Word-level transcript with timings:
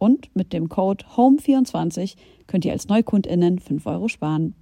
Und 0.00 0.34
mit 0.34 0.54
dem 0.54 0.70
Code 0.70 1.04
HOME24 1.14 2.16
könnt 2.46 2.64
ihr 2.64 2.72
als 2.72 2.88
NeukundInnen 2.88 3.58
5 3.58 3.84
Euro 3.84 4.08
sparen. 4.08 4.54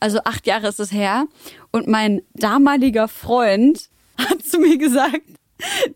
Also 0.00 0.18
acht 0.24 0.46
Jahre 0.48 0.66
ist 0.66 0.80
es 0.80 0.90
her. 0.90 1.26
Und 1.70 1.86
mein 1.86 2.22
damaliger 2.34 3.06
Freund 3.06 3.88
hat 4.18 4.42
zu 4.42 4.58
mir 4.58 4.76
gesagt, 4.76 5.22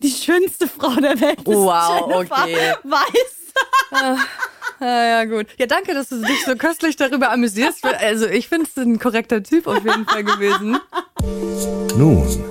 die 0.02 0.10
schönste 0.10 0.68
Frau 0.68 0.94
der 1.00 1.20
Welt 1.20 1.40
ist 1.40 1.46
Wow, 1.46 2.08
Jennifer 2.08 2.42
okay. 2.44 2.74
Weiß. 2.84 4.16
Ja, 4.80 5.04
ja, 5.04 5.24
gut. 5.24 5.46
Ja, 5.58 5.66
danke, 5.66 5.94
dass 5.94 6.10
du 6.10 6.20
dich 6.20 6.44
so 6.44 6.54
köstlich 6.54 6.94
darüber 6.94 7.32
amüsierst. 7.32 7.84
Also, 7.84 8.26
ich 8.26 8.48
finde 8.48 8.68
es 8.68 8.76
ein 8.76 9.00
korrekter 9.00 9.42
Typ 9.42 9.66
auf 9.66 9.84
jeden 9.84 10.04
Fall 10.04 10.22
gewesen. 10.22 10.78
Nun, 11.96 12.44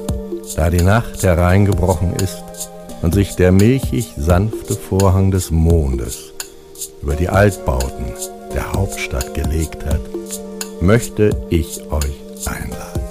da 0.56 0.70
die 0.70 0.82
Nacht 0.82 1.24
hereingebrochen 1.24 2.14
ist 2.16 2.44
und 3.04 3.14
sich 3.14 3.36
der 3.36 3.52
milchig 3.52 4.14
sanfte 4.18 4.74
Vorhang 4.76 5.30
des 5.30 5.52
Mondes 5.52 6.34
über 7.02 7.16
die 7.16 7.30
Altbauten 7.30 8.06
der 8.54 8.72
Hauptstadt 8.72 9.34
gelegt 9.34 9.86
hat, 9.86 10.02
möchte 10.82 11.36
ich 11.50 11.82
euch 11.92 12.16
einladen. 12.46 13.02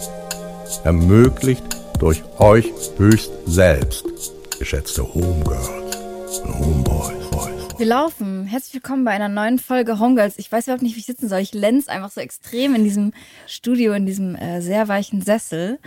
Ermöglicht 0.84 1.62
durch 2.00 2.22
euch 2.38 2.72
höchst 2.96 3.30
selbst, 3.46 4.04
geschätzte 4.58 5.02
Homegirls 5.14 6.38
und 6.44 6.58
Homeboys. 6.58 7.12
Wir 7.78 7.86
laufen. 7.86 8.46
Herzlich 8.46 8.74
willkommen 8.74 9.04
bei 9.04 9.10
einer 9.10 9.28
neuen 9.28 9.58
Folge 9.58 9.98
Homegirls. 9.98 10.38
Ich 10.38 10.50
weiß 10.50 10.64
überhaupt 10.64 10.82
nicht, 10.82 10.94
wie 10.94 11.00
ich 11.00 11.06
sitzen 11.06 11.28
soll. 11.28 11.40
Ich 11.40 11.52
lenz 11.52 11.88
einfach 11.88 12.10
so 12.10 12.20
extrem 12.20 12.74
in 12.74 12.84
diesem 12.84 13.12
Studio, 13.46 13.92
in 13.92 14.06
diesem 14.06 14.36
äh, 14.36 14.62
sehr 14.62 14.88
weichen 14.88 15.20
Sessel. 15.20 15.78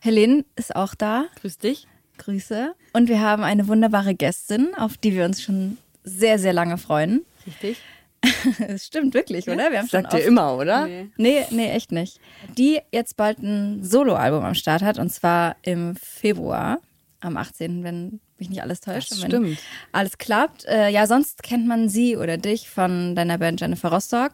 Helene 0.00 0.44
ist 0.56 0.74
auch 0.74 0.94
da. 0.94 1.26
Grüß 1.40 1.58
dich. 1.58 1.86
Grüße. 2.18 2.74
Und 2.92 3.08
wir 3.08 3.20
haben 3.20 3.42
eine 3.42 3.68
wunderbare 3.68 4.14
Gästin, 4.14 4.74
auf 4.76 4.96
die 4.96 5.14
wir 5.14 5.24
uns 5.24 5.42
schon 5.42 5.78
sehr, 6.04 6.38
sehr 6.38 6.52
lange 6.52 6.78
freuen. 6.78 7.24
Richtig. 7.46 7.78
Es 8.66 8.86
stimmt 8.86 9.14
wirklich, 9.14 9.48
oder? 9.48 9.70
Wir 9.70 9.78
haben 9.78 9.88
schon 9.88 10.02
Sagt 10.02 10.14
ihr 10.14 10.24
immer, 10.24 10.56
oder? 10.56 10.86
Nee. 10.86 11.08
Nee, 11.16 11.44
nee, 11.50 11.70
echt 11.70 11.92
nicht. 11.92 12.18
Die 12.56 12.80
jetzt 12.92 13.16
bald 13.16 13.38
ein 13.38 13.84
Soloalbum 13.84 14.44
am 14.44 14.54
Start 14.54 14.82
hat 14.82 14.98
und 14.98 15.10
zwar 15.10 15.56
im 15.62 15.94
Februar, 15.96 16.80
am 17.20 17.36
18., 17.36 17.84
wenn 17.84 18.20
mich 18.38 18.50
nicht 18.50 18.62
alles 18.62 18.80
täuscht. 18.80 19.12
Das 19.12 19.20
stimmt. 19.22 19.58
Alles 19.92 20.18
klappt. 20.18 20.64
Äh, 20.66 20.88
ja, 20.88 21.06
sonst 21.06 21.42
kennt 21.42 21.66
man 21.66 21.88
sie 21.88 22.16
oder 22.16 22.36
dich 22.36 22.68
von 22.68 23.14
deiner 23.14 23.38
Band 23.38 23.60
Jennifer 23.60 23.92
Rostock. 23.92 24.32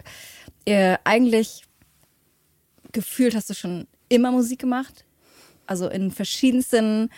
Äh, 0.65 0.97
eigentlich 1.04 1.65
gefühlt 2.92 3.34
hast 3.34 3.50
du 3.50 3.54
schon 3.54 3.87
immer 4.09 4.32
Musik 4.32 4.60
gemacht. 4.60 5.04
Also 5.66 5.88
in 5.88 6.10
verschiedensten 6.10 7.10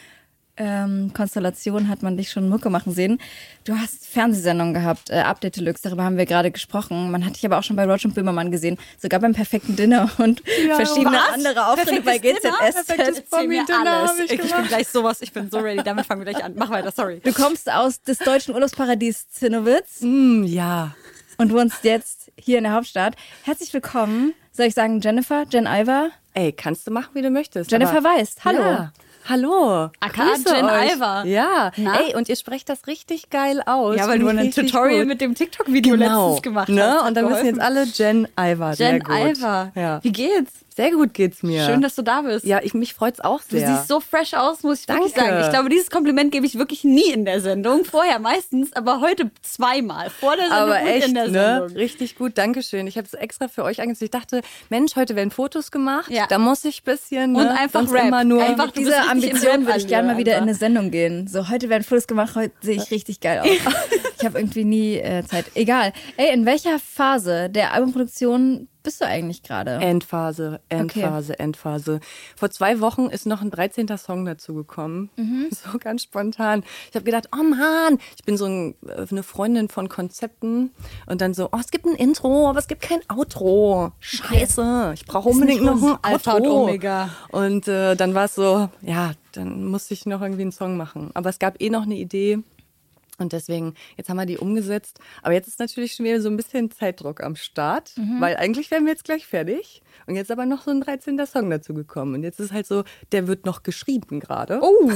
ähm, 0.56 1.12
Konstellationen 1.14 1.88
hat 1.88 2.02
man 2.02 2.16
dich 2.16 2.30
schon 2.30 2.48
Mucke 2.48 2.70
machen 2.70 2.92
sehen. 2.92 3.20
Du 3.64 3.76
hast 3.76 4.06
Fernsehsendungen 4.06 4.72
gehabt, 4.74 5.10
äh, 5.10 5.14
Update 5.20 5.56
Deluxe, 5.56 5.82
darüber 5.82 6.04
haben 6.04 6.16
wir 6.16 6.26
gerade 6.26 6.50
gesprochen. 6.50 7.10
Man 7.10 7.24
hat 7.26 7.36
dich 7.36 7.44
aber 7.44 7.58
auch 7.58 7.62
schon 7.64 7.76
bei 7.76 7.84
Roger 7.84 8.06
und 8.08 8.14
Böhmermann 8.14 8.50
gesehen, 8.50 8.78
sogar 8.98 9.20
beim 9.20 9.32
perfekten 9.32 9.74
Dinner 9.76 10.10
und 10.18 10.42
verschiedene 10.74 11.16
was? 11.16 11.34
andere 11.34 11.66
Auftritte 11.66 12.02
bei. 12.02 12.16
Erzähl 12.18 13.46
mir 13.48 13.64
Dinner 13.64 14.10
ich 14.18 14.30
Ich, 14.32 14.40
ich 14.44 14.54
bin 14.54 14.66
gleich 14.66 14.88
sowas. 14.88 15.22
Ich 15.22 15.32
bin 15.32 15.50
so 15.50 15.58
ready. 15.58 15.82
Damit 15.82 16.06
fangen 16.06 16.24
wir 16.24 16.32
gleich 16.32 16.44
an. 16.44 16.54
Mach 16.56 16.70
weiter. 16.70 16.92
Sorry. 16.92 17.20
Du 17.24 17.32
kommst 17.32 17.70
aus 17.70 18.02
des 18.02 18.18
deutschen 18.18 18.54
Urlaubsparadies 18.54 19.28
Zinnowitz 19.30 20.00
Hm, 20.00 20.44
ja. 20.44 20.94
und 21.38 21.52
wohnst 21.52 21.82
jetzt 21.84 22.30
hier 22.38 22.58
in 22.58 22.64
der 22.64 22.72
Hauptstadt. 22.74 23.16
Herzlich 23.42 23.72
willkommen. 23.72 24.34
Soll 24.52 24.66
ich 24.66 24.74
sagen 24.74 25.00
Jennifer, 25.00 25.44
Jen 25.50 25.66
Iver? 25.66 26.10
Ey, 26.34 26.52
kannst 26.52 26.86
du 26.86 26.90
machen, 26.92 27.10
wie 27.14 27.22
du 27.22 27.30
möchtest. 27.30 27.70
Jennifer 27.72 28.02
Weist, 28.04 28.44
hallo. 28.44 28.60
Ja. 28.60 28.92
Hallo. 29.26 29.90
Aka 30.00 30.34
Jen. 30.34 30.64
Iver. 30.66 31.24
Ja. 31.24 31.72
Na? 31.76 32.00
Ey, 32.00 32.14
und 32.14 32.28
ihr 32.28 32.36
sprecht 32.36 32.68
das 32.68 32.86
richtig 32.86 33.30
geil 33.30 33.62
aus. 33.64 33.96
Ja, 33.96 34.06
weil 34.06 34.18
du 34.18 34.28
ein 34.28 34.50
Tutorial 34.50 35.00
gut. 35.00 35.08
mit 35.08 35.20
dem 35.22 35.34
TikTok-Video 35.34 35.96
genau. 35.96 36.26
letztens 36.26 36.42
gemacht 36.42 36.68
ne? 36.68 36.82
hast. 36.82 37.08
Und 37.08 37.16
dann 37.16 37.28
müssen 37.28 37.46
jetzt 37.46 37.60
alle 37.60 37.84
Jen. 37.84 38.28
Sehr 38.36 38.92
Jen. 38.92 39.02
Iver. 39.06 39.72
Ja. 39.74 40.00
Wie 40.02 40.12
geht's? 40.12 40.52
Sehr 40.76 40.90
gut 40.90 41.14
geht's 41.14 41.44
mir. 41.44 41.64
Schön, 41.66 41.82
dass 41.82 41.94
du 41.94 42.02
da 42.02 42.22
bist. 42.22 42.44
Ja, 42.44 42.58
ich, 42.60 42.74
mich 42.74 42.94
freut's 42.94 43.20
auch 43.20 43.40
Du 43.48 43.56
sehr. 43.58 43.68
siehst 43.68 43.86
so 43.86 44.00
fresh 44.00 44.34
aus, 44.34 44.64
muss 44.64 44.80
ich 44.80 44.88
wirklich 44.88 45.12
Danke. 45.12 45.30
sagen. 45.30 45.44
Ich 45.44 45.50
glaube, 45.50 45.68
dieses 45.68 45.88
Kompliment 45.88 46.32
gebe 46.32 46.46
ich 46.46 46.58
wirklich 46.58 46.82
nie 46.82 47.12
in 47.12 47.24
der 47.24 47.40
Sendung. 47.40 47.84
Vorher 47.84 48.18
meistens, 48.18 48.72
aber 48.72 49.00
heute 49.00 49.30
zweimal. 49.42 50.10
Vor 50.10 50.34
der 50.34 50.48
Sendung 50.48 50.58
aber 50.58 50.82
echt, 50.82 51.06
in 51.06 51.14
der 51.14 51.28
ne? 51.28 51.58
Sendung. 51.60 51.76
Richtig 51.76 52.16
gut, 52.16 52.36
Dankeschön. 52.36 52.88
Ich 52.88 52.96
habe 52.96 53.06
es 53.06 53.14
extra 53.14 53.46
für 53.46 53.62
euch 53.62 53.80
angezogen. 53.80 54.06
Ich 54.06 54.10
dachte, 54.10 54.40
Mensch, 54.68 54.96
heute 54.96 55.14
werden 55.14 55.30
Fotos 55.30 55.70
gemacht. 55.70 56.10
Ja. 56.10 56.26
Da 56.26 56.38
muss 56.38 56.64
ich 56.64 56.82
bisschen 56.82 57.32
ne? 57.32 57.38
Und 57.38 57.46
einfach 57.46 57.80
Sonst 57.82 57.92
Rap. 57.92 58.08
immer 58.08 58.24
nur. 58.24 58.42
Einfach 58.42 58.66
Mit 58.66 58.76
Du 58.76 58.80
dieser 58.80 59.04
im 59.04 59.10
Ambition 59.10 59.66
würde 59.66 59.78
ich 59.78 59.86
gerne 59.86 60.08
mal 60.08 60.18
wieder 60.18 60.32
in 60.32 60.38
Rap-Allure 60.38 60.42
eine 60.42 60.54
Sendung 60.54 60.90
gehen. 60.90 61.28
So, 61.28 61.48
heute 61.50 61.68
werden 61.68 61.84
Fotos 61.84 62.08
gemacht, 62.08 62.34
heute 62.34 62.52
sehe 62.62 62.76
ich 62.76 62.90
richtig 62.90 63.20
geil 63.20 63.38
aus. 63.38 63.48
ich 64.24 64.26
habe 64.26 64.38
irgendwie 64.38 64.64
nie 64.64 64.96
äh, 64.96 65.22
Zeit. 65.26 65.50
Egal. 65.54 65.92
Ey, 66.16 66.32
in 66.32 66.46
welcher 66.46 66.78
Phase 66.78 67.50
der 67.50 67.74
Albumproduktion 67.74 68.68
bist 68.82 69.02
du 69.02 69.06
eigentlich 69.06 69.42
gerade? 69.42 69.72
Endphase, 69.72 70.60
Endphase, 70.70 71.38
Endphase. 71.38 72.00
Vor 72.34 72.50
zwei 72.50 72.80
Wochen 72.80 73.06
ist 73.10 73.26
noch 73.26 73.42
ein 73.42 73.50
13. 73.50 73.86
Song 73.98 74.24
dazugekommen. 74.24 75.10
Mhm. 75.16 75.48
So 75.50 75.78
ganz 75.78 76.04
spontan. 76.04 76.64
Ich 76.88 76.94
habe 76.94 77.04
gedacht, 77.04 77.28
oh 77.38 77.42
Mann, 77.42 77.98
ich 78.16 78.24
bin 78.24 78.38
so 78.38 78.46
ein, 78.46 78.74
äh, 78.86 79.06
eine 79.10 79.22
Freundin 79.22 79.68
von 79.68 79.90
Konzepten. 79.90 80.70
Und 81.06 81.20
dann 81.20 81.34
so, 81.34 81.50
oh, 81.52 81.58
es 81.60 81.70
gibt 81.70 81.84
ein 81.84 81.94
Intro, 81.94 82.48
aber 82.48 82.58
es 82.58 82.66
gibt 82.66 82.80
kein 82.80 83.00
Outro. 83.14 83.92
Scheiße, 84.00 84.92
ich 84.94 85.04
brauche 85.04 85.28
unbedingt 85.28 85.62
noch 85.62 85.82
ein 85.82 85.98
Alpha 86.00 86.32
und 86.32 86.46
Outro. 86.46 86.64
Omega. 86.64 87.10
Und 87.30 87.68
äh, 87.68 87.94
dann 87.94 88.14
war 88.14 88.24
es 88.24 88.34
so, 88.34 88.70
ja, 88.80 89.12
dann 89.32 89.64
musste 89.64 89.92
ich 89.94 90.06
noch 90.06 90.22
irgendwie 90.22 90.42
einen 90.42 90.52
Song 90.52 90.76
machen. 90.78 91.10
Aber 91.12 91.28
es 91.28 91.38
gab 91.38 91.60
eh 91.60 91.68
noch 91.68 91.82
eine 91.82 91.96
Idee. 91.96 92.42
Und 93.18 93.32
deswegen, 93.32 93.74
jetzt 93.96 94.08
haben 94.08 94.16
wir 94.16 94.26
die 94.26 94.38
umgesetzt. 94.38 94.98
Aber 95.22 95.34
jetzt 95.34 95.46
ist 95.46 95.60
natürlich 95.60 95.94
schon 95.94 96.06
wieder 96.06 96.20
so 96.20 96.28
ein 96.28 96.36
bisschen 96.36 96.70
Zeitdruck 96.70 97.22
am 97.22 97.36
Start, 97.36 97.92
weil 98.18 98.36
eigentlich 98.36 98.70
wären 98.70 98.84
wir 98.84 98.92
jetzt 98.92 99.04
gleich 99.04 99.26
fertig. 99.26 99.82
Und 100.06 100.16
jetzt 100.16 100.30
aber 100.30 100.44
noch 100.46 100.62
so 100.62 100.70
ein 100.70 100.80
13. 100.80 101.24
Song 101.26 101.48
dazu 101.50 101.72
gekommen. 101.72 102.14
Und 102.14 102.22
jetzt 102.24 102.40
ist 102.40 102.52
halt 102.52 102.66
so, 102.66 102.84
der 103.12 103.26
wird 103.28 103.46
noch 103.46 103.62
geschrieben 103.62 104.20
gerade. 104.20 104.60
Oh, 104.60 104.90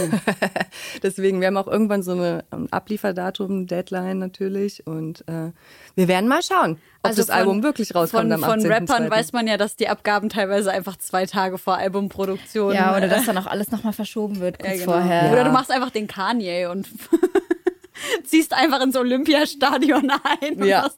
Deswegen, 1.03 1.41
wir 1.41 1.47
haben 1.47 1.57
auch 1.57 1.69
irgendwann 1.69 2.03
so 2.03 2.12
eine 2.12 2.45
ähm, 2.53 2.69
Ablieferdatum, 2.71 3.67
Deadline 3.67 4.19
natürlich. 4.19 4.87
Und 4.87 5.27
äh, 5.28 5.53
wir 5.95 6.09
werden 6.09 6.28
mal 6.28 6.42
schauen, 6.42 6.72
ob 7.03 7.10
Also 7.10 7.22
das 7.22 7.31
Album 7.31 7.63
wirklich 7.63 7.95
rauskommt 7.95 8.25
Von, 8.25 8.33
am 8.33 8.45
18. 8.45 8.63
von 8.63 8.72
Rappern 8.72 9.10
weiß 9.10 9.33
man 9.33 9.47
ja, 9.47 9.57
dass 9.57 9.77
die 9.77 9.89
Abgaben 9.89 10.28
teilweise 10.28 10.72
einfach 10.72 10.97
zwei 10.97 11.27
Tage 11.27 11.59
vor 11.59 11.78
Albumproduktion. 11.78 12.75
ja, 12.75 12.97
oder 12.97 13.07
äh, 13.07 13.09
dass 13.09 13.27
dann 13.27 13.39
auch 13.39 13.47
alles 13.47 13.71
nochmal 13.71 13.92
verschoben 13.92 14.41
wird 14.41 14.59
kurz 14.59 14.72
ja, 14.72 14.78
genau. 14.81 14.92
vorher. 14.92 15.33
Oder 15.33 15.45
du 15.45 15.51
machst 15.51 15.71
einfach 15.71 15.91
den 15.91 16.09
Kanye 16.09 16.66
und 16.66 16.89
ziehst 18.24 18.53
einfach 18.54 18.80
ins 18.83 18.97
Olympiastadion 18.97 20.10
ein. 20.41 20.54
Und 20.60 20.65
Ja, 20.66 20.89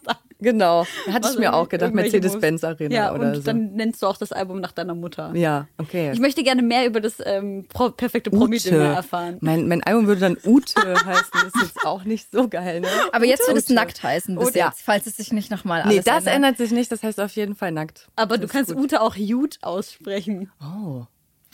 genau. 0.40 0.86
Hatte 1.10 1.30
ich 1.32 1.38
mir 1.38 1.52
auch 1.54 1.68
gedacht, 1.68 1.92
Mercedes-Benz 1.94 2.64
Arena 2.64 2.94
Ja, 2.94 3.12
oder 3.14 3.28
und 3.28 3.34
so. 3.36 3.42
dann 3.42 3.72
nennst 3.74 4.02
du 4.02 4.06
auch 4.06 4.16
das 4.16 4.32
Album 4.32 4.60
nach 4.60 4.72
deiner 4.72 4.94
Mutter. 4.94 5.32
ja, 5.34 5.66
okay. 5.78 6.10
Ich 6.12 6.18
möchte 6.20 6.42
gerne 6.42 6.62
mehr 6.62 6.86
über 6.86 7.00
das 7.00 7.14
ähm, 7.24 7.66
Pro 7.72 7.90
perfekte 7.90 8.30
Promi-Dinner 8.30 8.94
erfahren. 8.94 9.36
Mein, 9.40 9.68
mein 9.68 9.82
Album 9.84 10.06
würde 10.06 10.20
dann 10.22 10.36
Ute 10.44 10.80
heißen. 11.04 11.30
Das 11.32 11.44
ist 11.54 11.62
jetzt 11.62 11.84
auch 11.86 12.04
nicht 12.04 12.30
so 12.32 12.48
geil, 12.48 12.80
ne? 12.80 12.88
Aber 13.12 13.24
jetzt 13.26 13.46
wird 13.46 13.58
es 13.58 13.64
Ute. 13.64 13.74
nackt 13.74 14.02
heißen 14.02 14.36
bis 14.36 14.48
Oh, 14.48 14.50
ja. 14.54 14.66
jetzt, 14.68 14.82
falls 14.82 15.06
es 15.06 15.16
sich 15.16 15.32
nicht 15.32 15.50
nochmal 15.50 15.82
alles 15.82 15.94
Nee, 15.96 16.02
das 16.04 16.18
ändert. 16.26 16.34
ändert 16.34 16.56
sich 16.58 16.70
nicht. 16.72 16.90
Das 16.90 17.02
heißt 17.02 17.20
auf 17.20 17.32
jeden 17.36 17.54
Fall 17.54 17.72
nackt. 17.72 18.08
Aber 18.16 18.36
du 18.36 18.42
Das 18.42 18.50
ist 18.50 18.52
kannst 18.56 18.72
gut. 18.74 18.84
Ute 18.84 19.00
auch 19.02 19.16
Jute 19.16 19.58
aussprechen. 19.62 20.50
Oh. 20.62 21.04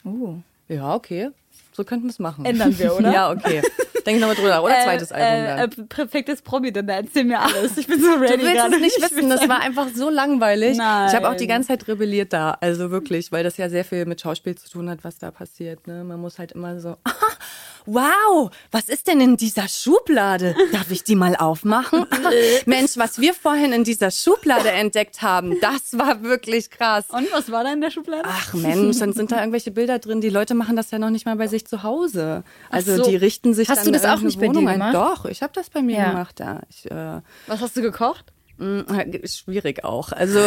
Uh. 0.08 0.36
Ja, 0.68 0.94
okay. 0.94 1.30
So 1.72 1.84
könnten 1.84 2.04
wir 2.06 2.10
es 2.10 2.18
machen. 2.18 2.44
Ändern 2.44 2.78
wir, 2.78 2.94
oder? 2.96 3.12
Ja, 3.12 3.30
okay. 3.30 3.62
Denk 4.06 4.20
nochmal 4.20 4.36
drüber. 4.36 4.62
Oder 4.62 4.74
zweites 4.84 5.10
Album. 5.12 5.58
Äh, 5.58 5.64
äh, 5.64 5.86
perfektes 5.88 6.40
Promi, 6.42 6.72
dann 6.72 6.88
erzähl 6.88 7.24
mir 7.24 7.40
alles. 7.40 7.76
Ich 7.76 7.86
bin 7.88 8.00
so 8.00 8.12
ready 8.14 8.36
Du 8.36 8.42
willst 8.44 8.54
gerade. 8.54 8.74
es 8.76 8.80
nicht 8.80 8.96
Ich 8.98 9.02
wissen, 9.02 9.28
das 9.28 9.48
war 9.48 9.60
einfach 9.60 9.88
so 9.94 10.08
langweilig. 10.08 10.78
Nein. 10.78 11.08
Ich 11.08 11.14
habe 11.14 11.28
auch 11.28 11.34
die 11.36 11.46
ganze 11.48 11.68
Zeit 11.68 11.86
rebelliert 11.88 12.32
da, 12.32 12.56
also 12.60 12.90
wirklich, 12.90 13.32
weil 13.32 13.42
das 13.44 13.56
ja 13.56 13.68
sehr 13.68 13.84
viel 13.84 14.06
mit 14.06 14.20
Schauspiel 14.20 14.54
zu 14.56 14.70
tun 14.70 14.88
hat, 14.88 15.02
was 15.02 15.18
da 15.18 15.30
passiert. 15.30 15.86
Ne? 15.86 16.04
Man 16.04 16.20
muss 16.20 16.38
halt 16.38 16.52
immer 16.52 16.78
so, 16.80 16.96
wow, 17.86 18.50
was 18.70 18.88
ist 18.88 19.06
denn 19.06 19.20
in 19.20 19.36
dieser 19.36 19.68
Schublade? 19.68 20.54
Darf 20.72 20.90
ich 20.90 21.04
die 21.04 21.14
mal 21.14 21.36
aufmachen? 21.36 22.06
Mensch, 22.66 22.96
was 22.96 23.20
wir 23.20 23.32
vorhin 23.34 23.72
in 23.72 23.84
dieser 23.84 24.10
Schublade 24.10 24.70
entdeckt 24.70 25.22
haben, 25.22 25.58
das 25.60 25.98
war 25.98 26.22
wirklich 26.22 26.70
krass. 26.70 27.04
Und 27.08 27.32
was 27.32 27.50
war 27.50 27.64
da 27.64 27.72
in 27.72 27.80
der 27.80 27.90
Schublade? 27.90 28.24
Ach 28.26 28.54
Mensch, 28.54 28.98
dann 28.98 29.12
sind 29.12 29.32
da 29.32 29.38
irgendwelche 29.38 29.70
Bilder 29.70 29.98
drin. 29.98 30.20
Die 30.20 30.28
Leute 30.30 30.54
machen 30.54 30.76
das 30.76 30.90
ja 30.90 30.98
noch 30.98 31.10
nicht 31.10 31.26
mal 31.26 31.36
bei 31.36 31.46
sich 31.46 31.66
zu 31.66 31.82
Hause. 31.82 32.44
Also 32.70 32.96
so. 32.96 33.02
die 33.10 33.16
richten 33.16 33.54
sich 33.54 33.68
Hast 33.68 33.78
dann 33.78 33.86
du 33.86 33.92
das 33.92 34.04
auch 34.04 34.20
nicht 34.20 34.38
bei 34.38 34.46
dir 34.48 34.54
Wohnung 34.54 34.68
ein. 34.68 34.78
gemacht? 34.80 34.94
Doch, 34.94 35.24
ich 35.26 35.42
habe 35.42 35.52
das 35.54 35.70
bei 35.70 35.82
mir 35.82 35.96
Ja. 35.98 36.10
gemacht. 36.10 36.40
Ja, 36.40 36.60
ich, 36.68 36.90
äh, 36.90 37.20
Was 37.46 37.60
hast 37.60 37.76
du 37.76 37.82
gekocht? 37.82 38.32
Mm, 38.58 38.80
Schwierig 39.26 39.84
auch. 39.84 40.12
Also 40.12 40.40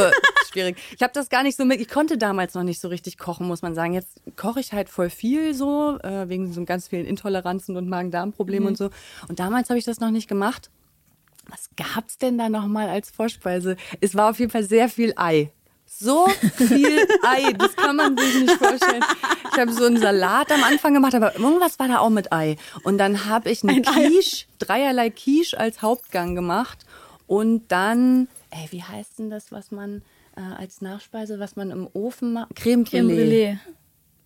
schwierig. 0.49 0.77
Ich 0.95 1.01
habe 1.01 1.13
das 1.13 1.29
gar 1.29 1.43
nicht 1.43 1.57
so 1.57 1.65
mit. 1.65 1.79
Ich 1.79 1.89
konnte 1.89 2.17
damals 2.17 2.53
noch 2.53 2.63
nicht 2.63 2.81
so 2.81 2.87
richtig 2.87 3.17
kochen, 3.17 3.47
muss 3.47 3.61
man 3.61 3.75
sagen. 3.75 3.93
Jetzt 3.93 4.21
koche 4.35 4.59
ich 4.59 4.73
halt 4.73 4.89
voll 4.89 5.09
viel 5.09 5.53
so, 5.53 5.97
äh, 5.99 6.27
wegen 6.29 6.51
so 6.51 6.63
ganz 6.65 6.87
vielen 6.87 7.05
Intoleranzen 7.05 7.77
und 7.77 7.87
Magen-Darm-Problemen 7.87 8.67
und 8.67 8.77
so. 8.77 8.89
Und 9.27 9.39
damals 9.39 9.69
habe 9.69 9.79
ich 9.79 9.85
das 9.85 9.99
noch 9.99 10.11
nicht 10.11 10.27
gemacht. 10.27 10.69
Was 11.47 11.69
gab's 11.75 12.17
denn 12.17 12.37
da 12.37 12.49
nochmal 12.49 12.89
als 12.89 13.09
Vorspeise? 13.09 13.75
Es 14.01 14.15
war 14.15 14.29
auf 14.29 14.39
jeden 14.39 14.51
Fall 14.51 14.63
sehr 14.63 14.89
viel 14.89 15.13
Ei. 15.15 15.51
So 15.85 16.27
viel 16.55 16.99
Ei, 17.23 17.51
das 17.53 17.75
kann 17.75 17.95
man 17.95 18.15
sich 18.15 18.41
nicht 18.41 18.53
vorstellen. 18.57 19.03
Ich 19.51 19.57
habe 19.59 19.73
so 19.73 19.85
einen 19.85 19.97
Salat 19.97 20.51
am 20.51 20.63
Anfang 20.63 20.93
gemacht, 20.93 21.15
aber 21.15 21.35
irgendwas 21.35 21.79
war 21.79 21.87
da 21.87 21.99
auch 21.99 22.11
mit 22.11 22.31
Ei. 22.31 22.57
Und 22.83 22.99
dann 22.99 23.25
habe 23.25 23.49
ich 23.49 23.63
eine 23.63 23.81
Quiche, 23.81 24.45
dreierlei 24.59 25.09
Quiche 25.09 25.59
als 25.59 25.81
Hauptgang 25.81 26.35
gemacht. 26.35 26.85
Und 27.29 27.71
dann, 27.71 28.27
ey, 28.49 28.65
wie 28.71 28.81
heißt 28.81 29.19
denn 29.19 29.29
das, 29.29 29.51
was 29.51 29.69
man 29.69 30.01
äh, 30.35 30.41
als 30.41 30.81
Nachspeise, 30.81 31.37
was 31.37 31.55
man 31.55 31.69
im 31.69 31.87
Ofen 31.93 32.33
macht? 32.33 32.55
Creme 32.55 32.83
Brûlée. 32.83 32.89
Creme 32.89 33.07
Brûlée. 33.07 33.57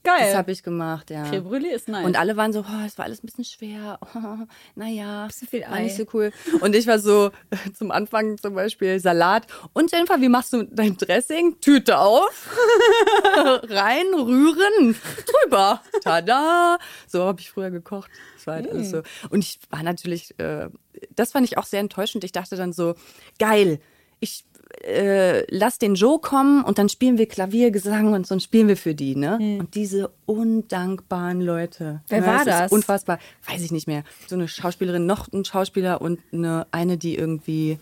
Geil. 0.04 0.20
Das 0.20 0.36
habe 0.36 0.52
ich 0.52 0.64
gemacht, 0.64 1.10
ja. 1.10 1.24
Creme 1.24 1.48
Brûlée 1.48 1.70
ist 1.70 1.88
nice. 1.88 2.06
Und 2.06 2.18
alle 2.18 2.36
waren 2.36 2.52
so, 2.52 2.60
oh, 2.60 2.86
es 2.86 2.98
war 2.98 3.06
alles 3.06 3.24
ein 3.24 3.28
bisschen 3.28 3.46
schwer. 3.46 4.00
Oh, 4.16 4.46
naja, 4.76 5.28
war 5.68 5.80
nicht 5.80 5.96
so 5.96 6.06
cool. 6.14 6.32
Und 6.62 6.76
ich 6.76 6.88
war 6.88 7.00
so 7.00 7.32
zum 7.78 7.92
Anfang 7.92 8.38
zum 8.38 8.54
Beispiel 8.54 9.00
Salat. 9.00 9.48
Und 9.74 9.92
Jennifer, 9.92 10.22
wie 10.22 10.30
machst 10.30 10.54
du 10.54 10.64
dein 10.64 10.98
Dressing? 10.98 11.60
Tüte 11.60 11.98
auf, 11.98 12.50
rein, 13.64 14.06
rühren, 14.14 14.96
drüber. 15.26 15.82
Tada! 16.04 16.78
So 17.08 17.24
habe 17.24 17.42
ich 17.42 17.50
früher 17.50 17.72
gekocht. 17.72 18.12
Das 18.36 18.48
war 18.48 18.56
halt 18.56 18.70
alles 18.70 18.92
so. 18.92 19.02
Und 19.30 19.44
ich 19.44 19.60
war 19.70 19.84
natürlich, 19.84 20.38
äh, 20.40 20.70
das 21.16 21.32
fand 21.32 21.48
ich 21.48 21.58
auch 21.58 21.66
sehr 21.66 21.80
enttäuschend. 21.80 22.24
Ich 22.24 22.32
dachte 22.32 22.56
dann 22.56 22.72
so, 22.72 22.96
geil, 23.40 23.80
ich 24.20 24.46
äh, 24.82 25.46
lass 25.50 25.80
den 25.80 25.96
Joe 25.96 26.20
kommen 26.20 26.64
und 26.64 26.78
dann 26.78 26.90
spielen 26.90 27.18
wir 27.18 27.28
Klavier, 27.28 27.72
Gesang 27.72 28.14
und 28.14 28.28
so 28.28 28.36
und 28.36 28.44
spielen 28.44 28.68
wir 28.68 28.78
für 28.78 28.96
die, 28.96 29.16
ne? 29.16 29.38
Und 29.60 29.76
diese 29.76 30.12
undankbaren 30.26 31.42
Leute. 31.42 32.02
Wer 32.08 32.22
ne, 32.22 32.28
war 32.28 32.46
das? 32.46 32.66
Ist 32.66 32.72
unfassbar. 32.72 33.20
Weiß 33.48 33.62
ich 33.62 33.72
nicht 33.72 33.88
mehr. 33.88 34.04
So 34.28 34.36
eine 34.36 34.48
Schauspielerin, 34.48 35.06
noch 35.06 35.32
ein 35.32 35.46
Schauspieler 35.46 36.02
und 36.02 36.20
eine, 36.32 36.68
eine, 36.72 36.98
die 36.98 37.16
irgendwie 37.16 37.80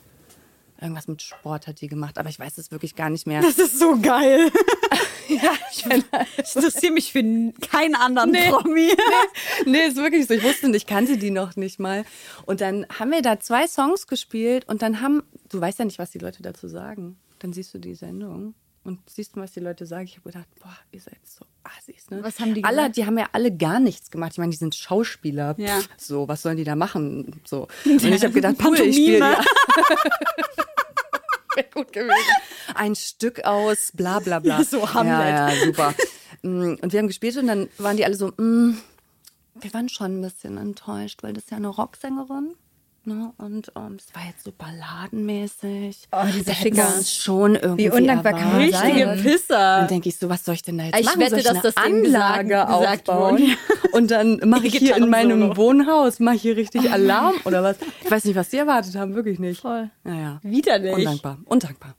irgendwas 0.79 1.07
mit 1.07 1.21
Sport 1.21 1.67
hat 1.67 1.79
die 1.81 1.87
gemacht, 1.87 2.17
aber 2.17 2.29
ich 2.29 2.39
weiß 2.39 2.57
es 2.57 2.71
wirklich 2.71 2.95
gar 2.95 3.09
nicht 3.09 3.27
mehr. 3.27 3.41
das 3.41 3.59
ist 3.59 3.79
so 3.79 3.97
geil. 4.01 4.51
ja, 5.27 5.51
ich, 5.71 5.85
ich 5.85 6.55
interessiere 6.55 6.93
mich 6.93 7.11
für 7.11 7.23
keinen 7.69 7.95
anderen 7.95 8.31
Promi. 8.31 8.91
nee, 9.65 9.85
ist 9.87 9.97
wirklich 9.97 10.27
so. 10.27 10.33
Ich 10.33 10.43
wusste 10.43 10.67
nicht, 10.67 10.77
ich 10.83 10.85
kannte 10.87 11.17
die 11.17 11.31
noch 11.31 11.55
nicht 11.55 11.79
mal. 11.79 12.05
Und 12.45 12.61
dann 12.61 12.85
haben 12.97 13.11
wir 13.11 13.21
da 13.21 13.39
zwei 13.39 13.67
Songs 13.67 14.07
gespielt 14.07 14.67
und 14.67 14.81
dann 14.81 15.01
haben, 15.01 15.23
du 15.49 15.59
weißt 15.61 15.79
ja 15.79 15.85
nicht, 15.85 15.99
was 15.99 16.11
die 16.11 16.19
Leute 16.19 16.41
dazu 16.43 16.67
sagen. 16.67 17.17
Dann 17.39 17.53
siehst 17.53 17.73
du 17.73 17.79
die 17.79 17.95
Sendung 17.95 18.53
und 18.83 18.99
siehst 19.09 19.35
mal, 19.35 19.43
was 19.43 19.51
die 19.51 19.59
Leute 19.59 19.85
sagen. 19.85 20.05
Ich 20.05 20.17
habe 20.17 20.31
gedacht, 20.31 20.47
boah, 20.59 20.75
ihr 20.91 20.99
seid 21.01 21.19
so 21.25 21.45
assis, 21.63 22.09
ne? 22.09 22.23
Was 22.23 22.39
haben 22.39 22.53
die 22.53 22.63
alle, 22.63 22.77
gesagt? 22.77 22.97
Die 22.97 23.05
haben 23.05 23.17
ja 23.17 23.29
alle 23.31 23.55
gar 23.55 23.79
nichts 23.79 24.11
gemacht. 24.11 24.33
Ich 24.33 24.37
meine, 24.37 24.51
die 24.51 24.57
sind 24.57 24.75
Schauspieler. 24.75 25.55
Ja. 25.57 25.79
Pff, 25.79 25.89
So, 25.97 26.27
was 26.27 26.41
sollen 26.41 26.57
die 26.57 26.63
da 26.63 26.75
machen? 26.75 27.41
So. 27.45 27.67
Und 27.85 28.03
ich 28.03 28.23
habe 28.23 28.33
gedacht, 28.33 28.55
cool, 28.63 28.79
ich 28.79 28.95
spiele 28.95 29.19
Pantomime. 29.19 29.45
Wäre 31.55 31.67
gut 31.73 31.91
gewesen. 31.93 32.15
Ein 32.75 32.95
Stück 32.95 33.43
aus, 33.45 33.91
bla 33.93 34.19
bla 34.19 34.39
bla. 34.39 34.59
Ja, 34.59 34.63
so 34.63 34.93
Hamlet. 34.93 35.13
Ja, 35.15 35.49
ja, 35.51 35.65
super. 35.65 35.93
Mm, 36.41 36.75
Und 36.81 36.91
wir 36.93 36.99
haben 36.99 37.07
gespielt 37.07 37.37
und 37.37 37.47
dann 37.47 37.69
waren 37.77 37.97
die 37.97 38.05
alle 38.05 38.15
so, 38.15 38.27
mm, 38.37 38.77
wir 39.55 39.73
waren 39.73 39.89
schon 39.89 40.19
ein 40.19 40.21
bisschen 40.21 40.57
enttäuscht, 40.57 41.23
weil 41.23 41.33
das 41.33 41.43
ist 41.45 41.51
ja 41.51 41.57
eine 41.57 41.67
Rocksängerin. 41.67 42.55
Ne? 43.03 43.33
Und 43.37 43.71
ähm, 43.75 43.97
es 43.97 44.13
war 44.13 44.21
jetzt 44.27 44.43
so 44.43 44.51
balladenmäßig. 44.55 46.07
Oh, 46.11 46.17
diese 46.27 46.43
Da 46.45 46.51
hätten 46.51 46.75
wir 46.77 46.83
Ficker. 46.83 46.97
uns 46.97 47.15
schon 47.15 47.55
irgendwie 47.55 47.89
undankbar 47.89 48.33
kann 48.33 48.49
man. 48.51 48.61
Richtige 48.61 49.17
Pisser. 49.23 49.79
Dann 49.79 49.87
denke 49.87 50.09
ich 50.09 50.17
so, 50.17 50.29
was 50.29 50.45
soll 50.45 50.53
ich 50.53 50.61
denn 50.61 50.77
da 50.77 50.83
jetzt 50.85 50.99
Ich 50.99 51.05
machen? 51.07 51.19
wette, 51.19 51.29
soll 51.31 51.39
ich 51.39 51.45
dass 51.61 51.77
eine 51.77 52.03
das 52.03 52.13
Anlage 52.13 52.47
gesagt- 52.49 53.09
aufbauen? 53.09 53.55
Und 53.93 54.11
dann 54.11 54.39
mache 54.45 54.67
ich 54.67 54.77
hier 54.77 54.95
in 54.97 55.09
meinem. 55.09 55.57
Wohnhaus, 55.57 56.19
mache 56.19 56.35
ich 56.35 56.41
hier 56.43 56.55
richtig 56.57 56.91
Alarm 56.91 57.33
oder 57.45 57.63
was? 57.63 57.77
Ich 58.03 58.11
weiß 58.11 58.23
nicht, 58.25 58.35
was 58.35 58.49
die 58.49 58.57
erwartet 58.57 58.95
haben, 58.95 59.15
wirklich 59.15 59.39
nicht. 59.39 59.61
Voll. 59.61 59.89
Naja. 60.03 60.39
Widerlich. 60.43 60.93
Undankbar, 60.93 61.39
undankbar. 61.45 61.95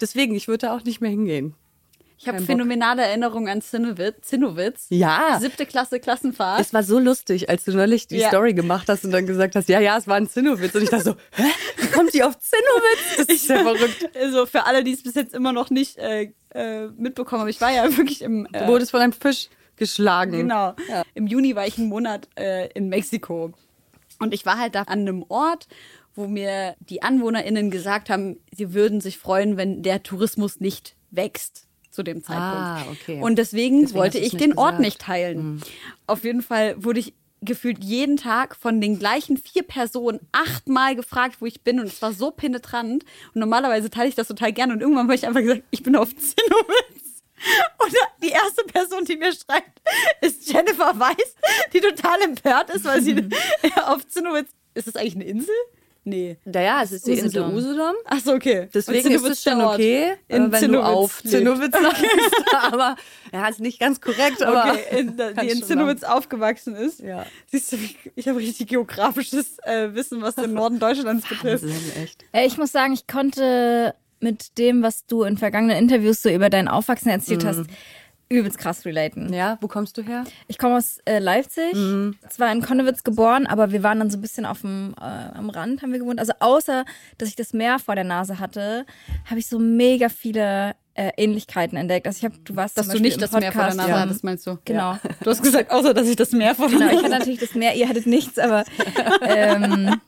Deswegen, 0.00 0.34
ich 0.36 0.46
würde 0.46 0.66
da 0.68 0.76
auch 0.76 0.84
nicht 0.84 1.00
mehr 1.00 1.10
hingehen. 1.10 1.54
Ich 2.20 2.26
habe 2.26 2.40
phänomenale 2.40 3.02
Erinnerungen 3.02 3.48
an 3.48 3.62
Zinnowitz. 3.62 4.16
Zinnowitz. 4.22 4.86
Ja. 4.90 5.38
Siebte 5.40 5.66
Klasse 5.66 6.00
Klassenfahrt. 6.00 6.60
Es 6.60 6.74
war 6.74 6.82
so 6.82 6.98
lustig, 6.98 7.48
als 7.48 7.64
du 7.64 7.70
neulich 7.70 8.08
die 8.08 8.16
Ja. 8.16 8.28
Story 8.28 8.54
gemacht 8.54 8.88
hast 8.88 9.04
und 9.04 9.12
dann 9.12 9.24
gesagt 9.24 9.54
hast, 9.54 9.68
ja, 9.68 9.78
ja, 9.78 9.96
es 9.96 10.08
war 10.08 10.16
ein 10.16 10.28
Zinnowitz. 10.28 10.74
Und 10.74 10.82
ich 10.82 10.90
dachte 10.90 11.04
so, 11.04 11.14
hä? 11.32 11.44
Wie 11.76 11.86
kommt 11.86 12.12
die 12.12 12.24
auf 12.24 12.36
Zinnowitz? 12.40 13.16
Das 13.18 13.26
ist 13.28 13.48
ja 13.48 13.58
verrückt. 13.62 14.10
Also 14.16 14.46
für 14.46 14.66
alle, 14.66 14.82
die 14.82 14.94
es 14.94 15.02
bis 15.04 15.14
jetzt 15.14 15.32
immer 15.32 15.52
noch 15.52 15.70
nicht 15.70 15.96
äh, 15.98 16.32
äh, 16.54 16.88
mitbekommen 16.96 17.42
haben, 17.42 17.48
ich 17.48 17.60
war 17.60 17.70
ja 17.70 17.84
wirklich 17.96 18.22
im 18.22 18.48
Du 18.52 18.58
äh, 18.58 18.66
wurdest 18.66 18.90
von 18.90 19.00
einem 19.00 19.12
Fisch 19.12 19.48
geschlagen. 19.76 20.32
Genau. 20.32 20.74
Im 21.14 21.28
Juni 21.28 21.54
war 21.54 21.68
ich 21.68 21.78
einen 21.78 21.88
Monat 21.88 22.28
äh, 22.36 22.68
in 22.72 22.88
Mexiko. 22.88 23.52
Und 24.18 24.34
ich 24.34 24.44
war 24.44 24.58
halt 24.58 24.74
da 24.74 24.82
an 24.82 25.00
einem 25.02 25.24
Ort, 25.28 25.68
wo 26.16 26.26
mir 26.26 26.74
die 26.80 27.00
AnwohnerInnen 27.02 27.70
gesagt 27.70 28.10
haben, 28.10 28.40
sie 28.50 28.74
würden 28.74 29.00
sich 29.00 29.18
freuen, 29.18 29.56
wenn 29.56 29.84
der 29.84 30.02
Tourismus 30.02 30.58
nicht 30.58 30.96
wächst 31.12 31.67
zu 31.98 32.04
dem 32.04 32.22
Zeitpunkt. 32.22 32.54
Ah, 32.54 32.84
okay. 32.92 33.20
Und 33.20 33.36
deswegen, 33.38 33.80
Deswegen 33.80 33.98
wollte 33.98 34.18
ich 34.18 34.36
den 34.36 34.56
Ort 34.56 34.76
gesagt. 34.76 34.78
Mhm. 34.78 34.84
nicht 34.84 35.00
teilen. 35.00 35.62
Auf 36.06 36.22
jeden 36.22 36.42
Fall 36.42 36.76
wurde 36.78 37.00
ich 37.00 37.12
gefühlt 37.40 37.82
jeden 37.82 38.16
Tag 38.16 38.54
von 38.54 38.80
den 38.80 39.00
gleichen 39.00 39.36
vier 39.36 39.64
Personen 39.64 40.20
achtmal 40.30 40.94
gefragt, 40.94 41.38
wo 41.40 41.46
ich 41.46 41.62
bin. 41.62 41.80
Und 41.80 41.86
es 41.86 42.00
war 42.00 42.12
so 42.12 42.30
penetrant. 42.30 43.02
Und 43.34 43.40
normalerweise 43.40 43.90
teile 43.90 44.08
ich 44.08 44.14
das 44.14 44.28
total 44.28 44.52
gerne. 44.52 44.74
Und 44.74 44.80
irgendwann 44.80 45.06
habe 45.06 45.16
ich 45.16 45.26
einfach 45.26 45.40
gesagt, 45.40 45.62
ich 45.72 45.82
bin 45.82 45.96
auf 45.96 46.10
Zinnowitz. 46.14 47.24
Und 47.84 47.94
die 48.22 48.30
erste 48.30 48.62
Person, 48.64 49.04
die 49.04 49.16
mir 49.16 49.32
schreibt, 49.32 49.80
ist 50.20 50.48
Jennifer 50.52 50.98
Weiß, 51.00 51.34
die 51.72 51.80
total 51.80 52.22
empört 52.22 52.70
ist, 52.70 52.84
weil 52.84 53.02
sie 53.02 53.14
Mhm. 53.14 53.30
auf 53.86 54.06
Zinnowitz. 54.06 54.50
Ist 54.74 54.86
das 54.86 54.94
eigentlich 54.94 55.16
eine 55.16 55.24
Insel? 55.24 55.54
Nee. 56.08 56.36
Naja, 56.44 56.80
es 56.82 56.92
ist 56.92 57.06
die 57.06 57.12
Insel 57.12 57.42
Usedom. 57.42 57.54
Usedom. 57.54 57.94
Ach 58.06 58.20
so, 58.20 58.32
okay. 58.34 58.68
Deswegen 58.72 59.10
ist 59.10 59.24
es 59.24 59.42
schon 59.42 59.60
okay, 59.60 60.14
in 60.28 60.50
wenn 60.50 60.60
Zinnowitz 60.60 60.82
du 60.84 60.98
auf. 60.98 61.22
Zinnowitz 61.22 61.72
sagst. 61.72 62.04
aber 62.72 62.96
ja, 63.32 63.48
ist 63.48 63.60
nicht 63.60 63.78
ganz 63.78 64.00
korrekt, 64.00 64.42
aber 64.42 64.72
okay, 64.72 65.00
in, 65.00 65.16
die 65.40 65.48
in 65.48 65.62
Zinnowitz 65.62 66.02
aufgewachsen 66.02 66.74
ist. 66.74 67.00
Ja. 67.00 67.26
Siehst 67.46 67.72
du, 67.72 67.76
ich- 68.16 68.28
habe 68.28 68.38
richtig 68.38 68.68
geografisches 68.68 69.58
äh, 69.64 69.94
Wissen, 69.94 70.22
was 70.22 70.34
den 70.34 70.52
Norden 70.54 70.78
Deutschlands 70.78 71.28
betrifft. 71.28 71.64
Wahnsinn, 71.64 72.02
echt. 72.02 72.24
Äh, 72.32 72.46
Ich 72.46 72.58
muss 72.58 72.72
sagen, 72.72 72.92
ich 72.92 73.06
konnte 73.06 73.94
mit 74.20 74.58
dem, 74.58 74.82
was 74.82 75.06
du 75.06 75.22
in 75.22 75.36
vergangenen 75.38 75.76
Interviews 75.78 76.22
so 76.22 76.28
über 76.28 76.50
dein 76.50 76.66
Aufwachsen 76.68 77.08
erzählt 77.10 77.44
hast, 77.44 77.60
übelst 78.30 78.58
krass 78.58 78.84
relaten. 78.84 79.32
Ja, 79.32 79.56
wo 79.60 79.68
kommst 79.68 79.96
du 79.96 80.02
her? 80.02 80.24
Ich 80.48 80.58
komme 80.58 80.76
aus 80.76 80.98
äh, 81.06 81.18
Leipzig, 81.18 81.72
zwar 82.28 82.52
in 82.52 82.62
Konnewitz 82.62 83.02
geboren, 83.04 83.46
aber 83.46 83.72
wir 83.72 83.82
waren 83.82 83.98
dann 83.98 84.10
so 84.10 84.18
ein 84.18 84.20
bisschen 84.20 84.44
auf 84.44 84.60
dem, 84.60 84.94
äh, 85.00 85.04
am 85.04 85.50
Rand 85.50 85.82
haben 85.82 85.92
wir 85.92 85.98
gewohnt. 85.98 86.18
Also 86.20 86.32
außer, 86.40 86.84
dass 87.16 87.28
ich 87.28 87.36
das 87.36 87.52
Meer 87.52 87.78
vor 87.78 87.94
der 87.94 88.04
Nase 88.04 88.38
hatte, 88.38 88.84
habe 89.26 89.38
ich 89.40 89.46
so 89.46 89.58
mega 89.58 90.08
viele 90.08 90.74
äh, 90.94 91.10
Ähnlichkeiten 91.16 91.78
entdeckt. 91.78 92.06
Also 92.06 92.18
ich 92.18 92.24
habe, 92.24 92.34
du 92.44 92.56
warst 92.56 92.76
Dass 92.76 92.88
du 92.88 92.98
nicht 92.98 93.22
das 93.22 93.30
Meer 93.32 93.40
vor 93.40 93.40
der 93.40 93.50
Podcast 93.52 93.76
Nase 93.76 93.88
von- 93.90 94.00
hattest, 94.00 94.24
meinst 94.24 94.46
du? 94.46 94.58
Genau. 94.64 94.98
Du 95.22 95.30
hast 95.30 95.42
gesagt, 95.42 95.70
außer 95.70 95.94
dass 95.94 96.08
ich 96.08 96.16
das 96.16 96.32
Meer 96.32 96.54
vor 96.54 96.68
der 96.68 96.78
Genau, 96.78 96.88
ich 96.90 96.94
Nase 96.96 97.04
hatte 97.06 97.18
natürlich 97.18 97.40
das 97.40 97.54
Meer, 97.54 97.74
ihr 97.76 97.88
hattet 97.88 98.06
nichts, 98.06 98.38
aber 98.38 98.64
ähm, 99.26 100.00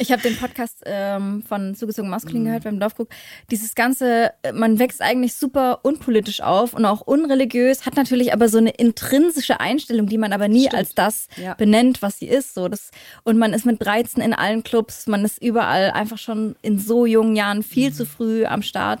ich 0.00 0.10
habe 0.10 0.22
den 0.22 0.36
Podcast 0.36 0.82
ähm, 0.86 1.42
von 1.46 1.74
Zugezogen 1.74 2.10
Maskulin 2.10 2.44
gehört 2.44 2.64
beim 2.64 2.80
Dorfkrug. 2.80 3.08
Dieses 3.50 3.74
Ganze, 3.74 4.32
äh, 4.42 4.52
man 4.52 4.78
wächst 4.78 5.02
eigentlich 5.02 5.34
super 5.34 5.80
unpolitisch 5.82 6.40
auf 6.40 6.72
und 6.74 6.84
auch 6.86 7.02
unreligiös, 7.02 7.86
hat 7.86 7.96
natürlich 7.96 8.32
aber 8.32 8.48
so 8.48 8.58
eine 8.58 8.70
intrinsische 8.70 9.60
Einstellung, 9.60 10.06
die 10.06 10.18
man 10.18 10.32
aber 10.32 10.48
nie 10.48 10.70
als 10.70 10.94
das 10.94 11.28
Ja. 11.36 11.54
benennt, 11.54 12.02
was 12.02 12.18
sie 12.18 12.28
ist. 12.28 12.54
So, 12.54 12.68
das, 12.68 12.90
und 13.24 13.38
man 13.38 13.52
ist 13.52 13.66
mit 13.66 13.84
13 13.84 14.22
in 14.22 14.32
allen 14.34 14.62
Clubs, 14.62 15.06
man 15.06 15.24
ist 15.24 15.40
überall 15.42 15.90
einfach 15.90 16.18
schon 16.18 16.56
in 16.62 16.78
so 16.78 17.06
jungen 17.06 17.36
Jahren 17.36 17.62
viel 17.62 17.92
zu 17.92 18.06
früh 18.06 18.46
am 18.46 18.62
Start. 18.62 19.00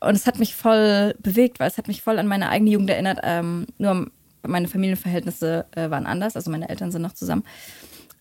Und 0.00 0.14
es 0.14 0.26
hat 0.26 0.38
mich 0.38 0.56
voll 0.56 1.14
bewegt, 1.18 1.60
weil 1.60 1.68
es 1.68 1.76
hat 1.76 1.86
mich 1.86 2.00
voll 2.02 2.18
an 2.18 2.26
meine 2.26 2.48
eigene 2.48 2.70
Jugend 2.70 2.88
erinnert. 2.88 3.18
Ähm, 3.22 3.66
nur 3.76 4.10
meine 4.46 4.68
Familienverhältnisse 4.68 5.66
äh, 5.76 5.90
waren 5.90 6.06
anders, 6.06 6.34
also 6.34 6.50
meine 6.50 6.70
Eltern 6.70 6.90
sind 6.90 7.02
noch 7.02 7.12
zusammen. 7.12 7.44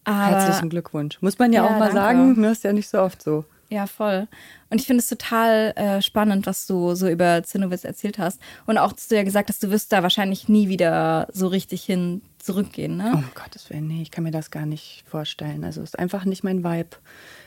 Aber 0.03 0.25
Herzlichen 0.27 0.69
Glückwunsch. 0.69 1.21
Muss 1.21 1.37
man 1.39 1.53
ja, 1.53 1.63
Ja, 1.63 1.67
auch 1.67 1.79
mal 1.79 1.91
danke. 1.91 1.95
sagen, 1.95 2.41
ne, 2.41 2.51
ist 2.51 2.63
ja 2.63 2.73
nicht 2.73 2.89
so 2.89 2.99
oft 2.99 3.21
so. 3.21 3.45
Ja, 3.71 3.85
voll. 3.85 4.27
Und 4.71 4.81
ich 4.81 4.87
finde 4.87 5.01
es 5.01 5.09
total 5.09 5.73
äh, 5.75 6.01
spannend, 6.01 6.47
was 6.47 6.65
du 6.65 6.95
so 6.95 7.07
über 7.07 7.43
Zinnowitz 7.43 7.83
erzählt 7.83 8.17
hast. 8.17 8.41
Und 8.65 8.79
auch, 8.79 8.93
dass 8.93 9.09
du 9.09 9.15
ja 9.15 9.21
gesagt 9.21 9.49
hast, 9.49 9.61
du 9.61 9.69
wirst 9.69 9.91
da 9.91 10.01
wahrscheinlich 10.01 10.49
nie 10.49 10.69
wieder 10.69 11.27
so 11.31 11.45
richtig 11.45 11.83
hin 11.83 12.23
zurückgehen, 12.39 12.97
ne? 12.97 13.11
Oh 13.13 13.17
um 13.17 13.25
Gottes 13.35 13.69
Willen, 13.69 13.87
nee, 13.87 14.01
ich 14.01 14.09
kann 14.09 14.23
mir 14.23 14.31
das 14.31 14.49
gar 14.49 14.65
nicht 14.65 15.03
vorstellen. 15.07 15.63
Also 15.63 15.83
ist 15.83 15.99
einfach 15.99 16.25
nicht 16.25 16.43
mein 16.43 16.63
Vibe. 16.63 16.97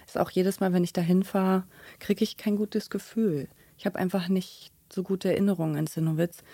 Ist 0.07 0.17
auch 0.19 0.31
jedes 0.31 0.61
Mal, 0.61 0.73
wenn 0.73 0.85
ich 0.85 0.93
da 0.93 1.01
hinfahre, 1.01 1.65
kriege 1.99 2.23
ich 2.23 2.37
kein 2.37 2.57
gutes 2.57 2.89
Gefühl. 2.89 3.49
Ich 3.77 3.85
habe 3.87 3.99
einfach 3.99 4.29
nicht 4.29 4.71
so 4.93 5.03
gute 5.03 5.31
Erinnerungen 5.31 5.77
an 5.77 5.89
Zinnowitz. 5.89 6.45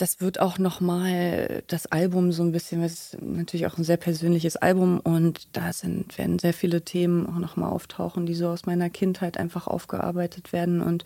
Das 0.00 0.20
wird 0.22 0.40
auch 0.40 0.58
nochmal 0.58 1.62
das 1.66 1.84
Album 1.86 2.32
so 2.32 2.42
ein 2.42 2.52
bisschen, 2.52 2.82
es 2.82 3.12
ist 3.14 3.22
natürlich 3.22 3.66
auch 3.66 3.76
ein 3.76 3.84
sehr 3.84 3.98
persönliches 3.98 4.56
Album 4.56 4.98
und 5.00 5.48
da 5.52 5.74
sind, 5.74 6.16
werden 6.16 6.38
sehr 6.38 6.54
viele 6.54 6.82
Themen 6.82 7.26
auch 7.26 7.38
nochmal 7.38 7.70
auftauchen, 7.70 8.24
die 8.24 8.34
so 8.34 8.48
aus 8.48 8.64
meiner 8.64 8.88
Kindheit 8.88 9.36
einfach 9.36 9.66
aufgearbeitet 9.66 10.54
werden 10.54 10.80
und 10.80 11.04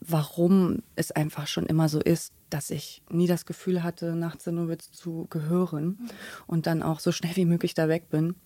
warum 0.00 0.78
es 0.96 1.10
einfach 1.12 1.46
schon 1.46 1.66
immer 1.66 1.90
so 1.90 2.00
ist, 2.00 2.32
dass 2.48 2.70
ich 2.70 3.02
nie 3.10 3.26
das 3.26 3.44
Gefühl 3.44 3.82
hatte, 3.82 4.14
nach 4.14 4.36
Zinnowitz 4.38 4.90
zu 4.90 5.26
gehören 5.28 5.98
und 6.46 6.66
dann 6.66 6.82
auch 6.82 7.00
so 7.00 7.12
schnell 7.12 7.36
wie 7.36 7.44
möglich 7.44 7.74
da 7.74 7.88
weg 7.88 8.08
bin. 8.08 8.36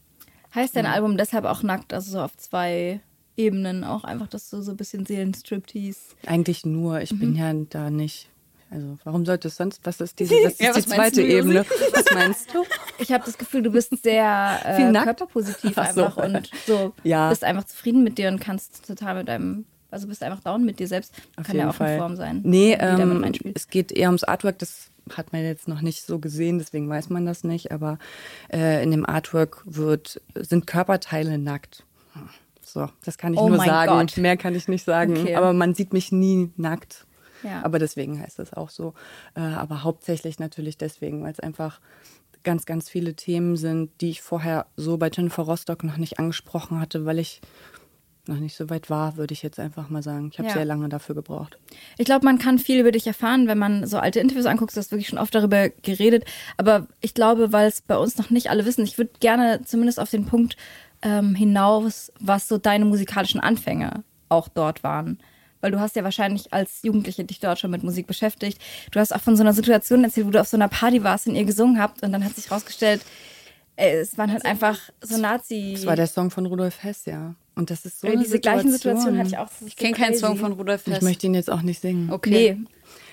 Heißt 0.55 0.75
dein 0.75 0.87
Album 0.87 1.17
deshalb 1.17 1.45
auch 1.45 1.63
nackt, 1.63 1.93
also 1.95 2.11
so 2.11 2.21
auf 2.21 2.37
zwei 2.37 3.01
Ebenen 3.37 3.85
auch 3.85 4.03
einfach, 4.05 4.27
dass 4.27 4.51
du 4.51 4.61
so 4.61 4.73
ein 4.73 4.77
bisschen 4.77 5.07
Seelenstriptease. 5.07 6.01
Eigentlich 6.27 6.67
nur, 6.67 7.01
ich 7.01 7.13
Mhm. 7.13 7.19
bin 7.19 7.35
ja 7.37 7.53
da 7.71 7.91
nicht. 7.91 8.29
Also 8.73 8.99
warum 9.05 9.27
sollte 9.27 9.49
es 9.49 9.57
sonst? 9.57 9.81
Was 9.85 10.01
ist 10.01 10.19
diese? 10.19 10.35
Was 10.45 10.53
ist 10.53 10.61
Ja, 10.63 10.73
die 10.73 10.83
zweite 10.87 11.17
du? 11.23 11.27
Ebene? 11.27 11.65
Was 11.93 12.05
meinst 12.15 12.55
du? 12.55 12.65
Ich 12.99 13.11
habe 13.13 13.25
das 13.25 13.37
Gefühl, 13.37 13.63
du 13.63 13.71
bist 13.71 13.91
sehr 14.03 14.61
äh, 14.65 14.93
körperpositiv 15.05 15.73
Ach 15.77 15.91
so. 15.93 16.05
einfach 16.05 16.17
und 16.25 16.51
so 16.67 16.95
Ja. 17.03 17.29
bist 17.31 17.43
einfach 17.43 17.65
zufrieden 17.65 18.05
mit 18.05 18.17
dir 18.17 18.29
und 18.29 18.41
kannst 18.41 18.87
total 18.87 19.17
mit 19.17 19.29
deinem, 19.29 19.65
also 19.91 20.07
bist 20.07 20.23
einfach 20.23 20.41
down 20.41 20.65
mit 20.65 20.79
dir 20.79 20.87
selbst. 20.87 21.13
Auf 21.37 21.47
Kann 21.47 21.57
ja 21.57 21.69
auch 21.69 21.75
Fall. 21.75 21.89
eine 21.89 21.99
Form 21.99 22.17
sein. 22.17 22.41
Nee, 22.45 22.75
ähm, 22.79 23.25
es 23.55 23.69
geht 23.69 23.91
eher 23.93 24.09
ums 24.09 24.23
Artwork. 24.25 24.59
Das 24.61 24.89
hat 25.17 25.33
man 25.33 25.43
jetzt 25.43 25.67
noch 25.67 25.81
nicht 25.81 26.07
so 26.07 26.21
gesehen, 26.21 26.59
deswegen 26.61 26.89
weiß 26.89 27.11
man 27.11 27.27
das 27.27 27.43
nicht. 27.43 27.73
Aber 27.73 27.99
äh, 28.53 28.83
in 28.85 28.93
dem 28.93 29.05
Artwork 29.05 29.63
wird, 29.65 30.21
sind 30.35 30.67
Körperteile 30.69 31.39
nackt. 31.39 31.85
So, 32.65 32.89
das 33.05 33.19
kann 33.19 33.35
ich 33.35 33.41
Oh 33.41 33.49
nur 33.49 33.59
sagen. 33.59 33.91
Gott. 33.91 34.17
Mehr 34.17 34.37
kann 34.37 34.55
ich 34.55 34.69
nicht 34.69 34.85
sagen. 34.85 35.17
Okay. 35.19 35.35
Aber 35.35 35.53
man 35.53 35.75
sieht 35.75 35.93
mich 35.93 36.13
nie 36.13 36.51
nackt. 36.57 37.05
Ja. 37.43 37.65
Aber 37.65 37.79
deswegen 37.79 38.21
heißt 38.21 38.39
das 38.39 38.53
auch 38.53 38.71
so. 38.71 38.95
Äh, 39.35 39.41
aber 39.41 39.83
hauptsächlich 39.85 40.39
natürlich 40.39 40.77
deswegen, 40.79 41.23
weil 41.23 41.33
es 41.33 41.41
einfach 41.41 41.81
ganz, 42.43 42.67
ganz 42.67 42.89
viele 42.89 43.15
Themen 43.15 43.57
sind, 43.57 43.91
die 44.01 44.11
ich 44.11 44.23
vorher 44.23 44.67
so 44.77 44.97
bei 44.97 45.11
Jennifer 45.13 45.43
Rostock 45.45 45.85
noch 45.85 45.97
nicht 45.97 46.19
angesprochen 46.19 46.81
hatte, 46.81 47.05
weil 47.05 47.19
ich 47.19 47.41
noch 48.29 48.37
nicht 48.37 48.57
so 48.57 48.71
weit 48.71 48.89
war, 48.89 49.17
würde 49.17 49.33
ich 49.35 49.43
jetzt 49.43 49.59
einfach 49.59 49.89
mal 49.89 50.03
sagen. 50.03 50.29
Ich 50.33 50.39
habe 50.39 50.47
Ja. 50.49 50.55
sehr 50.55 50.65
lange 50.65 50.89
dafür 50.89 51.15
gebraucht. 51.17 51.59
Ich 51.99 52.05
glaube, 52.05 52.25
man 52.25 52.39
kann 52.39 52.59
viel 52.59 52.79
über 52.79 52.93
dich 52.93 53.07
erfahren, 53.07 53.49
wenn 53.49 53.59
man 53.59 53.85
so 53.87 53.99
alte 53.99 54.21
Interviews 54.21 54.47
anguckt. 54.47 54.75
Du 54.75 54.79
hast 54.79 54.93
wirklich 54.93 55.09
schon 55.09 55.19
oft 55.19 55.35
darüber 55.35 55.69
geredet. 55.71 56.25
Aber 56.57 56.87
ich 57.01 57.15
glaube, 57.15 57.53
weil 57.53 57.67
es 57.67 57.81
bei 57.81 57.97
uns 57.97 58.19
noch 58.19 58.31
nicht 58.31 58.49
alle 58.51 58.65
wissen, 58.65 58.85
ich 58.85 58.97
würde 58.97 59.11
gerne 59.19 59.63
zumindest 59.65 59.99
auf 59.99 60.11
den 60.11 60.27
Punkt 60.27 60.57
ähm, 61.03 61.35
hinaus, 61.35 62.13
was 62.21 62.47
so 62.47 62.59
deine 62.59 62.85
musikalischen 62.85 63.41
Anfänge 63.41 64.05
auch 64.29 64.47
dort 64.49 64.85
waren. 64.85 65.19
Weil 65.63 65.71
du 65.71 65.81
hast 65.81 65.97
ja 65.97 66.05
wahrscheinlich 66.05 66.53
als 66.53 66.83
Jugendliche 66.83 67.25
dich 67.25 67.41
dort 67.41 67.59
schon 67.59 67.71
mit 67.71 67.83
Musik 67.83 68.07
beschäftigt. 68.07 68.61
Du 68.91 69.01
hast 69.01 69.15
auch 69.15 69.21
von 69.21 69.37
so 69.37 69.43
einer 69.43 69.55
Situation 69.55 70.05
erzählt, 70.05 70.27
wo 70.27 70.31
du 70.31 70.41
auf 70.41 70.49
so 70.49 70.57
einer 70.59 70.69
Party 70.69 71.03
warst 71.03 71.27
und 71.29 71.37
ihr 71.37 71.45
gesungen 71.45 71.81
habt 71.81 72.03
und 72.03 72.13
dann 72.13 72.25
hat 72.25 72.35
sich 72.37 72.51
rausgestellt, 72.51 73.01
äh, 73.77 73.97
es 73.97 74.19
waren 74.19 74.31
halt 74.31 74.45
einfach 74.45 74.79
so 75.01 75.17
Nazi. 75.17 75.73
Das 75.77 75.87
war 75.87 75.97
der 75.97 76.07
Song 76.09 76.31
von 76.31 76.45
Rudolf 76.45 76.83
Hess, 76.83 77.07
ja. 77.07 77.35
Und 77.55 77.71
das 77.71 77.85
ist 77.85 78.01
so 78.01 78.07
Äh, 78.07 78.13
eine 78.13 78.23
diese 78.23 78.41
gleichen 78.41 78.71
Situationen 78.71 79.19
hatte 79.19 79.29
ich 79.29 79.39
auch. 79.39 79.49
Ich 79.67 79.77
kenne 79.77 79.95
keinen 79.95 80.17
Song 80.17 80.37
von 80.37 80.53
Rudolf 80.53 80.87
Hess. 80.87 80.97
Ich 80.99 81.03
möchte 81.03 81.27
ihn 81.27 81.35
jetzt 81.35 81.51
auch 81.51 81.63
nicht 81.63 81.81
singen. 81.81 82.11
Okay. 82.11 82.31
Nee. 82.31 82.67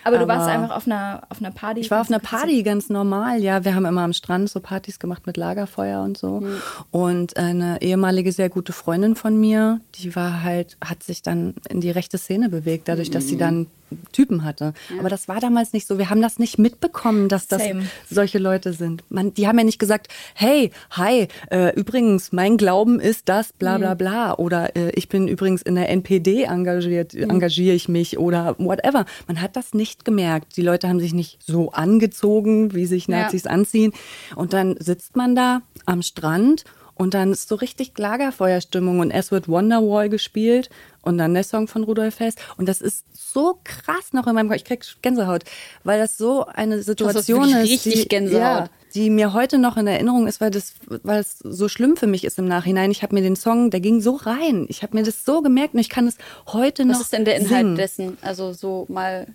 Aber 0.04 0.18
du 0.18 0.28
warst 0.28 0.48
einfach 0.48 0.76
auf 0.76 0.86
einer, 0.86 1.24
auf 1.30 1.40
einer 1.40 1.52
Party. 1.52 1.82
Ich 1.82 1.92
war 1.92 2.02
auf 2.02 2.10
einer 2.10 2.20
Party 2.20 2.64
ganz 2.64 2.90
normal, 2.90 3.42
ja. 3.42 3.66
Wir 3.66 3.76
haben 3.76 3.86
immer 3.86 4.02
am 4.02 4.14
Strand 4.14 4.50
so 4.50 4.60
Partys 4.60 5.00
gemacht 5.00 5.28
mit 5.28 5.38
Lagerfeuer 5.38 6.02
und 6.02 6.18
so. 6.18 6.44
Und 6.92 7.38
eine 7.38 7.82
ehemalige 7.82 8.32
sehr 8.32 8.50
gute 8.50 8.74
Freundin 8.74 9.16
von 9.16 9.40
mir, 9.40 9.82
die 9.96 10.16
war 10.16 10.44
halt, 10.44 10.78
hat 10.84 11.04
sich 11.04 11.22
dann 11.22 11.56
in 11.70 11.82
die 11.82 11.92
rechte 11.92 12.18
Szene 12.18 12.50
bewegt, 12.50 12.88
dadurch, 12.88 13.12
dass 13.12 13.28
sie 13.28 13.38
dann 13.38 13.68
Typen 14.12 14.44
hatte. 14.44 14.74
Aber 15.00 15.10
das 15.10 15.28
war 15.28 15.40
damals 15.40 15.74
nicht 15.74 15.88
so. 15.88 15.98
Wir 15.98 16.10
haben 16.10 16.22
das 16.22 16.40
nicht 16.40 16.60
mitbekommen, 16.60 17.30
dass 17.30 17.48
das 17.48 17.64
Same. 17.64 17.84
solche 18.10 18.38
Leute 18.40 18.74
sind. 18.74 19.04
Man, 19.10 19.34
die 19.34 19.48
haben 19.48 19.58
ja 19.58 19.64
nicht 19.64 19.80
gesagt, 19.80 20.08
hey, 20.34 20.72
hi, 20.92 21.28
äh, 21.52 21.74
übrigens, 21.76 22.32
mein 22.32 22.58
Glauben 22.58 23.00
ist 23.00 23.30
das, 23.30 23.54
bla 23.54 23.78
bla 23.78 23.94
bla. 23.94 24.34
Oder 24.36 24.76
äh, 24.76 24.92
ich 24.96 25.10
bin 25.10 25.28
übrigens 25.28 25.62
in 25.62 25.76
der 25.76 25.90
NPD 25.90 26.44
engagiert, 26.44 27.14
engagiere 27.16 27.76
ich 27.76 27.90
mich 27.90 28.18
oder 28.18 28.56
whatever. 28.58 29.06
Man 29.28 29.42
hat 29.42 29.56
das 29.56 29.74
nicht 29.74 30.06
gemerkt. 30.06 30.58
Die 30.58 30.62
Leute 30.62 30.88
haben 30.88 31.00
sich 31.00 31.14
nicht 31.14 31.40
so 31.46 31.72
angezogen, 31.72 32.74
wie 32.74 32.86
sich 32.86 33.08
Ja. 33.08 33.24
Nazis 33.24 33.46
anziehen. 33.46 33.94
Und 34.36 34.54
dann 34.54 34.76
sitzt 34.80 35.16
man 35.16 35.36
da 35.36 35.62
am 35.86 36.02
Strand 36.02 36.64
und 36.96 37.14
dann 37.14 37.32
ist 37.32 37.48
so 37.48 37.56
richtig 37.56 37.98
Lagerfeuerstimmung 37.98 39.00
und 39.00 39.12
es 39.12 39.32
wird 39.32 39.48
Wonderwall 39.48 40.10
gespielt 40.10 40.70
und 41.02 41.18
dann 41.18 41.34
der 41.34 41.44
Song 41.44 41.68
von 41.68 41.84
Rudolf 41.84 42.20
Hess. 42.20 42.36
Und 42.58 42.68
das 42.68 42.82
ist 42.82 43.06
so 43.14 43.60
krass 43.64 44.14
noch 44.14 44.28
in 44.28 44.36
meinem 44.36 44.48
Kopf. 44.48 44.58
Ich 44.58 44.66
krieg 44.66 44.86
Gänsehaut, 45.02 45.44
weil 45.84 46.00
das 46.00 46.18
so 46.18 46.46
eine 46.46 46.82
Situation 46.84 47.50
wirklich 47.50 47.76
ist, 47.76 47.86
richtig 47.86 48.04
die, 48.04 48.08
Gänsehaut. 48.10 48.42
Ja, 48.42 48.70
die 48.96 49.10
mir 49.10 49.34
heute 49.34 49.60
noch 49.60 49.78
in 49.78 49.88
Erinnerung 49.88 50.28
ist, 50.28 50.42
weil 50.42 50.52
das, 50.52 50.74
weil 50.88 51.20
es 51.20 51.40
so 51.40 51.70
schlimm 51.70 51.96
für 51.96 52.08
mich 52.08 52.24
ist 52.24 52.40
im 52.40 52.48
Nachhinein. 52.48 52.92
Ich 52.92 53.04
habe 53.04 53.14
mir 53.14 53.22
den 53.22 53.36
Song, 53.36 53.70
der 53.70 53.80
ging 53.80 54.02
so 54.02 54.16
rein. 54.16 54.66
Ich 54.70 54.82
habe 54.82 54.98
mir 54.98 55.04
das 55.04 55.26
so 55.26 55.42
gemerkt 55.42 55.76
und 55.76 55.80
ich 55.80 55.90
kann 55.90 56.08
es 56.08 56.18
heute 56.48 56.86
noch 56.86 56.96
Was 56.96 57.02
ist 57.02 57.14
denn 57.14 57.26
der 57.26 57.36
Inhalt 57.36 57.50
singen. 57.50 57.76
dessen? 57.76 58.18
Also 58.22 58.54
so 58.54 58.86
mal. 58.90 59.28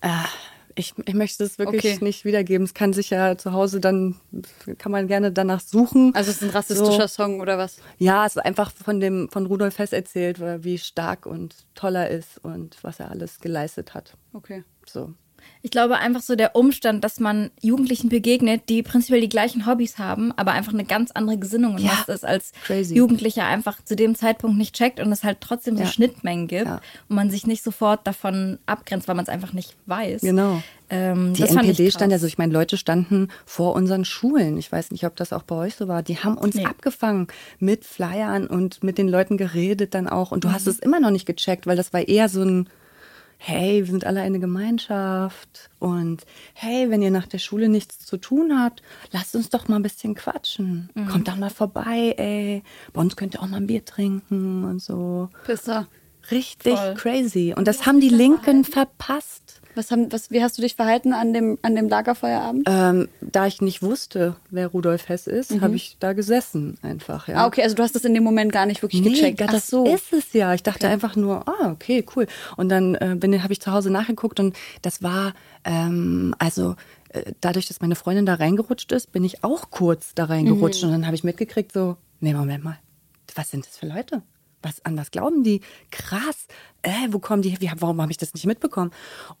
Ah, 0.00 0.26
ich, 0.78 0.94
ich 1.04 1.14
möchte 1.14 1.44
es 1.44 1.58
wirklich 1.58 1.84
Okay. 1.96 2.04
nicht 2.04 2.24
wiedergeben. 2.24 2.64
Es 2.64 2.72
kann 2.74 2.92
sich 2.92 3.10
ja 3.10 3.36
zu 3.36 3.52
Hause 3.52 3.80
dann, 3.80 4.16
kann 4.78 4.92
man 4.92 5.08
gerne 5.08 5.32
danach 5.32 5.60
suchen. 5.60 6.14
Also 6.14 6.30
es 6.30 6.36
ist 6.36 6.42
ein 6.44 6.50
rassistischer 6.50 7.08
So. 7.08 7.22
Song 7.24 7.40
oder 7.40 7.58
was? 7.58 7.78
Ja, 7.98 8.24
es 8.24 8.36
ist 8.36 8.42
einfach 8.42 8.70
von 8.72 9.00
dem 9.00 9.28
von 9.30 9.46
Rudolf 9.46 9.78
Hess 9.78 9.92
erzählt, 9.92 10.40
wie 10.40 10.78
stark 10.78 11.26
und 11.26 11.54
toll 11.74 11.96
er 11.96 12.08
ist 12.10 12.38
und 12.44 12.76
was 12.82 13.00
er 13.00 13.10
alles 13.10 13.40
geleistet 13.40 13.94
hat. 13.94 14.16
Okay. 14.32 14.64
So. 14.86 15.12
Ich 15.60 15.72
glaube 15.72 15.96
einfach 15.98 16.22
so 16.22 16.36
der 16.36 16.54
Umstand, 16.54 17.02
dass 17.02 17.18
man 17.18 17.50
Jugendlichen 17.60 18.08
begegnet, 18.08 18.68
die 18.68 18.82
prinzipiell 18.84 19.20
die 19.20 19.28
gleichen 19.28 19.66
Hobbys 19.66 19.98
haben, 19.98 20.32
aber 20.36 20.52
einfach 20.52 20.72
eine 20.72 20.84
ganz 20.84 21.10
andere 21.10 21.36
Gesinnung 21.36 21.74
und 21.74 21.80
Ja, 21.82 21.90
was 21.90 22.06
das 22.06 22.24
als 22.24 22.52
crazy. 22.64 22.94
Jugendlicher 22.94 23.44
einfach 23.44 23.82
zu 23.84 23.96
dem 23.96 24.14
Zeitpunkt 24.14 24.56
nicht 24.56 24.74
checkt 24.76 25.00
und 25.00 25.10
es 25.10 25.24
halt 25.24 25.38
trotzdem 25.40 25.76
so 25.76 25.82
Ja. 25.82 25.88
Schnittmengen 25.88 26.46
gibt 26.46 26.66
Ja. 26.66 26.80
und 27.08 27.16
man 27.16 27.28
sich 27.30 27.46
nicht 27.46 27.64
sofort 27.64 28.06
davon 28.06 28.58
abgrenzt, 28.66 29.08
weil 29.08 29.16
man 29.16 29.24
es 29.24 29.28
einfach 29.28 29.52
nicht 29.52 29.74
weiß. 29.86 30.20
Genau. 30.20 30.62
Ähm, 30.90 31.34
Die 31.34 31.42
NPD 31.42 31.90
stand 31.90 32.12
ja 32.12 32.18
so, 32.18 32.26
ich 32.26 32.38
meine, 32.38 32.52
Leute 32.52 32.76
standen 32.76 33.28
vor 33.44 33.74
unseren 33.74 34.04
Schulen. 34.04 34.56
Ich 34.58 34.70
weiß 34.72 34.90
nicht, 34.92 35.04
ob 35.04 35.16
das 35.16 35.32
auch 35.32 35.42
bei 35.42 35.56
euch 35.56 35.74
so 35.74 35.86
war. 35.88 36.02
Die 36.02 36.18
haben 36.18 36.38
uns 36.38 36.54
Nee. 36.54 36.64
abgefangen 36.66 37.26
mit 37.58 37.84
Flyern 37.84 38.46
und 38.46 38.82
mit 38.82 38.96
den 38.96 39.08
Leuten 39.08 39.36
geredet 39.36 39.92
dann 39.94 40.08
auch. 40.08 40.30
Und 40.30 40.44
du 40.44 40.48
Mhm. 40.48 40.52
hast 40.52 40.66
es 40.68 40.78
immer 40.78 41.00
noch 41.00 41.10
nicht 41.10 41.26
gecheckt, 41.26 41.66
weil 41.66 41.76
das 41.76 41.92
war 41.92 42.06
eher 42.06 42.28
so 42.28 42.42
ein, 42.42 42.68
hey, 43.38 43.84
wir 43.84 43.90
sind 43.90 44.04
alle 44.04 44.20
eine 44.20 44.40
Gemeinschaft. 44.40 45.70
Und 45.78 46.26
hey, 46.54 46.90
wenn 46.90 47.02
ihr 47.02 47.10
nach 47.10 47.26
der 47.26 47.38
Schule 47.38 47.68
nichts 47.68 48.04
zu 48.04 48.18
tun 48.18 48.60
habt, 48.60 48.82
lasst 49.12 49.34
uns 49.34 49.48
doch 49.48 49.68
mal 49.68 49.76
ein 49.76 49.82
bisschen 49.82 50.14
quatschen. 50.14 50.90
Mhm. 50.94 51.06
Kommt 51.08 51.28
doch 51.28 51.36
mal 51.36 51.50
vorbei, 51.50 52.14
ey. 52.18 52.62
Bei 52.92 53.00
uns 53.00 53.16
könnt 53.16 53.34
ihr 53.34 53.42
auch 53.42 53.46
mal 53.46 53.58
ein 53.58 53.66
Bier 53.66 53.84
trinken 53.84 54.64
und 54.64 54.82
so. 54.82 55.30
Pisser. 55.46 55.86
Richtig 56.30 56.74
Voll. 56.78 56.94
crazy. 56.94 57.54
Und 57.56 57.66
das 57.68 57.86
haben 57.86 58.00
die 58.00 58.08
Linken 58.08 58.64
verpasst. 58.64 59.60
Was 59.74 59.92
haben, 59.92 60.10
was, 60.10 60.32
wie 60.32 60.42
hast 60.42 60.58
du 60.58 60.62
dich 60.62 60.74
verhalten 60.74 61.12
an 61.12 61.32
dem, 61.32 61.56
an 61.62 61.76
dem 61.76 61.88
Lagerfeuerabend? 61.88 62.64
Ähm, 62.68 63.08
da 63.20 63.46
ich 63.46 63.60
nicht 63.60 63.80
wusste, 63.80 64.34
wer 64.50 64.66
Rudolf 64.66 65.08
Hess 65.08 65.28
ist, 65.28 65.60
habe 65.60 65.76
ich 65.76 65.98
da 66.00 66.14
gesessen 66.14 66.78
einfach. 66.82 67.28
Ja. 67.28 67.36
Ah, 67.36 67.46
okay, 67.46 67.62
also 67.62 67.76
du 67.76 67.84
hast 67.84 67.94
das 67.94 68.04
in 68.04 68.12
dem 68.12 68.24
Moment 68.24 68.50
gar 68.50 68.66
nicht 68.66 68.82
wirklich 68.82 69.02
Nee, 69.02 69.10
gecheckt. 69.10 69.40
das 69.40 69.54
Ach 69.54 69.60
so. 69.60 69.86
ist 69.86 70.12
es 70.12 70.32
ja. 70.32 70.52
Ich 70.52 70.64
dachte 70.64 70.88
einfach 70.88 71.14
nur, 71.14 71.46
ah, 71.48 71.70
okay, 71.70 72.04
cool. 72.16 72.26
Und 72.56 72.70
dann 72.70 72.96
äh, 72.96 73.14
bin 73.16 73.40
habe 73.40 73.52
ich 73.52 73.60
zu 73.60 73.70
Hause 73.70 73.90
nachgeguckt 73.90 74.40
und 74.40 74.56
das 74.82 75.00
war 75.02 75.32
ähm, 75.64 76.34
also 76.40 76.74
äh, 77.10 77.32
dadurch, 77.40 77.68
dass 77.68 77.80
meine 77.80 77.94
Freundin 77.94 78.26
da 78.26 78.34
reingerutscht 78.34 78.90
ist, 78.90 79.12
bin 79.12 79.22
ich 79.22 79.44
auch 79.44 79.70
kurz 79.70 80.12
da 80.14 80.24
reingerutscht 80.24 80.82
und 80.82 80.90
dann 80.90 81.06
habe 81.06 81.14
ich 81.14 81.22
mitgekriegt 81.22 81.70
so, 81.70 81.96
nee, 82.18 82.34
Moment 82.34 82.64
mal, 82.64 82.78
was 83.36 83.50
sind 83.50 83.64
das 83.64 83.76
für 83.78 83.86
Leute? 83.86 84.22
Was 84.62 84.84
an 84.84 84.96
was 84.96 85.10
glauben 85.10 85.44
die? 85.44 85.60
Krass. 85.90 86.46
Äh, 86.82 87.08
wo 87.10 87.18
kommen 87.18 87.42
die? 87.42 87.60
Wie, 87.60 87.70
warum 87.76 88.00
habe 88.00 88.10
ich 88.10 88.18
das 88.18 88.34
nicht 88.34 88.46
mitbekommen? 88.46 88.90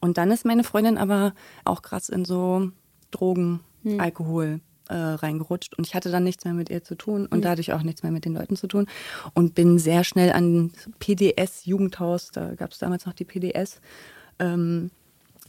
Und 0.00 0.18
dann 0.18 0.30
ist 0.30 0.44
meine 0.44 0.64
Freundin 0.64 0.98
aber 0.98 1.34
auch 1.64 1.82
krass 1.82 2.08
in 2.08 2.24
so 2.24 2.70
Drogen, 3.10 3.60
Alkohol 3.98 4.60
äh, 4.88 4.94
reingerutscht 4.94 5.74
und 5.78 5.86
ich 5.86 5.94
hatte 5.94 6.10
dann 6.10 6.24
nichts 6.24 6.44
mehr 6.44 6.54
mit 6.54 6.70
ihr 6.70 6.82
zu 6.82 6.94
tun 6.94 7.26
und 7.26 7.44
dadurch 7.44 7.72
auch 7.72 7.82
nichts 7.82 8.02
mehr 8.02 8.12
mit 8.12 8.24
den 8.24 8.34
Leuten 8.34 8.56
zu 8.56 8.66
tun 8.66 8.86
und 9.34 9.54
bin 9.54 9.78
sehr 9.78 10.04
schnell 10.04 10.32
an 10.32 10.72
PDS 10.98 11.66
Jugendhaus, 11.66 12.30
da 12.30 12.54
gab 12.54 12.72
es 12.72 12.78
damals 12.78 13.06
noch 13.06 13.12
die 13.12 13.24
PDS, 13.24 13.80
ähm, 14.38 14.90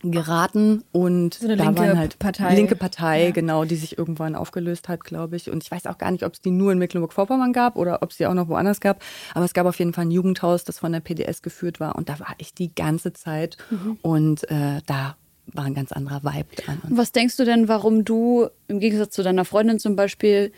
geraten 0.02 0.84
und 0.92 1.34
So 1.36 1.46
eine 1.48 1.58
da 1.58 1.66
linke 1.66 1.80
waren 1.82 1.98
halt 1.98 2.20
Partei. 2.20 2.56
linke 2.56 2.76
Partei, 2.76 3.26
Ja. 3.26 3.32
genau, 3.32 3.66
die 3.66 3.76
sich 3.76 3.98
irgendwann 3.98 4.36
aufgelöst 4.36 4.88
hat, 4.88 5.04
glaube 5.04 5.36
ich. 5.36 5.50
Und 5.50 5.64
ich 5.64 5.72
weiß 5.72 5.86
auch 5.88 5.98
gar 5.98 6.12
nicht, 6.12 6.24
ob 6.24 6.34
es 6.34 6.42
die 6.42 6.52
nur 6.52 6.72
in 6.72 6.78
Mecklenburg-Vorpommern 6.80 7.54
gab 7.54 7.76
oder 7.76 8.02
ob 8.02 8.12
es 8.12 8.18
die 8.18 8.26
auch 8.26 8.34
noch 8.34 8.48
woanders 8.48 8.80
gab. 8.80 9.02
Aber 9.34 9.46
es 9.46 9.54
gab 9.54 9.66
auf 9.68 9.78
jeden 9.80 9.94
Fall 9.94 10.06
ein 10.06 10.12
Jugendhaus, 10.12 10.64
das 10.64 10.80
von 10.80 10.92
der 10.92 11.00
PDS 11.02 11.42
geführt 11.42 11.80
war. 11.80 11.96
Und 11.96 12.10
da 12.10 12.20
war 12.20 12.36
ich 12.38 12.54
die 12.54 12.74
ganze 12.74 13.14
Zeit. 13.14 13.58
Mhm. 13.70 13.98
Und 14.02 14.50
äh, 14.50 14.82
da 14.86 15.18
war 15.48 15.66
ein 15.66 15.74
ganz 15.74 15.92
anderer 15.92 16.24
Vibe 16.24 16.56
dran. 16.56 16.80
Und 16.88 16.98
was 16.98 17.12
denkst 17.12 17.36
du 17.38 17.44
denn, 17.46 17.68
warum 17.68 18.06
du 18.06 18.48
im 18.68 18.80
Gegensatz 18.80 19.14
zu 19.16 19.24
deiner 19.24 19.46
Freundin 19.46 19.80
zum 19.80 19.96
Beispiel 19.96 20.52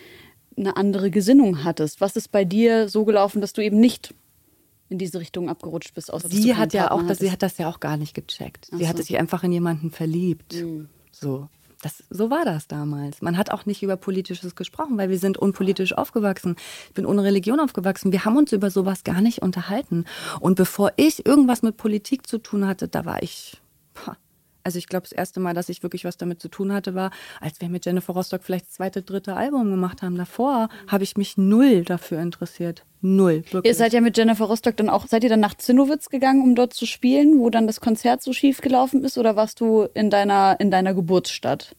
eine 0.58 0.76
andere 0.78 1.10
Gesinnung 1.10 1.64
hattest? 1.64 2.02
Was 2.02 2.16
ist 2.16 2.32
bei 2.32 2.44
dir 2.46 2.90
so 2.90 3.06
gelaufen, 3.06 3.40
dass 3.42 3.54
du 3.54 3.64
eben 3.64 3.80
nicht 3.80 4.14
in 4.92 4.98
diese 4.98 5.20
Richtung 5.20 5.50
abgerutscht 5.50 5.94
bist? 5.96 6.14
Außer 6.14 6.30
sie 6.30 6.56
hat 6.56 6.74
ja 6.74 6.88
Partner 6.88 7.04
auch, 7.04 7.08
das, 7.08 7.20
sie 7.20 7.32
hat 7.32 7.42
das 7.42 7.58
ja 7.58 7.68
auch 7.70 7.80
gar 7.80 7.98
nicht 7.98 8.14
gecheckt. 8.14 8.68
Ach 8.72 8.78
Sie 8.78 8.84
so. 8.84 8.90
hatte 8.90 9.04
sich 9.04 9.18
einfach 9.18 9.44
in 9.44 9.52
jemanden 9.52 9.92
verliebt. 9.92 10.54
So. 11.12 11.48
Das, 11.82 12.04
so 12.12 12.30
war 12.30 12.46
das 12.46 12.68
damals. 12.68 13.24
Man 13.24 13.38
hat 13.38 13.50
auch 13.50 13.66
nicht 13.66 13.82
über 13.82 13.98
Politisches 13.98 14.56
gesprochen, 14.56 14.98
weil 14.98 15.10
wir 15.10 15.18
sind 15.18 15.38
unpolitisch 15.38 15.94
aufgewachsen. 15.94 16.56
Ich 16.90 16.94
bin 16.94 17.08
ohne 17.08 17.24
Religion 17.24 17.60
aufgewachsen. 17.60 18.12
Wir 18.12 18.24
haben 18.24 18.38
uns 18.38 18.52
über 18.52 18.70
sowas 18.70 19.04
gar 19.04 19.22
nicht 19.22 19.42
unterhalten. 19.42 20.06
Und 20.40 20.56
bevor 20.56 20.92
ich 20.98 21.26
irgendwas 21.26 21.64
mit 21.64 21.78
Politik 21.78 22.28
zu 22.28 22.38
tun 22.38 22.68
hatte, 22.68 22.88
da 22.88 23.06
war 23.06 23.24
ich. 23.24 23.61
Also 24.64 24.78
ich 24.78 24.88
glaube, 24.88 25.04
das 25.04 25.12
erste 25.12 25.40
Mal, 25.40 25.54
dass 25.54 25.70
ich 25.70 25.84
wirklich 25.84 26.06
was 26.06 26.18
damit 26.18 26.42
zu 26.42 26.50
tun 26.50 26.72
hatte, 26.72 26.96
war, 26.96 27.12
als 27.40 27.62
wir 27.62 27.70
mit 27.70 27.86
Jennifer 27.86 28.14
Rostock 28.14 28.44
vielleicht 28.44 28.66
das 28.66 28.74
zweite, 28.74 29.02
dritte 29.02 29.36
Album 29.36 29.70
gemacht 29.72 30.02
haben. 30.02 30.16
Davor 30.18 30.70
habe 30.88 31.04
ich 31.04 31.18
mich 31.18 31.38
null 31.38 31.84
dafür 31.84 32.22
interessiert. 32.22 32.86
Null. 33.02 33.44
Wirklich. 33.50 33.66
Ihr 33.66 33.76
seid 33.76 33.94
ja 33.94 34.02
mit 34.02 34.16
Jennifer 34.18 34.46
Rostock 34.46 34.78
dann 34.78 34.90
auch, 34.90 35.08
seid 35.08 35.24
ihr 35.24 35.30
dann 35.30 35.40
nach 35.40 35.56
Zinnowitz 35.56 36.10
gegangen, 36.10 36.44
um 36.44 36.56
dort 36.56 36.74
zu 36.74 36.86
spielen, 36.86 37.40
wo 37.40 37.50
dann 37.50 37.66
das 37.66 37.82
Konzert 37.82 38.22
so 38.22 38.32
schief 38.32 38.62
gelaufen 38.62 39.04
ist, 39.04 39.18
oder 39.18 39.36
warst 39.36 39.60
du 39.60 39.88
in 39.94 40.10
deiner, 40.10 40.60
in 40.60 40.70
deiner 40.70 40.94
Geburtsstadt? 40.94 41.76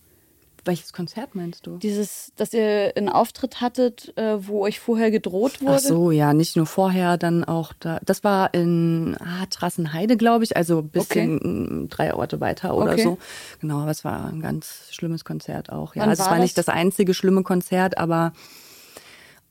Welches 0.64 0.92
Konzert 0.92 1.34
meinst 1.34 1.66
du? 1.66 1.78
Dieses, 1.78 2.32
dass 2.36 2.52
ihr 2.54 2.92
einen 2.96 3.08
Auftritt 3.08 3.60
hattet, 3.60 4.16
äh, 4.16 4.46
wo 4.46 4.62
euch 4.62 4.78
vorher 4.78 5.10
gedroht 5.10 5.60
wurde? 5.60 5.74
Ach 5.74 5.78
so, 5.80 6.10
ja, 6.12 6.32
nicht 6.34 6.56
nur 6.56 6.66
vorher, 6.66 7.18
dann 7.18 7.42
auch 7.42 7.72
da. 7.80 7.98
Das 8.04 8.22
war 8.22 8.54
in 8.54 9.16
ah, 9.18 9.46
Trassenheide, 9.50 10.16
glaube 10.16 10.44
ich, 10.44 10.56
also 10.56 10.78
ein 10.78 10.88
bisschen 10.88 11.84
mm, 11.84 11.88
drei 11.88 12.14
Orte 12.14 12.40
weiter 12.40 12.76
oder 12.76 12.92
Okay. 12.92 13.02
so. 13.02 13.18
Genau, 13.60 13.80
aber 13.80 13.90
es 13.90 14.04
war 14.04 14.26
ein 14.26 14.40
ganz 14.40 14.86
schlimmes 14.90 15.24
Konzert 15.24 15.70
auch. 15.72 15.96
Ja, 15.96 16.02
Wann 16.02 16.10
also 16.10 16.22
es 16.22 16.26
war 16.28 16.36
war 16.36 16.42
nicht 16.42 16.56
das? 16.56 16.66
das 16.66 16.74
einzige 16.74 17.12
schlimme 17.12 17.42
Konzert, 17.42 17.98
aber 17.98 18.32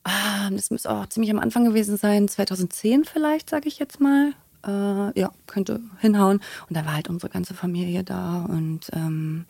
ah, 0.06 0.50
das 0.50 0.72
müsste 0.72 0.90
auch 0.92 1.08
ziemlich 1.08 1.32
am 1.32 1.40
Anfang 1.40 1.66
gewesen 1.66 1.98
sein, 1.98 2.30
2010 2.30 3.04
vielleicht, 3.04 3.50
sage 3.50 3.68
ich 3.68 3.80
jetzt 3.80 4.00
mal. 4.00 4.32
Äh, 4.66 5.20
ja, 5.20 5.32
könnte 5.48 5.82
hinhauen. 6.00 6.40
Und 6.70 6.78
da 6.78 6.86
war 6.86 6.94
halt 6.94 7.10
unsere 7.10 7.32
ganze 7.32 7.54
Familie 7.54 8.04
da 8.04 8.46
und 8.48 8.82
ähm, 8.94 9.46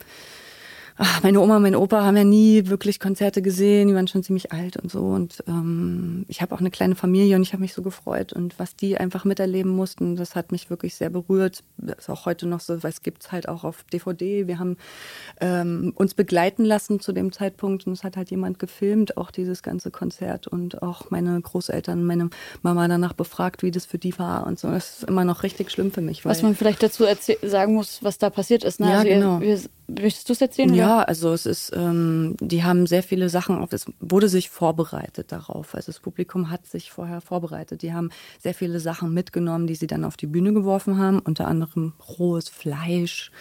Ach, 1.03 1.23
meine 1.23 1.41
Oma 1.41 1.55
und 1.55 1.63
mein 1.63 1.75
Opa 1.75 2.03
haben 2.03 2.15
ja 2.15 2.23
nie 2.23 2.67
wirklich 2.67 2.99
Konzerte 2.99 3.41
gesehen, 3.41 3.87
die 3.87 3.95
waren 3.95 4.07
schon 4.07 4.21
ziemlich 4.21 4.51
alt 4.51 4.77
und 4.77 4.91
so. 4.91 4.99
Und 4.99 5.43
ähm, 5.47 6.25
ich 6.27 6.43
habe 6.43 6.53
auch 6.53 6.59
eine 6.59 6.69
kleine 6.69 6.93
Familie 6.93 7.35
und 7.37 7.41
ich 7.41 7.53
habe 7.53 7.61
mich 7.61 7.73
so 7.73 7.81
gefreut. 7.81 8.33
Und 8.33 8.59
was 8.59 8.75
die 8.75 8.97
einfach 8.97 9.25
miterleben 9.25 9.71
mussten, 9.71 10.15
das 10.15 10.35
hat 10.35 10.51
mich 10.51 10.69
wirklich 10.69 10.93
sehr 10.93 11.09
berührt. 11.09 11.63
Das 11.77 11.97
ist 11.97 12.09
auch 12.11 12.27
heute 12.27 12.45
noch 12.45 12.59
so, 12.59 12.83
weil 12.83 12.91
es 12.91 13.01
gibt's 13.01 13.31
halt 13.31 13.49
auch 13.49 13.63
auf 13.63 13.83
DVD. 13.91 14.45
Wir 14.45 14.59
haben 14.59 14.77
ähm, 15.39 15.91
uns 15.95 16.13
begleiten 16.13 16.65
lassen 16.65 16.99
zu 16.99 17.13
dem 17.13 17.31
Zeitpunkt 17.31 17.87
und 17.87 17.93
es 17.93 18.03
hat 18.03 18.15
halt 18.15 18.29
jemand 18.29 18.59
gefilmt, 18.59 19.17
auch 19.17 19.31
dieses 19.31 19.63
ganze 19.63 19.89
Konzert 19.89 20.45
und 20.45 20.83
auch 20.83 21.09
meine 21.09 21.41
Großeltern, 21.41 22.03
meine 22.03 22.29
Mama 22.61 22.87
danach 22.87 23.13
befragt, 23.13 23.63
wie 23.63 23.71
das 23.71 23.87
für 23.87 23.97
die 23.97 24.19
war 24.19 24.45
und 24.45 24.59
so. 24.59 24.69
Das 24.69 24.99
ist 24.99 25.09
immer 25.09 25.25
noch 25.25 25.41
richtig 25.41 25.71
schlimm 25.71 25.91
für 25.91 26.01
mich. 26.01 26.25
Was 26.25 26.43
man 26.43 26.55
vielleicht 26.55 26.83
dazu 26.83 27.05
sagen 27.41 27.73
muss, 27.73 28.03
was 28.03 28.19
da 28.19 28.29
passiert 28.29 28.63
ist. 28.63 28.79
Ne? 28.79 28.87
Ja, 28.87 28.97
also 28.99 29.07
genau. 29.07 29.39
ihr, 29.39 29.59
möchtest 29.99 30.29
du 30.29 30.33
es 30.33 30.41
erzählen? 30.41 30.73
Ja, 30.73 31.01
also 31.01 31.33
es 31.33 31.45
ist, 31.45 31.71
ähm, 31.75 32.35
die 32.39 32.63
haben 32.63 32.87
sehr 32.87 33.03
viele 33.03 33.29
Sachen 33.29 33.57
auf, 33.57 33.73
es 33.73 33.85
wurde 33.99 34.29
sich 34.29 34.49
vorbereitet 34.49 35.31
darauf. 35.31 35.75
Also 35.75 35.91
das 35.91 35.99
Publikum 35.99 36.49
hat 36.49 36.65
sich 36.65 36.91
vorher 36.91 37.21
vorbereitet. 37.21 37.81
Die 37.81 37.93
haben 37.93 38.09
sehr 38.39 38.53
viele 38.53 38.79
Sachen 38.79 39.13
mitgenommen, 39.13 39.67
die 39.67 39.75
sie 39.75 39.87
dann 39.87 40.05
auf 40.05 40.17
die 40.17 40.27
Bühne 40.27 40.53
geworfen 40.53 40.97
haben, 40.97 41.19
unter 41.19 41.47
anderem 41.47 41.93
rohes 42.17 42.49
Fleisch, 42.49 43.31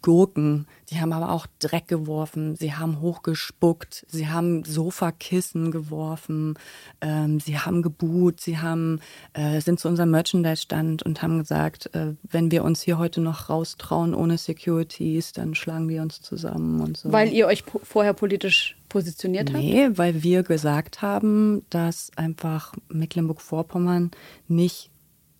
Gurken. 0.00 0.66
Die 0.92 1.00
haben 1.00 1.14
aber 1.14 1.32
auch 1.32 1.46
Dreck 1.58 1.88
geworfen, 1.88 2.54
sie 2.54 2.74
haben 2.74 3.00
hochgespuckt, 3.00 4.04
sie 4.08 4.28
haben 4.28 4.62
Sofakissen 4.64 5.70
geworfen, 5.70 6.58
ähm, 7.00 7.40
sie 7.40 7.58
haben 7.58 7.80
gebuht, 7.80 8.42
sie 8.42 8.58
haben, 8.58 9.00
äh, 9.32 9.62
sind 9.62 9.80
zu 9.80 9.88
unserem 9.88 10.10
Merchandise-Stand 10.10 11.02
und 11.02 11.22
haben 11.22 11.38
gesagt, 11.38 11.94
äh, 11.94 12.14
wenn 12.22 12.50
wir 12.50 12.62
uns 12.62 12.82
hier 12.82 12.98
heute 12.98 13.22
noch 13.22 13.48
raustrauen 13.48 14.14
ohne 14.14 14.36
Securities, 14.36 15.32
dann 15.32 15.54
schlagen 15.54 15.88
wir 15.88 16.02
uns 16.02 16.20
zusammen 16.20 16.82
und 16.82 16.98
so. 16.98 17.10
Weil 17.10 17.32
ihr 17.32 17.46
euch 17.46 17.64
po 17.64 17.80
vorher 17.82 18.12
politisch 18.12 18.76
positioniert 18.90 19.50
habt? 19.50 19.64
Nee, 19.64 19.88
weil 19.94 20.22
wir 20.22 20.42
gesagt 20.42 21.00
haben, 21.00 21.64
dass 21.70 22.10
einfach 22.16 22.74
Mecklenburg-Vorpommern 22.90 24.10
nicht 24.46 24.90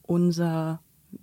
unser 0.02 0.80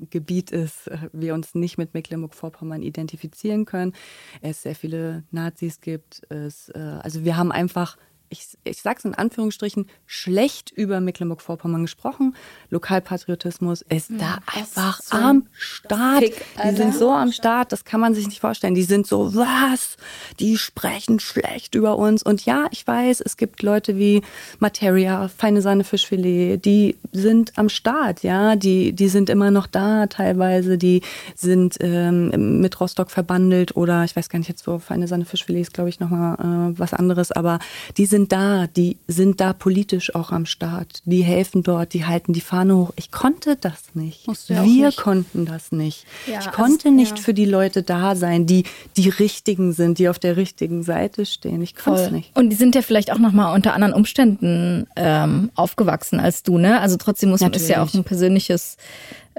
Gebiet 0.10 0.52
ist, 0.52 0.88
äh, 0.88 1.10
wir 1.14 1.34
uns 1.34 1.56
nicht 1.56 1.78
mit 1.78 1.94
Mecklenburg-Vorpommern 1.94 2.82
identifizieren 2.82 3.66
können, 3.66 3.94
es 4.42 4.64
sehr 4.64 4.76
viele 4.76 5.24
Nazis 5.32 5.82
gibt, 5.82 6.22
es, 6.30 6.70
äh, 6.70 6.80
also 6.80 7.24
wir 7.24 7.38
haben 7.38 7.52
einfach 7.52 7.98
ich, 8.30 8.48
ich 8.64 8.82
sage 8.82 9.00
es 9.00 9.06
in 9.06 9.16
Anführungsstrichen, 9.16 9.88
schlecht 10.06 10.72
über 10.72 11.00
Mecklenburg-Vorpommern 11.00 11.82
gesprochen. 11.82 12.36
Lokalpatriotismus 12.70 13.82
ist 13.82 14.12
da 14.18 14.40
einfach 14.46 15.02
so 15.02 15.18
am 15.18 15.48
Start. 15.52 16.24
Fick, 16.24 16.46
die 16.64 16.76
sind 16.76 16.96
so 16.96 17.12
am 17.12 17.32
Start, 17.32 17.72
das 17.72 17.86
kann 17.86 18.00
man 18.00 18.14
sich 18.14 18.28
nicht 18.28 18.40
vorstellen. 18.40 18.76
Die 18.76 18.84
sind 18.84 19.08
so, 19.08 19.36
was? 19.36 19.98
Die 20.40 20.58
sprechen 20.58 21.20
schlecht 21.20 21.76
über 21.76 21.98
uns. 21.98 22.22
Und 22.22 22.46
ja, 22.46 22.68
ich 22.72 22.86
weiß, 22.86 23.22
es 23.22 23.38
gibt 23.38 23.64
Leute 23.64 23.98
wie 23.98 24.22
Materia, 24.60 25.28
Feine 25.28 25.62
Sahne 25.62 25.84
Fischfilet, 25.84 26.58
die 26.64 26.98
sind 27.12 27.58
am 27.58 27.70
Start, 27.70 28.24
ja. 28.24 28.56
Die, 28.56 28.94
die 28.94 29.10
sind 29.10 29.30
immer 29.30 29.50
noch 29.50 29.66
da 29.66 30.08
teilweise. 30.08 30.78
Die 30.78 31.02
sind 31.36 31.78
ähm, 31.80 32.60
mit 32.62 32.80
Rostock 32.80 33.10
verbandelt 33.10 33.76
oder 33.76 34.04
ich 34.04 34.16
weiß 34.16 34.30
gar 34.30 34.38
nicht 34.38 34.50
jetzt, 34.50 34.68
wo 34.68 34.78
Feine 34.78 35.08
Sahne 35.08 35.26
Fischfilet 35.26 35.62
ist, 35.62 35.74
glaube 35.74 35.90
ich, 35.90 36.00
nochmal 36.00 36.36
äh, 36.36 36.80
was 36.80 36.94
anderes. 36.94 37.32
Aber 37.32 37.60
die 37.98 38.06
sind 38.06 38.19
da, 38.28 38.68
die 38.68 38.98
sind 39.08 39.40
da 39.40 39.54
politisch 39.54 40.14
auch 40.14 40.32
am 40.32 40.46
Start. 40.46 41.02
Die 41.06 41.22
helfen 41.22 41.64
dort, 41.64 41.94
die 41.94 42.06
halten 42.06 42.34
die 42.34 42.42
Fahne 42.42 42.76
hoch. 42.76 42.92
Ich 42.96 43.12
konnte 43.12 43.56
das 43.56 43.96
nicht. 43.96 44.28
Wir 44.48 44.62
nicht. 44.64 44.98
konnten 44.98 45.46
das 45.46 45.72
nicht. 45.72 46.06
Ja, 46.28 46.40
ich 46.40 46.48
also, 46.48 46.52
konnte 46.52 46.92
nicht 46.92 47.18
ja. 47.18 47.24
für 47.24 47.34
die 47.34 47.46
Leute 47.46 47.84
da 47.84 48.16
sein, 48.16 48.46
die 48.46 48.64
die 48.98 49.10
Richtigen 49.10 49.74
sind, 49.74 50.00
die 50.00 50.10
auf 50.10 50.20
der 50.20 50.38
richtigen 50.38 50.84
Seite 50.84 51.26
stehen. 51.26 51.62
Ich 51.62 51.76
konnte 51.76 52.02
es 52.02 52.12
nicht. 52.12 52.36
Und 52.36 52.50
die 52.50 52.56
sind 52.56 52.76
ja 52.76 52.82
vielleicht 52.82 53.12
auch 53.12 53.20
nochmal 53.20 53.56
unter 53.56 53.74
anderen 53.74 53.94
Umständen 53.94 54.88
ähm, 54.96 55.52
aufgewachsen 55.56 56.20
als 56.20 56.44
du, 56.44 56.58
ne? 56.58 56.82
Also 56.82 56.98
trotzdem 56.98 57.30
muss 57.30 57.42
man, 57.42 57.54
ist 57.54 57.70
ja 57.70 57.84
auch 57.84 57.94
ein 57.94 58.04
persönliches, 58.04 58.78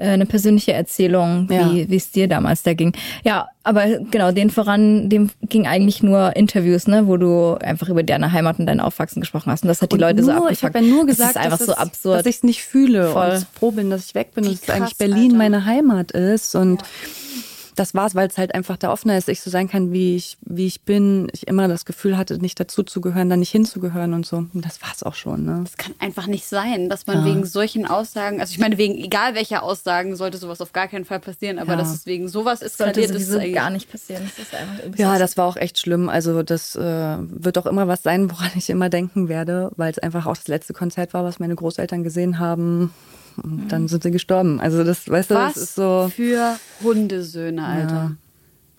eine 0.00 0.26
persönliche 0.26 0.72
Erzählung, 0.72 1.46
Ja. 1.50 1.70
wie 1.72 1.96
es 1.96 2.10
dir 2.10 2.26
damals 2.28 2.62
da 2.62 2.74
ging. 2.74 2.92
Ja, 3.24 3.48
aber 3.62 3.98
genau, 4.10 4.32
den 4.32 4.50
voran, 4.50 5.08
dem 5.08 5.30
ging 5.48 5.66
eigentlich 5.66 6.02
nur 6.02 6.34
Interviews, 6.34 6.86
ne, 6.86 7.06
wo 7.06 7.16
du 7.18 7.54
einfach 7.60 7.88
über 7.88 8.02
deine 8.02 8.32
Heimat 8.32 8.58
und 8.58 8.66
dein 8.66 8.80
Aufwachsen 8.80 9.20
gesprochen 9.20 9.52
hast. 9.52 9.62
Und 9.62 9.68
das 9.68 9.82
hat 9.82 9.92
die 9.92 9.96
Und 9.96 10.00
Leute 10.00 10.22
so 10.22 10.32
nur, 10.32 10.42
abgefuckt. 10.42 10.58
Ich 10.58 10.64
habe 10.64 10.78
ja 10.86 10.94
nur 10.94 11.06
gesagt, 11.06 11.36
das 11.36 11.42
ist 11.42 11.46
einfach 11.46 11.58
dass 11.58 11.66
so 11.66 11.74
absurd. 11.74 12.18
dass 12.20 12.26
ich 12.26 12.36
es 12.36 12.42
nicht 12.42 12.62
fühle 12.62 13.10
Voll. 13.12 13.30
und 13.30 13.46
froh 13.58 13.70
bin, 13.70 13.90
dass 13.90 14.06
ich 14.06 14.14
weg 14.14 14.32
bin 14.34 14.44
Wie 14.44 14.48
und 14.48 14.54
dass 14.58 14.66
krass, 14.66 14.76
eigentlich 14.76 14.96
Berlin 14.96 15.24
Alter. 15.32 15.36
meine 15.36 15.64
Heimat 15.66 16.10
ist 16.12 16.54
und 16.54 16.82
das 17.80 17.94
war's, 17.94 18.14
weil 18.14 18.28
es 18.28 18.36
halt 18.38 18.54
einfach 18.54 18.76
da 18.76 18.92
offener 18.92 19.16
ist, 19.16 19.28
ich 19.28 19.40
so 19.40 19.50
sein 19.50 19.68
kann, 19.68 19.90
wie 19.92 20.14
ich, 20.16 20.36
wie 20.42 20.66
ich 20.66 20.82
bin. 20.82 21.28
Ich 21.32 21.48
immer 21.48 21.66
das 21.66 21.84
Gefühl 21.84 22.16
hatte, 22.16 22.38
nicht 22.38 22.60
dazu 22.60 22.82
zu 22.82 23.00
gehören, 23.00 23.28
da 23.30 23.36
nicht 23.36 23.50
hinzugehören 23.50 24.12
und 24.14 24.26
so. 24.26 24.36
Und 24.52 24.64
das 24.64 24.82
war's 24.82 25.02
auch 25.02 25.14
schon, 25.14 25.44
ne? 25.44 25.60
Das 25.64 25.76
kann 25.76 25.94
einfach 25.98 26.26
nicht 26.26 26.44
sein, 26.46 26.88
dass 26.88 27.06
man 27.06 27.18
Ja. 27.18 27.24
wegen 27.24 27.44
solchen 27.46 27.86
Aussagen, 27.86 28.40
also 28.40 28.52
ich 28.52 28.58
meine, 28.58 28.76
wegen 28.78 28.96
egal 28.96 29.34
welcher 29.34 29.62
Aussagen 29.62 30.14
sollte 30.14 30.36
sowas 30.38 30.60
auf 30.60 30.72
gar 30.72 30.88
keinen 30.88 31.04
Fall 31.04 31.20
passieren, 31.20 31.58
aber 31.58 31.72
Ja. 31.72 31.78
dass 31.78 31.92
es 31.94 32.06
wegen 32.06 32.28
sowas 32.28 32.60
sollte 32.60 33.00
eskaliert 33.00 33.10
ist, 33.10 33.26
sowieso 33.26 33.38
eigentlich 33.38 33.54
gar 33.54 33.70
nicht 33.70 33.90
passieren. 33.90 34.22
Das 34.36 34.46
ist 34.46 34.54
einfach 34.54 34.78
irgendwie 34.82 35.02
Ja, 35.02 35.14
so- 35.14 35.18
das 35.18 35.36
war 35.36 35.46
auch 35.46 35.56
echt 35.56 35.78
schlimm. 35.78 36.08
Also 36.08 36.42
das 36.42 36.76
äh, 36.76 36.80
wird 37.18 37.56
auch 37.58 37.66
immer 37.66 37.88
was 37.88 38.02
sein, 38.02 38.30
woran 38.30 38.50
ich 38.56 38.68
immer 38.70 38.90
denken 38.90 39.28
werde, 39.28 39.70
weil 39.76 39.90
es 39.90 39.98
einfach 39.98 40.26
auch 40.26 40.36
das 40.36 40.48
letzte 40.48 40.74
Konzert 40.74 41.14
war, 41.14 41.24
was 41.24 41.38
meine 41.40 41.54
Großeltern 41.54 42.04
gesehen 42.04 42.38
haben. 42.38 42.92
Und 43.42 43.68
dann 43.68 43.88
sind 43.88 44.03
sie 44.03 44.11
gestorben. 44.11 44.61
Also 44.61 44.85
das, 44.85 45.09
weißt 45.09 45.31
du, 45.31 45.35
Was 45.35 45.55
das 45.55 45.62
ist 45.62 45.74
so. 45.74 46.11
für 46.14 46.57
Hundesöhne, 46.83 47.64
Alter. 47.64 47.94
Ja, 47.94 48.12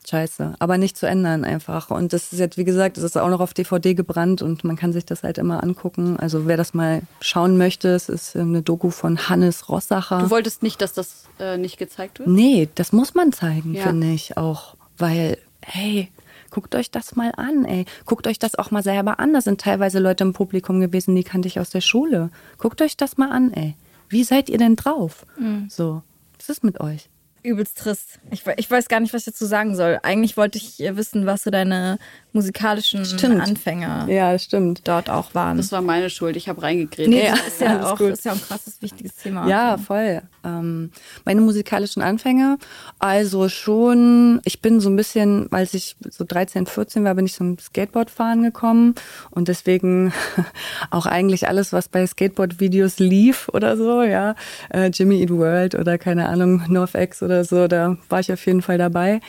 scheiße. 0.07 0.55
Aber 0.59 0.77
nicht 0.77 0.97
zu 0.97 1.05
ändern 1.07 1.43
einfach. 1.43 1.89
Und 1.91 2.13
das 2.13 2.31
ist 2.33 2.39
jetzt, 2.39 2.57
wie 2.57 2.63
gesagt, 2.63 2.97
das 2.97 3.03
ist 3.03 3.17
auch 3.17 3.29
noch 3.29 3.39
auf 3.39 3.53
DVD 3.53 3.93
gebrannt 3.93 4.41
und 4.41 4.63
man 4.63 4.75
kann 4.75 4.93
sich 4.93 5.05
das 5.05 5.23
halt 5.23 5.37
immer 5.37 5.63
angucken. 5.63 6.17
Also 6.17 6.47
wer 6.47 6.57
das 6.57 6.73
mal 6.73 7.01
schauen 7.21 7.57
möchte, 7.57 7.89
es 7.89 8.09
ist 8.09 8.35
eine 8.35 8.61
Doku 8.61 8.89
von 8.89 9.29
Hannes 9.29 9.69
Rossacher. 9.69 10.19
Du 10.19 10.29
wolltest 10.29 10.63
nicht, 10.63 10.81
dass 10.81 10.93
das 10.93 11.25
äh, 11.39 11.57
nicht 11.57 11.77
gezeigt 11.77 12.19
wird? 12.19 12.29
Nee, 12.29 12.69
das 12.75 12.91
muss 12.93 13.13
man 13.13 13.31
zeigen, 13.31 13.73
Ja. 13.75 13.83
finde 13.83 14.11
ich 14.11 14.37
auch. 14.37 14.75
Weil, 14.97 15.37
hey, 15.63 16.09
guckt 16.49 16.75
euch 16.75 16.91
das 16.91 17.15
mal 17.15 17.31
an, 17.37 17.63
ey. 17.65 17.85
Guckt 18.05 18.27
euch 18.27 18.37
das 18.39 18.55
auch 18.55 18.71
mal 18.71 18.83
selber 18.83 19.19
an. 19.19 19.33
Da 19.33 19.41
sind 19.41 19.61
teilweise 19.61 19.99
Leute 19.99 20.23
im 20.23 20.33
Publikum 20.33 20.79
gewesen, 20.81 21.15
die 21.15 21.23
kannte 21.23 21.47
ich 21.47 21.59
aus 21.59 21.69
der 21.69 21.81
Schule. 21.81 22.29
Guckt 22.57 22.81
euch 22.81 22.97
das 22.97 23.17
mal 23.17 23.31
an, 23.31 23.53
ey. 23.53 23.75
Wie 24.11 24.23
seid 24.23 24.49
ihr 24.49 24.57
denn 24.57 24.75
drauf? 24.75 25.25
Mhm. 25.37 25.67
So, 25.69 26.03
was 26.37 26.49
ist 26.49 26.63
mit 26.63 26.79
euch? 26.79 27.09
übelst 27.43 27.77
trist. 27.77 28.19
Ich, 28.29 28.43
ich 28.57 28.69
weiß 28.69 28.87
gar 28.87 28.99
nicht, 28.99 29.13
was 29.13 29.21
ich 29.21 29.33
dazu 29.33 29.45
sagen 29.45 29.75
soll. 29.75 29.99
Eigentlich 30.03 30.37
wollte 30.37 30.57
ich 30.57 30.77
wissen, 30.79 31.25
was 31.25 31.43
so 31.43 31.49
deine 31.49 31.97
musikalischen 32.33 33.05
Stimmt. 33.05 33.41
Anfänger 33.41 34.07
Ja, 34.09 34.37
stimmt. 34.39 34.81
dort 34.87 35.09
auch 35.09 35.33
waren. 35.35 35.57
Das 35.57 35.71
war 35.71 35.81
meine 35.81 36.09
Schuld. 36.09 36.35
Ich 36.35 36.47
habe 36.47 36.61
reingegrätscht. 36.61 37.09
nee, 37.09 37.25
Ja, 37.25 37.31
das 37.35 37.47
ist 37.47 37.61
ja, 37.61 37.67
alles 37.77 37.85
auch, 37.85 37.99
ist 37.99 38.25
ja 38.25 38.31
ein 38.33 38.41
krasses, 38.41 38.81
wichtiges 38.81 39.15
Thema. 39.15 39.47
Ja, 39.47 39.77
voll. 39.77 40.21
Ähm, 40.43 40.91
meine 41.25 41.41
musikalischen 41.41 42.01
Anfänge, 42.01 42.57
also 42.99 43.47
schon, 43.49 44.41
ich 44.43 44.61
bin 44.61 44.79
so 44.79 44.89
ein 44.89 44.95
bisschen, 44.95 45.51
als 45.51 45.73
ich 45.73 45.95
so 46.09 46.23
13, 46.27 46.65
14 46.65 47.03
war, 47.03 47.13
bin 47.15 47.25
ich 47.25 47.33
zum 47.33 47.59
Skateboardfahren 47.59 48.41
gekommen 48.41 48.95
und 49.29 49.47
deswegen 49.49 50.13
auch 50.89 51.05
eigentlich 51.05 51.47
alles, 51.47 51.73
was 51.73 51.89
bei 51.89 52.05
Skateboard-Videos 52.07 52.97
lief 52.97 53.49
oder 53.53 53.77
so, 53.77 54.01
ja, 54.01 54.35
äh, 54.73 54.87
Jimmy 54.87 55.21
Eat 55.21 55.29
World 55.29 55.75
oder 55.75 55.97
keine 55.99 56.27
Ahnung, 56.27 56.63
NorthX 56.69 57.21
oder 57.21 57.43
so, 57.43 57.67
da 57.67 57.97
war 58.09 58.19
ich 58.19 58.31
auf 58.33 58.43
jeden 58.45 58.61
Fall 58.63 58.77
dabei. 58.79 59.19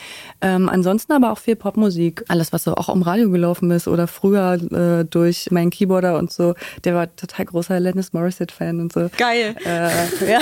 Ähm, 0.41 0.67
ansonsten 0.67 1.13
aber 1.13 1.31
auch 1.31 1.37
viel 1.37 1.55
Popmusik, 1.55 2.23
alles, 2.27 2.51
was 2.53 2.63
so 2.63 2.73
auch 2.75 2.89
im 2.93 3.01
Radio 3.01 3.29
gelaufen 3.29 3.71
ist 3.71 3.87
oder 3.87 4.07
früher 4.07 4.53
äh, 4.53 5.05
durch 5.05 5.51
meinen 5.51 5.69
Keyboarder 5.69 6.17
und 6.17 6.31
so, 6.31 6.55
der 6.83 6.95
war 6.95 7.15
total 7.15 7.45
großer 7.45 7.75
Alanis 7.75 8.13
Morissette-Fan 8.13 8.79
und 8.79 8.93
so. 8.93 9.09
Geil. 9.17 9.55
Äh, 9.65 10.31
ja. 10.31 10.39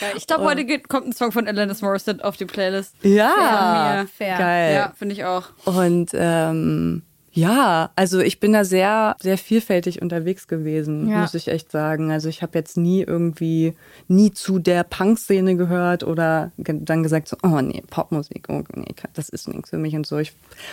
Geil. 0.00 0.12
Ich 0.16 0.26
glaube, 0.26 0.44
heute 0.44 0.64
geht, 0.64 0.88
kommt 0.88 1.06
ein 1.06 1.12
Song 1.12 1.32
von 1.32 1.48
Alanis 1.48 1.80
Morissette 1.80 2.24
auf 2.24 2.36
die 2.36 2.44
Playlist. 2.44 2.94
Ja, 3.02 4.02
mir. 4.02 4.08
Fair. 4.08 4.36
geil. 4.36 4.74
Ja, 4.74 4.92
finde 4.96 5.14
ich 5.14 5.24
auch. 5.24 5.44
Und 5.64 6.10
ähm, 6.14 7.02
ja, 7.40 7.90
also 7.96 8.20
ich 8.20 8.40
bin 8.40 8.52
da 8.52 8.64
sehr, 8.64 9.16
sehr 9.20 9.38
vielfältig 9.38 10.02
unterwegs 10.02 10.46
gewesen, 10.48 11.08
Ja. 11.08 11.20
muss 11.20 11.34
ich 11.34 11.48
echt 11.48 11.70
sagen. 11.70 12.10
Also 12.10 12.28
ich 12.28 12.42
habe 12.42 12.58
jetzt 12.58 12.76
nie 12.76 13.02
irgendwie, 13.02 13.74
nie 14.08 14.32
zu 14.32 14.58
der 14.58 14.84
Punk-Szene 14.84 15.56
gehört 15.56 16.04
oder 16.04 16.52
dann 16.58 17.02
gesagt 17.02 17.28
so, 17.28 17.36
oh 17.42 17.60
nee, 17.60 17.82
Popmusik, 17.88 18.46
oh 18.48 18.62
nee, 18.74 18.94
das 19.14 19.28
ist 19.28 19.48
nichts 19.48 19.70
für 19.70 19.78
mich 19.78 19.94
und 19.94 20.06
so. 20.06 20.18
Ich, 20.18 20.32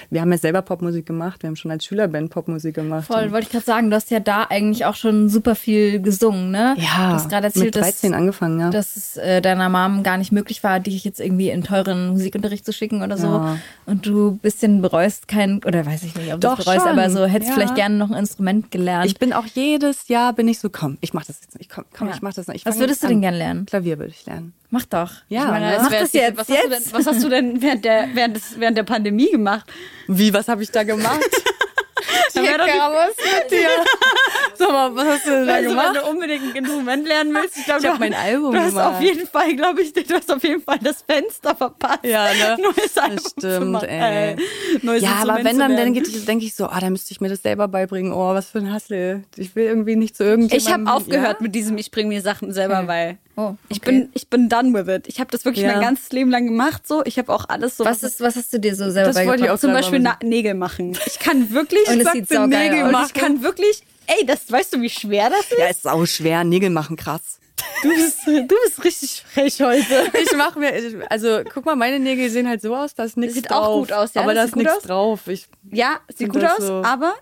wir 0.10 0.22
haben 0.22 0.32
ja 0.32 0.38
selber 0.38 0.62
Popmusik 0.62 1.06
gemacht, 1.06 1.44
wir 1.44 1.48
haben 1.48 1.56
schon 1.56 1.72
als 1.72 1.86
Schülerband 1.86 2.30
Popmusik 2.32 2.76
gemacht. 2.76 3.08
Voll, 3.08 3.32
wollte 3.32 3.46
ich 3.46 3.52
gerade 3.52 3.66
sagen, 3.66 3.90
du 3.90 3.96
hast 3.96 4.12
ja 4.12 4.20
da 4.20 4.44
eigentlich 4.50 4.86
auch 4.86 4.96
schon 4.96 5.30
super 5.30 5.56
viel 5.56 6.02
gesungen, 6.02 6.52
ne? 6.52 6.76
ja, 6.78 7.10
Du 7.10 7.14
hast 7.16 7.30
gerade 7.30 7.48
erzählt, 7.48 7.76
mit 7.76 7.76
13 7.76 8.12
dass, 8.12 8.20
angefangen, 8.20 8.60
ja. 8.60 8.70
dass 8.70 8.98
es 8.98 9.18
äh, 9.18 9.42
deiner 9.42 9.70
Mom 9.70 10.04
gar 10.04 10.18
nicht 10.18 10.32
möglich 10.32 10.64
war, 10.64 10.80
dich 10.80 11.04
jetzt 11.04 11.20
irgendwie 11.20 11.50
in 11.50 11.64
teuren 11.64 12.10
Musikunterricht 12.10 12.66
zu 12.66 12.74
schicken 12.74 13.02
oder 13.04 13.18
so. 13.18 13.28
Ja. 13.28 13.58
Und 13.86 14.06
du 14.06 14.32
ein 14.32 14.38
bisschen 14.40 14.82
bereust 14.82 15.28
kein, 15.28 15.64
oder 15.64 15.86
weiß 15.86 16.04
ich 16.04 16.16
nicht, 16.16 16.34
ob 16.34 16.42
du 16.42 16.48
Doch, 16.58 16.66
bereust, 16.66 16.82
schon. 16.86 16.92
aber 17.00 17.10
so 17.10 17.26
hättest 17.26 17.50
Ja. 17.50 17.56
vielleicht 17.56 17.76
gerne 17.76 17.96
noch 17.96 18.10
ein 18.10 18.18
Instrument 18.18 18.72
gelernt. 18.72 19.06
ich 19.06 19.18
bin 19.20 19.34
auch 19.34 19.46
jedes 19.46 20.08
Jahr 20.08 20.34
bin 20.34 20.48
ich 20.48 20.60
so, 20.60 20.70
komm, 20.70 20.98
ich 21.02 21.14
mach 21.14 21.26
das 21.26 21.40
jetzt 21.42 21.58
nicht, 21.58 21.70
komm, 21.70 21.86
komm, 21.96 22.08
Ja. 22.10 22.16
ich 22.16 22.22
mach 22.22 22.34
das 22.34 22.48
nicht. 22.48 22.58
Ich 22.58 22.66
Was 22.66 22.80
würdest 22.80 23.04
du 23.04 23.08
jetzt 23.08 23.12
denn 23.12 23.18
an. 23.18 23.22
gern 23.22 23.34
lernen? 23.36 23.66
Klavier 23.66 23.98
würde 24.00 24.12
ich 24.12 24.26
lernen. 24.26 24.54
Mach 24.70 24.86
doch. 24.86 25.12
Ja, 25.30 25.44
Ich 25.46 25.48
meine, 25.50 25.66
ne? 25.72 25.78
Mach 25.82 25.90
das 25.92 26.12
jetzt, 26.14 26.38
was, 26.38 26.50
Hast 26.50 26.50
du 26.50 26.62
denn, 26.62 26.72
jetzt. 26.72 26.94
was 26.94 27.06
hast 27.08 27.24
du 27.24 27.30
denn 27.30 27.62
während 27.62 27.86
der, 27.86 28.08
während, 28.14 28.36
des, 28.36 28.60
während 28.60 28.78
der 28.78 28.84
Pandemie 28.84 29.32
gemacht? 29.32 29.66
Wie, 30.08 30.34
was 30.34 30.48
habe 30.50 30.62
ich 30.64 30.72
da 30.72 30.84
gemacht? 30.84 31.20
Da 32.34 32.42
wär 32.44 32.58
doch 32.58 32.66
die- 32.66 33.56
dir. 33.56 33.68
Sag 34.58 34.70
mal, 34.70 34.96
was 34.96 35.06
hast 35.08 35.26
du 35.28 35.30
denn 35.32 35.48
da 35.48 35.54
Also, 35.56 35.70
wenn 35.70 35.76
gemacht? 35.78 35.96
du 35.96 36.10
unbedingt 36.10 36.44
ein 36.44 36.56
Instrument 36.56 37.08
lernen 37.08 37.34
willst, 37.34 37.58
ich 37.58 37.66
glaube, 37.66 37.80
Ich 37.80 37.86
du 37.86 37.92
hab 37.94 38.00
mein 38.00 38.14
Album 38.14 38.54
Du 38.54 38.60
hast 38.60 38.70
gemacht. 38.70 38.96
auf 38.96 39.02
jeden 39.02 39.28
Fall, 39.28 39.56
glaube 39.56 39.82
ich, 39.82 39.94
du 39.94 40.02
hast 40.14 40.32
auf 40.34 40.44
jeden 40.44 40.62
Fall 40.62 40.80
das 40.82 41.04
Fenster 41.08 41.56
verpasst. 41.56 42.00
Ja, 42.04 42.26
ne? 42.34 42.58
Neues 42.62 42.98
Album 42.98 43.16
Das 43.16 43.24
zu 43.36 43.40
stimmt, 43.40 43.72
machen, 43.72 43.90
ey. 43.90 44.32
äh, 44.34 44.36
neues 44.82 45.04
Ja, 45.04 45.16
aber 45.22 45.38
wenn 45.44 45.60
dann, 45.60 45.76
dann 45.76 45.94
denke 45.94 46.02
ich, 46.46 46.48
ich 46.48 46.56
so, 46.56 46.66
ah, 46.68 46.80
da 46.80 46.90
müsste 46.90 47.12
ich 47.12 47.22
mir 47.22 47.30
das 47.30 47.42
selber 47.44 47.68
beibringen. 47.68 48.12
Oh, 48.14 48.34
was 48.34 48.50
für 48.50 48.60
ein 48.60 48.74
Hassel. 48.74 49.24
Ich 49.36 49.56
will 49.56 49.66
irgendwie 49.66 49.96
nicht 49.96 50.16
zu 50.18 50.24
irgendjemandem. 50.24 50.58
Ich 50.58 50.74
habe 50.74 50.98
aufgehört 50.98 51.38
Ja? 51.40 51.44
mit 51.44 51.56
diesem, 51.56 51.78
ich 51.78 51.92
bringe 51.92 52.10
mir 52.10 52.22
Sachen 52.22 52.52
selber 52.52 52.84
bei. 52.84 53.18
Oh, 53.40 53.54
Ich 53.70 53.78
okay. 53.78 53.92
bin, 53.92 54.10
ich 54.16 54.30
bin 54.30 54.50
done 54.50 54.74
with 54.74 54.92
it. 54.92 55.08
Ich 55.08 55.20
habe 55.20 55.30
das 55.30 55.46
wirklich 55.46 55.64
Ja. 55.64 55.74
mein 55.74 55.82
ganzes 55.82 56.12
Leben 56.12 56.32
lang 56.32 56.48
gemacht. 56.48 56.88
So, 56.88 57.04
ich 57.06 57.20
habe 57.20 57.32
auch 57.32 57.48
alles 57.50 57.78
so. 57.78 57.86
Was, 57.86 58.02
ist, 58.02 58.20
was 58.20 58.36
hast 58.36 58.52
du 58.52 58.60
dir 58.60 58.76
so 58.76 58.90
selber 58.90 59.10
Das 59.12 59.16
wollte 59.18 59.22
ich 59.22 59.28
beigebracht? 59.28 59.52
auch 59.52 59.60
zum 59.60 59.74
Beispiel 59.74 60.04
Nägel 60.24 60.56
machen. 60.56 60.98
Ich 61.06 61.20
kann 61.20 61.52
wirklich. 61.52 61.88
Und 61.88 62.00
es 62.02 62.08
ich 62.08 62.12
sieht 62.14 62.27
saugeil 62.36 62.70
Nägel 62.70 62.86
aus. 62.86 62.92
machen. 62.92 63.12
Ich 63.16 63.22
kann 63.22 63.44
wirklich. 63.44 63.82
Ey, 64.08 64.26
das 64.26 64.50
weißt 64.52 64.74
du, 64.74 64.82
wie 64.82 64.90
schwer 64.90 65.30
das 65.30 65.52
ist? 65.52 65.58
Ja, 65.60 65.68
ist 65.68 65.84
sau 65.84 66.06
schwer. 66.06 66.44
Nägel 66.44 66.70
machen 66.70 66.96
krass. 66.96 67.40
Du 67.82 67.90
bist, 67.90 68.20
du 68.26 68.48
bist 68.64 68.84
richtig 68.84 69.24
frech 69.34 69.60
heute. 69.62 70.12
Ich 70.24 70.36
mache 70.38 70.60
mir, 70.60 70.72
also 71.10 71.42
guck 71.54 71.66
mal, 71.66 71.76
meine 71.76 72.00
Nägel 72.00 72.30
sehen 72.30 72.48
halt 72.48 72.62
so 72.62 72.76
aus, 72.76 72.94
da 72.94 73.04
ist 73.04 73.18
nichts 73.18 73.36
Sieht 73.36 73.50
drauf. 73.50 73.66
auch 73.68 73.80
gut 73.80 73.92
aus, 73.92 74.14
ja, 74.14 74.22
Aber 74.22 74.34
das 74.36 74.44
da 74.44 74.46
sieht 74.46 74.50
ist 74.50 74.54
gut 74.54 74.64
nichts 74.74 74.88
drauf. 74.88 75.28
Ich, 75.28 75.48
Ja, 75.72 76.00
sieht 76.16 76.32
gut 76.32 76.44
aus, 76.44 76.58
so- 76.60 76.82
aber 76.86 77.16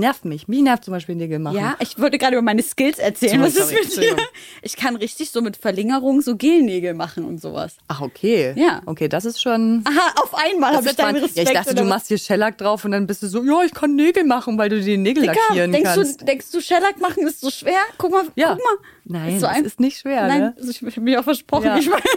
nervt 0.00 0.24
mich. 0.24 0.48
Mich 0.48 0.60
nervt 0.62 0.84
zum 0.84 0.92
Beispiel 0.92 1.14
Nägel 1.14 1.38
machen. 1.38 1.56
ja, 1.56 1.76
ich 1.78 1.98
wollte 1.98 2.18
gerade 2.18 2.34
über 2.34 2.42
meine 2.42 2.62
Skills 2.62 2.98
erzählen. 2.98 3.40
Was 3.42 3.54
ist 3.54 3.72
mit 3.72 3.96
dir? 3.96 4.16
Ich 4.62 4.76
kann 4.76 4.96
richtig 4.96 5.30
so 5.30 5.40
mit 5.40 5.56
Verlängerung 5.56 6.20
so 6.20 6.36
Gelnägel 6.36 6.92
machen 6.94 7.24
und 7.24 7.40
sowas. 7.40 7.76
Ach, 7.88 8.00
okay. 8.02 8.52
Ja. 8.56 8.82
Okay, 8.86 9.08
das 9.08 9.24
ist 9.24 9.40
schon. 9.40 9.82
Aha, 9.86 10.20
auf 10.22 10.34
einmal 10.34 10.70
habe 10.74 10.80
ich 10.82 10.84
Das 10.84 10.90
ist 10.92 10.98
deinen 10.98 11.16
Respekt. 11.16 11.36
ja, 11.36 11.42
ich 11.44 11.58
dachte, 11.66 11.74
du 11.74 11.84
machst 11.84 12.08
hier 12.08 12.18
Shellac 12.18 12.58
drauf 12.58 12.84
und 12.84 12.90
dann 12.90 13.06
bist 13.06 13.22
du 13.22 13.26
so, 13.28 13.42
ja, 13.44 13.62
ich 13.64 13.72
kann 13.72 13.94
Nägel 13.94 14.24
machen, 14.24 14.58
weil 14.58 14.68
du 14.68 14.80
die 14.80 14.96
Nägel 14.96 15.22
Digga, 15.22 15.34
lackieren 15.48 15.72
denkst 15.72 15.90
kannst. 15.94 16.20
du, 16.20 16.24
denkst 16.24 16.50
du, 16.50 16.60
Shellac 16.60 17.00
machen 17.00 17.26
ist 17.26 17.40
so 17.40 17.50
schwer? 17.50 17.80
Guck 17.96 18.10
mal, 18.10 18.24
Ja. 18.34 18.54
guck 18.54 18.64
mal. 18.64 18.76
Nein, 19.04 19.40
so 19.40 19.46
das 19.46 19.56
ein- 19.56 19.64
ist 19.64 19.80
nicht 19.80 19.98
schwer, 19.98 20.26
Nein, 20.26 20.40
ne? 20.40 20.54
also 20.58 20.70
ich 20.70 20.82
habe 20.82 21.00
mir 21.00 21.20
auch 21.20 21.24
versprochen. 21.24 21.66
Ja. 21.66 21.78
Ich 21.78 21.88
meine, 21.88 22.02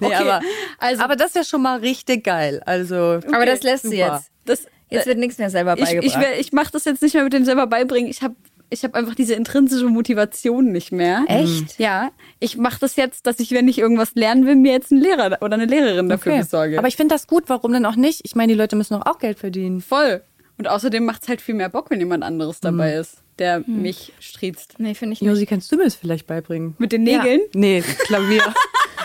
Nee, 0.00 0.06
Okay, 0.08 0.14
aber, 0.16 0.40
also- 0.78 1.02
aber 1.02 1.16
das 1.16 1.34
wäre 1.34 1.44
schon 1.44 1.62
mal 1.62 1.78
richtig 1.80 2.24
geil. 2.24 2.62
Also, 2.66 3.20
Aber 3.32 3.46
das 3.46 3.62
lässt 3.62 3.84
du 3.84 3.88
super. 3.90 4.16
jetzt. 4.16 4.30
das, 4.44 4.66
Jetzt 4.94 5.06
wird 5.06 5.18
nichts 5.18 5.38
mehr 5.38 5.50
selber 5.50 5.74
ich, 5.76 5.82
ich, 5.82 5.88
beigebracht. 5.88 6.20
wär- 6.20 6.40
ich 6.40 6.52
mache 6.52 6.72
das 6.72 6.84
jetzt 6.84 7.02
nicht 7.02 7.14
mehr 7.14 7.24
mit 7.24 7.32
dem 7.32 7.44
selber 7.44 7.66
beibringen. 7.66 8.10
Ich 8.10 8.22
habe 8.22 8.34
ich 8.70 8.82
hab 8.82 8.94
einfach 8.94 9.14
diese 9.14 9.34
intrinsische 9.34 9.86
Motivation 9.86 10.72
nicht 10.72 10.90
mehr. 10.90 11.24
Echt? 11.28 11.78
Ja, 11.78 12.10
ich 12.40 12.56
mache 12.56 12.80
das 12.80 12.96
jetzt, 12.96 13.26
dass 13.26 13.38
ich, 13.38 13.52
wenn 13.52 13.68
ich 13.68 13.78
irgendwas 13.78 14.14
lernen 14.14 14.46
will, 14.46 14.56
mir 14.56 14.72
jetzt 14.72 14.90
einen 14.90 15.02
Lehrer 15.02 15.38
oder 15.42 15.54
eine 15.54 15.66
Lehrerin 15.66 16.08
dafür 16.08 16.32
Okay. 16.32 16.40
besorge. 16.42 16.78
Aber 16.78 16.88
ich 16.88 16.96
finde 16.96 17.14
das 17.14 17.26
gut, 17.26 17.44
warum 17.46 17.72
denn 17.72 17.86
auch 17.86 17.94
nicht? 17.96 18.22
Ich 18.24 18.34
meine, 18.34 18.52
die 18.52 18.58
Leute 18.58 18.74
müssen 18.74 18.98
doch 18.98 19.06
auch 19.06 19.18
Geld 19.18 19.38
verdienen. 19.38 19.80
voll. 19.80 20.22
Und 20.56 20.68
außerdem 20.68 21.04
macht 21.04 21.22
es 21.24 21.28
halt 21.28 21.40
viel 21.40 21.54
mehr 21.56 21.68
Bock, 21.68 21.90
wenn 21.90 21.98
jemand 21.98 22.22
anderes 22.24 22.60
dabei 22.60 22.94
ist, 22.94 23.16
der 23.40 23.64
mich 23.66 24.12
striezt. 24.20 24.74
nee, 24.78 24.94
finde 24.94 25.14
ich 25.14 25.20
nicht. 25.20 25.28
Josi, 25.28 25.46
kannst 25.46 25.70
du 25.72 25.76
mir 25.76 25.82
das 25.84 25.96
vielleicht 25.96 26.26
beibringen? 26.28 26.74
Mit 26.78 26.92
den 26.92 27.02
Nägeln? 27.02 27.40
Nee, 27.54 27.82
Klavier. 28.06 28.42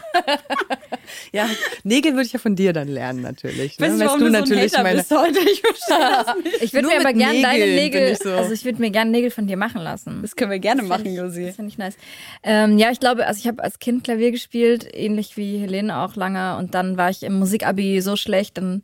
ja, 1.31 1.47
Nägel 1.83 2.13
würde 2.13 2.23
ich 2.25 2.33
ja 2.33 2.39
von 2.39 2.55
dir 2.55 2.73
dann 2.73 2.87
lernen, 2.87 3.21
natürlich. 3.21 3.79
Ne? 3.79 3.87
Weißt 3.87 3.99
du, 3.99 4.05
warum 4.05 4.19
du 4.19 4.29
natürlich 4.29 4.71
so 4.71 4.77
ein 4.77 4.83
Hater 4.85 4.95
meine. 4.95 4.97
bist 4.97 5.11
heute? 5.11 5.39
Ich 5.49 5.61
verstehe 5.61 5.97
das 5.99 6.35
nicht. 6.43 6.61
Ich 6.61 6.73
würde 6.73 6.87
mir 6.87 6.95
aber 6.99 7.09
mit 7.09 7.17
gern 7.17 7.41
deine 7.41 7.65
Nägel, 7.65 8.11
ich 8.11 8.19
so. 8.19 8.31
also 8.31 8.51
ich 8.53 8.65
würde 8.65 8.79
mir 8.79 8.91
gern 8.91 9.11
Nägel 9.11 9.31
von 9.31 9.47
dir 9.47 9.57
machen 9.57 9.81
lassen. 9.81 10.19
Das 10.21 10.35
können 10.35 10.51
wir 10.51 10.59
gerne 10.59 10.83
machen, 10.83 11.05
Das 11.05 11.15
Josi. 11.15 11.51
finde 11.53 11.71
ich 11.71 11.77
nice. 11.77 11.95
Ähm, 12.43 12.77
ja, 12.77 12.91
ich 12.91 12.99
glaube, 12.99 13.25
also 13.27 13.39
ich 13.39 13.47
habe 13.47 13.63
als 13.63 13.79
Kind 13.79 14.03
Klavier 14.03 14.31
gespielt, 14.31 14.87
ähnlich 14.93 15.37
wie 15.37 15.57
Helene 15.57 15.97
auch 15.99 16.15
lange. 16.15 16.57
Und 16.57 16.73
dann 16.75 16.97
war 16.97 17.09
ich 17.09 17.23
im 17.23 17.39
Musikabi 17.39 18.01
so 18.01 18.15
schlecht, 18.15 18.57
dann 18.57 18.81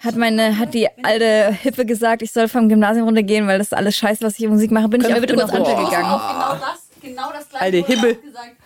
hat 0.00 0.14
meine, 0.14 0.58
hat 0.58 0.74
die 0.74 0.86
alte 1.02 1.52
Hippe 1.52 1.84
gesagt, 1.84 2.22
ich 2.22 2.30
soll 2.32 2.46
vom 2.48 2.68
Gymnasium 2.68 3.06
runtergehen, 3.06 3.46
weil 3.48 3.58
das 3.58 3.68
ist 3.68 3.72
alles 3.76 3.96
scheiße, 3.96 4.24
was 4.24 4.38
ich 4.38 4.44
in 4.44 4.50
Musik 4.50 4.70
mache. 4.70 4.88
Bin 4.88 5.00
ich 5.00 5.06
Können 5.08 5.18
auch 5.18 5.22
wir 5.22 5.26
bitte 5.26 5.34
bin 5.34 5.40
kurz 5.48 5.52
auch 5.52 5.58
runtergegangen. 5.58 6.20
Genau 6.20 6.54
das, 6.54 6.88
genau 7.02 7.32
das 7.32 7.48
gleiche. 7.48 7.64
Alte 7.64 7.80
auch 7.80 7.86
gesagt. 8.22 8.56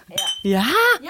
Ja, 0.44 0.64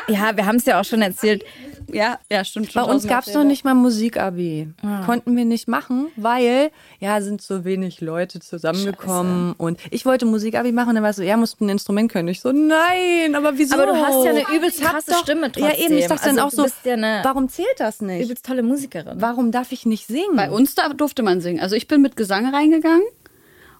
Ja, 0.08 0.36
wir 0.36 0.44
haben 0.46 0.56
es 0.56 0.66
ja 0.66 0.78
auch 0.80 0.84
schon 0.84 1.00
erzählt. 1.02 1.42
Ja, 1.90 2.18
ja, 2.30 2.44
stimmt. 2.44 2.66
bei 2.68 2.72
schon 2.72 2.82
uns 2.82 2.90
tausendmal 3.02 3.16
gab 3.20 3.26
es 3.26 3.34
noch 3.34 3.44
nicht 3.44 3.64
mal 3.64 3.74
Musikabi. 3.74 4.68
Ah. 4.82 5.04
Konnten 5.04 5.36
wir 5.36 5.44
nicht 5.44 5.68
machen, 5.68 6.08
weil 6.16 6.70
ja 7.00 7.20
sind 7.20 7.42
so 7.42 7.64
wenig 7.64 8.00
Leute 8.00 8.40
zusammengekommen 8.40 9.54
und 9.58 9.78
ich 9.90 10.06
wollte 10.06 10.24
Musikabi 10.26 10.72
machen 10.72 10.90
und 10.90 10.94
dann 10.96 11.02
war 11.02 11.10
es 11.10 11.16
so, 11.16 11.22
ja, 11.22 11.36
musst 11.36 11.60
ein 11.60 11.68
Instrument 11.68 12.10
können. 12.12 12.28
Ich 12.28 12.40
so, 12.40 12.52
nein, 12.52 13.34
aber 13.34 13.58
wieso? 13.58 13.74
Aber 13.74 13.86
du 13.86 13.94
hast 13.96 14.24
ja 14.24 14.30
eine 14.30 14.44
übelst 14.54 14.80
krasse 14.80 15.10
doch- 15.10 15.22
Stimme 15.22 15.50
trotzdem. 15.50 15.64
Ja, 15.64 15.76
eben, 15.86 15.98
ich 15.98 16.06
dachte 16.06 16.26
dann 16.26 16.38
Also 16.38 16.46
auch 16.46 16.50
du 16.50 16.56
so, 16.56 16.62
bist 16.64 16.76
ja 16.84 16.92
eine 16.94 17.20
warum 17.24 17.48
zählt 17.48 17.66
das 17.78 18.00
nicht? 18.00 18.24
übelst 18.24 18.44
tolle 18.46 18.62
Musikerin. 18.62 19.20
Warum 19.20 19.50
darf 19.50 19.72
ich 19.72 19.84
nicht 19.86 20.06
singen? 20.06 20.36
Bei 20.36 20.50
uns 20.50 20.74
da 20.74 20.88
durfte 20.90 21.22
man 21.22 21.40
singen. 21.40 21.60
Also 21.60 21.74
ich 21.74 21.88
bin 21.88 22.00
mit 22.02 22.16
Gesang 22.16 22.54
reingegangen 22.54 23.02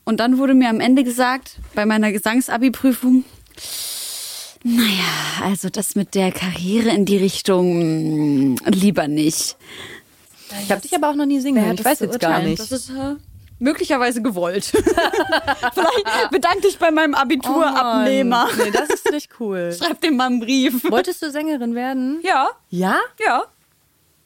und 0.05 0.19
dann 0.21 0.38
wurde 0.38 0.55
mir 0.55 0.69
am 0.71 0.81
Ende 0.81 1.05
gesagt, 1.05 1.57
bei 1.75 1.87
meiner 1.87 2.11
Gesangsabi-Prüfung, 2.12 3.25
naja, 4.64 5.42
also 5.44 5.68
das 5.68 5.94
mit 5.94 6.14
der 6.14 6.33
Karriere 6.33 6.90
in 6.90 7.05
die 7.05 7.16
Richtung 7.16 8.55
mh, 8.55 8.61
lieber 8.70 9.09
nicht. 9.09 9.57
ich 10.62 10.70
habe 10.70 10.81
dich 10.81 10.94
aber 10.94 11.11
auch 11.11 11.14
noch 11.14 11.27
nie 11.27 11.40
singen 11.40 11.62
hören. 11.64 11.75
Ich 11.75 11.83
das 11.83 11.92
weiß 11.92 12.01
jetzt 12.01 12.20
gar 12.20 12.40
nicht. 12.40 12.61
Das 12.61 12.70
ist 12.72 12.90
äh, 12.90 13.16
möglicherweise 13.59 14.22
gewollt. 14.22 14.64
Vielleicht 15.75 16.31
bedank 16.31 16.62
dich 16.62 16.79
bei 16.79 16.90
meinem 16.90 17.14
Abiturabnehmer. 17.14 18.48
Oh 18.51 18.62
Nee, 18.64 18.70
das 18.70 18.90
ist 18.90 19.11
nicht 19.11 19.31
cool. 19.40 19.72
Schreib 19.79 20.01
dem 20.01 20.16
mal 20.16 20.27
einen 20.27 20.40
Brief. 20.40 20.85
Wolltest 20.90 21.22
du 21.22 21.31
Sängerin 21.31 21.75
werden? 21.75 22.20
Ja, 22.22 22.51
Ja? 22.70 22.98
ja. 23.25 23.44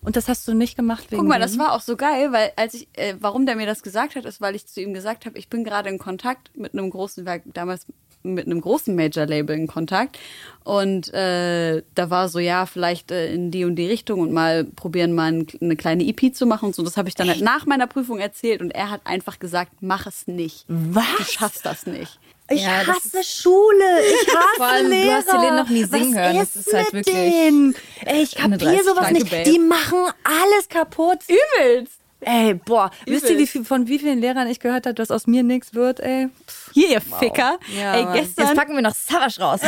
Und 0.02 0.14
das 0.14 0.28
hast 0.28 0.46
du 0.46 0.54
nicht 0.54 0.76
gemacht 0.76 1.10
wegen 1.10 1.18
Guck 1.20 1.28
mal, 1.28 1.40
das 1.40 1.58
war 1.58 1.72
auch 1.72 1.80
so 1.80 1.96
geil, 1.96 2.30
weil 2.30 2.52
als 2.54 2.74
ich, 2.74 2.86
äh, 2.92 3.14
warum 3.18 3.44
der 3.44 3.56
mir 3.56 3.66
das 3.66 3.82
gesagt 3.82 4.14
hat, 4.14 4.24
ist, 4.24 4.40
weil 4.40 4.54
ich 4.54 4.64
zu 4.66 4.80
ihm 4.80 4.94
gesagt 4.94 5.26
habe, 5.26 5.36
ich 5.36 5.48
bin 5.48 5.64
gerade 5.64 5.88
in 5.88 5.98
Kontakt 5.98 6.56
mit 6.56 6.74
einem 6.74 6.90
großen 6.90 7.24
Werk, 7.26 7.42
damals 7.46 7.86
mit 8.34 8.46
einem 8.46 8.60
großen 8.60 8.94
Major-Label 8.94 9.56
in 9.56 9.66
Kontakt. 9.66 10.18
Und 10.64 11.12
äh, 11.14 11.82
da 11.94 12.10
war 12.10 12.28
so, 12.28 12.38
ja, 12.38 12.66
vielleicht 12.66 13.10
äh, 13.10 13.32
in 13.32 13.50
die 13.50 13.64
und 13.64 13.76
die 13.76 13.86
Richtung 13.86 14.20
und 14.20 14.32
mal 14.32 14.64
probieren, 14.64 15.12
mal 15.14 15.32
ein, 15.32 15.46
eine 15.60 15.76
kleine 15.76 16.04
EP 16.04 16.34
zu 16.34 16.46
machen 16.46 16.66
und 16.66 16.74
so. 16.74 16.82
Das 16.82 16.96
habe 16.96 17.08
ich 17.08 17.14
dann 17.14 17.28
halt 17.28 17.40
nach 17.40 17.66
meiner 17.66 17.86
Prüfung 17.86 18.18
erzählt 18.18 18.60
und 18.60 18.72
er 18.72 18.90
hat 18.90 19.00
einfach 19.04 19.38
gesagt, 19.38 19.72
mach 19.80 20.06
es 20.06 20.26
nicht. 20.26 20.64
Was? 20.68 21.04
Du 21.18 21.24
schaffst 21.24 21.64
das 21.64 21.86
nicht. 21.86 22.18
Ich 22.48 22.62
Ja, 22.62 22.84
das 22.84 22.96
hasse 22.96 23.24
Schule. 23.24 23.84
Ich 24.22 24.28
hasse 24.28 24.46
Vor 24.56 24.66
allem, 24.66 24.84
du 24.86 24.90
Lehrer. 24.90 25.16
hast 25.16 25.32
Helene 25.32 25.56
noch 25.56 25.68
nie 25.68 25.84
singen 25.84 26.14
Was 26.14 26.20
hören. 26.20 26.36
Das 26.36 26.56
ist 26.56 26.66
ist 26.68 26.74
halt 26.74 26.92
mit 26.92 27.06
wirklich 27.06 27.32
denen? 27.32 27.74
Ey, 28.04 28.22
ich 28.22 28.38
eine 28.38 28.56
kapier 28.58 28.84
sowas 28.84 29.10
nicht. 29.10 29.30
Babe. 29.30 29.50
Die 29.50 29.58
machen 29.58 29.98
alles 30.24 30.68
kaputt. 30.68 31.18
Übelst. 31.28 31.98
Ey, 32.20 32.54
boah, 32.54 32.90
wisst 33.04 33.28
ihr, 33.28 33.38
wie 33.38 33.46
viel, 33.46 33.64
von 33.64 33.86
wie 33.88 33.98
vielen 33.98 34.20
Lehrern 34.20 34.48
ich 34.48 34.58
gehört 34.58 34.86
habe, 34.86 34.94
dass 34.94 35.10
aus 35.10 35.26
mir 35.26 35.42
nichts 35.42 35.74
wird, 35.74 36.00
ey? 36.00 36.28
Hier, 36.72 36.88
ihr 36.88 37.00
Ficker. 37.00 37.58
Ja, 37.76 37.94
Ey, 37.94 38.04
Mann. 38.04 38.14
Jetzt 38.16 38.36
gestern. 38.36 38.56
packen 38.56 38.74
wir 38.74 38.82
noch 38.82 38.94
Savage 38.94 39.40
raus 39.40 39.60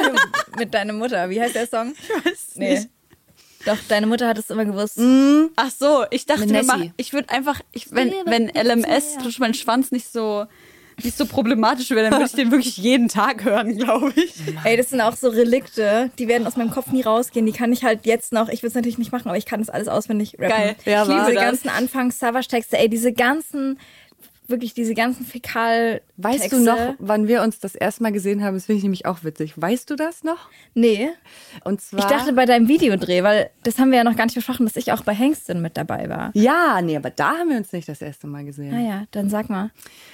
mit 0.58 0.74
deiner, 0.74 0.92
Mutter. 0.92 1.30
Wie 1.30 1.40
heißt 1.40 1.54
der 1.54 1.66
Song? 1.66 1.94
Ich 1.94 2.26
weiß 2.26 2.48
nee. 2.56 2.74
nicht. 2.74 2.88
Doch, 3.64 3.78
deine 3.88 4.06
Mutter 4.08 4.26
hat 4.26 4.38
es 4.38 4.50
immer 4.50 4.64
gewusst. 4.64 4.98
Ach 5.56 5.70
so, 5.70 6.04
ich 6.10 6.26
dachte, 6.26 6.64
machen, 6.64 6.92
ich 6.96 7.12
würde 7.12 7.30
einfach, 7.30 7.60
ich, 7.70 7.92
wenn, 7.92 8.12
wenn 8.26 8.48
LMS 8.48 9.18
durch 9.22 9.38
meinen 9.38 9.54
Schwanz 9.54 9.92
nicht 9.92 10.10
so, 10.10 10.46
nicht 11.04 11.16
so 11.16 11.26
problematisch 11.26 11.90
wäre, 11.90 12.08
dann 12.08 12.12
würde 12.12 12.26
ich 12.26 12.32
den 12.32 12.50
wirklich 12.50 12.76
jeden 12.76 13.08
Tag 13.08 13.44
hören, 13.44 13.76
glaube 13.76 14.12
ich. 14.16 14.34
Ey, 14.64 14.76
das 14.76 14.90
sind 14.90 15.00
auch 15.00 15.16
so 15.16 15.28
Relikte, 15.28 16.10
die 16.18 16.28
werden 16.28 16.46
aus 16.46 16.56
meinem 16.56 16.70
Kopf 16.70 16.92
nie 16.92 17.02
rausgehen. 17.02 17.46
Die 17.46 17.52
kann 17.52 17.72
ich 17.72 17.84
halt 17.84 18.06
jetzt 18.06 18.32
noch, 18.32 18.48
ich 18.48 18.62
will 18.62 18.68
es 18.68 18.74
natürlich 18.74 18.98
nicht 18.98 19.12
machen, 19.12 19.28
aber 19.28 19.36
ich 19.36 19.46
kann 19.46 19.60
das 19.60 19.70
alles 19.70 19.88
auswendig 19.88 20.34
rappen. 20.38 20.48
Geil. 20.48 20.76
Ja, 20.84 21.02
ich 21.02 21.08
liebe 21.08 21.20
diese 21.20 21.34
das. 21.34 21.44
ganzen 21.44 21.68
Anfangs-Savage-Texte. 21.68 22.78
Ey, 22.78 22.88
diese 22.88 23.12
ganzen, 23.12 23.78
wirklich 24.52 24.74
diese 24.74 24.94
ganzen 24.94 25.26
fäkal 25.26 26.00
Weißt 26.16 26.52
du 26.52 26.60
noch, 26.60 26.94
wann 27.00 27.26
wir 27.26 27.42
uns 27.42 27.58
das 27.58 27.74
erste 27.74 28.04
Mal 28.04 28.12
gesehen 28.12 28.44
haben? 28.44 28.54
Das 28.54 28.66
finde 28.66 28.76
ich 28.78 28.82
nämlich 28.84 29.06
auch 29.06 29.24
witzig. 29.24 29.60
Weißt 29.60 29.90
du 29.90 29.96
das 29.96 30.22
noch? 30.22 30.48
Nee. 30.74 31.08
Und 31.64 31.80
zwar. 31.80 31.98
Ich 31.98 32.06
dachte 32.06 32.32
bei 32.32 32.44
deinem 32.44 32.68
Videodreh, 32.68 33.24
weil 33.24 33.50
das 33.64 33.80
haben 33.80 33.90
wir 33.90 33.98
ja 33.98 34.04
noch 34.04 34.14
gar 34.14 34.26
nicht 34.26 34.36
besprochen, 34.36 34.64
dass 34.66 34.76
ich 34.76 34.92
auch 34.92 35.02
bei 35.02 35.14
Hengstin 35.14 35.60
mit 35.60 35.76
dabei 35.76 36.08
war. 36.08 36.30
ja, 36.34 36.80
nee, 36.80 36.96
aber 36.96 37.10
da 37.10 37.38
haben 37.38 37.50
wir 37.50 37.56
uns 37.56 37.72
nicht 37.72 37.88
das 37.88 38.00
erste 38.00 38.28
Mal 38.28 38.44
gesehen. 38.44 38.70
Naja, 38.70 39.06
dann 39.10 39.28
sag 39.28 39.50
mal. 39.50 39.72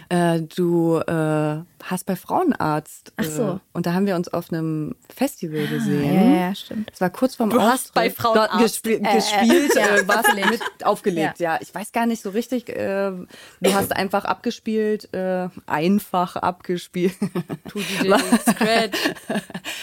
Äh, 0.08 0.40
du 0.40 0.96
äh, 0.98 1.58
hast 1.84 2.06
bei 2.06 2.16
Frauenarzt. 2.16 3.12
Ach 3.16 3.24
so. 3.24 3.42
Äh, 3.42 3.58
und 3.72 3.86
da 3.86 3.92
haben 3.94 4.06
wir 4.06 4.16
uns 4.16 4.28
auf 4.28 4.52
einem 4.52 4.94
Festival 5.14 5.66
gesehen. 5.66 6.14
Ja, 6.14 6.22
ja, 6.22 6.46
ja, 6.48 6.54
stimmt. 6.54 6.90
Das 6.90 7.00
war 7.00 7.10
kurz 7.10 7.34
vorm 7.36 7.50
Du 7.50 7.60
hast 7.60 7.94
bei 7.94 8.10
Frauenarzt, 8.10 8.52
Dort 8.54 8.62
gespiel 8.62 9.00
äh, 9.04 9.14
gespielt, 9.14 9.74
ja, 9.74 9.96
äh, 9.96 10.08
warst 10.08 10.28
mit 10.34 10.60
aufgelegt, 10.84 11.40
ja. 11.40 11.58
Ich 11.60 11.74
weiß 11.74 11.92
gar 11.92 12.06
nicht 12.06 12.22
so 12.22 12.30
richtig. 12.30 12.68
Äh, 12.68 13.10
du 13.60 13.74
hast 13.74 13.94
einfach 13.94 14.24
abgespielt, 14.24 15.12
äh, 15.14 15.48
einfach 15.66 16.36
abgespielt. 16.36 17.14
DJ, 17.74 18.12
Scratch. 18.50 18.98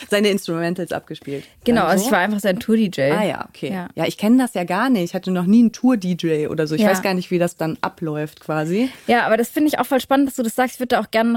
Seine 0.09 0.29
Instrumentals 0.29 0.91
abgespielt. 0.91 1.45
Genau, 1.63 1.85
also 1.85 2.03
so? 2.03 2.07
ich 2.07 2.11
war 2.11 2.19
einfach 2.19 2.39
sein 2.39 2.59
Tour-DJ. 2.59 3.01
Ah 3.11 3.23
ja, 3.23 3.45
okay. 3.49 3.71
Ja. 3.71 3.87
Ja, 3.95 4.05
ich 4.05 4.17
kenne 4.17 4.37
das 4.37 4.53
ja 4.53 4.63
gar 4.63 4.89
nicht. 4.89 5.03
Ich 5.03 5.13
hatte 5.13 5.31
noch 5.31 5.45
nie 5.45 5.59
einen 5.59 5.71
Tour-DJ 5.71 6.47
oder 6.47 6.67
so. 6.67 6.75
Ich 6.75 6.81
Ja. 6.81 6.89
weiß 6.89 7.01
gar 7.01 7.13
nicht, 7.13 7.31
wie 7.31 7.39
das 7.39 7.55
dann 7.57 7.77
abläuft 7.81 8.41
quasi. 8.41 8.89
Ja, 9.07 9.25
aber 9.25 9.37
das 9.37 9.49
finde 9.49 9.69
ich 9.69 9.79
auch 9.79 9.85
voll 9.85 10.01
spannend, 10.01 10.27
dass 10.27 10.35
du 10.35 10.43
das 10.43 10.55
sagst. 10.55 10.75
Ich 10.75 10.79
würde 10.79 10.95
da 10.95 11.01
auch 11.01 11.11
gerne 11.11 11.31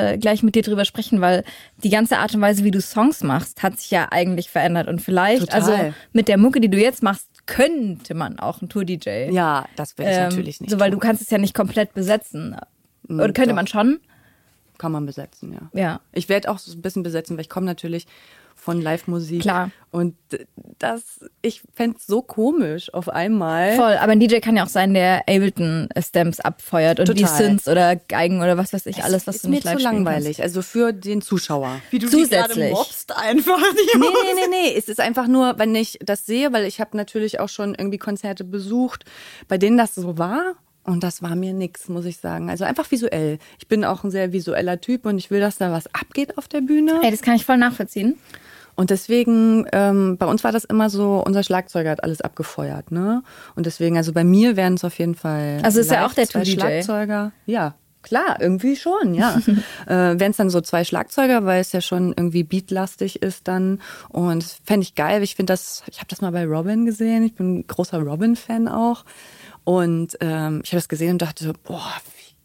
nochmal 0.00 0.18
gleich 0.18 0.42
mit 0.42 0.54
dir 0.54 0.62
drüber 0.62 0.84
sprechen, 0.84 1.20
weil 1.20 1.44
die 1.82 1.90
ganze 1.90 2.18
Art 2.18 2.34
und 2.34 2.40
Weise, 2.40 2.64
wie 2.64 2.70
du 2.70 2.80
Songs 2.80 3.22
machst, 3.22 3.62
hat 3.62 3.78
sich 3.78 3.90
ja 3.90 4.08
eigentlich 4.10 4.50
verändert. 4.50 4.88
Und 4.88 5.00
vielleicht, 5.00 5.40
Total. 5.42 5.60
also 5.60 5.94
mit 6.12 6.28
der 6.28 6.38
Mucke, 6.38 6.60
die 6.60 6.68
du 6.70 6.78
jetzt 6.78 7.02
machst, 7.02 7.28
könnte 7.46 8.14
man 8.14 8.38
auch 8.38 8.62
ein 8.62 8.68
Tour-DJ. 8.68 9.30
Ja, 9.32 9.66
das 9.76 9.96
will 9.98 10.06
ich 10.06 10.12
Ähm, 10.16 10.28
natürlich 10.28 10.60
nicht. 10.60 10.70
So, 10.70 10.78
weil 10.80 10.90
du 10.90 10.96
tun. 10.96 11.02
kannst 11.02 11.22
es 11.22 11.30
ja 11.30 11.38
nicht 11.38 11.54
komplett 11.54 11.94
besetzen. 11.94 12.56
Oder 13.08 13.32
könnte 13.32 13.48
doch. 13.50 13.56
man 13.56 13.66
schon? 13.66 14.00
Kann 14.78 14.92
man 14.92 15.04
besetzen, 15.04 15.52
ja. 15.52 15.78
Ja. 15.78 16.00
Ich 16.12 16.28
werde 16.28 16.50
auch 16.50 16.58
so 16.58 16.72
ein 16.72 16.80
bisschen 16.80 17.02
besetzen, 17.02 17.36
weil 17.36 17.42
ich 17.42 17.50
komme 17.50 17.66
natürlich 17.66 18.06
von 18.60 18.80
Live-Musik. 18.80 19.42
Klar. 19.42 19.70
Und 19.90 20.14
das, 20.78 21.02
ich 21.42 21.62
fände 21.74 21.96
es 21.98 22.06
so 22.06 22.22
komisch 22.22 22.94
auf 22.94 23.08
einmal. 23.08 23.74
Voll, 23.74 23.96
aber 23.96 24.12
ein 24.12 24.20
DJ 24.20 24.38
kann 24.38 24.56
ja 24.56 24.64
auch 24.64 24.68
sein, 24.68 24.94
der 24.94 25.22
Ableton-Stamps 25.28 26.38
abfeuert 26.40 27.00
und 27.00 27.08
die 27.08 27.22
Total. 27.22 27.36
Synths 27.36 27.66
oder 27.66 27.96
Geigen 27.96 28.40
oder 28.40 28.56
was 28.56 28.72
weiß 28.72 28.86
ich, 28.86 29.02
alles, 29.02 29.26
was 29.26 29.36
ist 29.36 29.44
du 29.44 29.48
mir 29.48 29.56
nicht 29.56 29.62
zu 29.62 29.68
live 29.72 29.80
spielen 29.80 30.04
langweilig. 30.04 30.42
Also 30.42 30.62
für 30.62 30.92
den 30.92 31.22
Zuschauer. 31.22 31.80
Wie 31.90 31.98
du 31.98 32.06
die 32.08 32.16
gerade 32.28 32.48
Zusätzlich. 32.48 32.72
mobst 32.72 33.16
einfach. 33.16 33.58
Die 33.94 33.98
Nee, 33.98 34.06
nee, 34.06 34.34
nee, 34.34 34.48
nee. 34.50 34.78
Es 34.78 34.88
ist 34.88 35.00
einfach 35.00 35.26
nur, 35.26 35.58
wenn 35.58 35.74
ich 35.74 35.98
das 36.00 36.24
sehe, 36.26 36.52
weil 36.52 36.66
ich 36.66 36.80
habe 36.80 36.96
natürlich 36.96 37.40
auch 37.40 37.48
schon 37.48 37.74
irgendwie 37.74 37.98
Konzerte 37.98 38.44
besucht, 38.44 39.04
bei 39.48 39.58
denen 39.58 39.76
das 39.76 39.94
so 39.94 40.18
war. 40.18 40.54
Und 40.84 41.04
das 41.04 41.22
war 41.22 41.36
mir 41.36 41.52
nix, 41.52 41.88
muss 41.88 42.04
ich 42.04 42.18
sagen. 42.18 42.48
Also 42.48 42.64
einfach 42.64 42.90
visuell. 42.90 43.38
Ich 43.58 43.68
bin 43.68 43.84
auch 43.84 44.02
ein 44.02 44.10
sehr 44.10 44.32
visueller 44.32 44.80
Typ 44.80 45.04
und 45.04 45.18
ich 45.18 45.30
will, 45.30 45.40
dass 45.40 45.58
da 45.58 45.70
was 45.72 45.92
abgeht 45.94 46.38
auf 46.38 46.48
der 46.48 46.62
Bühne. 46.62 46.92
kannst. 46.92 47.04
Ey, 47.04 47.10
das 47.10 47.22
kann 47.22 47.34
ich 47.34 47.44
voll 47.44 47.58
nachvollziehen. 47.58 48.18
Und 48.80 48.88
deswegen, 48.88 49.66
ähm, 49.72 50.16
bei 50.16 50.24
uns 50.24 50.42
war 50.42 50.52
das 50.52 50.64
immer 50.64 50.88
so, 50.88 51.22
unser 51.22 51.42
Schlagzeuger 51.42 51.90
hat 51.90 52.02
alles 52.02 52.22
abgefeuert, 52.22 52.90
ne? 52.90 53.22
Und 53.54 53.66
deswegen, 53.66 53.98
also 53.98 54.14
bei 54.14 54.24
mir 54.24 54.56
wären 54.56 54.72
es 54.72 54.84
auf 54.84 54.98
jeden 54.98 55.14
Fall. 55.14 55.58
Also 55.62 55.80
ist 55.80 55.90
er 55.90 56.00
live 56.00 56.10
auch 56.10 56.14
der 56.14 56.26
zwei? 56.26 56.46
Schlagzeuger. 56.46 57.32
Ja, 57.44 57.74
klar, 58.00 58.38
irgendwie 58.40 58.76
schon, 58.76 59.12
ja. 59.12 59.36
äh, 59.86 60.18
wären 60.18 60.30
es 60.30 60.38
dann 60.38 60.48
so 60.48 60.62
zwei 60.62 60.84
Schlagzeuger, 60.84 61.44
weil 61.44 61.60
es 61.60 61.72
ja 61.72 61.82
schon 61.82 62.14
irgendwie 62.16 62.42
beatlastig 62.42 63.20
ist 63.20 63.48
dann. 63.48 63.82
Und 64.08 64.44
fände 64.64 64.84
ich 64.84 64.94
geil. 64.94 65.22
Ich 65.22 65.34
finde 65.34 65.52
das, 65.52 65.82
ich 65.90 65.98
habe 65.98 66.08
das 66.08 66.22
mal 66.22 66.32
bei 66.32 66.46
Robin 66.46 66.86
gesehen. 66.86 67.22
Ich 67.22 67.34
bin 67.34 67.58
ein 67.58 67.66
großer 67.66 67.98
Robin-Fan 67.98 68.66
auch. 68.66 69.04
Und 69.64 70.16
ähm, 70.22 70.62
ich 70.64 70.70
habe 70.70 70.78
das 70.78 70.88
gesehen 70.88 71.10
und 71.10 71.20
dachte 71.20 71.44
so, 71.44 71.52
boah, 71.64 71.92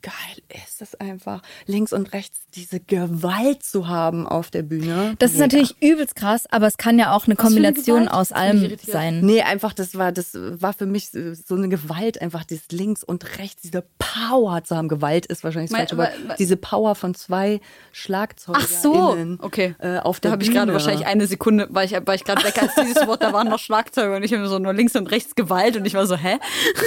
geil 0.05 0.61
ist 0.65 0.81
das 0.81 0.93
einfach, 0.95 1.41
links 1.65 1.91
und 1.91 2.13
rechts 2.13 2.41
diese 2.53 2.79
Gewalt 2.79 3.63
zu 3.63 3.87
haben 3.87 4.27
auf 4.27 4.51
der 4.51 4.61
Bühne. 4.61 5.15
Das 5.17 5.31
ist 5.31 5.37
Mega. 5.39 5.45
natürlich 5.47 5.75
übelst 5.81 6.15
krass, 6.15 6.45
aber 6.51 6.67
es 6.67 6.77
kann 6.77 6.99
ja 6.99 7.11
auch 7.13 7.25
eine 7.25 7.35
eine 7.35 7.35
Kombination 7.35 8.07
aus 8.07 8.31
allem 8.31 8.77
sein. 8.85 9.21
Nee, 9.21 9.41
einfach, 9.41 9.73
das 9.73 9.97
war, 9.97 10.11
das 10.11 10.29
war 10.35 10.73
für 10.73 10.85
mich 10.85 11.09
so 11.09 11.55
eine 11.55 11.69
Gewalt, 11.69 12.21
einfach 12.21 12.43
dieses 12.43 12.67
links 12.71 13.03
und 13.03 13.39
rechts, 13.39 13.63
diese 13.63 13.83
Power 13.97 14.63
zu 14.63 14.75
haben. 14.75 14.89
Gewalt 14.89 15.25
ist 15.25 15.43
wahrscheinlich 15.43 15.71
das 15.71 15.77
Mein- 15.79 15.87
falsche, 15.87 16.01
aber 16.01 16.25
aber- 16.29 16.35
diese 16.35 16.55
Power 16.55 16.93
von 16.95 17.15
zwei 17.15 17.59
Schlagzeugern. 17.91 18.61
Ach 18.63 18.67
so, 18.67 19.17
okay. 19.41 19.75
Äh, 19.79 19.97
auf 19.97 20.19
da 20.19 20.29
der 20.29 20.31
habe 20.33 20.43
ich 20.43 20.51
gerade 20.51 20.71
wahrscheinlich 20.71 21.07
eine 21.07 21.25
Sekunde, 21.27 21.67
war 21.71 21.83
ich, 21.83 21.93
war 21.93 22.13
ich 22.13 22.23
gerade 22.23 22.43
weg 22.43 22.61
als 22.61 22.75
dieses 22.75 23.07
Wort, 23.07 23.23
da 23.23 23.33
waren 23.33 23.49
noch 23.49 23.59
Schlagzeuge 23.59 24.15
und 24.15 24.23
ich 24.23 24.33
habe 24.33 24.47
so 24.47 24.59
nur 24.59 24.73
links 24.73 24.95
und 24.95 25.07
rechts 25.11 25.33
Gewalt 25.35 25.75
und 25.77 25.85
ich 25.85 25.95
war 25.95 26.05
so, 26.05 26.15
hä? 26.15 26.37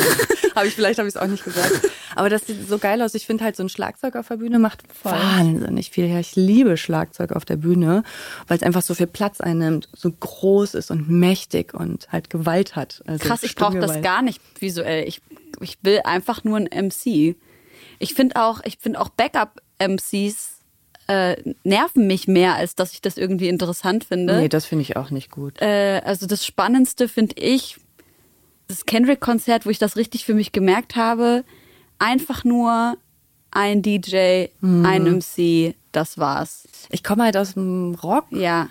habe 0.55 0.67
ich 0.69 0.75
vielleicht 0.75 0.99
habe 0.99 1.09
ich 1.09 1.15
es 1.15 1.21
auch 1.21 1.27
nicht 1.27 1.45
gesagt. 1.45 1.73
Aber 2.15 2.29
das 2.31 2.47
sieht 2.47 2.69
so 2.69 2.79
geil 2.79 3.01
aus. 3.03 3.08
Ich 3.15 3.27
finde 3.27 3.45
halt 3.45 3.57
so 3.57 3.63
ein 3.63 3.69
Schlagzeug 3.69 4.17
auf 4.17 4.29
der 4.29 4.37
Bühne 4.37 4.59
macht 4.59 4.83
wahnsinnig 5.03 5.91
viel 5.91 6.07
her. 6.07 6.21
Ich 6.21 6.37
liebe 6.37 6.77
Schlagzeug 6.77 7.33
auf 7.33 7.45
der 7.45 7.57
Bühne, 7.57 8.03
weil 8.47 8.57
es 8.57 8.63
einfach 8.63 8.83
so 8.83 8.95
viel 8.95 9.07
Platz 9.07 9.41
einnimmt, 9.41 9.89
so 9.95 10.11
groß 10.11 10.75
ist 10.75 10.91
und 10.91 11.09
mächtig 11.09 11.75
und 11.75 12.11
halt 12.11 12.31
Gewalt 12.31 12.77
hat. 12.77 13.03
Also 13.07 13.27
Krass, 13.27 13.43
ich 13.43 13.55
brauche 13.55 13.79
das 13.79 14.03
gar 14.03 14.23
nicht 14.23 14.41
visuell. 14.61 15.07
Ich, 15.07 15.21
ich 15.61 15.79
will 15.83 16.01
einfach 16.05 16.45
nur 16.45 16.57
ein 16.57 16.69
MC. 16.87 17.37
Ich 17.99 18.15
finde 18.15 18.37
auch, 18.37 18.61
ich 18.65 18.79
finde 18.81 19.01
auch 19.01 19.09
Backup-MCs 19.09 20.59
äh, 21.09 21.37
nerven 21.65 22.07
mich 22.07 22.29
mehr, 22.29 22.55
als 22.55 22.75
dass 22.75 22.93
ich 22.93 23.01
das 23.01 23.17
irgendwie 23.17 23.49
interessant 23.49 24.05
finde. 24.05 24.37
Nee, 24.37 24.49
das 24.49 24.67
finde 24.67 24.83
ich 24.83 24.97
auch 24.97 25.11
nicht 25.11 25.31
gut. 25.31 25.61
äh, 25.61 26.01
also 26.05 26.27
das 26.27 26.45
Spannendste 26.45 27.09
finde 27.09 27.37
ich, 27.39 27.79
das 28.69 28.85
Kendrick-Konzert, 28.85 29.65
wo 29.65 29.71
ich 29.71 29.79
das 29.79 29.97
richtig 29.97 30.27
für 30.27 30.35
mich 30.35 30.53
gemerkt 30.53 30.95
habe, 30.95 31.45
einfach 31.99 32.45
nur 32.45 32.97
ein 33.51 33.83
DJ, 33.83 34.47
Mhm. 34.61 34.85
ein 34.87 35.07
MC, 35.07 35.75
das 35.93 36.19
war's. 36.19 36.65
Ich 36.91 37.03
komme 37.03 37.25
halt 37.25 37.37
aus 37.37 37.55
dem 37.55 37.95
Rock 38.03 38.27
Ja. 38.31 38.69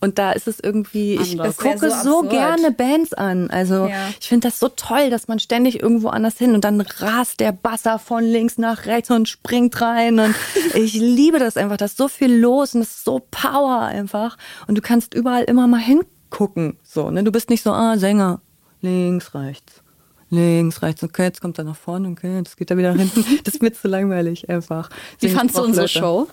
und 0.00 0.18
da 0.18 0.32
ist 0.32 0.46
es 0.46 0.60
irgendwie, 0.60 1.14
ich 1.14 1.32
Anders. 1.32 1.56
gucke 1.56 1.72
Das 1.72 1.82
wär 1.82 1.90
so, 1.90 2.22
so 2.22 2.28
gerne 2.28 2.70
Bands 2.70 3.12
an. 3.12 3.50
Also 3.50 3.86
Ja. 3.88 4.08
ich 4.20 4.28
finde 4.28 4.48
das 4.48 4.60
so 4.60 4.68
toll, 4.68 5.10
dass 5.10 5.26
man 5.26 5.40
ständig 5.40 5.80
irgendwo 5.82 6.08
anders 6.08 6.38
hin 6.38 6.54
und 6.54 6.62
dann 6.64 6.80
rast 6.80 7.40
der 7.40 7.50
Basser 7.52 7.98
von 7.98 8.22
links 8.24 8.56
nach 8.56 8.86
rechts 8.86 9.10
und 9.10 9.28
springt 9.28 9.80
rein 9.80 10.20
und 10.20 10.34
ich 10.74 10.94
liebe 10.94 11.38
das 11.40 11.56
einfach. 11.56 11.76
Da 11.76 11.86
ist 11.86 11.96
so 11.96 12.06
viel 12.08 12.32
los 12.34 12.74
und 12.74 12.82
es 12.82 12.90
ist 12.92 13.04
so 13.04 13.20
Power 13.30 13.80
einfach 13.82 14.36
und 14.68 14.76
du 14.78 14.82
kannst 14.82 15.12
überall 15.14 15.44
immer 15.44 15.66
mal 15.66 15.80
hingucken. 15.80 16.76
So, 16.84 17.10
ne? 17.10 17.24
Du 17.24 17.32
bist 17.32 17.50
nicht 17.50 17.62
so, 17.64 17.72
ah, 17.72 17.96
Sänger, 17.98 18.40
links, 18.80 19.34
rechts. 19.34 19.81
Links, 20.32 20.80
rechts, 20.80 21.04
okay, 21.04 21.24
jetzt 21.24 21.42
kommt 21.42 21.58
er 21.58 21.64
nach 21.64 21.76
vorne, 21.76 22.08
okay, 22.08 22.36
jetzt 22.38 22.56
geht 22.56 22.70
er 22.70 22.78
wieder 22.78 22.94
nach 22.94 23.00
hinten. 23.00 23.22
Das 23.44 23.54
ist 23.54 23.62
mir 23.62 23.72
zu 23.72 23.86
langweilig 23.86 24.48
einfach. 24.48 24.88
Wie 25.20 25.28
fandst 25.28 25.58
du 25.58 25.62
unsere 25.62 25.84
Leute. 25.84 25.98
Show? 25.98 26.28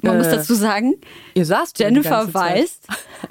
Man 0.00 0.16
muss 0.18 0.28
Äh, 0.28 0.36
dazu 0.36 0.54
sagen, 0.54 0.94
Ihr 1.34 1.44
saßt 1.44 1.78
Jennifer. 1.78 2.32
Weist 2.32 2.86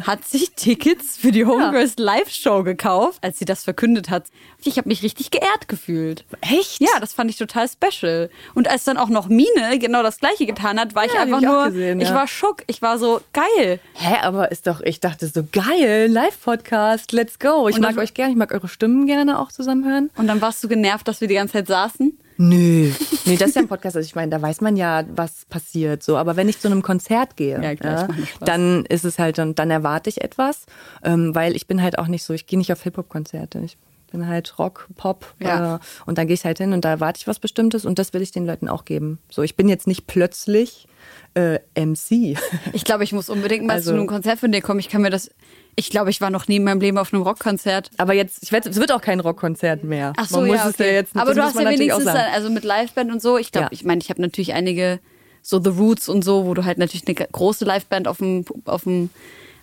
hat 0.05 0.25
sich 0.27 0.51
Tickets 0.51 1.15
für 1.17 1.31
die 1.31 1.45
Homegirls 1.45 1.93
Live-Show 1.97 2.63
gekauft, 2.63 3.19
als 3.21 3.39
sie 3.39 3.45
das 3.45 3.63
verkündet 3.63 4.09
hat. 4.09 4.25
Ich 4.63 4.77
habe 4.77 4.89
mich 4.89 5.01
richtig 5.01 5.31
geehrt 5.31 5.67
gefühlt. 5.69 6.25
Echt? 6.41 6.81
Ja, 6.81 6.99
das 6.99 7.13
fand 7.13 7.29
ich 7.29 7.37
total 7.37 7.67
special. 7.69 8.29
Und 8.53 8.67
als 8.67 8.83
dann 8.83 8.97
auch 8.97 9.07
noch 9.07 9.27
Mine 9.29 9.79
genau 9.79 10.03
das 10.03 10.19
gleiche 10.19 10.45
getan 10.45 10.77
hat, 10.79 10.93
war 10.93 11.05
ich 11.05 11.13
Ja, 11.13 11.25
die 11.25 11.31
einfach 11.33 11.41
ich 11.41 11.47
nur, 11.47 11.65
gesehen, 11.67 12.01
ich 12.01 12.09
ja. 12.09 12.15
war 12.15 12.27
schock. 12.27 12.63
Ich 12.67 12.81
war 12.81 12.97
so 12.99 13.21
geil. 13.33 13.79
Hä, 13.93 14.15
aber 14.23 14.51
ist 14.51 14.67
doch, 14.67 14.81
ich 14.81 14.99
dachte 14.99 15.27
so 15.27 15.43
geil, 15.51 16.07
Live-Podcast, 16.09 17.11
let's 17.13 17.39
go. 17.39 17.67
Ich 17.69 17.75
Und 17.75 17.81
mag 17.81 17.97
euch 17.97 18.13
gerne, 18.13 18.31
ich 18.31 18.37
mag 18.37 18.51
eure 18.51 18.67
Stimmen 18.67 19.05
gerne 19.07 19.39
auch 19.39 19.51
zusammen 19.53 19.85
hören. 19.85 20.09
Und 20.17 20.27
dann 20.27 20.41
warst 20.41 20.63
du 20.63 20.67
genervt, 20.67 21.07
dass 21.07 21.21
wir 21.21 21.27
die 21.29 21.35
ganze 21.35 21.53
Zeit 21.53 21.67
saßen. 21.67 22.17
Nö. 22.37 22.91
Nee, 23.25 23.35
das 23.37 23.49
ist 23.49 23.55
ja 23.55 23.61
ein 23.63 23.67
Podcast, 23.67 23.95
also 23.95 24.05
ich 24.05 24.15
meine, 24.15 24.29
da 24.31 24.41
weiß 24.41 24.61
man 24.61 24.75
ja, 24.77 25.03
was 25.15 25.45
passiert 25.49 26.03
so. 26.03 26.17
Aber 26.17 26.35
wenn 26.35 26.47
ich 26.49 26.59
zu 26.59 26.67
einem 26.67 26.81
Konzert 26.83 27.35
gehe, 27.35 27.61
Ja, 27.61 27.75
klar, 27.75 28.07
nur 28.07 28.25
Spaß. 28.25 28.45
dann 28.47 28.85
ist 28.85 29.05
es 29.05 29.17
halt, 29.19 29.37
dann, 29.37 29.55
dann 29.55 29.71
erwarte 29.71 30.09
ich 30.09 30.21
etwas, 30.23 30.65
ähm, 31.03 31.33
weil 31.35 31.55
ich 31.55 31.67
bin 31.67 31.81
halt 31.81 31.97
auch 31.97 32.07
nicht 32.07 32.23
so, 32.23 32.33
ich 32.33 32.45
gehe 32.47 32.57
nicht 32.59 32.71
auf 32.71 32.83
Hip-Hop-Konzerte. 32.83 33.59
Ich 33.65 33.77
bin 34.11 34.27
halt 34.27 34.57
Rock, 34.59 34.87
Pop 34.95 35.33
Ja. 35.39 35.75
äh, 35.75 35.79
und 36.05 36.17
dann 36.17 36.27
gehe 36.27 36.33
ich 36.33 36.45
halt 36.45 36.57
hin 36.59 36.73
und 36.73 36.85
da 36.85 36.89
erwarte 36.89 37.19
ich 37.19 37.27
was 37.27 37.39
Bestimmtes 37.39 37.85
und 37.85 37.99
das 37.99 38.13
will 38.13 38.21
ich 38.21 38.31
den 38.31 38.45
Leuten 38.45 38.69
auch 38.69 38.85
geben. 38.85 39.19
So, 39.29 39.41
ich 39.43 39.55
bin 39.55 39.67
jetzt 39.69 39.85
nicht 39.87 40.07
plötzlich 40.07 40.87
äh, 41.33 41.59
MC. 41.75 42.37
Ich 42.73 42.83
glaube, 42.85 43.03
ich 43.03 43.11
muss 43.13 43.29
unbedingt 43.29 43.65
mal 43.65 43.73
Also- 43.73 43.91
zu 43.91 43.97
einem 43.97 44.07
Konzert 44.07 44.39
von 44.39 44.51
dir 44.51 44.61
kommen. 44.61 44.79
Ich 44.79 44.89
kann 44.89 45.01
mir 45.01 45.09
das. 45.09 45.29
Ich 45.75 45.89
glaube, 45.91 46.09
ich 46.09 46.21
war 46.21 46.31
noch 46.31 46.47
nie 46.47 46.55
in 46.55 46.63
meinem 46.63 46.81
Leben 46.81 46.97
auf 46.97 47.13
einem 47.13 47.21
Rockkonzert. 47.21 47.91
Aber 47.97 48.13
jetzt, 48.13 48.41
ich 48.41 48.51
weiß, 48.51 48.65
es 48.65 48.77
wird 48.77 48.91
auch 48.91 49.01
kein 49.01 49.19
Rockkonzert 49.19 49.83
mehr. 49.83 50.13
Ach 50.17 50.27
so, 50.27 50.37
man 50.37 50.47
muss 50.47 50.55
ja, 50.57 50.69
es 50.69 50.73
okay. 50.73 50.87
ja 50.87 50.93
jetzt 50.93 51.15
Aber 51.15 51.35
du 51.35 51.43
hast 51.43 51.53
ja 51.59 51.69
wenigstens, 51.69 52.05
dann, 52.05 52.17
also 52.33 52.49
mit 52.49 52.63
Liveband 52.63 53.11
und 53.11 53.21
so. 53.21 53.37
Ich 53.37 53.51
glaube, 53.51 53.65
Ja. 53.65 53.71
ich 53.71 53.83
meine, 53.85 54.01
ich 54.01 54.09
habe 54.09 54.19
natürlich 54.21 54.53
einige, 54.53 54.99
so 55.43 55.61
The 55.63 55.69
Roots 55.69 56.09
und 56.09 56.23
so, 56.23 56.45
wo 56.45 56.55
du 56.55 56.65
halt 56.65 56.79
natürlich 56.79 57.07
eine 57.07 57.27
große 57.31 57.63
Liveband 57.63 58.07
auf 58.07 58.17
dem, 58.17 58.43
auf 58.65 58.83
dem, 58.85 59.11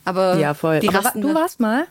aber 0.04 0.38
Ja, 0.38 0.54
voll. 0.54 0.78
Die 0.80 0.88
Aber 0.88 0.98
rasten 1.04 1.20
du 1.20 1.34
warst 1.34 1.58
mal 1.58 1.86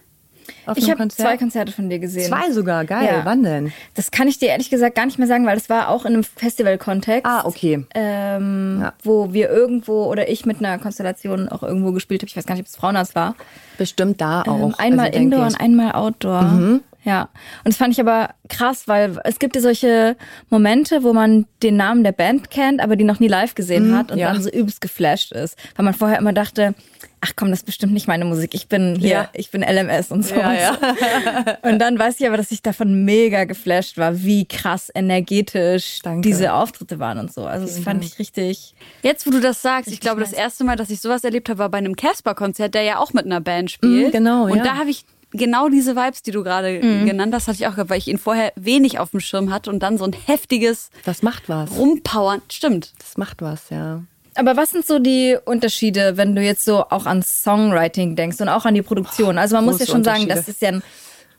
auf 0.66 0.78
Ich 0.78 0.90
habe 0.90 1.08
zwei 1.08 1.38
Konzerte 1.38 1.72
von 1.72 1.90
dir 1.90 2.00
gesehen. 2.00 2.28
Zwei 2.28 2.52
sogar, 2.52 2.86
geil. 2.86 3.06
Ja. 3.06 3.26
Wann 3.26 3.44
denn? 3.44 3.72
Das 3.96 4.12
kann 4.12 4.28
ich 4.28 4.40
dir 4.40 4.50
ehrlich 4.50 4.70
gesagt 4.70 4.96
gar 4.96 5.06
nicht 5.06 5.20
mehr 5.20 5.28
sagen, 5.28 5.46
weil 5.46 5.56
das 5.56 5.70
war 5.70 5.90
auch 5.90 6.06
in 6.06 6.14
einem 6.14 6.24
Festival-Kontext. 6.24 7.26
Ah, 7.26 7.46
okay. 7.46 7.86
Ähm, 7.94 8.80
Ja. 8.82 8.94
Wo 9.04 9.34
wir 9.34 9.50
irgendwo 9.50 10.06
oder 10.06 10.30
ich 10.30 10.46
mit 10.46 10.60
einer 10.60 10.78
Konstellation 10.80 11.50
auch 11.50 11.64
irgendwo 11.64 11.92
gespielt 11.92 12.22
habe. 12.22 12.28
Ich 12.28 12.36
weiß 12.38 12.46
gar 12.46 12.56
nicht, 12.56 12.64
ob 12.64 12.68
es 12.68 12.76
Frauenhaus 12.76 13.16
war. 13.16 13.36
Bestimmt 13.78 14.22
da 14.22 14.42
auch. 14.44 14.70
Ähm, 14.70 14.76
einmal 14.78 15.08
also, 15.08 15.20
Indoor 15.20 15.46
und 15.48 15.60
einmal 15.60 15.92
Outdoor. 15.94 16.82
Ja. 17.04 17.24
Und 17.64 17.68
das 17.74 17.78
fand 17.78 17.94
ich 17.94 18.00
aber 18.00 18.30
krass, 18.50 18.88
weil 18.88 19.20
es 19.24 19.40
gibt 19.40 19.56
ja 19.56 19.62
solche 19.62 20.16
Momente, 20.50 21.04
wo 21.04 21.14
man 21.14 21.46
den 21.62 21.76
Namen 21.76 22.04
der 22.04 22.12
Band 22.12 22.50
kennt, 22.50 22.82
aber 22.82 22.96
die 22.96 23.04
noch 23.04 23.20
nie 23.20 23.28
live 23.28 23.56
gesehen 23.56 23.96
hat 23.98 24.12
und 24.12 24.18
ja. 24.18 24.32
dann 24.32 24.42
so 24.42 24.50
übelst 24.50 24.82
geflasht 24.82 25.32
ist. 25.32 25.58
Weil 25.76 25.86
man 25.86 25.94
vorher 25.94 26.18
immer 26.18 26.34
dachte, 26.34 26.76
ach 27.22 27.32
komm, 27.36 27.50
das 27.50 27.60
ist 27.60 27.66
bestimmt 27.66 27.94
nicht 27.94 28.08
meine 28.08 28.26
Musik. 28.26 28.54
Ich 28.54 28.68
bin 28.68 28.96
hier, 28.96 29.10
Ja. 29.10 29.30
ich 29.34 29.52
bin 29.52 29.62
LMS 29.64 30.12
und 30.12 30.24
so. 30.26 30.36
Ja, 30.36 30.72
und, 30.72 30.80
so. 31.64 31.70
und 31.70 31.80
dann 31.80 31.98
weiß 31.98 32.20
ich 32.20 32.28
aber, 32.28 32.38
dass 32.38 32.52
ich 32.52 32.62
davon 32.62 33.06
mega 33.06 33.46
geflasht 33.46 33.98
war, 33.98 34.24
wie 34.24 34.46
krass 34.46 34.92
energetisch 34.94 36.00
Danke. 36.04 36.28
diese 36.28 36.54
Auftritte 36.54 37.00
waren 37.00 37.20
und 37.20 37.34
so. 37.34 37.46
Also 37.46 37.66
das 37.66 37.80
fand 37.80 38.04
ich 38.04 38.20
richtig. 38.20 38.76
Jetzt, 39.02 39.26
wo 39.26 39.32
du 39.32 39.40
das 39.40 39.62
sagst, 39.62 39.92
ich 39.92 40.00
glaube, 40.00 40.22
das 40.22 40.32
nice. 40.32 40.40
erste 40.40 40.64
Mal, 40.64 40.76
dass 40.76 40.90
ich 40.90 41.00
sowas 41.02 41.24
erlebt 41.24 41.50
habe, 41.50 41.60
war 41.60 41.70
bei 41.70 41.78
einem 41.78 41.96
Casper-Konzert, 41.96 42.74
der 42.74 42.84
ja 42.84 42.98
auch 43.00 43.14
mit 43.14 43.26
einer 43.26 43.42
Band 43.42 43.72
spielt. 43.72 44.10
Mm, 44.10 44.12
genau, 44.12 44.44
Und 44.46 44.58
ja. 44.58 44.64
da 44.64 44.76
habe 44.78 44.90
ich 44.90 45.06
genau 45.34 45.70
diese 45.70 45.96
Vibes, 45.96 46.22
die 46.22 46.32
du 46.32 46.44
gerade 46.44 46.80
genannt 46.80 47.34
hast, 47.34 47.48
hatte 47.48 47.58
ich 47.60 47.68
auch 47.68 47.76
gehabt, 47.76 47.90
weil 47.90 47.98
ich 47.98 48.08
ihn 48.08 48.18
vorher 48.18 48.54
wenig 48.56 49.00
auf 49.00 49.12
dem 49.12 49.20
Schirm 49.20 49.52
hatte 49.52 49.70
und 49.70 49.80
dann 49.80 49.98
so 49.98 50.06
ein 50.06 50.14
heftiges 50.14 50.90
Das 51.06 51.24
macht 51.24 51.50
was. 51.50 51.72
Rumpowern. 51.78 52.42
Stimmt. 52.50 52.94
Das 53.00 53.18
macht 53.18 53.42
was, 53.42 53.70
ja. 53.70 54.04
Aber 54.36 54.58
was 54.58 54.72
sind 54.72 54.86
so 54.86 55.00
die 55.00 55.38
Unterschiede, 55.46 56.18
wenn 56.18 56.36
du 56.36 56.42
jetzt 56.42 56.66
so 56.66 56.86
auch 56.90 57.06
an 57.06 57.22
Songwriting 57.22 58.16
denkst 58.16 58.42
und 58.42 58.50
auch 58.50 58.66
an 58.66 58.74
die 58.74 58.82
Produktion? 58.82 59.38
Also 59.38 59.56
man 59.56 59.66
muss 59.66 59.80
ja 59.80 59.86
schon 59.86 60.04
sagen, 60.04 60.28
das 60.28 60.48
ist 60.48 60.62
ja 60.62 60.70
ein, 60.70 60.84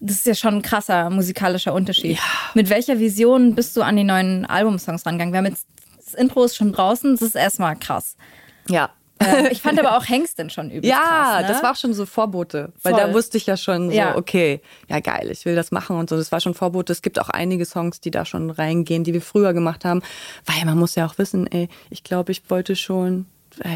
das 0.01 0.19
ist 0.19 0.27
ja 0.27 0.35
schon 0.35 0.57
ein 0.57 0.63
krasser 0.63 1.11
musikalischer 1.11 1.73
Unterschied. 1.73 2.19
Mit 2.55 2.71
welcher 2.71 3.01
Vision 3.01 3.55
bist 3.55 3.77
du 3.77 3.83
an 3.83 3.97
die 3.97 4.05
neuen 4.05 4.45
Albumsongs 4.45 5.07
rangegangen? 5.07 5.33
Wir 5.33 5.39
haben 5.39 5.47
jetzt 5.47 5.67
das 6.05 6.15
Intro 6.15 6.45
ist 6.45 6.57
schon 6.57 6.73
draußen, 6.73 7.13
das 7.13 7.23
ist 7.23 7.35
erstmal 7.35 7.77
krass. 7.77 8.17
Ja. 8.69 8.91
Ähm, 9.27 9.49
ich 9.51 9.63
fand 9.63 9.79
aber 9.79 9.97
auch 9.97 10.09
Hengstin 10.09 10.51
schon 10.51 10.71
übelst 10.71 10.89
Ja, 10.89 10.99
krass. 10.99 11.43
Ne? 11.43 11.49
das 11.49 11.63
war 11.63 11.73
auch 11.73 11.77
schon 11.77 11.95
so 11.95 12.07
Vorbote. 12.07 12.73
Weil 12.83 12.95
Voll. 12.95 13.03
da 13.03 13.15
wusste 13.15 13.37
ich 13.39 13.47
ja 13.47 13.57
schon 13.57 13.91
so, 13.91 13.97
Ja. 13.97 14.17
okay, 14.17 14.61
ja 14.89 15.01
geil, 15.01 15.29
ich 15.31 15.45
will 15.45 15.55
das 15.55 15.71
machen 15.71 15.97
und 15.97 16.11
so. 16.11 16.17
Das 16.17 16.33
war 16.33 16.41
schon 16.41 16.55
Vorbote. 16.55 16.93
Es 16.93 17.03
gibt 17.03 17.19
auch 17.21 17.29
einige 17.31 17.65
Songs, 17.65 18.01
die 18.01 18.11
da 18.11 18.25
schon 18.25 18.51
reingehen, 18.51 19.05
die 19.05 19.13
wir 19.15 19.23
früher 19.23 19.53
gemacht 19.53 19.85
haben. 19.85 20.03
Weil 20.47 20.65
man 20.65 20.79
muss 20.79 20.95
ja 20.95 21.07
auch 21.07 21.19
wissen, 21.19 21.47
ey, 21.47 21.69
ich 21.91 22.05
glaube, 22.05 22.33
ich 22.33 22.43
wollte 22.51 22.77
schon, 22.77 23.27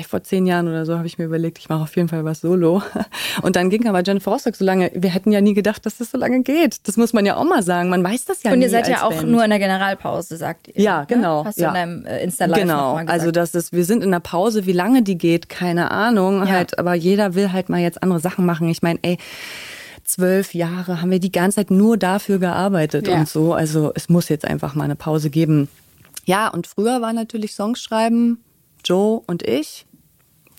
vor 0.09 0.23
zehn 0.23 0.47
Jahren 0.47 0.69
oder 0.69 0.85
so 0.87 0.97
habe 0.97 1.07
ich 1.07 1.19
mir 1.19 1.25
überlegt, 1.25 1.59
ich 1.59 1.69
mache 1.69 1.83
auf 1.83 1.97
jeden 1.97 2.09
Fall 2.09 2.25
was 2.25 2.41
solo. 2.41 2.83
Und 3.43 3.57
dann 3.57 3.71
ging 3.71 3.88
aber 3.88 4.03
Jennifer 4.03 4.33
Rostock 4.33 4.57
so 4.57 4.64
lange. 4.64 4.91
Wir 4.95 5.11
hätten 5.11 5.33
ja 5.33 5.41
nie 5.41 5.55
gedacht, 5.55 5.85
dass 5.87 5.99
das 5.99 6.11
so 6.11 6.19
lange 6.19 6.43
geht. 6.43 6.87
Das 6.88 6.97
muss 6.97 7.12
man 7.12 7.25
ja 7.27 7.37
auch 7.37 7.45
mal 7.45 7.62
sagen. 7.62 7.88
Man 7.88 8.03
weiß 8.03 8.25
das 8.25 8.43
ja 8.43 8.53
Und 8.53 8.59
nie 8.59 8.64
ihr 8.64 8.71
seid 8.71 8.88
ja 8.88 9.03
auch 9.05 9.12
Band. 9.14 9.31
nur 9.31 9.45
in 9.45 9.51
der 9.51 9.59
Generalpause, 9.59 10.37
sagt 10.37 10.69
ihr. 10.69 10.83
Ja, 10.83 11.01
ne? 11.01 11.07
genau. 11.09 11.45
Hast 11.45 11.59
du 11.59 11.62
ja. 11.62 11.69
in 11.69 11.75
deinem 11.75 12.07
äh, 12.07 12.23
Insta-Live 12.25 12.59
Genau, 12.59 12.97
also 12.97 13.31
das 13.31 13.55
ist, 13.55 13.73
wir 13.73 13.85
sind 13.85 14.03
in 14.03 14.11
der 14.11 14.21
Pause, 14.21 14.67
wie 14.67 14.73
lange 14.73 15.03
die 15.03 15.19
geht, 15.19 15.49
keine 15.49 15.91
Ahnung. 15.91 16.41
Ja. 16.41 16.49
Halt, 16.49 16.79
aber 16.79 16.95
jeder 16.95 17.35
will 17.35 17.53
halt 17.53 17.69
mal 17.69 17.81
jetzt 17.81 18.03
andere 18.03 18.21
Sachen 18.21 18.45
machen. 18.47 18.69
Ich 18.69 18.83
meine, 18.83 18.99
ey, 19.03 19.19
zwölf 20.05 20.55
Jahre 20.55 21.01
haben 21.03 21.11
wir 21.11 21.21
die 21.21 21.33
ganze 21.33 21.57
Zeit 21.57 21.71
nur 21.71 21.97
dafür 21.97 22.38
gearbeitet 22.38 23.07
Ja. 23.09 23.19
und 23.19 23.29
so. 23.29 23.53
Also 23.53 23.93
es 23.95 24.09
muss 24.09 24.29
jetzt 24.29 24.45
einfach 24.45 24.75
mal 24.75 24.85
eine 24.85 24.97
Pause 24.97 25.31
geben. 25.31 25.69
Ja, 26.25 26.49
und 26.49 26.67
früher 26.67 27.01
war 27.01 27.12
natürlich 27.12 27.55
Songs 27.55 27.81
schreiben, 27.81 28.38
Joe 28.88 29.22
und 29.27 29.42
ich. 29.42 29.87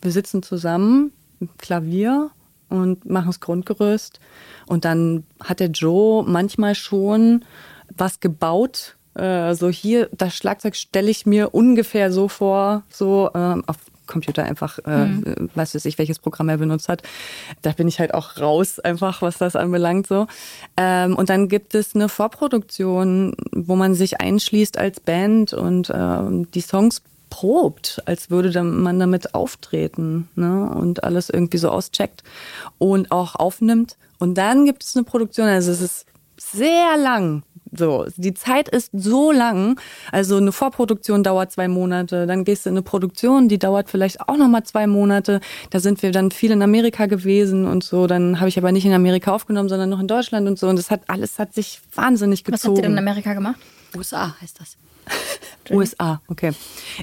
Wir 0.02 0.12
sitzen 0.12 0.44
zusammen 0.44 1.12
im 1.40 1.50
Klavier 1.58 2.30
und 2.70 3.10
machen 3.10 3.28
das 3.28 3.40
Grundgerüst. 3.40 4.20
Und 4.68 4.86
dann 4.86 5.24
hat 5.44 5.60
der 5.60 5.70
Joe 5.70 6.24
manchmal 6.24 6.76
schon 6.76 7.44
was 7.98 8.20
gebaut. 8.20 8.96
Äh, 9.16 9.56
so 9.56 9.70
hier, 9.70 10.10
das 10.12 10.36
Schlagzeug 10.36 10.76
stelle 10.76 11.10
ich 11.10 11.26
mir 11.26 11.54
ungefähr 11.56 12.12
so 12.12 12.28
vor, 12.28 12.84
so 12.90 13.32
ähm, 13.34 13.64
auf 13.66 13.78
Computer 14.06 14.44
einfach, 14.44 14.80
äh, 14.86 15.06
Mhm. 15.06 15.50
weiß 15.56 15.76
weiß 15.76 15.86
ich, 15.86 15.98
welches 15.98 16.20
Programm 16.20 16.50
er 16.50 16.58
benutzt 16.58 16.90
hat. 16.90 17.04
Da 17.62 17.72
bin 17.72 17.88
ich 17.88 18.00
halt 18.00 18.14
auch 18.14 18.38
raus, 18.40 18.80
einfach, 18.80 19.22
was 19.22 19.38
das 19.38 19.56
anbelangt. 19.56 20.08
so. 20.08 20.28
Ähm, 20.78 21.16
und 21.16 21.30
dann 21.30 21.48
gibt 21.48 21.76
es 21.76 21.96
eine 21.96 22.10
Vorproduktion, 22.10 23.36
wo 23.52 23.76
man 23.76 23.94
sich 23.96 24.20
einschließt 24.20 24.78
als 24.78 25.00
Band 25.00 25.54
und 25.54 25.92
ähm, 25.94 26.50
die 26.52 26.62
Songs 26.62 27.02
probt, 27.30 28.02
als 28.06 28.30
würde 28.30 28.64
man 28.64 29.00
damit 29.00 29.34
auftreten 29.34 30.30
ne? 30.36 30.70
und 30.70 31.04
alles 31.04 31.30
irgendwie 31.30 31.58
so 31.58 31.70
auscheckt 31.70 32.24
und 32.78 33.12
auch 33.12 33.36
aufnimmt. 33.36 33.98
Und 34.20 34.38
dann 34.38 34.66
gibt 34.66 34.84
es 34.84 34.96
eine 34.96 35.06
Produktion, 35.06 35.48
also 35.48 35.72
es 35.72 35.82
ist 35.82 36.06
sehr 36.38 36.98
lang. 36.98 37.44
So, 37.72 38.08
die 38.18 38.34
Zeit 38.34 38.68
ist 38.68 38.90
so 38.94 39.32
lang. 39.32 39.80
Also 40.12 40.38
eine 40.38 40.52
Vorproduktion 40.52 41.24
dauert 41.24 41.52
zwei 41.52 41.68
Monate, 41.68 42.26
dann 42.26 42.44
gehst 42.44 42.66
du 42.66 42.70
in 42.70 42.74
eine 42.74 42.82
Produktion, 42.82 43.48
die 43.48 43.60
dauert 43.60 43.90
vielleicht 43.90 44.22
auch 44.22 44.38
nochmal 44.38 44.64
zwei 44.64 44.88
Monate. 44.88 45.40
Da 45.70 45.80
sind 45.80 46.02
wir 46.02 46.12
dann 46.12 46.32
viel 46.32 46.52
in 46.52 46.64
Amerika 46.64 47.06
gewesen 47.06 47.68
und 47.68 47.84
so. 47.84 48.08
Dann 48.08 48.40
habe 48.40 48.50
ich 48.50 48.58
aber 48.58 48.72
nicht 48.72 48.86
in 48.86 48.94
Amerika 48.94 49.34
aufgenommen, 49.34 49.70
sondern 49.70 49.90
noch 49.90 50.00
in 50.00 50.08
Deutschland 50.08 50.48
und 50.48 50.58
so. 50.58 50.68
Und 50.68 50.78
das 50.78 50.90
hat 50.90 51.02
alles 51.08 51.38
hat 51.38 51.54
sich 51.54 51.80
wahnsinnig 51.94 52.42
Was 52.42 52.46
habt 52.46 52.62
gezogen. 52.62 52.78
ihr 52.78 52.82
denn 52.84 52.92
in 52.94 52.98
Amerika 52.98 53.34
gemacht? 53.34 53.60
USA 53.96 54.36
heißt 54.42 54.60
das. 54.60 54.78
USA, 55.72 56.22
okay. 56.28 56.52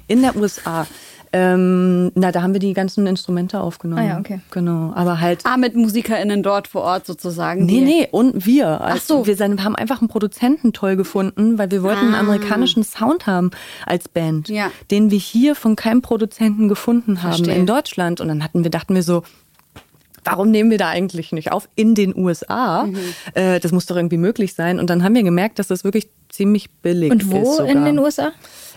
In 0.06 0.22
der 0.22 0.36
USA. 0.36 0.86
Ähm, 1.32 2.12
na, 2.14 2.32
da 2.32 2.40
haben 2.40 2.52
wir 2.52 2.60
die 2.60 2.72
ganzen 2.72 3.06
Instrumente 3.06 3.60
aufgenommen. 3.60 4.00
Ah 4.00 4.06
ja, 4.06 4.18
okay. 4.18 4.40
Genau, 4.52 4.92
aber 4.94 5.20
halt. 5.20 5.40
Ah, 5.44 5.56
mit 5.56 5.74
MusikerInnen 5.74 6.42
dort 6.42 6.68
vor 6.68 6.82
Ort 6.82 7.04
sozusagen. 7.04 7.66
Nee, 7.66 7.80
nee, 7.80 8.08
und 8.10 8.46
wir. 8.46 8.80
Also 8.80 8.96
Ach 8.96 9.00
so. 9.20 9.26
Wir 9.26 9.36
sind, 9.36 9.62
haben 9.62 9.76
einfach 9.76 10.00
einen 10.00 10.08
Produzenten 10.08 10.72
toll 10.72 10.96
gefunden, 10.96 11.58
weil 11.58 11.70
wir 11.70 11.82
wollten 11.82 12.06
einen 12.06 12.14
amerikanischen 12.14 12.84
Sound 12.84 13.26
haben 13.26 13.50
als 13.84 14.08
Band, 14.08 14.48
Ah. 14.50 14.54
Ja. 14.54 14.70
den 14.90 15.10
wir 15.10 15.18
hier 15.18 15.54
von 15.56 15.76
keinem 15.76 16.00
Produzenten 16.00 16.68
gefunden 16.68 17.22
haben 17.22 17.32
Verstehe. 17.34 17.54
in 17.56 17.66
Deutschland. 17.66 18.20
Und 18.20 18.28
dann 18.28 18.42
hatten 18.42 18.62
wir, 18.62 18.70
dachten 18.70 18.94
wir 18.94 19.02
so, 19.02 19.22
warum 20.24 20.50
nehmen 20.50 20.70
wir 20.70 20.78
da 20.78 20.88
eigentlich 20.88 21.32
nicht 21.32 21.52
auf 21.52 21.68
in 21.74 21.94
den 21.94 22.16
USA? 22.16 22.84
Mhm. 22.84 22.98
Äh, 23.34 23.60
das 23.60 23.72
muss 23.72 23.86
doch 23.86 23.96
irgendwie 23.96 24.16
möglich 24.16 24.54
sein. 24.54 24.78
Und 24.78 24.90
dann 24.90 25.02
haben 25.02 25.14
wir 25.14 25.22
gemerkt, 25.22 25.58
dass 25.58 25.66
das 25.68 25.84
wirklich 25.84 26.08
ziemlich 26.37 26.70
billig 26.70 27.11
Und 27.11 27.22
ist. 27.22 27.31
wo 27.31 27.44
sogar. 27.53 27.68
in 27.68 27.85
den 27.85 27.99
USA? 27.99 28.33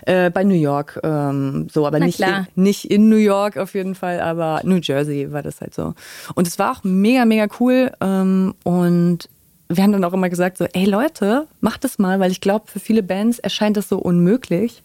Äh, 0.06 0.30
bei 0.30 0.44
New 0.44 0.54
York, 0.54 0.98
ähm, 1.04 1.68
so, 1.70 1.86
aber 1.86 1.98
Na 1.98 2.06
nicht 2.06 2.20
in, 2.20 2.46
nicht 2.54 2.90
in 2.90 3.08
New 3.10 3.16
York 3.16 3.58
auf 3.58 3.74
jeden 3.74 3.94
Fall, 3.94 4.20
aber 4.20 4.60
New 4.64 4.78
Jersey 4.82 5.30
war 5.30 5.42
das 5.42 5.60
halt 5.60 5.74
so. 5.74 5.94
Und 6.34 6.48
es 6.48 6.58
war 6.58 6.72
auch 6.72 6.84
mega, 6.84 7.26
mega 7.26 7.46
cool. 7.60 7.92
Ähm, 8.00 8.54
und 8.64 9.28
wir 9.68 9.84
haben 9.84 9.92
dann 9.92 10.04
auch 10.04 10.14
immer 10.14 10.30
gesagt 10.30 10.56
so, 10.56 10.64
ey 10.72 10.86
Leute, 10.86 11.46
macht 11.60 11.84
das 11.84 11.98
mal, 11.98 12.18
weil 12.18 12.30
ich 12.32 12.40
glaube, 12.40 12.66
für 12.66 12.80
viele 12.80 13.02
Bands 13.02 13.38
erscheint 13.38 13.76
das 13.76 13.88
so 13.88 13.98
unmöglich. 13.98 14.82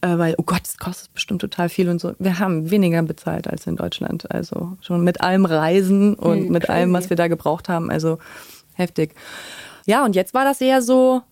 Äh, 0.00 0.18
weil, 0.18 0.34
oh 0.38 0.42
Gott, 0.42 0.62
das 0.62 0.78
kostet 0.78 1.12
bestimmt 1.14 1.40
total 1.40 1.68
viel 1.68 1.88
und 1.88 2.00
so. 2.00 2.14
Wir 2.18 2.38
haben 2.38 2.70
weniger 2.70 3.02
bezahlt 3.02 3.48
als 3.48 3.66
in 3.66 3.76
Deutschland. 3.76 4.30
Also 4.30 4.76
schon 4.80 5.04
mit 5.04 5.20
allem 5.20 5.44
Reisen 5.44 6.14
und 6.14 6.50
mit 6.50 6.68
allem, 6.68 6.92
was 6.92 7.10
wir 7.10 7.16
da 7.16 7.28
gebraucht 7.28 7.68
haben. 7.68 7.90
Also 7.90 8.18
heftig. 8.74 9.14
Ja, 9.86 10.04
und 10.04 10.16
jetzt 10.16 10.34
war 10.34 10.44
das 10.44 10.60
eher 10.60 10.82
so, 10.82 11.22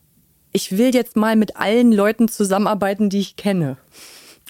ich 0.52 0.76
will 0.78 0.94
jetzt 0.94 1.16
mal 1.16 1.36
mit 1.36 1.56
allen 1.56 1.92
Leuten 1.92 2.28
zusammenarbeiten, 2.28 3.10
die 3.10 3.20
ich 3.20 3.36
kenne. 3.36 3.76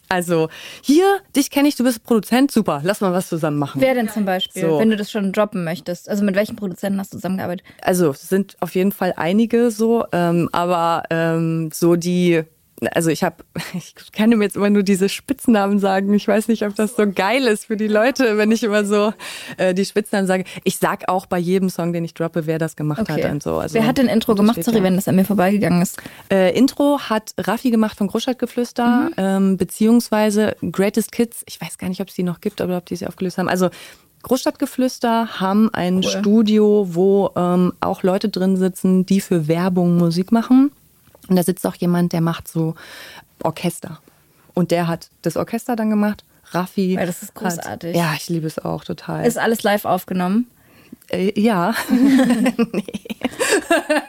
Also, 0.09 0.51
hier, 0.83 1.21
dich 1.35 1.51
kenne 1.51 1.69
ich, 1.69 1.77
du 1.77 1.85
bist 1.85 2.05
Produzent, 2.05 2.51
super, 2.51 2.83
lass 2.85 3.01
mal 3.01 3.15
was 3.15 3.31
zusammen 3.31 3.59
machen. 3.59 3.81
Wer 3.81 3.95
denn 3.95 4.11
zum 4.11 4.27
Beispiel, 4.27 4.61
So. 4.61 4.79
wenn 4.79 4.91
du 4.91 4.97
das 4.97 5.11
schon 5.11 5.33
droppen 5.33 5.65
möchtest? 5.65 6.07
Also 6.07 6.23
mit 6.23 6.35
welchen 6.35 6.55
Produzenten 6.55 7.01
hast 7.01 7.15
du 7.15 7.17
zusammengearbeitet? 7.17 7.65
Also, 7.81 8.11
es 8.11 8.29
sind 8.29 8.57
auf 8.61 8.75
jeden 8.75 8.93
Fall 8.93 9.15
einige 9.17 9.71
so, 9.71 10.05
ähm, 10.13 10.51
aber 10.53 11.05
ähm, 11.09 11.71
so 11.73 11.97
die, 11.97 12.43
also 12.93 13.11
ich 13.11 13.23
habe, 13.23 13.37
ich 13.75 13.95
kann 14.13 14.33
ihm 14.33 14.43
jetzt 14.43 14.57
immer 14.57 14.71
nur 14.71 14.83
diese 14.83 15.09
Spitznamen 15.09 15.79
sagen. 15.79 16.13
Ich 16.15 16.27
weiß 16.27 16.49
nicht, 16.49 16.65
ob 16.65 16.75
das 16.75 16.97
so 16.97 17.11
geil 17.11 17.45
ist 17.45 17.67
für 17.67 17.77
die 17.77 17.89
Leute, 17.89 18.39
wenn 18.39 18.51
ich 18.51 18.63
immer 18.63 18.85
so 18.85 19.13
äh, 19.57 19.75
die 19.75 19.85
Spitznamen 19.85 20.27
sage. 20.27 20.45
Ich 20.65 20.79
sag 20.79 21.09
auch 21.09 21.27
bei 21.27 21.39
jedem 21.39 21.71
Song, 21.71 21.93
den 21.93 22.05
ich 22.05 22.15
droppe, 22.15 22.47
wer 22.47 22.59
das 22.59 22.77
gemacht 22.77 23.09
hat 23.09 23.25
und 23.25 23.43
so. 23.43 23.57
Also, 23.57 23.75
Wer 23.75 23.87
hat 23.87 23.99
denn 23.99 24.09
Intro 24.09 24.35
gemacht? 24.35 24.63
Sorry, 24.63 24.79
ja. 24.79 24.83
wenn 24.83 24.97
das 24.97 25.09
an 25.09 25.17
mir 25.17 25.25
vorbeigegangen 25.25 25.83
ist. 25.83 25.99
Äh, 26.31 26.57
Intro 26.57 26.99
hat 26.99 27.33
Raffi 27.39 27.71
gemacht 27.71 27.99
von 27.99 28.09
Großstadtgeflüster, 28.09 29.11
ähm, 29.17 29.57
beziehungsweise 29.57 30.57
Greatest 30.71 31.13
Kids. 31.13 31.43
Ich 31.47 31.61
weiß 31.61 31.79
gar 31.79 31.89
nicht, 31.89 32.01
ob 32.01 32.09
es 32.09 32.15
die 32.15 32.23
noch 32.23 32.41
gibt 32.41 32.61
oder 32.61 32.79
ob 32.79 32.87
die 32.87 32.97
sie 32.97 33.07
aufgelöst 33.07 33.39
haben. 33.39 33.49
Also 33.49 33.71
Großstadtgeflüster 34.23 35.41
haben 35.41 35.73
ein 35.73 36.03
Studio, 36.03 36.87
wo 36.91 37.31
ähm, 37.37 37.73
auch 37.81 38.03
Leute 38.03 38.29
drin 38.29 38.57
sitzen, 38.57 39.05
die 39.05 39.21
für 39.21 39.49
Werbung 39.49 39.99
Musik 39.99 40.33
machen. 40.33 40.71
Und 41.33 41.37
da 41.37 41.43
sitzt 41.45 41.67
auch 41.67 41.75
jemand, 41.77 42.13
der 42.13 42.21
macht 42.21 42.47
so 42.47 42.75
Orchester. 43.43 44.01
Und 44.53 44.71
der 44.71 44.87
hat 44.87 45.09
das 45.23 45.39
Orchester 45.39 45.77
dann 45.77 45.89
gemacht. 45.89 46.25
Raffi. 46.51 46.97
Weil 46.99 47.07
das 47.07 47.23
ist 47.23 47.31
hat- 47.31 47.57
großartig. 47.57 47.97
ja, 47.97 48.13
ich 48.15 48.29
liebe 48.29 48.47
es 48.47 48.59
auch 48.59 48.85
total. 48.85 49.25
Ist 49.25 49.39
alles 49.39 49.63
live 49.63 49.87
aufgenommen? 49.87 50.47
äh, 51.09 51.33
ja. 51.41 51.73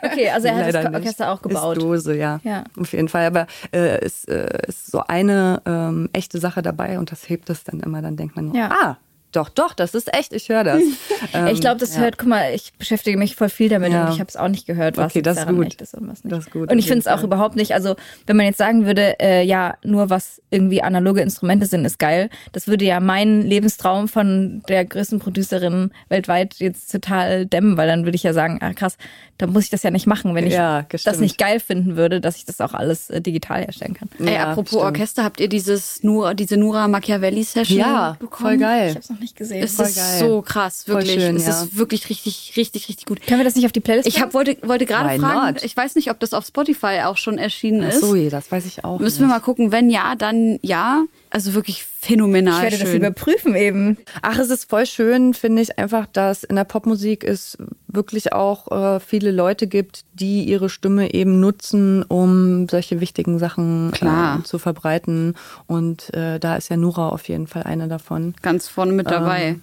Okay, 0.03 0.29
also 0.29 0.47
er 0.47 0.55
hat 0.55 0.65
Leider 0.65 0.81
das 0.83 0.91
nicht. 0.91 0.95
Orchester 0.99 1.31
auch 1.31 1.41
gebaut. 1.41 1.77
Ist 1.77 1.83
Dose, 1.83 2.15
ja. 2.15 2.39
Ja. 2.43 2.65
Auf 2.79 2.91
jeden 2.93 3.07
Fall. 3.07 3.25
Aber 3.25 3.47
äh, 3.71 3.99
es 4.01 4.25
äh, 4.25 4.67
ist 4.67 4.87
so 4.91 5.01
eine 5.07 5.61
ähm, 5.65 6.09
echte 6.13 6.39
Sache 6.39 6.61
dabei 6.61 6.99
und 6.99 7.11
das 7.11 7.29
hebt 7.29 7.49
es 7.49 7.63
dann 7.63 7.79
immer. 7.79 8.01
Dann 8.01 8.17
denkt 8.17 8.35
man, 8.35 8.53
Ja. 8.53 8.69
ah, 8.71 8.97
doch, 9.33 9.49
doch, 9.49 9.73
das 9.73 9.93
ist 9.95 10.13
echt, 10.15 10.31
ich 10.33 10.49
höre 10.49 10.63
das. 10.63 10.81
Ähm, 11.33 11.47
ich 11.47 11.61
glaube, 11.61 11.79
das 11.79 11.95
ja. 11.95 12.01
hört, 12.01 12.17
guck 12.17 12.27
mal, 12.27 12.53
ich 12.53 12.73
beschäftige 12.77 13.17
mich 13.17 13.35
voll 13.35 13.49
viel 13.49 13.69
damit 13.69 13.91
Ja. 13.93 14.05
und 14.05 14.13
ich 14.13 14.19
habe 14.19 14.27
es 14.27 14.35
auch 14.35 14.49
nicht 14.49 14.67
gehört, 14.67 14.97
was 14.97 15.11
Okay, 15.13 15.21
das 15.21 15.37
ist 15.37 15.43
daran 15.43 15.55
gut. 15.55 15.67
echt 15.67 15.81
ist 15.81 15.93
und 15.95 16.07
was 16.09 16.23
nicht. 16.23 16.31
Das 16.33 16.45
ist 16.45 16.51
gut, 16.51 16.69
und 16.71 16.77
ich 16.77 16.85
finde 16.85 16.99
es 16.99 17.07
auch 17.07 17.23
überhaupt 17.23 17.55
nicht, 17.55 17.73
also 17.73 17.95
wenn 18.27 18.35
man 18.37 18.45
jetzt 18.45 18.57
sagen 18.57 18.85
würde, 18.85 19.19
äh, 19.21 19.43
ja, 19.43 19.75
nur 19.83 20.09
was 20.09 20.41
irgendwie 20.49 20.81
analoge 20.83 21.21
Instrumente 21.21 21.65
sind, 21.65 21.85
ist 21.85 21.97
geil, 21.97 22.29
das 22.51 22.67
würde 22.67 22.83
ja 22.85 22.99
meinen 22.99 23.41
Lebenstraum 23.41 24.07
von 24.09 24.61
der 24.67 24.83
größten 24.85 25.19
Producerin 25.19 25.91
weltweit 26.09 26.55
jetzt 26.55 26.91
total 26.91 27.45
dämmen, 27.45 27.77
weil 27.77 27.87
dann 27.87 28.03
würde 28.03 28.15
ich 28.15 28.23
ja 28.23 28.33
sagen, 28.33 28.59
ah 28.61 28.73
krass, 28.73 28.97
da 29.37 29.47
muss 29.47 29.63
ich 29.63 29.69
das 29.69 29.81
ja 29.83 29.91
nicht 29.91 30.05
machen, 30.05 30.35
wenn 30.35 30.45
ich 30.45 30.53
Ja, 30.53 30.85
das 31.05 31.19
nicht 31.19 31.37
geil 31.37 31.59
finden 31.59 31.95
würde, 31.95 32.19
dass 32.21 32.35
ich 32.35 32.45
das 32.45 32.59
auch 32.61 32.73
alles 32.73 33.09
äh, 33.09 33.21
digital 33.21 33.61
herstellen 33.61 33.93
kann. 33.95 34.09
Ey, 34.19 34.33
Ja, 34.35 34.51
apropos 34.51 34.71
stimmt. 34.71 34.83
Orchester, 34.83 35.23
habt 35.23 35.39
ihr 35.39 35.49
dieses 35.49 36.03
Nura, 36.03 36.33
diese 36.33 36.57
Nura 36.57 36.87
Machiavelli 36.87 37.43
Session 37.43 37.79
Ja, 37.79 38.17
bekommen? 38.19 38.41
voll 38.49 38.53
Ich 38.55 38.59
geil. 38.59 38.89
habe 38.89 38.99
es 38.99 39.09
noch 39.09 39.19
nicht 39.23 39.35
gesehen. 39.35 39.63
Es 39.63 39.75
Voll 39.75 39.87
ist 39.87 39.95
geil. 39.95 40.19
so 40.19 40.41
krass, 40.41 40.87
wirklich. 40.87 41.13
schön, 41.13 41.35
es 41.35 41.47
ja. 41.47 41.63
ist 41.63 41.75
wirklich 41.75 42.09
richtig, 42.09 42.53
richtig, 42.55 42.87
richtig 42.89 43.05
gut. 43.05 43.25
Können 43.25 43.39
wir 43.39 43.45
das 43.45 43.55
nicht 43.55 43.65
auf 43.65 43.71
die 43.71 43.79
Playlist 43.79 44.07
Ich 44.07 44.21
hab, 44.21 44.33
wollte, 44.33 44.57
wollte 44.61 44.85
gerade 44.85 45.19
fragen, 45.19 45.53
not? 45.55 45.63
ich 45.63 45.75
weiß 45.75 45.95
nicht, 45.95 46.11
ob 46.11 46.19
das 46.19 46.33
auf 46.33 46.45
Spotify 46.45 47.01
auch 47.05 47.17
schon 47.17 47.37
erschienen 47.37 47.83
Ach 47.83 47.93
ist. 47.93 48.01
so, 48.01 48.15
je, 48.15 48.29
das 48.29 48.51
weiß 48.51 48.65
ich 48.65 48.83
auch. 48.83 48.99
Müssen 48.99 49.19
wir 49.21 49.27
nicht. 49.27 49.35
mal 49.35 49.39
gucken. 49.41 49.71
Wenn 49.71 49.89
ja, 49.89 50.15
dann 50.15 50.59
ja. 50.61 51.03
Also 51.33 51.55
wirklich 51.55 51.83
phänomenal 51.83 52.57
Ich 52.57 52.61
werde 52.61 52.77
das 52.77 52.89
schön. 52.89 52.97
überprüfen 52.97 53.55
eben. 53.55 53.97
Ach, 54.21 54.37
es 54.37 54.51
ist 54.51 54.69
voll 54.69 54.85
schön, 54.85 55.33
finde 55.33 55.63
ich 55.63 55.79
einfach, 55.79 56.05
dass 56.05 56.43
in 56.43 56.55
der 56.55 56.63
Popmusik 56.63 57.23
es 57.23 57.57
wirklich 57.87 58.33
auch 58.33 58.71
äh, 58.71 58.99
viele 58.99 59.31
Leute 59.31 59.65
gibt, 59.65 60.05
die 60.13 60.43
ihre 60.43 60.69
Stimme 60.69 61.11
eben 61.11 61.39
nutzen, 61.39 62.03
um 62.03 62.69
solche 62.69 62.99
wichtigen 62.99 63.39
Sachen 63.39 63.89
Klar. 63.93 64.41
Äh, 64.41 64.43
zu 64.43 64.59
verbreiten. 64.59 65.33
Und 65.65 66.13
äh, 66.13 66.39
da 66.39 66.55
ist 66.55 66.69
ja 66.69 66.77
Nura 66.77 67.09
auf 67.09 67.27
jeden 67.27 67.47
Fall 67.47 67.63
eine 67.63 67.87
davon. 67.87 68.35
Ganz 68.43 68.67
vorne 68.67 68.91
mit 68.91 69.09
dabei. 69.09 69.55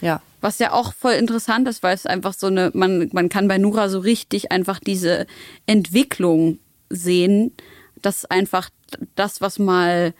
Ja. 0.00 0.20
Was 0.40 0.58
ja 0.58 0.72
auch 0.72 0.92
voll 0.92 1.12
interessant 1.12 1.68
ist, 1.68 1.84
weil 1.84 1.94
es 1.94 2.06
einfach 2.06 2.34
so 2.34 2.48
eine, 2.48 2.72
man, 2.74 3.08
man 3.12 3.28
kann 3.28 3.46
bei 3.46 3.58
Nura 3.58 3.88
so 3.88 4.00
richtig 4.00 4.50
einfach 4.50 4.80
diese 4.80 5.28
Entwicklung 5.66 6.58
sehen, 6.90 7.52
dass 8.02 8.24
einfach 8.24 8.68
das, 9.14 9.40
was 9.40 9.60
mal 9.60 10.12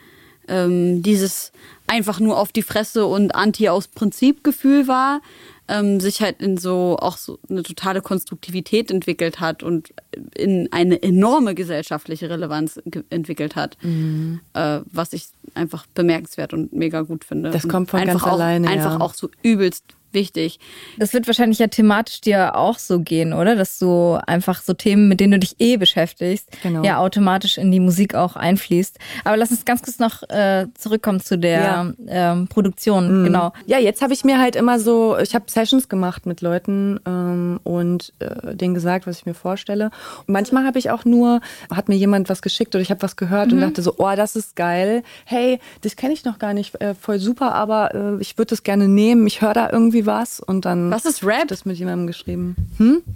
ähm, 0.48 1.02
dieses 1.02 1.52
einfach 1.86 2.20
nur 2.20 2.38
auf 2.38 2.52
die 2.52 2.62
Fresse 2.62 3.06
und 3.06 3.34
Anti 3.34 3.68
aus 3.68 3.88
Prinzip 3.88 4.42
Gefühl 4.44 4.88
war, 4.88 5.20
ähm, 5.68 6.00
sich 6.00 6.20
halt 6.20 6.42
in 6.42 6.56
so 6.58 6.96
auch 7.00 7.16
so 7.16 7.38
eine 7.48 7.62
totale 7.62 8.02
Konstruktivität 8.02 8.90
entwickelt 8.90 9.40
hat 9.40 9.62
und 9.62 9.94
in 10.34 10.68
eine 10.72 11.02
enorme 11.02 11.54
gesellschaftliche 11.54 12.28
Relevanz 12.28 12.80
entwickelt 13.10 13.56
hat, 13.56 13.76
Mhm. 13.82 14.40
äh, 14.52 14.80
was 14.92 15.12
ich 15.12 15.28
einfach 15.54 15.86
bemerkenswert 15.94 16.52
und 16.52 16.72
mega 16.72 17.02
gut 17.02 17.24
finde. 17.24 17.50
Das 17.50 17.66
kommt 17.68 17.90
von 17.90 18.00
einfach 18.00 18.12
ganz 18.20 18.24
auch, 18.24 18.32
alleine, 18.32 18.68
Einfach 18.68 18.98
ja. 18.98 19.00
auch 19.00 19.14
so 19.14 19.30
übelst 19.42 19.84
wichtig. 20.14 20.58
Das 20.98 21.12
wird 21.12 21.26
wahrscheinlich 21.26 21.58
ja 21.58 21.66
thematisch 21.66 22.20
dir 22.20 22.56
auch 22.56 22.78
so 22.78 23.00
gehen, 23.00 23.32
oder? 23.32 23.56
Dass 23.56 23.78
du 23.78 24.18
einfach 24.26 24.62
so 24.62 24.72
Themen, 24.72 25.08
mit 25.08 25.20
denen 25.20 25.32
du 25.32 25.38
dich 25.40 25.56
eh 25.58 25.76
beschäftigst, 25.76 26.48
Genau. 26.62 26.82
ja 26.84 26.98
automatisch 26.98 27.58
in 27.58 27.70
die 27.70 27.80
Musik 27.80 28.14
auch 28.14 28.36
einfließt. 28.36 28.98
Aber 29.24 29.36
lass 29.36 29.50
uns 29.50 29.64
ganz 29.64 29.82
kurz 29.82 29.98
noch 29.98 30.22
äh, 30.30 30.66
zurückkommen 30.78 31.20
zu 31.20 31.38
der 31.38 31.60
Ja. 31.60 31.92
ähm, 32.32 32.48
Produktion. 32.48 33.24
Genau. 33.24 33.52
Ja, 33.66 33.78
jetzt 33.78 34.02
habe 34.02 34.12
ich 34.12 34.24
mir 34.24 34.38
halt 34.40 34.56
immer 34.56 34.78
so, 34.78 35.18
ich 35.18 35.34
habe 35.34 35.44
Sessions 35.48 35.88
gemacht 35.88 36.26
mit 36.26 36.40
Leuten 36.40 37.00
ähm, 37.06 37.60
und 37.64 38.12
äh, 38.20 38.54
denen 38.54 38.74
gesagt, 38.74 39.06
was 39.06 39.18
ich 39.18 39.26
mir 39.26 39.34
vorstelle. 39.34 39.90
Und 40.26 40.28
manchmal 40.32 40.64
habe 40.66 40.78
ich 40.78 40.90
auch 40.90 41.04
nur, 41.04 41.40
hat 41.74 41.88
mir 41.88 41.96
jemand 41.96 42.28
was 42.28 42.42
geschickt 42.42 42.74
oder 42.74 42.82
ich 42.82 42.90
habe 42.90 43.02
was 43.02 43.16
gehört 43.16 43.48
Mhm. 43.48 43.54
und 43.54 43.60
dachte 43.62 43.82
so, 43.82 43.94
oh, 43.98 44.12
das 44.16 44.36
ist 44.36 44.56
geil. 44.56 45.02
Hey, 45.24 45.58
das 45.82 45.96
kenne 45.96 46.12
ich 46.12 46.24
noch 46.24 46.38
gar 46.38 46.54
nicht, 46.54 46.80
äh, 46.80 46.94
voll 46.94 47.18
super, 47.18 47.54
aber 47.54 47.94
äh, 47.94 48.20
ich 48.20 48.38
würde 48.38 48.50
das 48.50 48.62
gerne 48.62 48.88
nehmen. 48.88 49.26
Ich 49.26 49.40
höre 49.40 49.54
da 49.54 49.70
irgendwie 49.70 50.03
was 50.06 50.40
und 50.40 50.64
dann 50.64 50.90
Was 50.90 51.04
ist 51.04 51.24
Rap? 51.24 51.48
das 51.48 51.64
mit 51.64 51.76
jemandem 51.78 52.06
geschrieben. 52.06 52.56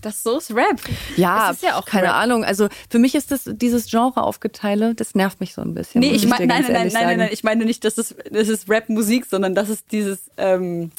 Das 0.01 0.23
so 0.23 0.39
ist 0.39 0.55
Rap. 0.55 0.81
Ja, 1.17 1.51
ist 1.51 1.63
ja 1.63 1.77
auch 1.79 1.87
keine 1.87 2.09
Rap. 2.09 2.15
Ahnung. 2.17 2.45
Also 2.45 2.69
für 2.91 2.99
mich 2.99 3.15
ist 3.15 3.31
das 3.31 3.43
dieses 3.47 3.91
Genre 3.91 4.23
aufgeteile, 4.23 4.95
das 4.95 5.15
nervt 5.15 5.41
mich 5.41 5.55
so 5.55 5.63
ein 5.63 5.75
bisschen. 5.75 6.01
Nee, 6.01 6.13
ich 6.13 6.27
meine, 6.27 6.47
nein, 6.47 6.63
nein, 6.63 6.73
nein, 6.73 6.91
nein, 6.93 7.19
nein, 7.19 7.29
ich 7.33 7.45
meine 7.45 7.65
nicht, 7.65 7.85
dass 7.85 7.99
es, 7.99 8.15
das 8.31 8.49
ist 8.49 8.69
Rap-Musik, 8.69 9.27
sondern 9.27 9.55
das 9.55 9.69
ist 9.69 9.91
dieses, 9.93 10.31
ähm, 10.37 10.91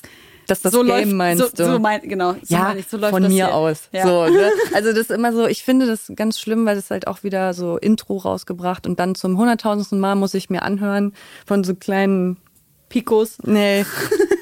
Dass 0.47 0.61
das 0.61 0.71
so 0.71 0.79
Game 0.79 0.87
läuft, 0.87 1.11
meinst 1.13 1.57
so, 1.57 1.63
du? 1.65 1.71
so 1.73 1.79
mein, 1.79 2.01
genau, 2.01 2.33
so 2.33 2.39
ja, 2.47 2.59
meine 2.59 2.79
ich, 2.79 2.87
so 2.87 2.97
läuft 2.97 3.13
von 3.13 3.23
das 3.23 3.31
mir 3.31 3.45
hier. 3.47 3.55
aus. 3.55 3.89
Ja. 3.91 4.05
So, 4.07 4.25
ne? 4.27 4.49
Also 4.73 4.89
das 4.89 4.99
ist 5.01 5.11
immer 5.11 5.31
so, 5.33 5.47
ich 5.47 5.63
finde 5.63 5.85
das 5.87 6.11
ganz 6.15 6.39
schlimm, 6.39 6.65
weil 6.65 6.75
das 6.75 6.89
halt 6.91 7.07
auch 7.07 7.23
wieder 7.23 7.53
so 7.53 7.77
Intro 7.77 8.17
rausgebracht 8.17 8.87
und 8.87 8.99
dann 8.99 9.15
zum 9.15 9.37
hunderttausendsten 9.37 9.99
Mal 9.99 10.15
muss 10.15 10.33
ich 10.33 10.49
mir 10.49 10.63
anhören 10.63 11.13
von 11.45 11.63
so 11.63 11.75
kleinen 11.75 12.37
Picos. 12.89 13.37
Nee. 13.43 13.85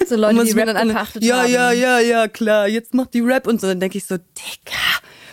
So 0.07 0.15
Leute, 0.15 0.43
die 0.45 0.51
Rap 0.51 0.67
dann 0.67 0.77
an, 0.77 0.87
gepachtet 0.87 1.23
ja, 1.23 1.43
haben. 1.43 1.51
ja, 1.51 1.71
ja, 1.73 1.99
ja, 1.99 2.27
klar, 2.29 2.67
jetzt 2.67 2.93
macht 2.93 3.13
die 3.13 3.19
Rap 3.19 3.45
und 3.45 3.59
so. 3.59 3.67
Dann 3.67 3.81
denke 3.81 3.97
ich 3.97 4.05
so, 4.05 4.15
Digga, 4.15 4.77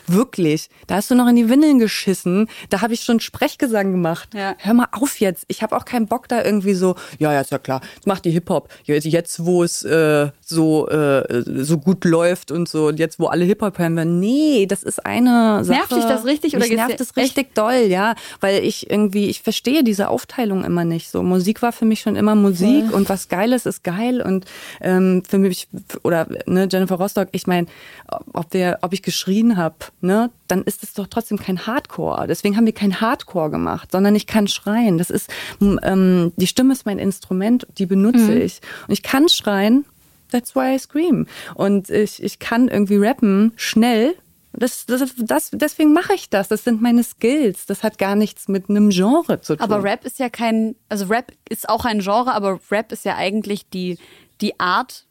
wirklich, 0.06 0.68
da 0.86 0.96
hast 0.96 1.10
du 1.10 1.14
noch 1.14 1.28
in 1.28 1.36
die 1.36 1.48
Windeln 1.48 1.78
geschissen. 1.78 2.48
Da 2.70 2.80
habe 2.80 2.94
ich 2.94 3.02
schon 3.02 3.20
Sprechgesang 3.20 3.92
gemacht. 3.92 4.34
Ja. 4.34 4.54
Hör 4.58 4.74
mal 4.74 4.88
auf 4.92 5.20
jetzt. 5.20 5.44
Ich 5.48 5.62
habe 5.62 5.76
auch 5.76 5.84
keinen 5.84 6.06
Bock 6.06 6.28
da 6.28 6.44
irgendwie 6.44 6.74
so, 6.74 6.94
ja, 7.18 7.32
ja, 7.32 7.40
ist 7.40 7.50
ja 7.50 7.58
klar, 7.58 7.80
jetzt 7.94 8.06
macht 8.06 8.24
die 8.24 8.30
Hip-Hop. 8.30 8.68
Jetzt, 8.84 9.44
wo 9.44 9.62
es 9.62 9.82
äh, 9.84 10.30
so, 10.40 10.88
äh, 10.88 11.42
so 11.46 11.78
gut 11.78 12.04
läuft 12.04 12.50
und 12.50 12.68
so, 12.68 12.88
und 12.88 12.98
jetzt, 12.98 13.18
wo 13.18 13.26
alle 13.26 13.44
Hip-Hop 13.44 13.78
hören 13.78 13.96
werden. 13.96 14.20
Nee, 14.20 14.66
das 14.66 14.82
ist 14.82 15.04
eine 15.04 15.64
Sache. 15.64 15.78
Nervt 15.78 15.92
dich 15.92 16.04
das 16.04 16.24
richtig 16.24 16.56
oder 16.56 16.66
Mich 16.66 16.76
nervt 16.76 17.00
das 17.00 17.16
richtig 17.16 17.54
doll, 17.54 17.86
ja. 17.88 18.14
Weil 18.40 18.64
ich 18.64 18.90
irgendwie, 18.90 19.28
ich 19.28 19.42
verstehe 19.42 19.84
diese 19.84 20.08
Aufteilung 20.08 20.64
immer 20.64 20.84
nicht 20.84 21.10
so. 21.10 21.22
Musik 21.22 21.62
war 21.62 21.72
für 21.72 21.84
mich 21.84 22.00
schon 22.00 22.16
immer 22.16 22.34
Musik 22.34 22.92
und 22.92 23.08
was 23.08 23.28
Geiles 23.28 23.66
ist 23.66 23.84
geil 23.84 24.20
und 24.20 24.44
ähm, 24.80 25.22
für 25.28 25.38
mich, 25.38 25.68
oder 26.02 26.26
ne, 26.46 26.68
Jennifer 26.70 26.96
Rostock, 26.96 27.28
ich 27.32 27.46
meine, 27.46 27.66
ob 28.32 28.52
wir, 28.52 28.78
ob 28.82 28.92
ich 28.92 29.02
geschrien 29.02 29.56
habe, 29.56 29.76
ne, 30.04 30.30
dann 30.46 30.62
ist 30.62 30.82
es 30.82 30.94
doch 30.94 31.06
trotzdem 31.08 31.38
kein 31.38 31.66
Hardcore. 31.66 32.26
Deswegen 32.26 32.56
haben 32.56 32.66
wir 32.66 32.74
kein 32.74 33.00
Hardcore 33.00 33.50
gemacht, 33.50 33.90
sondern 33.90 34.14
ich 34.14 34.26
kann 34.26 34.46
schreien. 34.46 34.98
Das 34.98 35.10
ist, 35.10 35.30
ähm, 35.60 36.32
die 36.36 36.46
Stimme 36.46 36.72
ist 36.72 36.86
mein 36.86 36.98
Instrument, 36.98 37.66
die 37.78 37.86
benutze 37.86 38.34
ich. 38.34 38.60
Und 38.86 38.92
ich 38.92 39.02
kann 39.02 39.28
schreien, 39.28 39.84
that's 40.30 40.54
why 40.54 40.74
I 40.74 40.78
scream. 40.78 41.26
Und 41.54 41.90
ich, 41.90 42.22
ich 42.22 42.38
kann 42.38 42.68
irgendwie 42.68 42.96
rappen, 42.96 43.52
schnell. 43.56 44.14
Das, 44.52 44.86
das, 44.86 45.14
das, 45.18 45.50
deswegen 45.52 45.92
mache 45.92 46.14
ich 46.14 46.30
das. 46.30 46.46
Das 46.48 46.62
sind 46.62 46.80
meine 46.80 47.02
Skills. 47.02 47.66
Das 47.66 47.82
hat 47.82 47.98
gar 47.98 48.14
nichts 48.14 48.46
mit 48.46 48.68
einem 48.68 48.90
Genre 48.90 49.40
zu 49.40 49.56
tun. 49.56 49.64
Aber 49.64 49.82
Rap 49.82 50.04
ist 50.04 50.20
ja 50.20 50.28
kein, 50.28 50.76
also 50.88 51.06
Rap 51.06 51.32
ist 51.48 51.68
auch 51.68 51.84
ein 51.84 52.00
Genre, 52.00 52.32
aber 52.32 52.60
Rap 52.70 52.92
ist 52.92 53.04
ja 53.04 53.16
eigentlich 53.16 53.68
die, 53.68 53.98
die 54.40 54.60
Art 54.60 55.06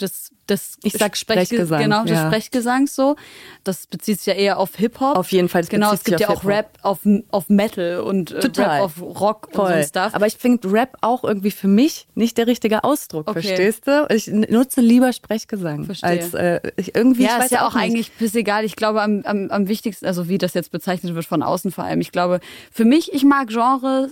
des, 0.00 0.30
des 0.48 0.76
Ich 0.82 0.92
sag 0.92 1.14
Sprechge- 1.16 1.46
Sprechgesang, 1.46 1.82
Genau, 1.82 2.02
des 2.02 2.12
ja. 2.12 2.26
Sprechgesangs 2.28 2.94
so. 2.94 3.16
Das 3.64 3.86
bezieht 3.86 4.18
sich 4.18 4.26
ja 4.26 4.34
eher 4.34 4.58
auf 4.58 4.76
Hip-Hop. 4.76 5.16
Auf 5.16 5.32
jeden 5.32 5.48
Fall, 5.48 5.64
Genau, 5.64 5.92
es 5.92 6.04
gibt 6.04 6.20
ja 6.20 6.28
auch. 6.28 6.44
Rap 6.44 6.70
auf, 6.82 7.00
auf 7.30 7.48
Metal 7.48 8.00
und 8.00 8.30
äh, 8.32 8.40
Total. 8.40 8.80
Rap 8.80 8.82
auf 8.82 9.00
Rock 9.02 9.48
Voll. 9.52 9.72
und 9.72 9.82
so 9.82 9.88
Stuff. 9.88 10.14
Aber 10.14 10.26
ich 10.26 10.36
finde 10.36 10.70
Rap 10.72 10.96
auch 11.00 11.24
irgendwie 11.24 11.50
für 11.50 11.68
mich 11.68 12.06
nicht 12.14 12.36
der 12.38 12.46
richtige 12.46 12.84
Ausdruck, 12.84 13.28
Okay. 13.28 13.42
verstehst 13.42 13.86
du? 13.86 14.06
Ich 14.10 14.26
nutze 14.28 14.80
lieber 14.80 15.12
Sprechgesang 15.12 15.84
Verstehe. 15.84 16.08
als 16.10 16.34
äh, 16.34 16.60
ich, 16.76 16.94
irgendwie. 16.94 17.22
ja, 17.24 17.30
ich 17.30 17.38
weiß 17.38 17.44
ist 17.46 17.50
ja 17.52 17.66
auch 17.66 17.74
nicht. 17.74 17.82
eigentlich 17.82 18.12
bis 18.12 18.34
egal. 18.34 18.64
Ich 18.64 18.76
glaube, 18.76 19.02
am, 19.02 19.22
am, 19.24 19.50
am 19.50 19.68
wichtigsten, 19.68 20.06
also 20.06 20.28
wie 20.28 20.38
das 20.38 20.54
jetzt 20.54 20.70
bezeichnet 20.70 21.14
wird 21.14 21.24
von 21.26 21.42
außen 21.42 21.72
vor 21.72 21.84
allem. 21.84 22.00
Ich 22.00 22.12
glaube, 22.12 22.40
für 22.70 22.84
mich, 22.84 23.12
ich 23.12 23.24
mag 23.24 23.48
Genre, 23.48 24.10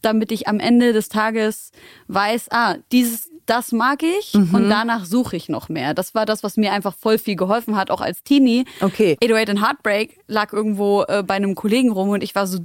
damit 0.00 0.32
ich 0.32 0.48
am 0.48 0.58
Ende 0.60 0.92
des 0.92 1.08
Tages 1.08 1.70
weiß, 2.08 2.46
ah, 2.50 2.76
dieses, 2.90 3.30
das 3.46 3.72
mag 3.72 4.02
ich 4.02 4.34
Mhm. 4.34 4.54
und 4.54 4.70
danach 4.70 5.04
suche 5.04 5.36
ich 5.36 5.48
noch 5.48 5.68
mehr. 5.68 5.94
Das 5.94 6.14
war 6.14 6.26
das, 6.26 6.42
was 6.42 6.56
mir 6.56 6.72
einfach 6.72 6.94
voll 6.96 7.18
viel 7.18 7.36
geholfen 7.36 7.76
hat, 7.76 7.90
auch 7.90 8.00
als 8.00 8.22
Teenie. 8.22 8.64
Okay. 8.80 9.16
808 9.22 9.50
and 9.50 9.62
Heartbreak 9.62 10.18
lag 10.26 10.52
irgendwo 10.52 11.02
äh, 11.08 11.22
bei 11.26 11.34
einem 11.34 11.54
Kollegen 11.54 11.90
rum 11.92 12.10
und 12.10 12.22
ich 12.22 12.34
war 12.34 12.46
so, 12.46 12.58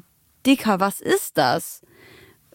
Dicker, 0.46 0.80
was 0.80 1.02
ist 1.02 1.38
das? 1.38 1.82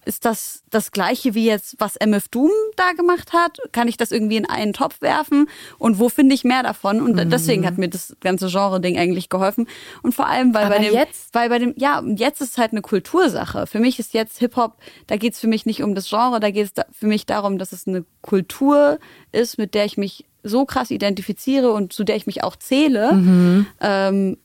Ist 0.04 0.24
das 0.24 0.62
das 0.70 0.90
gleiche 0.90 1.34
wie 1.34 1.44
jetzt, 1.46 1.76
was 1.78 1.96
MF 1.96 2.28
Doom 2.28 2.50
da 2.76 2.92
gemacht 2.92 3.32
hat? 3.32 3.58
Kann 3.72 3.88
ich 3.88 3.96
das 3.96 4.10
irgendwie 4.10 4.36
in 4.36 4.48
einen 4.48 4.72
Topf 4.72 5.00
werfen? 5.00 5.48
Und 5.78 5.98
wo 5.98 6.08
finde 6.08 6.34
ich 6.34 6.44
mehr 6.44 6.62
davon? 6.62 7.00
Und 7.00 7.16
Mhm. 7.16 7.30
deswegen 7.30 7.66
hat 7.66 7.78
mir 7.78 7.88
das 7.88 8.16
ganze 8.20 8.48
Genre-Ding 8.48 8.98
eigentlich 8.98 9.28
geholfen. 9.28 9.68
Und 10.02 10.14
vor 10.14 10.26
allem, 10.26 10.54
weil 10.54 10.64
Aber 10.66 10.76
bei 10.76 10.82
dem, 10.84 10.94
jetzt- 10.94 11.34
weil 11.34 11.48
bei 11.48 11.58
dem, 11.58 11.74
ja, 11.76 11.98
und 12.00 12.18
jetzt 12.18 12.40
ist 12.40 12.58
halt 12.58 12.72
eine 12.72 12.82
Kultursache. 12.82 13.66
Für 13.66 13.78
mich 13.80 13.98
ist 13.98 14.14
jetzt 14.14 14.38
Hip-Hop, 14.38 14.76
da 15.06 15.16
geht's 15.16 15.38
für 15.40 15.46
mich 15.48 15.66
nicht 15.66 15.82
um 15.82 15.94
das 15.94 16.08
Genre, 16.08 16.40
da 16.40 16.50
geht 16.50 16.66
es 16.66 16.72
da, 16.72 16.84
für 16.90 17.06
mich 17.06 17.26
darum, 17.26 17.58
dass 17.58 17.72
es 17.72 17.86
eine 17.86 18.04
Kultur 18.22 18.98
ist, 19.30 19.58
mit 19.58 19.74
der 19.74 19.84
ich 19.84 19.96
mich 19.98 20.24
so 20.44 20.64
krass 20.64 20.90
identifiziere 20.90 21.70
und 21.72 21.92
zu 21.92 22.02
der 22.02 22.16
ich 22.16 22.26
mich 22.26 22.42
auch 22.42 22.56
zähle. 22.56 23.12
Mhm. 23.12 23.66
Ähm, 23.80 24.38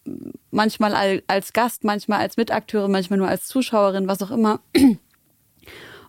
manchmal 0.51 0.93
al- 0.93 1.23
als 1.25 1.53
Gast, 1.53 1.83
manchmal 1.83 2.19
als 2.19 2.37
Mitakteurin, 2.37 2.91
manchmal 2.91 3.17
nur 3.17 3.27
als 3.27 3.47
Zuschauerin, 3.47 4.07
was 4.07 4.21
auch 4.21 4.29
immer. 4.29 4.59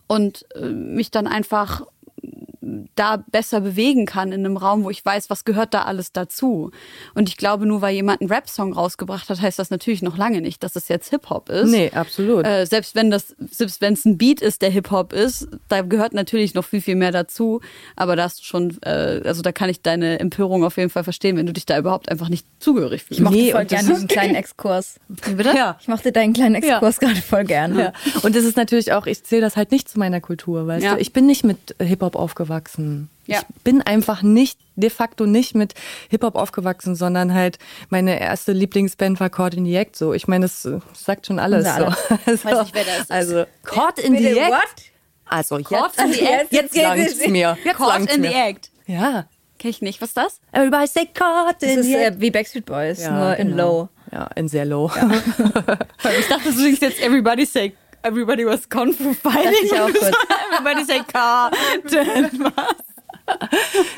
Und 0.08 0.46
äh, 0.56 0.60
mich 0.68 1.10
dann 1.12 1.26
einfach 1.26 1.86
da 2.94 3.22
besser 3.30 3.60
bewegen 3.60 4.06
kann 4.06 4.32
in 4.32 4.44
einem 4.44 4.56
Raum, 4.56 4.84
wo 4.84 4.90
ich 4.90 5.04
weiß, 5.04 5.30
was 5.30 5.44
gehört 5.44 5.74
da 5.74 5.82
alles 5.82 6.12
dazu. 6.12 6.70
Und 7.14 7.28
ich 7.28 7.36
glaube, 7.36 7.66
nur 7.66 7.80
weil 7.82 7.94
jemand 7.94 8.20
einen 8.20 8.30
Rap-Song 8.30 8.72
rausgebracht 8.72 9.28
hat, 9.30 9.40
heißt 9.40 9.58
das 9.58 9.70
natürlich 9.70 10.02
noch 10.02 10.16
lange 10.16 10.40
nicht, 10.40 10.62
dass 10.62 10.76
es 10.76 10.88
jetzt 10.88 11.10
Hip-Hop 11.10 11.48
ist. 11.48 11.70
Nee, 11.70 11.90
absolut. 11.94 12.46
Äh, 12.46 12.66
selbst 12.66 12.94
wenn 12.94 13.10
das, 13.10 13.34
selbst 13.50 13.80
wenn 13.80 13.94
es 13.94 14.04
ein 14.04 14.18
Beat 14.18 14.40
ist, 14.42 14.62
der 14.62 14.70
Hip-Hop 14.70 15.12
ist, 15.12 15.48
da 15.68 15.82
gehört 15.82 16.12
natürlich 16.14 16.54
noch 16.54 16.64
viel, 16.64 16.80
viel 16.80 16.96
mehr 16.96 17.12
dazu. 17.12 17.60
Aber 17.96 18.16
da 18.16 18.24
hast 18.24 18.40
du 18.40 18.44
schon, 18.44 18.76
äh, 18.82 19.20
also 19.24 19.42
da 19.42 19.52
kann 19.52 19.70
ich 19.70 19.82
deine 19.82 20.18
Empörung 20.20 20.64
auf 20.64 20.76
jeden 20.76 20.90
Fall 20.90 21.04
verstehen, 21.04 21.36
wenn 21.36 21.46
du 21.46 21.52
dich 21.52 21.66
da 21.66 21.78
überhaupt 21.78 22.10
einfach 22.10 22.28
nicht 22.28 22.46
zugehörig 22.58 23.02
fühlst. 23.04 23.20
Ich 23.20 23.24
mochte 23.24 23.36
Nee, 23.38 23.52
voll 23.52 23.64
das 23.64 23.68
gerne 23.70 23.88
diesen 23.94 24.08
kleinen 24.08 24.34
Exkurs. 24.34 25.00
bitte? 25.08 25.54
Ja. 25.56 25.76
Ich 25.80 25.88
mochte 25.88 26.12
deinen 26.12 26.32
kleinen 26.32 26.56
Exkurs 26.56 27.00
gerade 27.00 27.16
voll 27.22 27.44
gerne. 27.44 27.80
Ja. 27.80 27.92
Und 28.22 28.34
es 28.36 28.44
ist 28.44 28.56
natürlich 28.56 28.92
auch, 28.92 29.06
ich 29.06 29.22
zähle 29.24 29.42
das 29.42 29.56
halt 29.56 29.70
nicht 29.70 29.88
zu 29.88 29.98
meiner 29.98 30.20
Kultur, 30.20 30.66
weißt 30.66 30.84
Ja. 30.84 30.94
du? 30.94 31.00
Ich 31.00 31.12
bin 31.12 31.26
nicht 31.26 31.44
mit 31.44 31.74
Hip-Hop 31.80 32.16
aufgewachsen. 32.16 32.57
Ja. 33.26 33.40
Ich 33.56 33.62
bin 33.62 33.82
einfach 33.82 34.22
nicht, 34.22 34.58
de 34.76 34.88
facto 34.90 35.26
nicht 35.26 35.54
mit 35.54 35.74
Hip-Hop 36.08 36.34
aufgewachsen, 36.34 36.94
sondern 36.94 37.34
halt 37.34 37.58
meine 37.90 38.18
erste 38.20 38.52
Lieblingsband 38.52 39.20
war 39.20 39.28
Caught 39.30 39.54
in 39.54 39.64
the 39.66 39.74
Act. 39.76 39.96
So, 39.96 40.14
ich 40.14 40.28
meine, 40.28 40.46
das 40.46 40.64
äh, 40.64 40.78
sagt 40.94 41.26
schon 41.26 41.38
alles. 41.38 41.66
Aller. 41.66 41.90
So. 42.08 42.14
Also, 42.26 42.44
Weiß 42.44 42.62
nicht, 42.62 42.74
wer 42.74 42.84
das 42.84 43.00
ist. 43.00 43.10
Also, 43.10 43.44
Caught 43.64 43.98
in 43.98 44.16
the 44.16 44.38
Act. 44.38 44.50
what? 44.50 44.60
Also, 45.26 45.56
Caught 45.62 45.92
jetzt, 45.96 45.98
in 46.04 46.12
the 46.14 46.20
Act? 46.26 46.52
jetzt 46.52 46.74
Jetzt 46.74 46.76
langt's 46.76 47.26
mir. 47.28 47.58
Jetzt 47.64 47.76
Caught 47.76 47.98
in 48.00 48.22
the 48.22 48.28
mir. 48.30 48.34
Act. 48.46 48.70
Ja. 48.86 49.26
Kenn 49.58 49.70
ich 49.72 49.82
nicht. 49.82 50.00
Was 50.00 50.10
ist 50.10 50.16
das? 50.16 50.40
Everybody 50.52 50.86
say 50.86 51.06
Caught 51.12 51.56
Das 51.60 51.68
in 51.70 51.78
ist 51.80 51.86
the 51.86 51.94
äh, 51.94 52.04
Act. 52.06 52.20
wie 52.20 52.30
Backstreet 52.30 52.64
Boys, 52.64 53.02
Ja, 53.02 53.10
nur 53.10 53.36
in 53.36 53.48
genau. 53.48 53.62
Low. 53.80 53.88
Ja, 54.12 54.28
in 54.36 54.48
sehr 54.48 54.64
low. 54.64 54.90
Ich 56.18 56.28
dachte, 56.28 56.44
du 56.44 56.52
singst 56.52 56.80
jetzt 56.80 57.00
Everybody 57.02 57.44
Say, 57.44 57.74
Everybody 58.02 58.44
was 58.46 58.68
Kung 58.68 58.92
Fu 58.92 59.12
Fighting. 59.14 59.52
ich 59.64 59.72
auch 59.72 59.86
kurz. 59.92 60.10
Everybody 60.52 60.84
Say 60.84 61.00
Carton. 61.12 62.52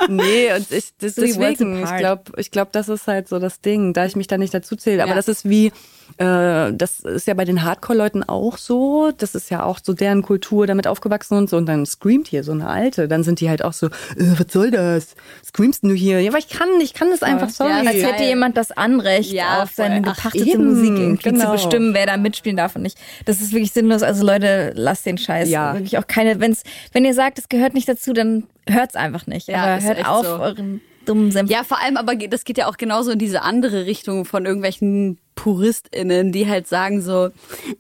Nee, 0.09 0.53
und 0.53 0.70
ich, 0.72 0.92
deswegen, 1.01 1.84
ich 1.84 1.96
glaube, 1.98 2.32
ich 2.36 2.51
glaub, 2.51 2.72
das 2.72 2.88
ist 2.88 3.07
halt 3.07 3.28
so 3.28 3.38
das 3.38 3.61
Ding, 3.61 3.92
da 3.92 4.05
ich 4.05 4.16
mich 4.16 4.26
da 4.26 4.36
nicht 4.38 4.53
dazu 4.53 4.74
zähle. 4.74 5.03
Aber 5.05 5.11
Ja. 5.11 5.16
das 5.16 5.28
ist 5.28 5.48
wie, 5.48 5.70
äh, 6.18 6.72
das 6.72 7.00
ist 7.00 7.26
ja 7.26 7.34
bei 7.34 7.44
den 7.44 7.62
Hardcore-Leuten 7.62 8.22
auch 8.28 8.56
so. 8.56 9.12
Das 9.16 9.34
ist 9.34 9.50
ja 9.50 9.64
auch 9.64 9.78
so 9.82 9.92
deren 9.92 10.22
Kultur, 10.22 10.66
damit 10.66 10.86
aufgewachsen 10.86 11.36
und 11.36 11.50
so. 11.50 11.56
Und 11.56 11.66
dann 11.66 11.86
screamt 11.86 12.28
hier 12.28 12.44
so 12.44 12.52
eine 12.52 12.68
Alte. 12.68 13.08
Dann 13.08 13.22
sind 13.22 13.40
die 13.40 13.48
halt 13.48 13.64
auch 13.64 13.72
so, 13.72 13.86
äh, 13.86 13.90
was 14.16 14.52
soll 14.52 14.70
das? 14.70 15.14
Screamst 15.44 15.84
du 15.84 15.92
hier? 15.92 16.20
Ja, 16.20 16.30
aber 16.30 16.38
ich 16.38 16.48
kann, 16.48 16.68
ich 16.82 16.94
kann 16.94 17.11
das 17.11 17.22
einfach, 17.22 17.48
sorry. 17.50 17.70
Ja, 17.70 17.78
Als 17.78 18.02
hätte 18.02 18.24
jemand 18.24 18.56
das 18.56 18.72
Anrecht, 18.72 19.32
Ja, 19.32 19.62
auf 19.62 19.70
seine 19.72 20.02
voll. 20.02 20.12
Ach, 20.12 20.16
gepachtete 20.16 20.50
eben, 20.50 20.68
Musik 20.68 20.98
irgendwie 20.98 21.22
zu 21.22 21.30
genau. 21.30 21.52
bestimmen, 21.52 21.94
wer 21.94 22.06
da 22.06 22.16
mitspielen 22.16 22.56
darf 22.56 22.76
und 22.76 22.82
nicht. 22.82 22.98
Das 23.24 23.40
ist 23.40 23.52
wirklich 23.52 23.72
sinnlos. 23.72 24.02
Also 24.02 24.24
Leute, 24.24 24.72
lasst 24.74 25.06
den 25.06 25.18
Scheiß. 25.18 25.48
Ja. 25.48 25.74
Wirklich 25.74 25.98
auch 25.98 26.06
keine, 26.06 26.40
wenn's, 26.40 26.62
wenn 26.92 27.04
ihr 27.04 27.14
sagt, 27.14 27.38
es 27.38 27.48
gehört 27.48 27.74
nicht 27.74 27.88
dazu, 27.88 28.12
dann 28.12 28.44
hört's 28.68 28.96
einfach 28.96 29.26
nicht. 29.26 29.48
Ja, 29.48 29.78
hört 29.78 30.06
auf, 30.06 30.26
so. 30.26 30.32
euren 30.38 30.80
dummen 31.11 31.32
Senf. 31.32 31.50
Ja, 31.50 31.64
vor 31.64 31.78
allem, 31.80 31.96
aber 31.96 32.14
das 32.14 32.44
geht 32.44 32.58
ja 32.58 32.68
auch 32.68 32.76
genauso 32.76 33.11
in 33.11 33.18
diese 33.18 33.42
andere 33.42 33.86
Richtung 33.86 34.24
von 34.24 34.46
irgendwelchen 34.46 35.18
PuristInnen, 35.34 36.32
die 36.32 36.48
halt 36.48 36.68
sagen 36.68 37.00
so, 37.02 37.30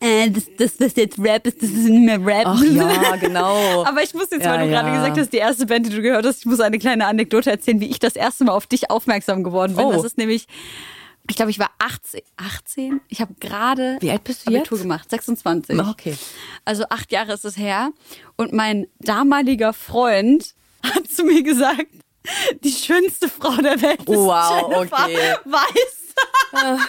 äh, 0.00 0.30
das, 0.30 0.44
das, 0.58 0.80
was 0.80 0.96
jetzt 0.96 1.18
Rap 1.18 1.46
ist, 1.46 1.62
das 1.62 1.70
ist 1.70 1.88
nicht 1.88 2.04
mehr 2.04 2.24
Rap. 2.24 2.44
Ach 2.46 2.62
ja, 2.62 3.16
genau. 3.20 3.84
Aber 3.84 4.02
ich 4.02 4.14
muss 4.14 4.28
jetzt, 4.30 4.44
Ja, 4.44 4.52
weil 4.52 4.66
du 4.66 4.70
gerade 4.72 4.88
ja. 4.88 4.94
gesagt 4.96 5.18
hast, 5.18 5.32
die 5.32 5.36
erste 5.38 5.66
Band, 5.66 5.86
die 5.86 5.90
du 5.90 6.02
gehört 6.02 6.24
hast, 6.26 6.40
ich 6.40 6.46
muss 6.46 6.60
eine 6.60 6.78
kleine 6.78 7.06
Anekdote 7.06 7.50
erzählen, 7.50 7.80
wie 7.80 7.90
ich 7.90 7.98
das 7.98 8.16
erste 8.16 8.44
Mal 8.44 8.52
auf 8.52 8.66
dich 8.66 8.90
aufmerksam 8.90 9.44
geworden 9.44 9.76
bin. 9.76 9.84
Oh. 9.84 9.92
Das 9.92 10.04
ist 10.04 10.16
nämlich, 10.16 10.46
ich 11.28 11.36
glaube, 11.36 11.50
ich 11.50 11.58
war 11.58 11.70
18. 11.78 12.22
18? 12.38 13.00
Ich 13.08 13.20
habe 13.20 13.34
gerade 13.40 13.98
Wie 14.00 14.10
alt 14.10 14.24
bist 14.24 14.46
du 14.46 14.54
Abitur 14.54 14.78
jetzt? 14.78 14.82
gemacht, 14.82 15.10
26. 15.10 15.78
Okay. 15.78 16.16
Also 16.64 16.84
acht 16.88 17.12
Jahre 17.12 17.34
ist 17.34 17.44
es 17.44 17.56
her. 17.58 17.90
Und 18.36 18.52
mein 18.52 18.86
damaliger 19.00 19.72
Freund 19.72 20.54
hat 20.82 21.08
zu 21.08 21.24
mir 21.24 21.42
gesagt, 21.42 21.86
die 22.62 22.72
schönste 22.72 23.28
Frau 23.28 23.54
der 23.56 23.80
Welt 23.80 24.00
Wow, 24.06 24.72
okay. 24.76 25.36
Weiß. 25.44 26.80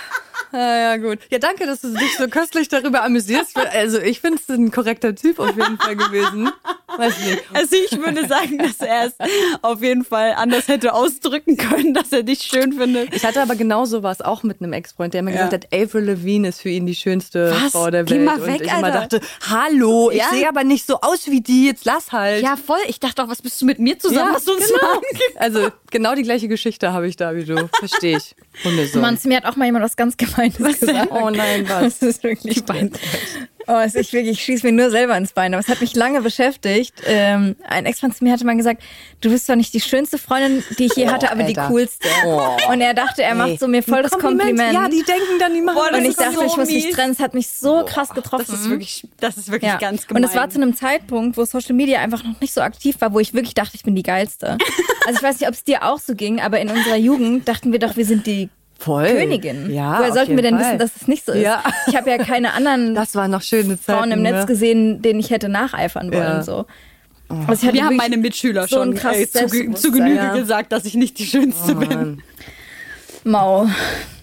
Ja, 0.54 0.78
ja, 0.78 0.98
gut. 0.98 1.20
Ja, 1.30 1.40
danke, 1.40 1.66
dass 1.66 1.82
du 1.82 1.90
dich 1.94 2.18
so 2.18 2.28
köstlich 2.28 2.68
darüber 2.68 3.04
amüsierst. 3.04 3.56
Also, 3.58 4.00
ich 4.00 4.20
finde 4.22 4.40
es 4.46 4.54
ein 4.54 4.72
korrekter 4.72 5.16
Typ 5.16 5.40
auf 5.40 5.56
jeden 5.56 5.78
Fall 5.78 5.96
gewesen. 5.96 6.50
Weiß 6.98 7.20
nicht. 7.26 7.42
Also 7.54 7.76
ich 7.78 7.98
würde 7.98 8.28
sagen, 8.28 8.58
dass 8.58 8.80
er 8.80 9.06
es 9.06 9.14
auf 9.62 9.82
jeden 9.82 10.04
Fall 10.04 10.34
anders 10.36 10.68
hätte 10.68 10.94
ausdrücken 10.94 11.56
können, 11.56 11.94
dass 11.94 12.12
er 12.12 12.24
dich 12.24 12.42
schön 12.42 12.74
findet. 12.74 13.16
Ich 13.16 13.24
hatte 13.26 13.42
aber 13.42 13.56
genau 13.56 13.86
sowas 13.86 14.22
auch 14.22 14.44
mit 14.44 14.62
einem 14.62 14.74
Ex-Freund, 14.74 15.14
der 15.14 15.24
mir 15.24 15.32
Ja. 15.34 15.46
gesagt 15.48 15.66
hat, 15.72 15.74
Avril 15.74 16.04
Lavigne 16.04 16.50
ist 16.50 16.60
für 16.62 16.70
ihn 16.70 16.86
die 16.86 16.96
schönste 16.96 17.52
Was? 17.52 17.72
Frau 17.72 17.90
der 17.90 18.04
Geh 18.04 18.16
Welt. 18.16 18.26
mal 18.26 18.46
weg, 18.46 18.60
und 18.60 18.66
ich 18.66 18.74
immer 18.74 18.84
Alter. 18.94 19.00
dachte, 19.08 19.22
hallo, 19.50 20.10
ich 20.12 20.18
Ja? 20.18 20.30
sehe 20.32 20.50
aber 20.50 20.66
nicht 20.66 20.86
so 20.86 21.00
aus 21.00 21.28
wie 21.28 21.40
die, 21.42 21.68
jetzt 21.68 21.86
lass 21.86 22.12
halt. 22.12 22.44
Ja, 22.44 22.58
voll. 22.58 22.80
Ich 22.88 23.00
dachte 23.00 23.24
auch, 23.24 23.30
was 23.30 23.42
bist 23.42 23.62
du 23.62 23.66
mit 23.66 23.80
mir 23.80 23.98
zusammen? 23.98 24.34
Hast 24.34 24.48
du 24.48 24.54
uns 24.54 24.68
genau. 24.68 25.02
Also 25.38 25.70
genau 25.92 26.16
die 26.16 26.24
gleiche 26.24 26.48
Geschichte 26.48 26.92
habe 26.94 27.08
ich 27.08 27.16
da 27.16 27.36
wie 27.36 27.44
du. 27.44 27.70
Verstehe 27.80 28.18
ich. 28.18 28.36
Hundesohn. 28.64 29.02
Mann, 29.02 29.18
zu 29.18 29.28
mir 29.28 29.38
hat 29.38 29.46
auch 29.46 29.56
mal 29.56 29.66
jemand 29.66 29.86
was 29.86 29.96
ganz 29.96 30.18
Gemeines 30.18 30.58
gesagt. 30.58 31.12
Oh 31.12 31.30
nein, 31.30 31.68
was? 31.70 31.82
Das 32.02 32.02
ist 32.02 32.24
wirklich 32.24 32.64
Bein. 32.66 32.92
Oh, 33.68 33.78
es 33.84 33.96
ist 33.96 34.14
wirklich, 34.14 34.38
ich 34.38 34.44
schieße 34.44 34.66
mir 34.66 34.74
nur 34.74 34.90
selber 34.92 35.18
ins 35.18 35.34
Bein. 35.34 35.54
Aber 35.54 35.62
es 35.62 35.68
hat 35.68 35.82
mich 35.82 35.96
lange 35.96 36.22
beschäftigt. 36.22 36.94
Ähm, 37.06 37.56
ein 37.68 37.86
Ex-Freund 37.86 38.16
zu 38.16 38.24
mir 38.24 38.34
hatte 38.34 38.46
mal 38.46 38.56
gesagt, 38.56 38.82
du 39.22 39.30
bist 39.30 39.46
zwar 39.46 39.56
nicht 39.56 39.74
die 39.74 39.82
schönste 39.82 40.18
Freundin, 40.18 40.64
die 40.78 40.86
ich 40.86 40.96
je 40.96 41.08
hatte, 41.08 41.32
aber 41.32 41.44
Alter. 41.44 41.68
die 41.68 41.74
coolste. 41.74 42.08
Und 42.70 42.82
er 42.82 42.94
dachte, 42.94 43.24
er 43.24 43.36
macht 43.36 43.60
so 43.60 43.68
mir 43.68 43.84
voll 43.84 44.04
das 44.04 44.12
Kompliment. 44.12 44.74
Ja, 44.74 44.88
die 44.88 45.04
denken 45.04 45.40
dann, 45.40 45.54
die 45.54 45.62
machen 45.62 45.76
Boah, 45.76 45.98
und 45.98 46.06
ich 46.06 46.16
dachte, 46.16 46.36
so 46.36 46.44
ich 46.44 46.58
muss 46.58 46.70
mich 46.70 46.90
trennen. 46.90 47.14
Es 47.14 47.20
hat 47.20 47.34
mich 47.34 47.50
so 47.50 47.86
krass 47.86 48.10
getroffen. 48.10 48.46
Das 48.48 48.60
ist 48.62 48.70
wirklich, 48.70 49.08
das 49.20 49.38
ist 49.38 49.52
wirklich 49.52 49.72
ja. 49.72 49.78
ganz 49.78 50.08
gemein. 50.08 50.24
Und 50.24 50.30
es 50.30 50.36
war 50.36 50.50
zu 50.50 50.62
einem 50.62 50.76
Zeitpunkt, 50.76 51.38
wo 51.38 51.46
Social 51.46 51.76
Media 51.76 52.00
einfach 52.00 52.24
noch 52.24 52.40
nicht 52.40 52.54
so 52.54 52.62
aktiv 52.62 52.96
war, 53.00 53.14
wo 53.14 53.20
ich 53.20 53.34
wirklich 53.34 53.54
dachte, 53.54 53.76
ich 53.76 53.84
bin 53.84 53.96
die 53.96 54.04
geilste. 54.04 54.58
also 55.06 55.18
ich 55.18 55.24
weiß 55.24 55.40
nicht, 55.40 55.48
ob 55.48 55.54
es 55.54 55.64
dir 55.64 55.84
auch 55.84 56.00
so 56.00 56.16
ging, 56.16 56.40
aber 56.40 56.60
in 56.60 56.70
unserer 56.70 56.98
Jugend 56.98 57.48
dachten 57.48 57.72
wir 57.72 57.80
doch, 57.80 57.96
wir 57.98 58.06
sind 58.06 58.26
die 58.26 58.50
Voll. 58.82 59.06
Königin. 59.06 59.72
Ja, 59.72 60.00
Woher 60.00 60.12
sollten 60.12 60.36
wir 60.36 60.42
denn 60.42 60.56
Fall. 60.56 60.66
wissen, 60.66 60.80
dass 60.80 60.96
es 61.00 61.08
nicht 61.08 61.24
so 61.24 61.34
ist? 61.34 61.44
Ja. 61.44 61.64
Ich 61.86 61.96
habe 61.96 62.10
ja 62.10 62.18
keine 62.18 62.54
anderen 62.54 62.96
Das 63.02 63.14
war 63.14 63.28
noch 63.28 63.44
schöne 63.44 63.80
Zeit. 63.80 63.96
Frauen 63.96 64.12
im 64.12 64.24
Netz 64.24 64.48
gesehen, 64.48 65.04
denen 65.04 65.20
ich 65.20 65.30
hätte 65.30 65.50
nacheifern 65.50 66.12
wollen. 66.12 66.22
Ja. 66.24 66.42
So. 66.42 66.66
Also 67.46 67.68
ich 67.68 67.74
Mir 67.74 67.86
haben 67.86 67.96
meine 67.96 68.18
Mitschüler 68.18 68.68
so 68.68 68.78
schon 68.78 68.98
ey, 68.98 69.30
zu, 69.30 69.74
zu 69.74 69.92
Genüge 69.92 70.16
ja. 70.16 70.34
gesagt, 70.36 70.72
dass 70.72 70.86
ich 70.86 70.96
nicht 70.96 71.20
die 71.20 71.26
Schönste 71.26 71.76
bin. 71.76 72.24
Mau. 73.24 73.68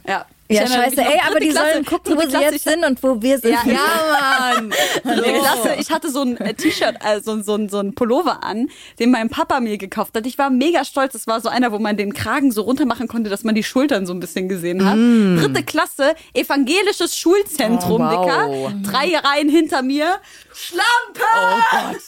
Ja, 0.07 0.27
Ja, 0.51 0.67
scheiße. 0.67 1.01
Ey, 1.01 1.21
aber 1.29 1.41
die 1.41 1.51
Klasse, 1.51 1.73
sollen 1.73 1.85
gucken, 1.85 2.17
wo 2.17 2.23
sie 2.29 2.39
jetzt 2.39 2.65
sind 2.65 2.85
und 2.85 3.03
wo 3.03 3.21
wir 3.21 3.39
sind. 3.39 3.53
Ja, 3.53 3.61
ja. 3.67 4.55
Mann. 4.55 4.71
Dritte 5.05 5.33
Klasse, 5.41 5.75
ich 5.79 5.91
hatte 5.91 6.11
so 6.11 6.23
ein 6.23 6.37
äh, 6.39 6.55
T-Shirt, 6.55 6.97
also 7.01 7.43
so 7.43 7.55
ein, 7.55 7.69
so 7.69 7.81
ein 7.81 7.95
Pullover 7.95 8.43
an, 8.43 8.69
den 8.99 9.11
mein 9.11 9.29
Papa 9.29 9.61
mir 9.61 9.77
gekauft 9.77 10.17
hat. 10.17 10.25
Ich 10.27 10.39
war 10.39 10.49
mega 10.49 10.85
stolz. 10.85 11.15
Es 11.15 11.27
war 11.27 11.41
so 11.43 11.49
einer, 11.51 11.71
wo 11.71 11.79
man 11.79 11.97
den 11.99 12.15
Kragen 12.15 12.51
so 12.51 12.63
runter 12.63 12.87
machen 12.87 13.09
konnte, 13.09 13.29
dass 13.29 13.45
man 13.45 13.55
die 13.55 13.63
Schultern 13.63 14.07
so 14.07 14.15
ein 14.15 14.21
bisschen 14.21 14.49
gesehen 14.49 14.85
hat. 14.85 14.97
Dritte 14.97 15.63
Klasse, 15.65 16.15
evangelisches 16.35 17.17
Schulzentrum, 17.17 18.01
Oh, 18.01 18.05
wow. 18.05 18.73
Dicker. 18.73 18.91
Drei 18.91 19.17
Reihen 19.19 19.49
hinter 19.51 19.83
mir. 19.83 20.17
Schlampe! 20.55 22.01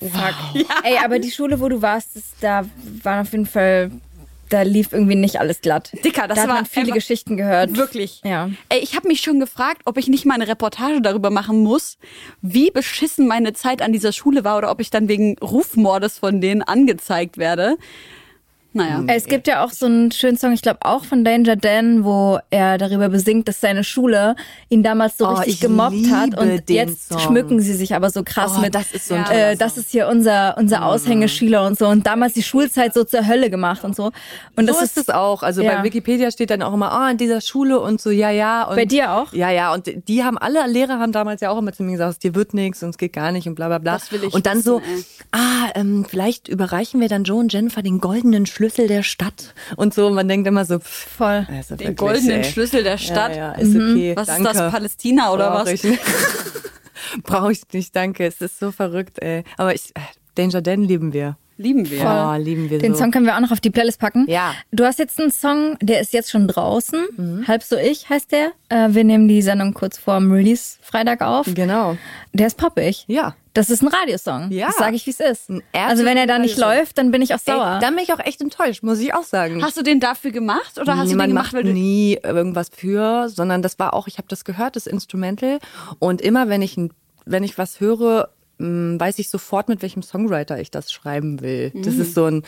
Oh 0.00 0.06
Gott. 0.12 0.64
Ey, 0.84 0.98
aber 1.04 1.18
die 1.18 1.30
Schule, 1.30 1.58
wo 1.60 1.68
du 1.68 1.82
warst, 1.82 2.10
das, 2.14 2.22
da 2.40 2.64
waren 3.02 3.20
auf 3.26 3.32
jeden 3.32 3.46
Fall, 3.46 3.90
da 4.48 4.62
lief 4.62 4.92
irgendwie 4.92 5.14
nicht 5.14 5.40
alles 5.40 5.60
glatt. 5.60 5.92
Dicker, 6.04 6.28
das 6.28 6.36
da 6.36 6.42
hat 6.42 6.48
war 6.48 6.56
man 6.56 6.66
viele 6.66 6.92
Geschichten 6.92 7.36
gehört. 7.36 7.76
Wirklich. 7.76 8.20
Ja. 8.24 8.50
Ey, 8.68 8.80
ich 8.80 8.96
habe 8.96 9.08
mich 9.08 9.20
schon 9.20 9.40
gefragt, 9.40 9.82
ob 9.84 9.98
ich 9.98 10.08
nicht 10.08 10.24
mal 10.24 10.34
eine 10.34 10.48
Reportage 10.48 11.00
darüber 11.00 11.30
machen 11.30 11.62
muss, 11.62 11.98
wie 12.40 12.70
beschissen 12.70 13.26
meine 13.26 13.52
Zeit 13.52 13.82
an 13.82 13.92
dieser 13.92 14.12
Schule 14.12 14.44
war 14.44 14.58
oder 14.58 14.70
ob 14.70 14.80
ich 14.80 14.90
dann 14.90 15.08
wegen 15.08 15.38
Rufmordes 15.38 16.18
von 16.18 16.40
denen 16.40 16.62
angezeigt 16.62 17.38
werde. 17.38 17.76
Naja. 18.74 19.02
Es 19.06 19.24
gibt 19.26 19.48
ja 19.48 19.64
auch 19.64 19.70
so 19.72 19.86
einen 19.86 20.12
schönen 20.12 20.36
Song, 20.36 20.52
ich 20.52 20.60
glaube 20.60 20.80
auch 20.82 21.04
von 21.04 21.24
Danger 21.24 21.56
Dan, 21.56 22.04
wo 22.04 22.38
er 22.50 22.76
darüber 22.76 23.08
besingt, 23.08 23.48
dass 23.48 23.60
seine 23.60 23.82
Schule 23.82 24.36
ihn 24.68 24.82
damals 24.82 25.16
so 25.16 25.26
Oh, 25.26 25.32
richtig 25.32 25.54
ich 25.54 25.60
gemobbt 25.60 26.10
hat 26.10 26.38
und 26.38 26.68
jetzt 26.68 27.08
Song. 27.08 27.18
schmücken 27.18 27.60
sie 27.60 27.72
sich 27.72 27.94
aber 27.94 28.10
so 28.10 28.22
krass 28.22 28.52
Oh, 28.56 28.60
mit, 28.60 28.74
das 28.74 28.92
ist 28.92 29.08
so 29.08 29.14
ein 29.14 29.24
äh, 29.30 29.56
das 29.56 29.78
ist 29.78 29.90
hier 29.90 30.06
unser 30.08 30.56
unser 30.58 30.84
Aushängeschüler 30.84 31.66
und 31.66 31.78
so 31.78 31.88
und 31.88 32.06
damals 32.06 32.34
die 32.34 32.42
Schulzeit 32.42 32.92
so 32.92 33.04
zur 33.04 33.26
Hölle 33.26 33.48
gemacht 33.50 33.84
und 33.84 33.96
so. 33.96 34.12
Und 34.54 34.66
das 34.66 34.78
so 34.78 34.84
ist 34.84 34.98
es 34.98 35.08
auch. 35.08 35.42
Also 35.42 35.62
ja. 35.62 35.76
bei 35.76 35.82
Wikipedia 35.84 36.30
steht 36.30 36.50
dann 36.50 36.62
auch 36.62 36.74
immer, 36.74 36.92
ah, 36.92 37.10
in 37.10 37.16
dieser 37.16 37.40
Schule 37.40 37.80
und 37.80 38.00
so, 38.00 38.10
ja, 38.10 38.30
ja. 38.30 38.64
Und 38.64 38.76
Bei 38.76 38.84
dir 38.84 39.12
auch? 39.12 39.32
Ja, 39.32 39.50
ja. 39.50 39.72
Und 39.72 39.90
die 40.08 40.24
haben 40.24 40.36
alle 40.36 40.66
Lehrer 40.66 40.98
haben 40.98 41.12
damals 41.12 41.40
ja 41.40 41.50
auch 41.50 41.58
immer 41.58 41.72
zu 41.72 41.82
mir 41.82 41.92
gesagt, 41.92 42.22
dir 42.22 42.34
wird 42.34 42.52
nichts 42.52 42.82
und 42.82 42.90
es 42.90 42.98
geht 42.98 43.14
gar 43.14 43.32
nicht 43.32 43.48
und 43.48 43.54
bla 43.54 43.68
bla 43.68 43.78
bla. 43.78 43.94
Das 43.94 44.12
will 44.12 44.24
ich 44.24 44.34
und 44.34 44.44
dann 44.46 44.58
wissen, 44.58 44.66
so, 44.66 44.78
ey. 44.80 45.04
ah, 45.32 45.70
ähm, 45.74 46.04
vielleicht 46.08 46.48
überreichen 46.48 47.00
wir 47.00 47.08
dann 47.08 47.24
Joe 47.24 47.38
und 47.40 47.52
Jennifer 47.52 47.82
den 47.82 47.98
goldenen 48.00 48.46
Schlüssel 48.58 48.88
der 48.88 49.04
Stadt 49.04 49.54
und 49.76 49.94
so. 49.94 50.10
Man 50.10 50.26
denkt 50.26 50.48
immer 50.48 50.64
so, 50.64 50.80
pff, 50.80 51.16
voll. 51.16 51.46
also 51.48 51.76
Den 51.76 51.90
wirklich, 51.90 51.96
goldenen 51.96 52.42
ey. 52.42 52.44
Schlüssel 52.44 52.82
der 52.82 52.98
Stadt. 52.98 53.36
Ja, 53.36 53.52
ja, 53.52 53.52
ist 53.52 53.76
okay. 53.76 54.16
Was 54.16 54.26
danke. 54.26 54.48
ist 54.50 54.58
das, 54.58 54.72
Palästina 54.72 55.32
oder 55.32 55.50
Brauch 55.50 55.66
was? 55.66 55.84
Ich. 55.84 55.98
Brauche 57.22 57.52
ich 57.52 57.62
nicht, 57.72 57.94
danke. 57.94 58.26
Es 58.26 58.40
ist 58.40 58.58
so 58.58 58.72
verrückt, 58.72 59.22
ey. 59.22 59.44
Aber 59.56 59.76
ich, 59.76 59.90
äh, 59.94 60.00
Danger 60.34 60.60
Dan 60.60 60.82
lieben 60.82 61.12
wir. 61.12 61.36
Lieben 61.58 61.90
wir. 61.90 62.00
Oh, 62.00 62.40
lieben 62.40 62.70
wir 62.70 62.78
Den 62.78 62.94
so. 62.94 63.00
Song 63.00 63.10
können 63.10 63.26
wir 63.26 63.34
auch 63.36 63.40
noch 63.40 63.50
auf 63.50 63.60
die 63.60 63.70
Playlist 63.70 63.98
packen. 63.98 64.26
Ja. 64.28 64.54
Du 64.70 64.84
hast 64.84 65.00
jetzt 65.00 65.20
einen 65.20 65.32
Song, 65.32 65.76
der 65.82 66.00
ist 66.00 66.12
jetzt 66.12 66.30
schon 66.30 66.46
draußen. 66.46 67.06
Mhm. 67.16 67.48
Halb 67.48 67.64
so 67.64 67.76
ich 67.76 68.08
heißt 68.08 68.30
der. 68.30 68.52
Äh, 68.68 68.94
wir 68.94 69.02
nehmen 69.02 69.26
die 69.26 69.42
Sendung 69.42 69.74
kurz 69.74 69.98
vor 69.98 70.18
dem 70.18 70.30
Release 70.30 70.78
Freitag 70.80 71.20
auf. 71.20 71.46
Genau. 71.52 71.96
Der 72.32 72.46
ist 72.46 72.56
poppig. 72.56 73.04
Ja. 73.08 73.34
Das 73.54 73.70
ist 73.70 73.82
ein 73.82 73.88
Radiosong. 73.88 74.52
Ja. 74.52 74.68
Das 74.68 74.76
sage 74.76 74.94
ich, 74.94 75.04
wie 75.06 75.10
es 75.10 75.18
ist. 75.18 75.50
Also 75.72 76.04
wenn 76.04 76.16
er 76.16 76.28
da 76.28 76.38
nicht 76.38 76.60
Radiosong. 76.60 76.78
läuft, 76.78 76.98
dann 76.98 77.10
bin 77.10 77.22
ich 77.22 77.34
auch 77.34 77.40
sauer. 77.40 77.74
Ey, 77.74 77.80
dann 77.80 77.96
bin 77.96 78.04
ich 78.04 78.12
auch 78.12 78.20
echt 78.20 78.40
enttäuscht, 78.40 78.84
muss 78.84 79.00
ich 79.00 79.12
auch 79.12 79.24
sagen. 79.24 79.60
Hast 79.64 79.76
du 79.76 79.82
den 79.82 79.98
dafür 79.98 80.30
gemacht 80.30 80.78
oder 80.78 80.96
hast 80.96 81.10
du 81.10 81.16
den 81.16 81.28
gemacht, 81.28 81.46
macht 81.46 81.54
weil 81.54 81.64
du 81.64 81.72
nie 81.72 82.20
irgendwas 82.22 82.70
für, 82.72 83.28
sondern 83.28 83.62
das 83.62 83.80
war 83.80 83.94
auch, 83.94 84.06
ich 84.06 84.18
habe 84.18 84.28
das 84.28 84.44
gehört, 84.44 84.76
das 84.76 84.86
Instrumental. 84.86 85.58
Und 85.98 86.20
immer 86.20 86.48
wenn 86.48 86.62
ich, 86.62 86.76
wenn 87.24 87.42
ich 87.42 87.58
was 87.58 87.80
höre, 87.80 88.28
weiß 88.58 89.18
ich 89.18 89.28
sofort, 89.30 89.68
mit 89.68 89.82
welchem 89.82 90.02
Songwriter 90.02 90.60
ich 90.60 90.70
das 90.70 90.92
schreiben 90.92 91.40
will. 91.40 91.70
Das 91.74 91.94
Mhm. 91.94 92.00
ist 92.02 92.14
so 92.14 92.24
ein, 92.24 92.42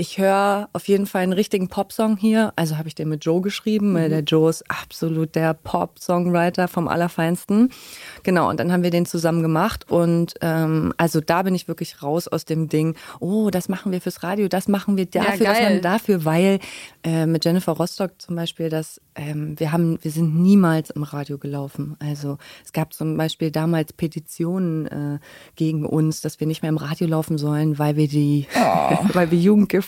ich 0.00 0.16
höre 0.16 0.70
auf 0.72 0.88
jeden 0.88 1.04
Fall 1.06 1.22
einen 1.22 1.34
richtigen 1.34 1.68
Popsong 1.68 2.16
hier. 2.16 2.54
Also 2.56 2.78
habe 2.78 2.88
ich 2.88 2.94
den 2.94 3.10
mit 3.10 3.22
Joe 3.24 3.42
geschrieben, 3.42 3.92
weil 3.94 4.06
Mhm. 4.06 4.10
der 4.12 4.20
Joe 4.22 4.48
ist 4.48 4.64
absolut 4.70 5.34
der 5.34 5.52
Pop-Songwriter 5.52 6.68
vom 6.68 6.88
Allerfeinsten. 6.88 7.70
Genau, 8.22 8.48
und 8.48 8.58
dann 8.58 8.72
haben 8.72 8.82
wir 8.82 8.90
den 8.90 9.04
zusammen 9.04 9.42
gemacht. 9.42 9.90
Und 9.90 10.34
ähm, 10.40 10.94
also 10.96 11.20
da 11.20 11.42
bin 11.42 11.54
ich 11.54 11.68
wirklich 11.68 12.02
raus 12.02 12.28
aus 12.28 12.46
dem 12.46 12.70
Ding, 12.70 12.94
oh, 13.20 13.50
das 13.50 13.68
machen 13.68 13.92
wir 13.92 14.00
fürs 14.00 14.22
Radio, 14.22 14.48
das 14.48 14.68
machen 14.68 14.96
wir 14.96 15.04
dafür, 15.04 15.30
das 15.30 15.38
geil. 15.38 15.62
machen 15.64 15.74
wir 15.74 15.80
dafür, 15.82 16.24
weil 16.24 16.58
äh, 17.04 17.26
mit 17.26 17.44
Jennifer 17.44 17.72
Rostock 17.72 18.12
zum 18.22 18.36
Beispiel, 18.36 18.70
dass 18.70 19.02
ähm, 19.16 19.58
wir 19.60 19.70
haben, 19.70 19.98
wir 20.02 20.10
sind 20.10 20.34
niemals 20.40 20.88
im 20.88 21.02
Radio 21.02 21.36
gelaufen. 21.36 21.96
Also 21.98 22.38
es 22.64 22.72
gab 22.72 22.94
zum 22.94 23.18
Beispiel 23.18 23.50
damals 23.50 23.92
Petitionen 23.92 24.86
äh, 24.86 25.18
gegen 25.56 25.84
uns, 25.84 26.22
dass 26.22 26.40
wir 26.40 26.46
nicht 26.46 26.62
mehr 26.62 26.70
im 26.70 26.78
Radio 26.78 27.06
laufen 27.06 27.36
sollen, 27.36 27.78
weil 27.78 27.96
wir 27.96 28.08
die, 28.08 28.46
weil 29.12 29.30
wir 29.30 29.38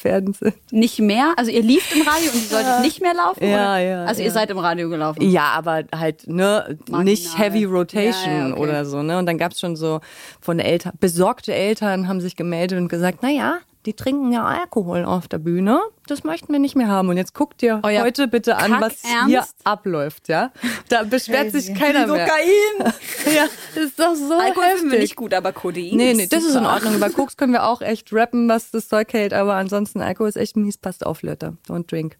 jugendgefährdend 0.02 0.36
sind. 0.36 0.72
nicht 0.72 0.98
mehr? 0.98 1.32
Also 1.36 1.50
ihr 1.50 1.62
lieft 1.62 1.94
im 1.94 2.02
Radio 2.02 2.30
und 2.30 2.34
ihr 2.42 2.48
solltet 2.48 2.80
nicht 2.82 3.00
mehr 3.00 3.14
laufen? 3.14 3.44
Ja, 3.44 3.48
oder? 3.74 3.78
ja, 3.78 4.04
Also 4.04 4.20
ja. 4.20 4.26
ihr 4.26 4.32
seid 4.32 4.50
im 4.50 4.58
Radio 4.58 4.88
gelaufen? 4.88 5.22
Ja, 5.22 5.44
aber 5.54 5.84
halt, 5.94 6.26
ne, 6.26 6.76
Marginal. 6.88 7.04
nicht 7.04 7.38
Heavy 7.38 7.64
Rotation 7.64 8.32
Ja, 8.32 8.48
ja, 8.48 8.52
okay. 8.52 8.60
oder 8.60 8.84
so, 8.84 9.02
ne? 9.02 9.18
Und 9.18 9.26
dann 9.26 9.38
gab's 9.38 9.60
schon 9.60 9.76
so 9.76 10.00
von 10.40 10.58
Eltern, 10.58 10.92
besorgte 11.00 11.54
Eltern 11.54 12.08
haben 12.08 12.20
sich 12.20 12.36
gemeldet 12.36 12.78
und 12.78 12.88
gesagt, 12.88 13.18
na 13.22 13.30
ja, 13.30 13.58
die 13.86 13.94
trinken 13.94 14.32
ja 14.32 14.44
Alkohol 14.44 15.04
auf 15.04 15.28
der 15.28 15.38
Bühne. 15.38 15.80
Das 16.06 16.24
möchten 16.24 16.52
wir 16.52 16.58
nicht 16.60 16.76
mehr 16.76 16.88
haben. 16.88 17.08
Und 17.08 17.16
jetzt 17.16 17.34
guckt 17.34 17.62
ihr 17.62 17.80
Euer 17.82 18.02
heute 18.02 18.28
bitte 18.28 18.56
an, 18.56 18.72
was 18.80 19.02
Kackernst? 19.02 19.26
hier 19.26 19.44
abläuft, 19.64 20.28
ja? 20.28 20.52
Da 20.88 21.02
beschwert 21.04 21.52
sich 21.52 21.74
keiner 21.74 22.06
mehr. 22.06 22.26
Kokain! 22.26 22.92
Ja, 23.34 23.44
das 23.74 23.84
ist 23.84 23.98
doch 24.00 24.14
so 24.16 24.34
Alkohol 24.34 24.64
finden 24.64 24.84
wir 24.86 24.90
heftig. 24.92 25.00
nicht 25.00 25.16
gut, 25.16 25.32
aber 25.32 25.52
Codein 25.52 25.96
Nee, 25.96 26.12
nee, 26.14 26.26
das 26.26 26.42
ist 26.42 26.48
in 26.56 26.62
super. 26.64 26.74
Ordnung. 26.74 26.96
Über 26.96 27.08
Koks 27.10 27.36
können 27.36 27.52
wir 27.52 27.64
auch 27.64 27.80
echt 27.82 28.12
rappen, 28.12 28.48
was 28.48 28.70
das 28.72 28.88
Zeug 28.88 29.12
hält, 29.12 29.32
aber 29.32 29.54
ansonsten 29.54 30.00
Alkohol 30.00 30.28
ist 30.28 30.36
echt 30.36 30.56
mies, 30.56 30.76
passt 30.76 31.06
auf, 31.06 31.22
Leute. 31.22 31.56
Don't 31.68 31.86
drink. 31.88 32.16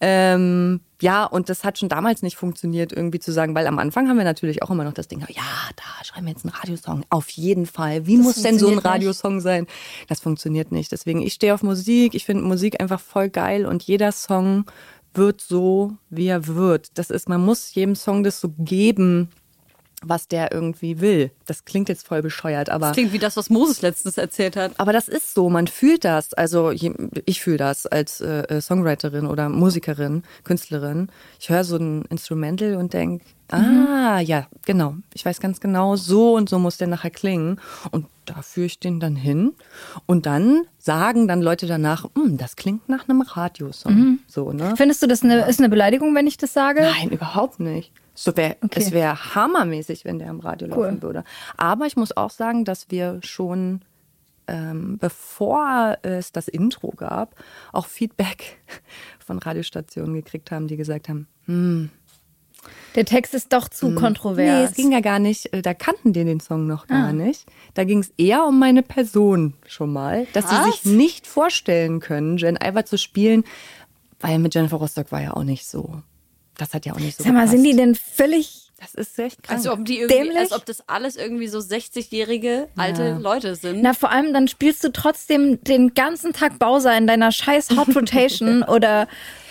Ähm, 0.00 0.80
ja, 1.02 1.24
und 1.24 1.48
das 1.48 1.64
hat 1.64 1.78
schon 1.78 1.88
damals 1.88 2.22
nicht 2.22 2.36
funktioniert, 2.36 2.92
irgendwie 2.92 3.18
zu 3.18 3.32
sagen, 3.32 3.54
weil 3.54 3.66
am 3.66 3.78
Anfang 3.78 4.08
haben 4.08 4.16
wir 4.16 4.24
natürlich 4.24 4.62
auch 4.62 4.70
immer 4.70 4.84
noch 4.84 4.92
das 4.92 5.08
Ding, 5.08 5.20
ja, 5.20 5.42
da 5.76 6.04
schreiben 6.04 6.26
wir 6.26 6.32
jetzt 6.32 6.44
einen 6.44 6.54
Radiosong. 6.54 7.04
Auf 7.10 7.28
jeden 7.30 7.66
Fall. 7.66 8.06
Wie 8.06 8.16
muss 8.16 8.36
denn 8.42 8.58
so 8.58 8.66
ein 8.66 8.74
funktioniert 8.74 8.84
nicht. 8.84 8.84
Radiosong 8.86 9.40
sein? 9.40 9.66
Das 10.08 10.20
funktioniert 10.20 10.72
nicht. 10.72 10.92
Deswegen, 10.92 11.22
ich 11.22 11.34
stehe 11.34 11.54
auf 11.54 11.62
Musik, 11.62 12.14
ich 12.14 12.24
finde 12.24 12.44
Musik 12.44 12.80
einfach 12.80 13.00
voll 13.00 13.28
geil 13.28 13.66
und 13.66 13.82
jeder 13.82 14.12
Song 14.12 14.64
wird 15.14 15.40
so, 15.40 15.92
wie 16.08 16.28
er 16.28 16.46
wird. 16.46 16.98
Das 16.98 17.10
ist, 17.10 17.28
man 17.28 17.44
muss 17.44 17.74
jedem 17.74 17.94
Song 17.94 18.22
das 18.22 18.40
so 18.40 18.50
geben, 18.58 19.28
was 20.02 20.28
der 20.28 20.52
irgendwie 20.52 21.00
will. 21.00 21.30
Das 21.46 21.64
klingt 21.64 21.88
jetzt 21.88 22.06
voll 22.06 22.22
bescheuert, 22.22 22.70
aber 22.70 22.86
Das 22.88 22.94
klingt 22.96 23.12
wie 23.12 23.18
das, 23.18 23.36
was 23.36 23.50
Moses 23.50 23.82
letztens 23.82 24.16
erzählt 24.18 24.56
hat. 24.56 24.72
aber 24.78 24.92
das 24.92 25.08
ist 25.08 25.34
so, 25.34 25.50
man 25.50 25.66
fühlt 25.66 26.04
das. 26.04 26.32
Also 26.34 26.70
ich 26.70 27.40
fühle 27.40 27.58
das 27.58 27.86
als 27.86 28.20
äh, 28.20 28.60
Songwriterin 28.60 29.26
oder 29.26 29.48
Musikerin, 29.48 30.22
Künstlerin. 30.44 31.10
Ich 31.38 31.50
höre 31.50 31.64
so 31.64 31.76
ein 31.76 32.04
Instrumental 32.10 32.76
und 32.76 32.94
denke, 32.94 33.24
ah, 33.50 34.20
ja, 34.20 34.46
genau. 34.64 34.94
Ich 35.12 35.24
weiß 35.24 35.40
ganz 35.40 35.60
genau, 35.60 35.96
so 35.96 36.34
und 36.34 36.48
so 36.48 36.58
muss 36.58 36.78
der 36.78 36.86
nachher 36.88 37.10
klingen. 37.10 37.60
Und 37.90 38.06
da 38.24 38.42
führe 38.42 38.66
ich 38.66 38.78
den 38.78 39.00
dann 39.00 39.16
hin. 39.16 39.52
Und 40.06 40.24
dann 40.26 40.62
sagen 40.78 41.26
dann 41.28 41.42
Leute 41.42 41.66
danach, 41.66 42.04
"Hm, 42.14 42.38
das 42.38 42.56
klingt 42.56 42.88
nach 42.88 43.08
einem 43.08 43.22
Radiosong. 43.22 44.20
So, 44.28 44.52
ne? 44.52 44.74
Findest 44.76 45.02
du 45.02 45.06
das 45.08 45.22
eine, 45.22 45.46
ist 45.48 45.58
eine 45.58 45.68
Beleidigung, 45.68 46.14
wenn 46.14 46.26
ich 46.26 46.36
das 46.38 46.52
sage? 46.52 46.82
Nein, 46.82 47.10
überhaupt 47.10 47.60
nicht. 47.60 47.92
So 48.22 48.36
wär, 48.36 48.56
Okay. 48.62 48.80
Es 48.80 48.92
wäre 48.92 49.34
hammermäßig, 49.34 50.04
wenn 50.04 50.18
der 50.18 50.28
im 50.28 50.40
Radio 50.40 50.68
Cool. 50.68 50.84
laufen 50.84 51.02
würde. 51.02 51.24
Aber 51.56 51.86
ich 51.86 51.96
muss 51.96 52.14
auch 52.14 52.28
sagen, 52.30 52.66
dass 52.66 52.90
wir 52.90 53.18
schon, 53.22 53.80
ähm, 54.46 54.98
bevor 54.98 55.96
es 56.02 56.30
das 56.30 56.46
Intro 56.46 56.90
gab, 56.90 57.34
auch 57.72 57.86
Feedback 57.86 58.58
von 59.24 59.38
Radiostationen 59.38 60.14
gekriegt 60.14 60.50
haben, 60.50 60.68
die 60.68 60.76
gesagt 60.76 61.08
haben, 61.08 61.28
Der 62.94 63.06
Text 63.06 63.32
ist 63.32 63.54
doch 63.54 63.68
zu 63.70 63.88
nee, 63.88 63.94
kontrovers. 63.98 64.70
es 64.70 64.76
ging 64.76 64.92
ja 64.92 65.00
gar 65.00 65.18
nicht, 65.18 65.52
äh, 65.54 65.62
da 65.62 65.72
kannten 65.72 66.12
die 66.12 66.24
den 66.24 66.40
Song 66.40 66.66
noch 66.66 66.86
gar 66.88 67.14
nicht. 67.14 67.46
Da 67.72 67.84
ging 67.84 68.00
es 68.00 68.12
eher 68.18 68.44
um 68.44 68.58
meine 68.58 68.82
Person 68.82 69.54
schon 69.66 69.92
mal, 69.94 70.26
dass 70.34 70.50
sie 70.50 70.62
sich 70.70 70.84
nicht 70.84 71.26
vorstellen 71.26 72.00
können, 72.00 72.36
Jen 72.36 72.58
Iver 72.62 72.84
zu 72.84 72.98
spielen, 72.98 73.44
weil 74.20 74.38
mit 74.38 74.54
Jennifer 74.54 74.76
Rostock 74.76 75.10
war 75.10 75.22
ja 75.22 75.32
auch 75.32 75.44
nicht 75.44 75.66
so. 75.66 76.02
Das 76.60 76.74
hat 76.74 76.86
ja 76.86 76.92
auch 76.94 76.98
nicht 77.00 77.16
so 77.16 77.24
Sag 77.24 77.32
mal, 77.32 77.48
sind 77.48 77.64
die 77.64 77.70
gepasst. 77.72 77.86
denn 77.88 77.94
völlig 77.94 78.70
Das 78.80 78.94
ist 78.94 79.18
echt 79.18 79.42
krank. 79.42 79.58
Also 79.58 79.72
ob 79.72 79.84
die 79.84 79.98
irgendwie, 79.98 80.14
Dämlich? 80.16 80.38
als 80.38 80.52
ob 80.52 80.64
das 80.66 80.88
alles 80.88 81.16
irgendwie 81.16 81.48
so 81.48 81.58
60-jährige 81.58 82.68
alte 82.76 83.18
Leute 83.20 83.54
sind. 83.56 83.82
Na, 83.82 83.92
vor 83.94 84.10
allem 84.10 84.32
dann 84.32 84.48
spielst 84.48 84.82
du 84.84 84.90
trotzdem 84.92 85.62
den 85.64 85.94
ganzen 85.94 86.32
Tag 86.32 86.58
Bowser 86.58 86.96
in 86.96 87.06
deiner 87.06 87.32
scheiß 87.32 87.70
Hot 87.76 87.88
Rotation 87.96 88.62
oder 88.62 89.08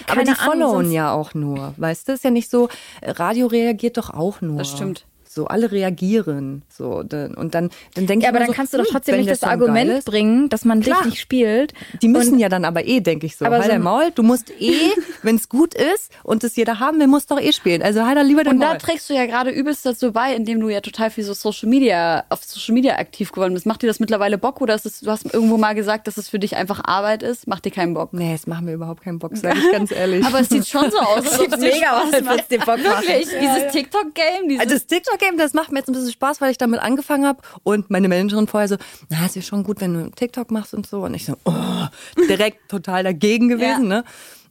Aber 0.07 0.15
keine 0.15 0.31
die 0.31 0.35
followen 0.35 0.61
Ahnung, 0.63 0.83
sonst- 0.83 0.93
ja 0.93 1.13
auch 1.13 1.33
nur. 1.33 1.73
Weißt 1.77 2.07
du, 2.07 2.13
ist 2.13 2.23
ja 2.23 2.31
nicht 2.31 2.49
so, 2.49 2.69
Radio 3.03 3.47
reagiert 3.47 3.97
doch 3.97 4.09
auch 4.09 4.41
nur. 4.41 4.57
Das 4.57 4.69
stimmt. 4.69 5.05
So, 5.31 5.45
alle 5.45 5.71
reagieren. 5.71 6.63
So, 6.75 7.03
dann- 7.03 7.35
und 7.35 7.53
dann, 7.53 7.69
dann 7.93 8.07
denke 8.07 8.17
ich 8.17 8.23
Ja, 8.23 8.29
aber 8.29 8.37
immer 8.39 8.47
dann 8.47 8.47
so, 8.47 8.53
kannst 8.57 8.73
du 8.73 8.77
doch 8.79 8.85
hm, 8.85 8.91
trotzdem 8.93 9.15
nicht 9.17 9.27
der 9.27 9.33
das 9.35 9.41
Song 9.41 9.49
Argument 9.51 10.03
bringen, 10.05 10.49
dass 10.49 10.65
man 10.65 10.79
dich 10.81 10.91
Klar. 10.91 11.05
nicht 11.05 11.19
spielt. 11.19 11.73
Die 12.01 12.07
müssen 12.07 12.33
Und- 12.33 12.39
ja 12.39 12.49
dann 12.49 12.65
aber 12.65 12.87
eh, 12.87 12.99
denke 12.99 13.27
ich 13.27 13.37
so. 13.37 13.45
Aber 13.45 13.55
halt 13.57 13.65
so- 13.65 13.69
dein 13.71 13.83
Maul, 13.83 14.09
du 14.15 14.23
musst 14.23 14.49
eh, 14.59 14.73
wenn 15.21 15.35
es 15.35 15.47
gut 15.47 15.75
ist 15.75 16.11
und 16.23 16.43
es 16.43 16.55
jeder 16.55 16.79
haben 16.79 16.99
will, 16.99 17.05
musst 17.05 17.29
doch 17.29 17.39
eh 17.39 17.51
spielen. 17.51 17.83
Also 17.83 18.07
halt 18.07 18.17
lieber 18.25 18.43
dein 18.43 18.55
Und 18.55 18.59
da 18.61 18.69
Maul. 18.69 18.77
trägst 18.79 19.07
du 19.07 19.13
ja 19.13 19.27
gerade 19.27 19.51
übelst 19.51 19.85
dazu 19.85 20.11
bei, 20.13 20.33
indem 20.33 20.61
du 20.61 20.69
ja 20.69 20.81
total 20.81 21.11
viel 21.11 21.23
so 21.23 21.35
Social 21.35 21.69
Media, 21.69 22.23
auf 22.29 22.43
Social 22.43 22.73
Media 22.73 22.95
aktiv 22.97 23.31
geworden 23.31 23.53
bist. 23.53 23.67
Macht 23.67 23.83
dir 23.83 23.87
das 23.87 23.99
mittlerweile 23.99 24.39
Bock 24.39 24.61
oder 24.61 24.73
ist 24.73 24.87
es, 24.87 24.99
du 25.01 25.11
hast 25.11 25.31
irgendwo 25.31 25.57
mal 25.57 25.75
gesagt, 25.75 26.07
dass 26.07 26.17
es 26.17 26.27
für 26.27 26.39
dich 26.39 26.55
einfach 26.55 26.81
Arbeit 26.85 27.21
ist? 27.21 27.45
Macht 27.47 27.65
dir 27.65 27.71
keinen 27.71 27.93
Bock? 27.93 28.13
Nee, 28.13 28.33
es 28.33 28.47
macht 28.47 28.63
mir 28.63 28.73
überhaupt 28.73 29.03
keinen 29.03 29.19
Bock, 29.19 29.37
sage 29.37 29.59
ich 29.63 29.71
ganz 29.71 29.91
ehrlich. 29.91 30.25
Aber 30.25 30.39
es 30.39 30.49
sieht 30.49 30.67
schon 30.67 30.89
so 30.89 30.97
aus, 30.97 31.23
es 31.31 31.37
dir 31.37 31.57
mega 31.59 31.99
aus, 32.01 32.11
macht. 32.11 32.25
würd's 32.25 32.47
dir 32.47 32.57
Bock 32.59 32.79
machen. 32.83 33.03
Wirklich, 33.07 33.27
dieses 33.39 33.71
TikTok-Game, 33.71 34.49
dieses 34.49 34.61
Also 34.61 34.73
das 34.73 34.87
TikTok-Game, 35.19 35.37
das 35.37 35.53
macht 35.53 35.71
mir 35.71 35.79
jetzt 35.79 35.89
ein 35.89 35.93
bisschen 35.93 36.11
Spaß, 36.11 36.41
weil 36.41 36.51
ich 36.51 36.57
damit 36.57 36.79
angefangen 36.79 37.25
habe 37.25 37.41
und 37.63 37.89
meine 37.89 38.07
Managerin 38.07 38.47
vorher 38.47 38.67
so, 38.67 38.77
na, 39.09 39.25
ist 39.25 39.35
ja 39.35 39.41
schon 39.41 39.63
gut, 39.63 39.81
wenn 39.81 39.93
du 39.93 40.09
TikTok 40.11 40.51
machst 40.51 40.73
und 40.73 40.87
so. 40.87 41.01
Und 41.03 41.13
ich 41.13 41.25
so, 41.25 41.35
oh, 41.45 41.85
direkt 42.29 42.69
total 42.69 43.03
dagegen 43.03 43.49
gewesen, 43.49 43.83
Ja. 43.83 43.97
ne? 44.01 44.03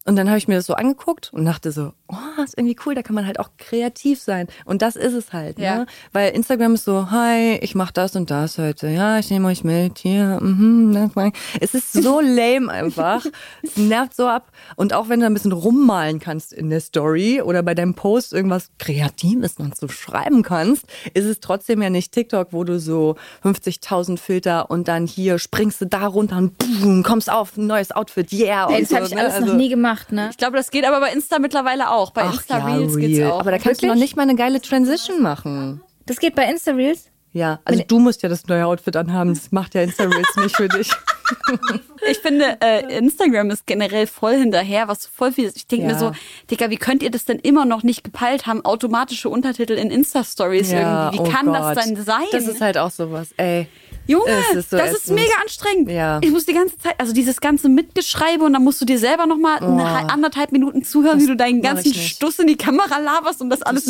Und 0.08 0.16
dann 0.16 0.28
habe 0.28 0.38
ich 0.38 0.48
mir 0.48 0.54
das 0.54 0.64
so 0.66 0.72
angeguckt 0.74 1.30
und 1.34 1.44
dachte 1.44 1.70
so, 1.70 1.92
oh, 2.08 2.42
ist 2.42 2.56
irgendwie 2.56 2.76
cool, 2.86 2.94
da 2.94 3.02
kann 3.02 3.14
man 3.14 3.26
halt 3.26 3.38
auch 3.38 3.50
kreativ 3.58 4.20
sein. 4.20 4.46
Und 4.64 4.80
das 4.80 4.96
ist 4.96 5.12
es 5.12 5.32
halt, 5.34 5.58
Ja. 5.58 5.80
ne? 5.80 5.86
Weil 6.12 6.30
Instagram 6.34 6.74
ist 6.74 6.84
so, 6.84 7.10
hi, 7.10 7.56
ich 7.60 7.74
mache 7.74 7.92
das 7.92 8.16
und 8.16 8.30
das 8.30 8.56
heute. 8.56 8.88
Ja, 8.88 9.18
ich 9.18 9.28
nehme 9.30 9.48
euch 9.48 9.64
mit. 9.64 9.98
Hier, 9.98 10.38
mhm, 10.40 10.94
das 11.14 11.26
ich. 11.26 11.32
Es 11.60 11.74
ist 11.74 11.92
so 11.92 12.20
lame 12.22 12.70
einfach. 12.72 13.22
es 13.62 13.76
nervt 13.76 14.16
so 14.16 14.26
ab. 14.26 14.50
Und 14.76 14.94
auch 14.94 15.10
wenn 15.10 15.20
du 15.20 15.26
ein 15.26 15.34
bisschen 15.34 15.52
rummalen 15.52 16.20
kannst 16.20 16.54
in 16.54 16.70
der 16.70 16.80
Story 16.80 17.42
oder 17.42 17.62
bei 17.62 17.74
deinem 17.74 17.92
Post 17.94 18.32
irgendwas 18.32 18.70
Kreatives 18.78 19.58
noch 19.58 19.74
so 19.74 19.88
schreiben 19.88 20.42
kannst, 20.42 20.86
ist 21.12 21.26
es 21.26 21.40
trotzdem 21.40 21.82
ja 21.82 21.90
nicht 21.90 22.12
TikTok, 22.12 22.48
wo 22.52 22.64
du 22.64 22.78
so 22.80 23.16
50.000 23.44 24.18
Filter 24.18 24.70
und 24.70 24.88
dann 24.88 25.06
hier 25.06 25.38
springst 25.38 25.80
du 25.80 25.86
da 25.86 26.06
runter 26.06 26.36
und 26.38 26.56
boom, 26.56 27.02
kommst 27.02 27.30
auf, 27.30 27.56
ein 27.56 27.66
neues 27.66 27.90
Outfit, 27.92 28.32
yeah. 28.32 28.68
Das 28.68 28.88
so, 28.88 28.96
habe 28.96 29.04
ich 29.06 29.14
ne? 29.14 29.20
alles 29.20 29.34
Also- 29.34 29.46
noch 29.48 29.54
nie 29.56 29.68
gemacht, 29.68 29.97
ne? 30.10 30.28
Ich 30.30 30.36
glaube, 30.36 30.56
das 30.56 30.70
geht 30.70 30.84
aber 30.86 31.00
bei 31.00 31.12
Insta 31.12 31.38
mittlerweile 31.38 31.90
auch. 31.90 32.10
Bei 32.10 32.22
Ach 32.22 32.34
Insta 32.34 32.58
ja, 32.58 32.66
Reels 32.76 32.96
geht's 32.96 33.18
real. 33.18 33.30
auch. 33.32 33.40
Aber 33.40 33.50
da 33.50 33.58
kannst 33.58 33.82
du 33.82 33.86
noch 33.86 33.94
nicht 33.94 34.16
mal 34.16 34.22
eine 34.22 34.34
geile 34.36 34.60
Transition 34.60 35.22
machen. 35.22 35.80
Das 36.06 36.18
geht 36.18 36.34
bei 36.34 36.44
Insta 36.50 36.72
Reels. 36.72 37.06
Ja, 37.32 37.60
also 37.64 37.82
du 37.86 37.98
musst 37.98 38.22
ja 38.22 38.28
das 38.30 38.46
neue 38.46 38.64
Outfit 38.66 38.96
anhaben. 38.96 39.34
Das 39.34 39.52
macht 39.52 39.74
ja 39.74 39.82
Insta 39.82 40.04
Reels 40.04 40.36
nicht 40.36 40.56
für 40.56 40.68
dich. 40.68 40.90
Ich 42.10 42.18
finde, 42.18 42.56
äh, 42.62 42.96
Instagram 42.96 43.50
ist 43.50 43.66
generell 43.66 44.06
voll 44.06 44.34
hinterher, 44.36 44.88
was 44.88 45.06
voll 45.06 45.30
viel 45.30 45.44
ist. 45.44 45.56
Ich 45.58 45.66
denke 45.66 45.86
Ja. 45.86 45.92
mir 45.92 45.98
so, 45.98 46.12
Digga, 46.50 46.70
wie 46.70 46.76
könnt 46.78 47.02
ihr 47.02 47.10
das 47.10 47.26
denn 47.26 47.38
immer 47.38 47.66
noch 47.66 47.82
nicht 47.82 48.02
gepeilt 48.02 48.46
haben? 48.46 48.64
Automatische 48.64 49.28
Untertitel 49.28 49.74
in 49.74 49.90
Insta-Stories 49.90 50.72
irgendwie. 50.72 51.18
Wie 51.18 51.20
oh 51.20 51.24
kann 51.30 51.46
Gott. 51.46 51.76
das 51.76 51.84
denn 51.84 51.96
sein? 52.02 52.24
Das 52.32 52.46
ist 52.46 52.62
halt 52.62 52.78
auch 52.78 52.90
sowas. 52.90 53.28
Ey, 53.36 53.68
Junge, 54.08 54.24
ist 54.54 54.70
so 54.70 54.76
das 54.78 54.92
ist 54.92 55.10
mega 55.10 55.32
anstrengend. 55.42 55.90
Ja. 55.90 56.18
Ich 56.22 56.30
muss 56.30 56.46
die 56.46 56.54
ganze 56.54 56.78
Zeit, 56.78 56.94
also 56.98 57.12
dieses 57.12 57.40
ganze 57.40 57.68
Mitgeschreibe 57.68 58.42
und 58.42 58.54
dann 58.54 58.64
musst 58.64 58.80
du 58.80 58.86
dir 58.86 58.98
selber 58.98 59.26
nochmal 59.26 59.58
eine 59.58 60.10
anderthalb 60.10 60.50
Minuten 60.50 60.82
zuhören, 60.82 61.20
wie 61.20 61.26
du 61.26 61.36
deinen 61.36 61.60
ganzen. 61.62 61.92
Stuss 61.92 62.38
in 62.38 62.46
die 62.46 62.56
Kamera 62.56 62.98
laberst 62.98 63.40
und 63.42 63.50
das 63.50 63.62
alles 63.62 63.84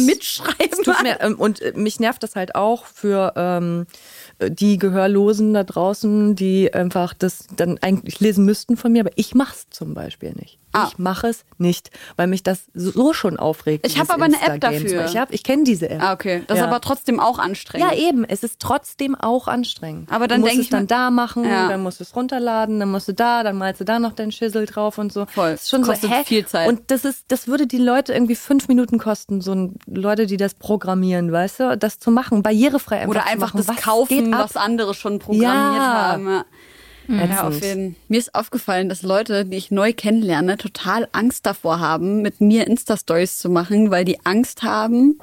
tut 0.83 1.03
mir, 1.03 1.21
ähm, 1.21 1.37
und 1.37 1.63
äh, 1.63 1.73
mich 1.77 2.01
nervt 2.01 2.23
das 2.23 2.37
halt 2.37 2.55
auch 2.55 2.85
für 2.87 3.33
ähm, 3.37 3.87
die 4.41 4.79
Gehörlosen 4.79 5.55
da 5.55 5.65
draußen, 5.65 6.35
die 6.35 6.73
einfach 6.73 7.15
das 7.15 7.47
dann 7.57 7.79
eigentlich 7.79 8.21
lesen 8.21 8.45
müssten 8.45 8.77
von 8.77 8.93
mir, 8.93 9.01
aber 9.01 9.13
ich 9.17 9.35
mach's 9.35 9.67
zum 9.71 9.95
Beispiel 9.95 10.33
nicht. 10.33 10.59
Ah. 10.73 10.89
Ich 10.91 10.99
mache 10.99 11.29
es 11.29 11.45
nicht, 11.57 11.91
weil 12.17 12.27
mich 12.27 12.43
das 12.43 12.65
so 12.75 13.13
schon 13.15 13.39
aufregt. 13.39 13.87
Ich 13.87 13.95
hab 13.99 14.03
dieses 14.07 14.15
aber 14.15 14.25
eine 14.25 14.41
App 14.43 14.61
dafür. 14.61 15.07
Ich, 15.07 15.17
hab, 15.17 15.33
ich 15.33 15.43
kenne 15.43 15.65
diese 15.65 15.89
App. 15.89 16.03
Ah, 16.03 16.13
okay. 16.13 16.43
Das 16.47 16.59
ja. 16.59 16.65
ist 16.65 16.69
aber 16.71 16.81
trotzdem 16.83 17.21
auch 17.21 17.39
anstrengend. 17.39 17.91
Ja, 17.91 17.97
eben. 17.97 18.25
Es 18.25 18.43
ist 18.43 18.61
trotzdem 18.61 19.15
auch 19.15 19.49
anstrengend. 19.49 20.13
Aber 20.13 20.29
dann 20.29 20.41
du 20.41 20.47
musst 20.47 20.53
denk 20.53 20.61
es 20.61 20.67
ich 20.67 20.71
dann 20.71 20.83
mir- 20.83 20.87
da 20.89 21.11
machen, 21.11 21.45
Ja. 21.45 21.69
dann 21.69 21.83
musst 21.83 22.01
du 22.01 22.05
es 22.05 22.15
runterladen, 22.15 22.79
dann 22.81 22.91
musst 22.91 23.09
du 23.09 23.15
da, 23.15 23.43
dann 23.43 23.57
malst 23.57 23.81
du 23.81 23.85
da 23.85 23.99
noch 23.99 24.13
deinen 24.13 24.31
Schissel 24.31 24.67
drauf 24.67 24.99
und 24.99 25.13
so. 25.13 25.25
Voll. 25.27 25.53
Das 25.53 25.63
ist 25.63 25.71
schon 25.71 25.83
Kostet 25.83 26.11
so, 26.11 26.17
hä? 26.17 26.23
viel 26.25 26.47
Zeit. 26.47 26.69
Und 26.69 26.91
das 26.91 27.05
ist, 27.07 27.25
das 27.29 27.49
würde 27.49 27.67
die 27.67 27.79
Leute 27.79 28.13
irgendwie 28.13 28.37
fünf 28.37 28.69
Minuten 28.69 28.99
kosten, 28.99 29.41
so 29.41 29.53
ein, 29.55 29.77
Leute, 29.87 30.27
die 30.27 30.37
das 30.37 30.53
programmieren, 30.55 31.33
weißt 31.33 31.61
du, 31.61 31.79
das 31.79 31.99
zu 31.99 32.11
machen, 32.11 32.43
barrierefrei 32.43 32.97
einfach 32.99 33.11
Oder 33.11 33.21
zu 33.23 33.27
einfach 33.29 33.55
machen. 33.55 33.57
das 33.67 33.69
Was 33.69 33.77
kaufen, 33.83 34.33
was 34.33 34.57
andere 34.57 34.93
schon 34.95 35.19
programmiert 35.19 35.51
Ja. 35.83 36.13
haben. 36.13 36.43
Ja. 37.09 37.25
Ja, 37.25 37.49
auf 37.49 37.63
jeden. 37.63 37.97
Mir 38.09 38.19
ist 38.19 38.35
aufgefallen, 38.35 38.89
dass 38.89 39.03
Leute, 39.03 39.45
die 39.45 39.57
ich 39.57 39.71
neu 39.71 39.93
kennenlerne, 39.93 40.59
total 40.59 41.09
Angst 41.13 41.47
davor 41.47 41.81
haben, 41.81 42.23
mit 42.23 42.41
mir 42.41 42.67
Insta-Stories 42.67 43.39
zu 43.39 43.49
machen, 43.49 43.91
weil 43.91 44.05
die 44.05 44.25
Angst 44.27 44.63
haben, 44.63 45.19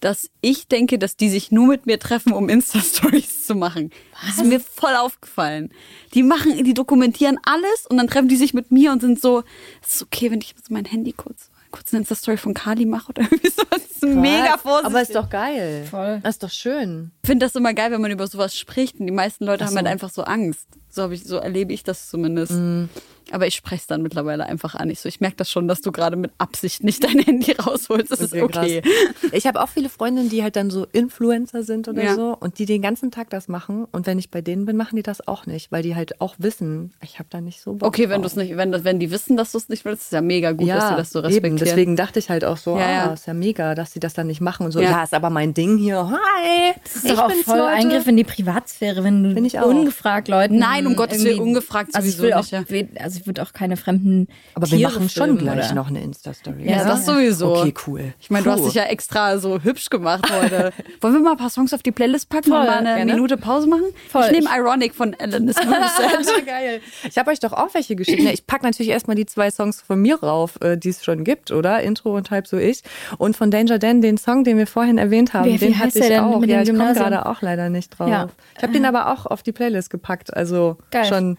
dass 0.00 0.28
ich 0.42 0.68
denke, 0.68 0.98
dass 0.98 1.16
die 1.16 1.30
sich 1.30 1.50
nur 1.50 1.66
mit 1.66 1.86
mir 1.86 1.98
treffen, 1.98 2.32
um 2.34 2.50
Insta-Stories 2.50 3.46
zu 3.46 3.54
machen. 3.54 3.90
Das 4.26 4.36
ist 4.36 4.44
mir 4.44 4.60
voll 4.60 4.94
aufgefallen. 4.96 5.70
Die 6.12 6.22
machen, 6.22 6.62
die 6.62 6.74
dokumentieren 6.74 7.38
alles 7.42 7.86
und 7.88 7.96
dann 7.96 8.06
treffen 8.06 8.28
die 8.28 8.36
sich 8.36 8.52
mit 8.52 8.70
mir 8.70 8.92
und 8.92 9.00
sind 9.00 9.18
so, 9.20 9.42
es 9.82 9.94
ist 9.96 10.02
okay, 10.02 10.30
wenn 10.30 10.40
ich 10.42 10.50
jetzt 10.50 10.70
mein 10.70 10.84
Handy 10.84 11.12
kurz, 11.12 11.48
kurz 11.70 11.92
eine 11.94 12.00
Insta-Story 12.00 12.36
von 12.36 12.52
Kali 12.52 12.84
mache 12.84 13.08
oder 13.08 13.22
irgendwie 13.30 13.48
so. 13.48 13.62
Das 13.70 13.82
ist 13.82 14.02
mega 14.02 14.58
vorsichtig. 14.58 14.86
Aber 14.86 15.00
ist 15.00 15.14
doch 15.14 15.30
geil. 15.30 15.86
Voll. 15.90 16.20
Das 16.22 16.34
ist 16.34 16.42
doch 16.42 16.50
schön. 16.50 17.12
Ich 17.22 17.28
finde 17.28 17.46
das 17.46 17.54
immer 17.54 17.72
geil, 17.72 17.90
wenn 17.90 18.02
man 18.02 18.10
über 18.10 18.26
sowas 18.26 18.54
spricht 18.58 19.00
und 19.00 19.06
die 19.06 19.12
meisten 19.12 19.46
Leute 19.46 19.64
haben 19.64 19.74
halt 19.76 19.86
einfach 19.86 20.10
so 20.10 20.24
Angst. 20.24 20.66
So, 20.94 21.10
ich, 21.10 21.24
so 21.24 21.36
erlebe 21.36 21.72
ich 21.72 21.82
das 21.82 22.08
zumindest. 22.08 22.52
Mhm. 22.52 22.88
Aber 23.30 23.46
ich 23.46 23.54
spreche 23.54 23.76
es 23.80 23.86
dann 23.86 24.02
mittlerweile 24.02 24.44
einfach 24.44 24.74
an. 24.74 24.90
Ich, 24.90 25.00
so, 25.00 25.08
ich 25.08 25.18
merke 25.18 25.36
das 25.36 25.50
schon, 25.50 25.66
dass 25.66 25.80
du 25.80 25.90
gerade 25.92 26.14
mit 26.14 26.30
Absicht 26.36 26.84
nicht 26.84 27.02
dein 27.02 27.18
Handy 27.18 27.52
rausholst. 27.52 28.12
Das 28.12 28.20
ist 28.20 28.34
okay. 28.34 28.82
krass. 28.82 28.92
Ich 29.32 29.46
habe 29.46 29.60
auch 29.62 29.68
viele 29.70 29.88
Freundinnen, 29.88 30.28
die 30.28 30.42
halt 30.42 30.56
dann 30.56 30.70
so 30.70 30.86
Influencer 30.92 31.62
sind 31.64 31.88
oder 31.88 32.04
Ja. 32.04 32.14
so 32.14 32.36
und 32.38 32.58
die 32.58 32.66
den 32.66 32.82
ganzen 32.82 33.10
Tag 33.10 33.30
das 33.30 33.48
machen. 33.48 33.86
Und 33.90 34.06
wenn 34.06 34.18
ich 34.18 34.30
bei 34.30 34.42
denen 34.42 34.66
bin, 34.66 34.76
machen 34.76 34.96
die 34.96 35.02
das 35.02 35.26
auch 35.26 35.46
nicht, 35.46 35.72
weil 35.72 35.82
die 35.82 35.96
halt 35.96 36.20
auch 36.20 36.34
wissen, 36.38 36.92
ich 37.02 37.18
habe 37.18 37.28
da 37.30 37.40
nicht 37.40 37.60
so 37.62 37.72
Bock 37.72 37.88
Okay, 37.88 38.10
wenn 38.10 38.20
du 38.20 38.26
es 38.26 38.36
nicht, 38.36 38.56
wenn, 38.58 38.70
das- 38.70 38.84
wenn 38.84 39.00
die 39.00 39.10
wissen, 39.10 39.36
dass 39.38 39.52
du 39.52 39.58
es 39.58 39.70
nicht 39.70 39.84
willst, 39.86 40.02
ist 40.02 40.12
ja 40.12 40.20
mega 40.20 40.52
gut, 40.52 40.68
dass 40.68 40.90
sie 40.90 40.96
das 40.96 41.10
so 41.10 41.20
respektieren. 41.20 41.56
Eben, 41.56 41.64
deswegen 41.64 41.96
dachte 41.96 42.18
ich 42.18 42.28
halt 42.28 42.44
auch 42.44 42.58
so, 42.58 42.78
Ja, 42.78 42.84
ah, 42.84 42.90
ja. 43.06 43.12
ist 43.14 43.26
ja 43.26 43.32
mega, 43.34 43.74
dass 43.74 43.92
sie 43.92 44.00
das 44.00 44.12
dann 44.12 44.26
nicht 44.26 44.42
machen 44.42 44.66
und 44.66 44.72
so. 44.72 44.80
Ja. 44.80 44.90
Ja, 44.90 45.02
ist 45.02 45.14
aber 45.14 45.30
mein 45.30 45.54
Ding 45.54 45.78
hier. 45.78 46.10
Hi, 46.10 46.74
Das 46.84 46.96
ist 46.96 47.10
doch 47.10 47.18
auch 47.24 47.32
voll 47.32 47.60
Eingriff 47.62 48.06
in 48.06 48.18
die 48.18 48.24
Privatsphäre, 48.24 49.02
wenn 49.02 49.22
du 49.34 49.40
ich 49.44 49.58
ungefragt 49.58 50.28
Leuten. 50.28 50.58
Nein, 50.58 50.83
um 50.86 50.96
Gottes 50.96 51.24
Willen, 51.24 51.40
ungefragt 51.40 51.94
also 51.94 52.08
ich 52.08 52.14
sowieso 52.16 52.22
will 52.28 52.32
auch, 52.34 52.38
nicht, 52.50 52.52
ja. 52.96 53.02
Also 53.02 53.20
ich 53.20 53.26
würde 53.26 53.42
auch 53.42 53.52
keine 53.52 53.76
fremden. 53.76 54.28
Aber 54.54 54.70
wir 54.70 54.78
Tiere 54.78 54.92
machen 54.92 55.08
schon 55.08 55.24
filmen, 55.24 55.38
gleich 55.38 55.66
oder? 55.66 55.74
noch 55.74 55.88
eine 55.88 56.02
Insta-Story. 56.02 56.64
Ja, 56.64 56.78
Ja, 56.78 56.84
das 56.84 57.06
sowieso. 57.06 57.54
Okay, 57.56 57.74
cool. 57.86 58.14
Ich 58.20 58.30
meine, 58.30 58.44
du 58.44 58.50
hast 58.50 58.64
dich 58.64 58.74
ja 58.74 58.84
extra 58.84 59.38
so 59.38 59.60
hübsch 59.62 59.90
gemacht 59.90 60.30
heute. 60.32 60.72
Wollen 61.00 61.14
wir 61.14 61.20
mal 61.20 61.32
ein 61.32 61.36
paar 61.36 61.50
Songs 61.50 61.72
auf 61.74 61.82
die 61.82 61.92
Playlist 61.92 62.28
packen 62.28 62.50
und 62.52 62.56
Voll, 62.58 62.66
mal 62.66 62.78
eine 62.78 62.96
gerne. 62.96 63.12
Minute 63.14 63.36
Pause 63.36 63.68
machen? 63.68 63.84
Voll. 64.10 64.24
Ich 64.26 64.32
nehme 64.32 64.48
Ironic 64.56 64.94
von 64.94 65.14
Alanis 65.18 65.56
Morissette. 65.64 66.42
Geil. 66.44 66.80
Ich 67.08 67.16
habe 67.18 67.30
euch 67.30 67.40
doch 67.40 67.52
auch 67.52 67.72
welche 67.74 67.96
geschickt. 67.96 68.22
Ich 68.32 68.46
packe 68.46 68.64
natürlich 68.64 68.90
erstmal 68.90 69.16
die 69.16 69.26
zwei 69.26 69.50
Songs 69.50 69.80
von 69.80 70.00
mir 70.00 70.16
rauf, 70.22 70.58
äh, 70.62 70.76
die 70.76 70.90
es 70.90 71.04
schon 71.04 71.24
gibt, 71.24 71.50
oder? 71.50 71.82
Intro 71.82 72.14
und 72.16 72.30
halb 72.30 72.46
so 72.46 72.56
ich. 72.58 72.82
Und 73.18 73.36
von 73.36 73.50
Danger 73.50 73.78
Dan, 73.78 74.00
den 74.00 74.18
Song, 74.18 74.44
den 74.44 74.58
wir 74.58 74.66
vorhin 74.66 74.98
erwähnt 74.98 75.34
haben, 75.34 75.46
Wie- 75.46 75.54
wie 75.54 75.58
den 75.58 75.74
heißt 75.74 75.80
hatte 75.94 75.98
ich 75.98 76.06
der 76.08 76.20
denn 76.20 76.20
auch. 76.34 76.40
mit 76.40 76.50
ja, 76.50 76.62
dem 76.64 76.74
ich 76.74 76.80
komme 76.80 76.94
gerade 76.94 77.26
auch 77.26 77.42
leider 77.42 77.68
nicht 77.70 77.90
drauf. 77.98 78.08
Ja. 78.08 78.28
Ich 78.56 78.62
habe 78.62 78.72
den 78.72 78.84
aber 78.84 79.12
auch 79.12 79.26
auf 79.26 79.42
die 79.42 79.52
Playlist 79.52 79.90
gepackt. 79.90 80.34
Also 80.36 80.73
Geil. 80.90 81.04
schon. 81.04 81.38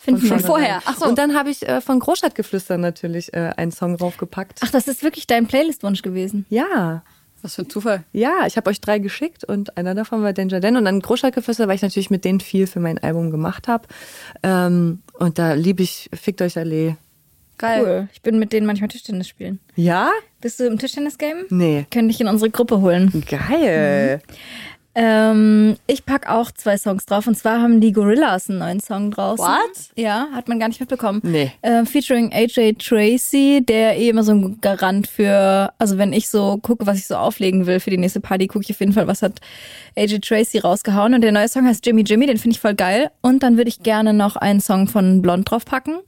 Finden 0.00 0.22
wir. 0.22 0.38
vorher. 0.38 0.82
Ach 0.84 0.98
so. 0.98 1.06
Und 1.06 1.16
dann 1.16 1.34
habe 1.34 1.48
ich 1.48 1.66
äh, 1.66 1.80
von 1.80 1.98
Großstadtgeflüster 1.98 2.76
natürlich 2.76 3.32
äh, 3.32 3.52
einen 3.56 3.72
Song 3.72 3.96
draufgepackt. 3.96 4.60
Ach, 4.62 4.70
das 4.70 4.86
ist 4.86 5.02
wirklich 5.02 5.26
dein 5.26 5.46
Playlist-Wunsch 5.46 6.02
gewesen. 6.02 6.44
Ja. 6.50 7.02
Was 7.40 7.54
für 7.54 7.62
ein 7.62 7.70
Zufall. 7.70 8.04
Ja, 8.12 8.46
ich 8.46 8.56
habe 8.56 8.68
euch 8.70 8.80
drei 8.80 8.98
geschickt 8.98 9.44
und 9.44 9.76
einer 9.76 9.94
davon 9.94 10.22
war 10.22 10.32
Danger 10.32 10.60
Dan 10.60 10.76
und 10.76 10.84
dann 10.84 11.00
Großstadtgeflüster, 11.00 11.68
weil 11.68 11.76
ich 11.76 11.82
natürlich 11.82 12.10
mit 12.10 12.24
denen 12.24 12.40
viel 12.40 12.66
für 12.66 12.80
mein 12.80 12.98
Album 12.98 13.30
gemacht 13.30 13.68
habe. 13.68 13.86
Ähm, 14.42 15.00
und 15.14 15.38
da 15.38 15.54
liebe 15.54 15.82
ich 15.82 16.10
Fickt 16.14 16.42
euch 16.42 16.58
Allee. 16.58 16.96
Geil. 17.56 17.82
Cool. 17.82 18.08
Ich 18.12 18.22
bin 18.22 18.38
mit 18.38 18.52
denen 18.52 18.66
manchmal 18.66 18.88
Tischtennis 18.88 19.28
spielen. 19.28 19.60
Ja? 19.76 20.10
Bist 20.40 20.58
du 20.60 20.66
im 20.66 20.78
Tischtennis-Game? 20.78 21.46
Nee. 21.50 21.86
Könnte 21.90 22.10
ich 22.10 22.20
in 22.20 22.28
unsere 22.28 22.50
Gruppe 22.50 22.80
holen. 22.80 23.24
Geil. 23.30 24.20
Ähm, 24.94 25.76
ich 25.86 26.06
pack 26.06 26.30
auch 26.30 26.50
zwei 26.52 26.78
Songs 26.78 27.06
drauf. 27.06 27.26
Und 27.26 27.36
zwar 27.36 27.60
haben 27.60 27.80
die 27.80 27.92
Gorillas 27.92 28.48
einen 28.48 28.60
neuen 28.60 28.80
Song 28.80 29.10
draußen. 29.10 29.44
What? 29.44 29.90
Ja, 29.96 30.28
hat 30.32 30.48
man 30.48 30.60
gar 30.60 30.68
nicht 30.68 30.80
mitbekommen. 30.80 31.20
Nee. 31.24 31.52
Äh, 31.62 31.84
featuring 31.84 32.32
AJ 32.32 32.74
Tracy, 32.74 33.64
der 33.66 33.98
eh 33.98 34.08
immer 34.08 34.22
so 34.22 34.32
ein 34.32 34.60
Garant 34.60 35.08
für, 35.08 35.72
also 35.78 35.98
wenn 35.98 36.12
ich 36.12 36.28
so 36.28 36.58
gucke, 36.58 36.86
was 36.86 36.98
ich 36.98 37.06
so 37.06 37.16
auflegen 37.16 37.66
will 37.66 37.80
für 37.80 37.90
die 37.90 37.98
nächste 37.98 38.20
Party, 38.20 38.46
gucke 38.46 38.64
ich 38.64 38.70
auf 38.70 38.80
jeden 38.80 38.92
Fall, 38.92 39.06
was 39.06 39.22
hat 39.22 39.40
AJ 39.96 40.20
Tracy 40.20 40.58
rausgehauen. 40.58 41.14
Und 41.14 41.22
der 41.22 41.32
neue 41.32 41.48
Song 41.48 41.66
heißt 41.66 41.84
Jimmy 41.84 42.02
Jimmy, 42.02 42.26
den 42.26 42.38
finde 42.38 42.54
ich 42.54 42.60
voll 42.60 42.74
geil. 42.74 43.10
Und 43.20 43.42
dann 43.42 43.56
würde 43.56 43.68
ich 43.68 43.82
gerne 43.82 44.12
noch 44.12 44.36
einen 44.36 44.60
Song 44.60 44.86
von 44.86 45.22
Blond 45.22 45.50
draufpacken. 45.50 45.98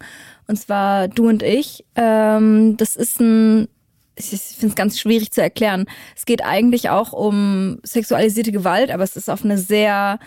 Und 0.48 0.56
zwar 0.56 1.08
Du 1.08 1.28
und 1.28 1.42
ich. 1.42 1.84
Ähm, 1.96 2.76
das 2.76 2.94
ist 2.94 3.20
ein 3.20 3.68
ich 4.16 4.28
finde 4.30 4.68
es 4.68 4.74
ganz 4.74 4.98
schwierig 4.98 5.30
zu 5.30 5.42
erklären. 5.42 5.86
Es 6.16 6.24
geht 6.24 6.42
eigentlich 6.44 6.88
auch 6.90 7.12
um 7.12 7.78
sexualisierte 7.82 8.50
Gewalt, 8.52 8.90
aber 8.90 9.04
es 9.04 9.16
ist 9.16 9.28
auf 9.28 9.44
eine 9.44 9.58
sehr 9.58 10.18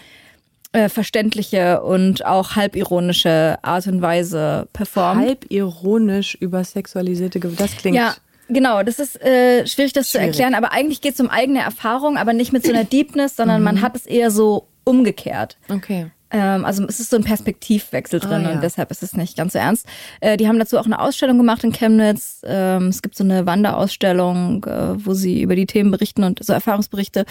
äh, 0.71 0.89
verständliche 0.89 1.81
und 1.81 2.25
auch 2.25 2.55
halbironische 2.55 3.57
Art 3.63 3.87
und 3.87 4.01
Weise 4.01 4.67
performt. 4.73 5.21
Halb 5.21 5.45
ironisch 5.49 6.35
über 6.39 6.63
sexualisierte 6.63 7.39
Gewalt. 7.39 7.59
Das 7.59 7.75
klingt. 7.75 7.97
Ja, 7.97 8.15
genau. 8.49 8.83
Das 8.83 8.99
ist 8.99 9.19
äh, 9.23 9.65
schwierig, 9.65 9.93
das 9.93 10.09
Schwierig. 10.11 10.33
zu 10.35 10.41
erklären. 10.41 10.53
Aber 10.53 10.71
eigentlich 10.71 11.01
geht 11.01 11.15
es 11.15 11.19
um 11.19 11.29
eigene 11.29 11.61
Erfahrung, 11.61 12.17
aber 12.17 12.33
nicht 12.33 12.53
mit 12.53 12.63
so 12.63 12.71
einer 12.71 12.83
Deepness, 12.91 13.35
sondern 13.35 13.61
Mhm. 13.61 13.65
man 13.65 13.81
hat 13.81 13.95
es 13.95 14.05
eher 14.05 14.29
so 14.29 14.67
umgekehrt. 14.83 15.57
Okay. 15.69 16.11
Ähm, 16.31 16.63
also 16.65 16.85
es 16.85 16.99
ist 16.99 17.09
so 17.09 17.17
ein 17.17 17.23
Perspektivwechsel 17.23 18.19
drin 18.19 18.45
Ah, 18.45 18.49
ja. 18.49 18.51
und 18.55 18.61
deshalb 18.63 18.91
ist 18.91 19.01
es 19.03 19.13
nicht 19.13 19.35
ganz 19.35 19.53
so 19.53 19.59
ernst. 19.59 19.85
Äh, 20.21 20.37
die 20.37 20.47
haben 20.47 20.59
dazu 20.59 20.77
auch 20.77 20.85
eine 20.85 20.99
Ausstellung 20.99 21.37
gemacht 21.37 21.63
in 21.63 21.71
Chemnitz. 21.73 22.41
Ähm, 22.43 22.87
es 22.87 23.01
gibt 23.01 23.15
so 23.15 23.23
eine 23.23 23.45
Wanderausstellung, 23.45 24.63
äh, 24.65 25.05
wo 25.05 25.13
sie 25.13 25.41
über 25.41 25.55
die 25.55 25.65
Themen 25.65 25.91
berichten 25.91 26.23
und 26.23 26.43
so 26.43 26.53
Erfahrungsberichte. 26.53 27.25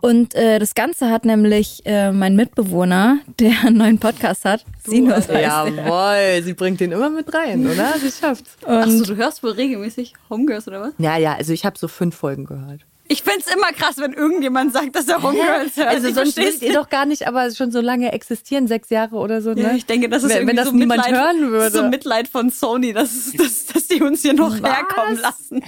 Und 0.00 0.34
äh, 0.34 0.58
das 0.58 0.74
Ganze 0.74 1.10
hat 1.10 1.24
nämlich 1.24 1.82
äh, 1.84 2.12
mein 2.12 2.36
Mitbewohner, 2.36 3.18
der 3.38 3.52
einen 3.66 3.76
neuen 3.76 3.98
Podcast 3.98 4.44
hat, 4.44 4.64
Sinus 4.84 5.14
heißt 5.14 5.30
der. 5.30 5.40
Jawohl, 5.42 6.42
sie 6.42 6.54
bringt 6.54 6.80
den 6.80 6.92
immer 6.92 7.10
mit 7.10 7.32
rein, 7.34 7.66
oder? 7.66 7.94
Sie 7.98 8.10
schafft's. 8.10 8.56
Achso, 8.66 9.04
du 9.04 9.16
hörst 9.16 9.42
wohl 9.42 9.50
regelmäßig 9.52 10.14
Homegirls 10.30 10.66
oder 10.68 10.80
was? 10.80 10.92
Ja, 10.98 11.16
ja, 11.18 11.34
also 11.34 11.52
ich 11.52 11.64
habe 11.66 11.78
so 11.78 11.88
fünf 11.88 12.14
Folgen 12.16 12.46
gehört. 12.46 12.86
Ich 13.10 13.22
find's 13.22 13.50
immer 13.50 13.72
krass, 13.72 13.96
wenn 13.96 14.12
irgendjemand 14.12 14.72
sagt, 14.72 14.94
dass 14.94 15.08
er 15.08 15.22
Homegirls 15.22 15.76
hört. 15.76 15.88
Also 15.88 16.08
Ich 16.08 16.14
sonst 16.14 16.36
würdet 16.36 16.60
ihr 16.60 16.74
doch 16.74 16.90
gar 16.90 17.06
nicht, 17.06 17.26
aber 17.26 17.50
schon 17.50 17.72
so 17.72 17.80
lange 17.80 18.12
existieren, 18.12 18.68
sechs 18.68 18.90
Jahre 18.90 19.16
oder 19.16 19.40
so. 19.40 19.54
Ne? 19.54 19.62
Ja, 19.62 19.72
ich 19.72 19.86
denke, 19.86 20.10
das 20.10 20.24
ist 20.24 20.28
wenn, 20.28 20.36
irgendwie 20.36 20.50
wenn 20.50 20.56
das 20.56 20.66
so 20.66 20.76
niemand 20.76 21.06
Mitleid, 21.06 21.22
hören 21.22 21.50
würde. 21.50 21.76
So 21.76 21.88
Mitleid 21.88 22.28
von 22.28 22.50
Sony, 22.50 22.92
dass, 22.92 23.32
dass, 23.32 23.66
dass 23.66 23.86
die 23.88 24.02
uns 24.02 24.20
hier 24.20 24.34
noch 24.34 24.54
herkommen 24.62 25.18
lassen. 25.18 25.64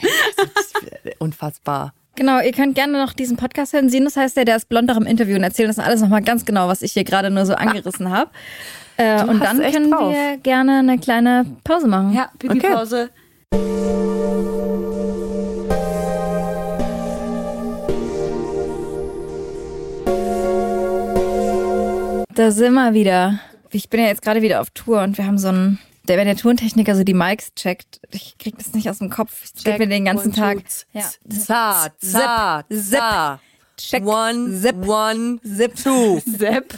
Unfassbar. 1.18 1.94
Genau, 2.16 2.40
ihr 2.40 2.52
könnt 2.52 2.74
gerne 2.74 3.02
noch 3.02 3.14
diesen 3.14 3.38
Podcast 3.38 3.72
hören. 3.72 3.88
Sinus 3.88 4.16
heißt 4.16 4.36
der, 4.36 4.44
der 4.44 4.56
ist 4.56 4.68
blond 4.68 4.90
auch 4.90 4.98
im 4.98 5.06
Interview 5.06 5.36
und 5.36 5.42
erzählt 5.42 5.70
das 5.70 5.78
alles 5.78 6.02
nochmal 6.02 6.22
ganz 6.22 6.44
genau, 6.44 6.68
was 6.68 6.82
ich 6.82 6.92
hier 6.92 7.04
gerade 7.04 7.30
nur 7.30 7.46
so 7.46 7.54
angerissen 7.54 8.10
habe. 8.10 8.30
Äh, 8.98 9.22
und 9.24 9.40
hast 9.40 9.58
dann 9.58 9.72
können 9.72 9.90
drauf. 9.90 10.12
wir 10.12 10.36
gerne 10.36 10.80
eine 10.80 10.98
kleine 10.98 11.46
Pause 11.64 11.88
machen. 11.88 12.12
Ja, 12.12 12.28
Pipi-Pause. 12.38 13.08
Da 22.40 22.50
sind 22.52 22.72
wir 22.72 22.94
wieder. 22.94 23.38
Ich 23.70 23.90
bin 23.90 24.00
ja 24.00 24.06
jetzt 24.06 24.22
gerade 24.22 24.40
wieder 24.40 24.62
auf 24.62 24.70
Tour 24.70 25.02
und 25.02 25.18
wir 25.18 25.26
haben 25.26 25.36
so 25.36 25.48
einen, 25.48 25.78
der, 26.04 26.16
wenn 26.16 26.24
der 26.24 26.38
Tontechniker 26.38 26.96
so 26.96 27.04
die 27.04 27.12
Mics 27.12 27.52
checkt, 27.54 28.00
ich 28.12 28.38
krieg 28.38 28.56
das 28.56 28.72
nicht 28.72 28.88
aus 28.88 28.96
dem 28.96 29.10
Kopf. 29.10 29.44
Ich 29.44 29.62
check 29.62 29.78
mir 29.78 29.86
den 29.86 30.06
ganzen 30.06 30.32
Tag. 30.32 30.62
Ja. 30.94 31.02
Za, 31.28 31.92
za, 31.98 32.64
Zip, 32.70 32.78
za. 32.78 33.40
Check, 33.88 34.04
One, 34.06 34.58
zip, 34.60 34.76
one, 34.86 35.38
zip. 35.44 35.74
two. 35.76 36.20
Sepp. 36.38 36.74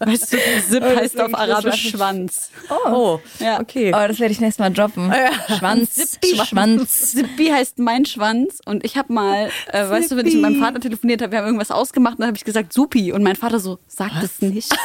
Weißt 0.00 0.32
du, 0.32 0.36
Zip 0.68 0.82
heißt 0.84 1.20
auf 1.20 1.34
Arabisch 1.34 1.90
Schwanz. 1.90 2.50
Oh, 2.70 3.18
Ja. 3.38 3.60
okay. 3.60 3.92
Oh, 3.94 4.06
das 4.08 4.18
werde 4.20 4.32
ich 4.32 4.40
nächstes 4.40 4.58
Mal 4.58 4.70
droppen. 4.70 5.12
Schwanz, 5.58 6.18
Schwanz. 6.46 7.12
Zippy 7.12 7.48
heißt 7.48 7.78
mein 7.78 8.04
Schwanz 8.04 8.60
und 8.66 8.84
ich 8.84 8.96
habe 8.96 9.12
mal, 9.12 9.50
äh, 9.72 9.88
weißt 9.88 10.10
du, 10.12 10.16
wenn 10.16 10.26
ich 10.26 10.34
mit 10.34 10.42
meinem 10.42 10.60
Vater 10.60 10.80
telefoniert 10.80 11.22
habe, 11.22 11.32
wir 11.32 11.38
haben 11.38 11.46
irgendwas 11.46 11.70
ausgemacht 11.70 12.14
und 12.14 12.20
dann 12.20 12.28
habe 12.28 12.36
ich 12.36 12.44
gesagt 12.44 12.72
Supi 12.72 13.12
und 13.12 13.22
mein 13.22 13.36
Vater 13.36 13.60
so, 13.60 13.78
sag 13.88 14.10
das 14.20 14.40
nicht. 14.40 14.70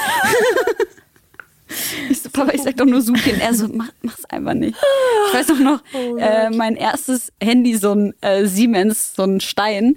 ich 2.10 2.22
so, 2.22 2.30
Papa, 2.30 2.52
ich 2.54 2.64
sag 2.64 2.78
doch 2.78 2.86
nur 2.86 3.02
Supi 3.02 3.32
und 3.34 3.42
er 3.42 3.54
so, 3.54 3.68
mach, 3.68 3.90
mach's 4.02 4.24
einfach 4.26 4.54
nicht. 4.54 4.78
Ich 5.28 5.34
weiß 5.34 5.52
auch 5.52 5.60
noch, 5.60 5.82
äh, 6.18 6.50
mein 6.50 6.76
erstes 6.76 7.32
Handy, 7.42 7.76
so 7.76 7.94
ein 7.94 8.14
äh, 8.22 8.46
Siemens, 8.46 9.14
so 9.16 9.24
ein 9.24 9.42
Stein 9.42 9.96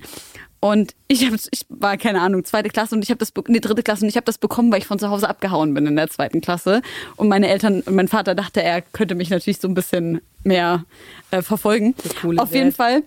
und 0.60 0.94
ich 1.08 1.26
hab, 1.26 1.34
ich 1.34 1.66
war 1.68 1.96
keine 1.96 2.20
Ahnung 2.20 2.44
zweite 2.44 2.68
Klasse 2.68 2.94
und 2.94 3.02
ich 3.02 3.10
habe 3.10 3.18
das 3.18 3.32
nee, 3.48 3.60
dritte 3.60 3.82
Klasse 3.82 4.04
und 4.04 4.08
ich 4.08 4.16
habe 4.16 4.26
das 4.26 4.38
bekommen, 4.38 4.70
weil 4.70 4.78
ich 4.78 4.86
von 4.86 4.98
zu 4.98 5.08
Hause 5.10 5.28
abgehauen 5.28 5.74
bin 5.74 5.86
in 5.86 5.96
der 5.96 6.08
zweiten 6.08 6.40
Klasse 6.40 6.82
und 7.16 7.28
meine 7.28 7.48
Eltern 7.48 7.80
und 7.80 7.94
mein 7.94 8.08
Vater 8.08 8.34
dachte, 8.34 8.62
er 8.62 8.82
könnte 8.82 9.14
mich 9.14 9.30
natürlich 9.30 9.58
so 9.58 9.68
ein 9.68 9.74
bisschen 9.74 10.20
mehr 10.44 10.84
äh, 11.30 11.42
verfolgen. 11.42 11.94
Auf 12.36 12.52
jeden 12.52 12.66
Welt. 12.66 12.76
Fall 12.76 13.02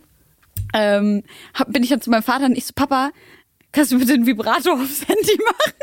ähm, 0.74 1.24
hab, 1.54 1.72
bin 1.72 1.84
ich 1.84 1.90
dann 1.90 2.02
zu 2.02 2.10
meinem 2.10 2.24
Vater 2.24 2.46
und 2.46 2.58
ich 2.58 2.66
so 2.66 2.74
Papa, 2.76 3.12
kannst 3.72 3.92
du 3.92 4.00
bitte 4.00 4.14
den 4.14 4.26
Vibrator 4.26 4.74
aufs 4.74 5.08
Handy 5.08 5.38
machen? 5.44 5.74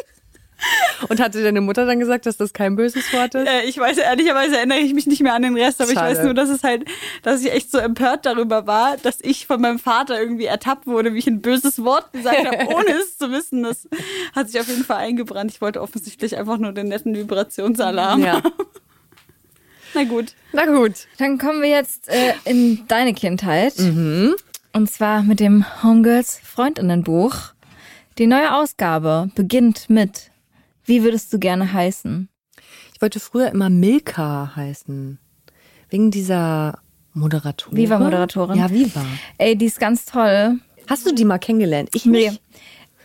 Und 1.09 1.21
hatte 1.21 1.43
deine 1.43 1.61
Mutter 1.61 1.87
dann 1.87 1.99
gesagt, 1.99 2.27
dass 2.27 2.37
das 2.37 2.53
kein 2.53 2.77
böses 2.77 3.13
Wort 3.13 3.35
ist? 3.35 3.49
Äh, 3.49 3.63
ich 3.63 3.79
weiß, 3.79 3.99
ehrlicherweise 3.99 4.57
erinnere 4.57 4.79
ich 4.79 4.95
mich 4.95 5.07
nicht 5.07 5.23
mehr 5.23 5.35
an 5.35 5.43
den 5.43 5.57
Rest, 5.57 5.81
aber 5.81 5.91
ich 5.91 5.99
Schade. 5.99 6.17
weiß 6.17 6.25
nur, 6.25 6.35
dass 6.35 6.49
es 6.49 6.63
halt, 6.63 6.85
dass 7.23 7.43
ich 7.43 7.53
echt 7.53 7.71
so 7.71 7.79
empört 7.79 8.27
darüber 8.27 8.67
war, 8.67 8.97
dass 8.99 9.19
ich 9.23 9.47
von 9.47 9.61
meinem 9.61 9.79
Vater 9.79 10.21
irgendwie 10.21 10.45
ertappt 10.45 10.87
wurde, 10.87 11.15
wie 11.15 11.19
ich 11.19 11.27
ein 11.27 11.41
böses 11.41 11.83
Wort 11.85 12.13
gesagt 12.13 12.45
habe, 12.47 12.69
ohne 12.75 12.91
es 12.91 13.19
zu 13.19 13.31
wissen. 13.31 13.63
Das 13.63 13.89
hat 14.35 14.51
sich 14.51 14.61
auf 14.61 14.69
jeden 14.69 14.85
Fall 14.85 14.99
eingebrannt. 14.99 15.51
Ich 15.51 15.61
wollte 15.61 15.81
offensichtlich 15.81 16.37
einfach 16.37 16.59
nur 16.59 16.73
den 16.73 16.89
netten 16.89 17.15
Vibrationsalarm. 17.17 18.23
Ja. 18.23 18.43
Na 19.95 20.05
gut. 20.05 20.35
Na 20.53 20.67
gut. 20.67 21.07
Dann 21.19 21.39
kommen 21.39 21.63
wir 21.63 21.71
jetzt 21.71 22.09
äh, 22.09 22.35
in 22.45 22.87
deine 22.87 23.13
Kindheit. 23.15 23.79
Mhm. 23.79 24.37
Und 24.73 24.91
zwar 24.91 25.23
mit 25.23 25.41
dem 25.41 25.65
Homegirls 25.83 26.41
Freundinnenbuch. 26.45 27.35
Die 28.19 28.27
neue 28.27 28.55
Ausgabe 28.55 29.31
beginnt 29.35 29.91
mit 29.91 30.30
Wie 30.91 31.05
würdest 31.05 31.33
du 31.33 31.39
gerne 31.39 31.73
heißen? 31.73 32.29
Ich 32.93 33.01
wollte 33.01 33.21
früher 33.21 33.49
immer 33.53 33.71
Milka 33.71 34.57
heißen. 34.57 35.21
Wegen 35.89 36.11
dieser 36.11 36.81
Moderatorin. 37.13 37.79
Viva-Moderatorin. 37.79 38.59
Ja, 38.59 38.69
Viva. 38.71 39.07
Ey, 39.39 39.55
die 39.57 39.67
ist 39.67 39.79
ganz 39.79 40.05
toll. 40.05 40.59
Hast 40.89 41.07
du 41.07 41.15
die 41.15 41.25
mal 41.25 41.39
kennengelernt? 41.39 41.91
Ich 41.95 42.07
Nee. 42.07 42.31
nicht. 42.31 42.43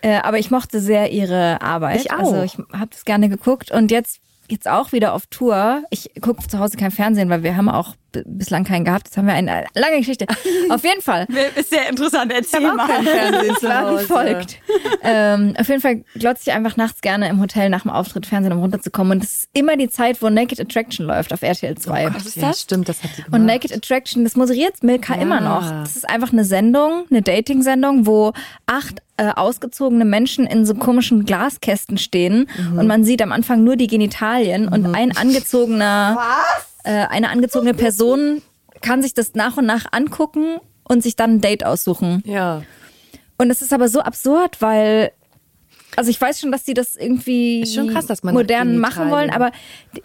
Äh, 0.01 0.15
aber 0.17 0.39
ich 0.39 0.49
mochte 0.49 0.79
sehr 0.79 1.11
ihre 1.11 1.61
Arbeit. 1.61 2.01
Ich 2.01 2.11
auch. 2.11 2.33
Also 2.33 2.41
ich 2.41 2.57
habe 2.73 2.87
das 2.89 3.05
gerne 3.05 3.29
geguckt 3.29 3.69
und 3.69 3.91
jetzt 3.91 4.19
jetzt 4.49 4.67
auch 4.67 4.91
wieder 4.91 5.13
auf 5.13 5.27
Tour. 5.27 5.83
Ich 5.91 6.09
gucke 6.21 6.47
zu 6.47 6.57
Hause 6.57 6.77
kein 6.77 6.89
Fernsehen, 6.89 7.29
weil 7.29 7.43
wir 7.43 7.55
haben 7.55 7.69
auch 7.69 7.93
bislang 8.25 8.63
keinen 8.63 8.85
gehabt. 8.85 9.07
Jetzt 9.07 9.17
haben 9.17 9.27
wir 9.27 9.33
eine 9.33 9.65
lange 9.75 9.97
Geschichte. 9.97 10.25
auf 10.69 10.83
jeden 10.83 11.01
Fall. 11.01 11.27
Ist 11.55 11.69
sehr 11.69 11.89
interessant. 11.89 12.31
Erzähl 12.33 12.61
mal. 12.61 12.87
War 12.87 13.01
wie 13.03 13.95
Hause. 13.97 14.05
folgt. 14.05 14.57
ähm, 15.03 15.53
auf 15.59 15.67
jeden 15.67 15.81
Fall 15.81 16.03
glotze 16.15 16.43
ich 16.49 16.53
einfach 16.53 16.77
nachts 16.77 17.01
gerne 17.01 17.27
im 17.29 17.41
Hotel 17.41 17.69
nach 17.69 17.81
dem 17.83 17.91
Auftritt 17.91 18.25
Fernsehen, 18.25 18.53
um 18.53 18.59
runterzukommen. 18.59 19.17
Und 19.17 19.23
es 19.23 19.33
ist 19.35 19.49
immer 19.53 19.77
die 19.77 19.89
Zeit, 19.89 20.21
wo 20.21 20.29
Naked 20.29 20.59
Attraction 20.59 21.05
läuft 21.05 21.33
auf 21.33 21.41
RTL 21.41 21.75
2. 21.75 22.13
Was 22.13 22.25
ist 22.25 22.37
das? 22.37 22.41
Ja, 22.43 22.53
stimmt, 22.53 22.89
das 22.89 23.03
hat 23.03 23.11
die 23.17 23.23
gemacht. 23.23 23.39
Und 23.39 23.45
Naked 23.45 23.73
Attraction, 23.73 24.23
das 24.23 24.35
moderiert 24.35 24.83
Milka 24.83 25.15
Ja. 25.15 25.21
immer 25.21 25.41
noch. 25.41 25.69
Das 25.83 25.95
ist 25.95 26.07
einfach 26.09 26.31
eine 26.31 26.45
Sendung, 26.45 27.05
eine 27.09 27.21
Dating-Sendung, 27.21 28.05
wo 28.05 28.33
acht 28.65 29.01
äh, 29.17 29.29
ausgezogene 29.33 30.03
Menschen 30.03 30.45
in 30.45 30.65
so 30.65 30.75
komischen 30.75 31.23
Glaskästen 31.25 31.97
stehen 31.97 32.49
und 32.77 32.85
man 32.85 33.05
sieht 33.05 33.21
am 33.21 33.31
Anfang 33.31 33.63
nur 33.63 33.77
die 33.77 33.87
Genitalien 33.87 34.67
und 34.67 34.93
ein 34.93 35.15
angezogener, 35.15 36.17
äh, 36.19 36.74
eine 36.89 37.29
angezogene 37.29 37.73
Person 37.73 38.41
kann 38.81 39.01
sich 39.01 39.13
das 39.13 39.33
nach 39.33 39.57
und 39.57 39.65
nach 39.65 39.85
angucken 39.91 40.57
und 40.83 41.01
sich 41.01 41.15
dann 41.15 41.35
ein 41.35 41.41
Date 41.41 41.65
aussuchen. 41.65 42.21
Ja. 42.25 42.61
Und 43.37 43.49
es 43.49 43.61
ist 43.61 43.73
aber 43.73 43.89
so 43.89 44.01
absurd, 44.01 44.61
weil 44.61 45.11
also 45.97 46.09
ich 46.09 46.19
weiß 46.19 46.41
schon, 46.41 46.51
dass 46.51 46.63
die 46.63 46.73
das 46.73 46.95
irgendwie 46.97 47.63
krass, 47.93 48.21
modern 48.23 48.77
machen 48.79 49.09
wollen, 49.11 49.29
aber 49.29 49.51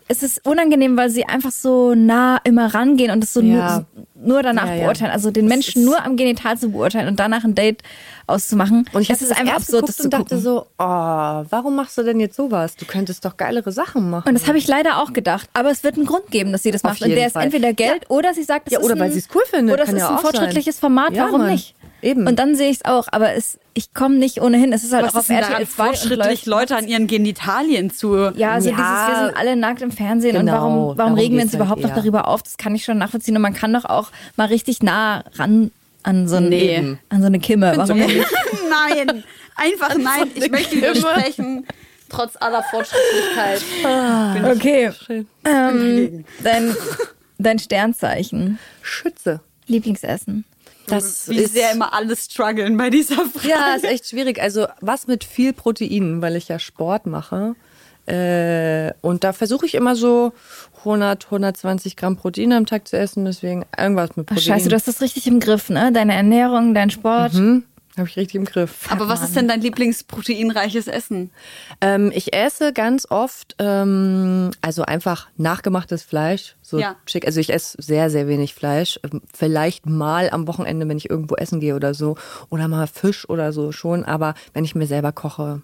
es 0.06 0.22
ist 0.22 0.46
unangenehm, 0.46 0.96
weil 0.96 1.10
sie 1.10 1.24
einfach 1.24 1.50
so 1.50 1.94
nah 1.96 2.38
immer 2.44 2.72
rangehen 2.72 3.10
und 3.10 3.24
es 3.24 3.32
so 3.32 3.40
Ja. 3.40 3.84
nur, 4.14 4.36
nur 4.36 4.42
danach 4.42 4.66
Ja, 4.68 4.74
ja. 4.74 4.84
beurteilen. 4.84 5.10
Also 5.10 5.30
den 5.32 5.46
Menschen 5.46 5.84
nur 5.84 6.04
am 6.04 6.16
Genital 6.16 6.56
zu 6.58 6.70
beurteilen 6.70 7.08
und 7.08 7.18
danach 7.18 7.42
ein 7.42 7.56
Date 7.56 7.82
auszumachen. 8.30 8.86
Und 8.92 9.02
ich 9.02 9.10
es 9.10 9.20
ist 9.22 9.32
einfach 9.38 9.54
absurd, 9.56 9.88
das 9.88 9.96
zu 9.96 10.04
und 10.04 10.12
dachte 10.12 10.24
gucken. 10.24 10.40
so, 10.40 10.66
oh, 10.78 10.84
warum 10.84 11.76
machst 11.76 11.98
du 11.98 12.02
denn 12.02 12.20
jetzt 12.20 12.36
sowas? 12.36 12.76
Du 12.76 12.84
könntest 12.86 13.24
doch 13.24 13.36
geilere 13.36 13.72
Sachen 13.72 14.10
machen. 14.10 14.28
und 14.28 14.34
das 14.34 14.46
habe 14.48 14.58
ich 14.58 14.66
leider 14.68 15.02
auch 15.02 15.12
gedacht. 15.12 15.48
Aber 15.52 15.70
es 15.70 15.84
wird 15.84 15.96
einen 15.96 16.06
Grund 16.06 16.26
geben, 16.30 16.52
dass 16.52 16.62
sie 16.62 16.70
das 16.70 16.84
Auf 16.84 16.92
macht. 16.92 17.02
Und 17.02 17.10
der 17.10 17.26
ist 17.26 17.32
Fall. 17.34 17.44
entweder 17.44 17.72
Geld 17.72 18.08
oder 18.08 18.32
sie 18.34 18.44
sagt, 18.44 18.68
es 18.68 18.72
Ja, 18.72 18.78
ist 18.78 18.84
oder 18.84 18.94
ein, 18.94 19.00
weil 19.00 19.12
sie 19.12 19.18
es 19.18 19.28
cool 19.34 19.42
findet. 19.50 19.74
Oder 19.74 19.84
es 19.84 19.90
ist 19.92 19.98
ja 19.98 20.08
ein 20.08 20.14
auch 20.16 20.22
sein. 20.22 20.32
fortschrittliches 20.32 20.78
Format. 20.78 21.12
Ja, 21.12 21.26
Warum 21.26 21.42
Mann. 21.42 21.50
nicht? 21.50 21.74
Eben. 22.02 22.26
Und 22.26 22.38
dann 22.38 22.54
sehe 22.56 22.70
ich 22.70 22.78
es 22.78 22.84
auch. 22.86 23.08
Aber 23.12 23.34
es, 23.34 23.58
ich 23.74 23.92
komme 23.92 24.14
nicht 24.16 24.40
ohnehin. 24.40 24.72
Es 24.72 24.84
ist 24.84 24.94
halt 24.94 25.04
Was 25.04 25.12
auch 25.12 25.16
auf 25.16 25.22
ist 25.24 25.28
denn 25.28 25.36
RTL 25.36 25.50
daran 25.52 25.68
2 25.68 25.82
und 25.82 25.86
fortschrittlich, 25.96 26.46
Leute 26.46 26.74
an 26.76 26.88
ihren 26.88 27.06
Genitalien 27.06 27.90
zu... 27.90 28.14
Ja, 28.36 28.52
also 28.52 28.70
Ja. 28.70 28.76
dieses, 28.76 29.18
wir 29.18 29.26
sind 29.26 29.36
alle 29.36 29.54
nackt 29.56 29.82
im 29.82 29.90
Fernsehen 29.92 30.36
und 30.38 30.46
Genau, 30.46 30.52
warum, 30.56 30.72
warum 30.76 30.96
darum 30.96 31.14
regen 31.14 31.36
wir 31.36 31.42
uns 31.42 31.52
halt 31.52 31.60
überhaupt 31.60 31.82
noch 31.82 31.90
eher. 31.90 31.96
darüber 31.96 32.28
auf? 32.28 32.42
Das 32.42 32.56
kann 32.56 32.74
ich 32.74 32.84
schon 32.84 32.96
nachvollziehen 32.96 33.36
und 33.36 33.42
man 33.42 33.52
kann 33.52 33.74
doch 33.74 33.84
auch 33.84 34.08
mal 34.36 34.46
richtig 34.46 34.82
nah 34.82 35.24
ran 35.34 35.72
an 36.02 36.28
so, 36.28 36.36
ein, 36.36 36.48
Nee. 36.48 36.96
an 37.08 37.20
so 37.20 37.26
eine 37.26 37.38
Kimme. 37.40 37.72
Warum 37.76 37.98
nicht? 37.98 38.16
nein, 38.70 39.24
einfach 39.56 39.96
nein. 39.96 40.30
Ich 40.34 40.50
möchte 40.50 40.76
widersprechen. 40.76 41.66
Trotz 42.08 42.34
aller 42.36 42.62
Fortschrittlichkeit. 42.64 43.62
Okay. 44.56 44.90
Ähm, 45.44 46.24
dein, 46.42 46.76
dein 47.38 47.58
Sternzeichen. 47.58 48.58
Schütze. 48.82 49.40
Lieblingsessen. 49.66 50.44
Das 50.88 51.28
Wie 51.28 51.36
ist 51.38 51.54
sehr 51.54 51.70
immer 51.70 51.94
alles 51.94 52.24
strugglen 52.24 52.76
bei 52.76 52.90
dieser 52.90 53.24
Frage. 53.26 53.48
Ja, 53.48 53.74
ist 53.76 53.84
echt 53.84 54.08
schwierig. 54.08 54.42
Also 54.42 54.66
was 54.80 55.06
mit 55.06 55.22
viel 55.22 55.52
Protein, 55.52 56.20
weil 56.20 56.34
ich 56.34 56.48
ja 56.48 56.58
Sport 56.58 57.06
mache. 57.06 57.54
Äh, 58.06 58.92
und 59.02 59.22
da 59.22 59.32
versuche 59.32 59.66
ich 59.66 59.74
immer 59.76 59.94
so 59.94 60.32
100, 60.84 61.24
120 61.26 61.96
Gramm 61.96 62.16
Protein 62.16 62.52
am 62.52 62.66
Tag 62.66 62.86
zu 62.88 62.96
essen. 62.98 63.24
Deswegen 63.24 63.64
irgendwas 63.78 64.16
mit 64.16 64.26
Ach, 64.30 64.34
Protein. 64.34 64.42
scheiße, 64.54 64.68
du 64.68 64.74
hast 64.74 64.88
das 64.88 65.00
richtig 65.00 65.26
im 65.26 65.40
Griff, 65.40 65.70
ne? 65.70 65.92
Deine 65.92 66.14
Ernährung, 66.14 66.74
dein 66.74 66.90
Sport. 66.90 67.32
hm? 67.34 67.64
Habe 67.98 68.08
ich 68.08 68.16
richtig 68.16 68.36
im 68.36 68.44
Griff. 68.44 68.86
Aber 68.90 69.08
was 69.08 69.20
ist 69.20 69.34
denn 69.34 69.48
dein 69.48 69.60
Lieblingsproteinreiches 69.60 70.86
Essen? 70.86 71.30
Ähm, 71.80 72.12
ich 72.14 72.32
esse 72.32 72.72
ganz 72.72 73.06
oft, 73.10 73.56
ähm, 73.58 74.52
also 74.62 74.82
einfach 74.84 75.26
nachgemachtes 75.36 76.04
Fleisch. 76.04 76.54
So 76.62 76.78
Ja. 76.78 76.94
schick. 77.04 77.26
Also 77.26 77.40
ich 77.40 77.52
esse 77.52 77.76
sehr, 77.82 78.08
sehr 78.08 78.28
wenig 78.28 78.54
Fleisch. 78.54 79.00
Ähm, 79.02 79.22
Vielleicht 79.34 79.86
mal 79.86 80.30
am 80.30 80.46
Wochenende, 80.46 80.88
wenn 80.88 80.96
ich 80.96 81.10
irgendwo 81.10 81.34
essen 81.34 81.58
gehe 81.60 81.74
oder 81.74 81.92
so. 81.92 82.16
Oder 82.48 82.68
mal 82.68 82.86
Fisch 82.86 83.28
oder 83.28 83.52
so 83.52 83.72
schon. 83.72 84.04
Aber 84.04 84.34
wenn 84.54 84.64
ich 84.64 84.76
mir 84.76 84.86
selber 84.86 85.10
koche, 85.12 85.60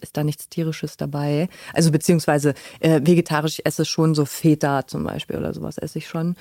ist 0.00 0.16
da 0.16 0.24
nichts 0.24 0.48
Tierisches 0.48 0.96
dabei. 0.96 1.48
Also 1.72 1.90
beziehungsweise 1.90 2.54
äh, 2.80 3.00
vegetarisch 3.02 3.58
ich 3.58 3.66
esse 3.66 3.84
schon 3.84 4.14
so 4.14 4.24
Feta 4.24 4.86
zum 4.86 5.04
Beispiel 5.04 5.36
oder 5.36 5.52
sowas 5.54 5.78
esse 5.78 5.98
ich 5.98 6.08
schon. 6.08 6.36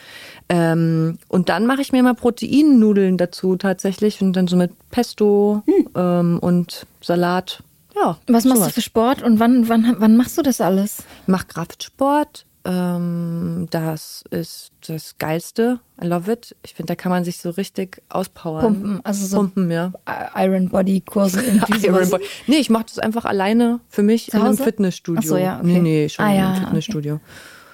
Ähm, 0.50 1.18
und 1.28 1.50
dann 1.50 1.66
mache 1.66 1.82
ich 1.82 1.92
mir 1.92 2.04
mal 2.04 2.16
Proteinnudeln 2.16 3.18
dazu 3.18 3.56
tatsächlich 3.56 4.22
und 4.22 4.34
dann 4.34 4.48
so 4.48 4.56
mit 4.56 4.72
Pesto 4.92 5.64
ähm, 5.96 6.40
und 6.40 6.86
Salat. 7.02 7.64
Ja. 7.96 8.18
Was 8.28 8.44
machst 8.44 8.58
sowas. 8.58 8.68
du 8.68 8.74
für 8.74 8.82
Sport 8.82 9.22
und 9.22 9.40
wann, 9.40 9.70
wann, 9.70 9.96
wann 10.00 10.18
machst 10.18 10.38
du 10.38 10.42
das 10.42 10.60
alles? 10.62 11.04
Ich 11.22 11.28
mache 11.28 11.48
Kraftsport, 11.48 12.46
ähm, 12.66 13.68
das 13.70 14.24
ist 14.32 14.72
das 14.88 15.18
Geilste. 15.18 15.80
I 16.02 16.08
love 16.08 16.32
it. 16.32 16.56
Ich 16.64 16.74
finde, 16.74 16.88
da 16.88 16.96
kann 16.96 17.12
man 17.12 17.24
sich 17.24 17.38
so 17.38 17.52
richtig 17.52 18.02
auspowern. 18.10 18.62
Pumpen, 18.62 19.06
also 19.06 19.26
so 19.28 19.38
Pumpen, 19.38 19.72
ja. 19.72 19.94
Iron 20.36 20.70
Body 20.70 21.02
Kurse 21.02 21.42
irgendwie 21.46 21.86
Iron. 21.86 22.10
Boy. 22.10 22.22
Nee, 22.48 22.58
ich 22.58 22.70
mache 22.70 22.86
das 22.88 23.00
einfach 23.00 23.26
alleine 23.26 23.80
für 23.88 24.04
mich 24.04 24.32
Zu 24.32 24.38
in 24.38 24.44
einem 24.44 24.52
Hause? 24.54 24.64
Fitnessstudio. 24.64 25.22
Ach 25.24 25.28
so, 25.28 25.38
ja, 25.38 25.60
okay. 25.60 25.68
Nee, 25.68 25.80
nee, 25.80 26.10
schon 26.10 26.26
Ah, 26.26 26.32
in 26.32 26.38
ja, 26.38 26.52
einem 26.52 26.64
Fitnessstudio. 26.66 27.20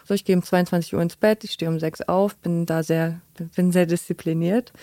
So, 0.05 0.13
ich 0.13 0.25
gehe 0.25 0.35
um 0.35 0.43
22 0.43 0.93
Uhr 0.93 1.01
ins 1.01 1.15
Bett, 1.15 1.43
ich 1.45 1.51
stehe 1.53 1.71
um 1.71 1.79
6 1.79 2.01
auf, 2.01 2.35
bin 2.37 2.65
da 2.65 2.83
sehr, 2.83 3.21
bin 3.55 3.71
sehr 3.71 3.85
diszipliniert 3.85 4.73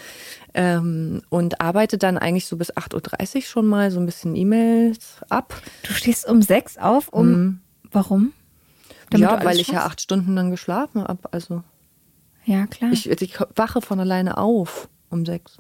ähm, 0.54 1.20
und 1.28 1.60
arbeite 1.60 1.98
dann 1.98 2.16
eigentlich 2.16 2.46
so 2.46 2.56
bis 2.56 2.72
8.30 2.72 3.36
Uhr 3.36 3.42
schon 3.42 3.66
mal 3.66 3.90
so 3.90 4.00
ein 4.00 4.06
bisschen 4.06 4.34
E-Mails 4.34 5.16
ab. 5.28 5.60
Du 5.82 5.92
stehst 5.92 6.26
um 6.26 6.40
sechs 6.40 6.78
auf, 6.78 7.08
um 7.08 7.60
warum? 7.90 8.32
Ja, 9.14 9.44
weil 9.44 9.58
ich 9.60 9.68
ja 9.68 9.84
acht 9.86 10.00
Stunden 10.00 10.36
dann 10.36 10.50
geschlafen 10.50 11.02
habe. 11.02 11.32
Also 11.32 11.62
Ja, 12.44 12.66
klar. 12.66 12.92
ich, 12.92 13.08
ich 13.08 13.40
wache 13.56 13.80
von 13.80 14.00
alleine 14.00 14.36
auf 14.38 14.88
um 15.10 15.24
sechs. 15.24 15.58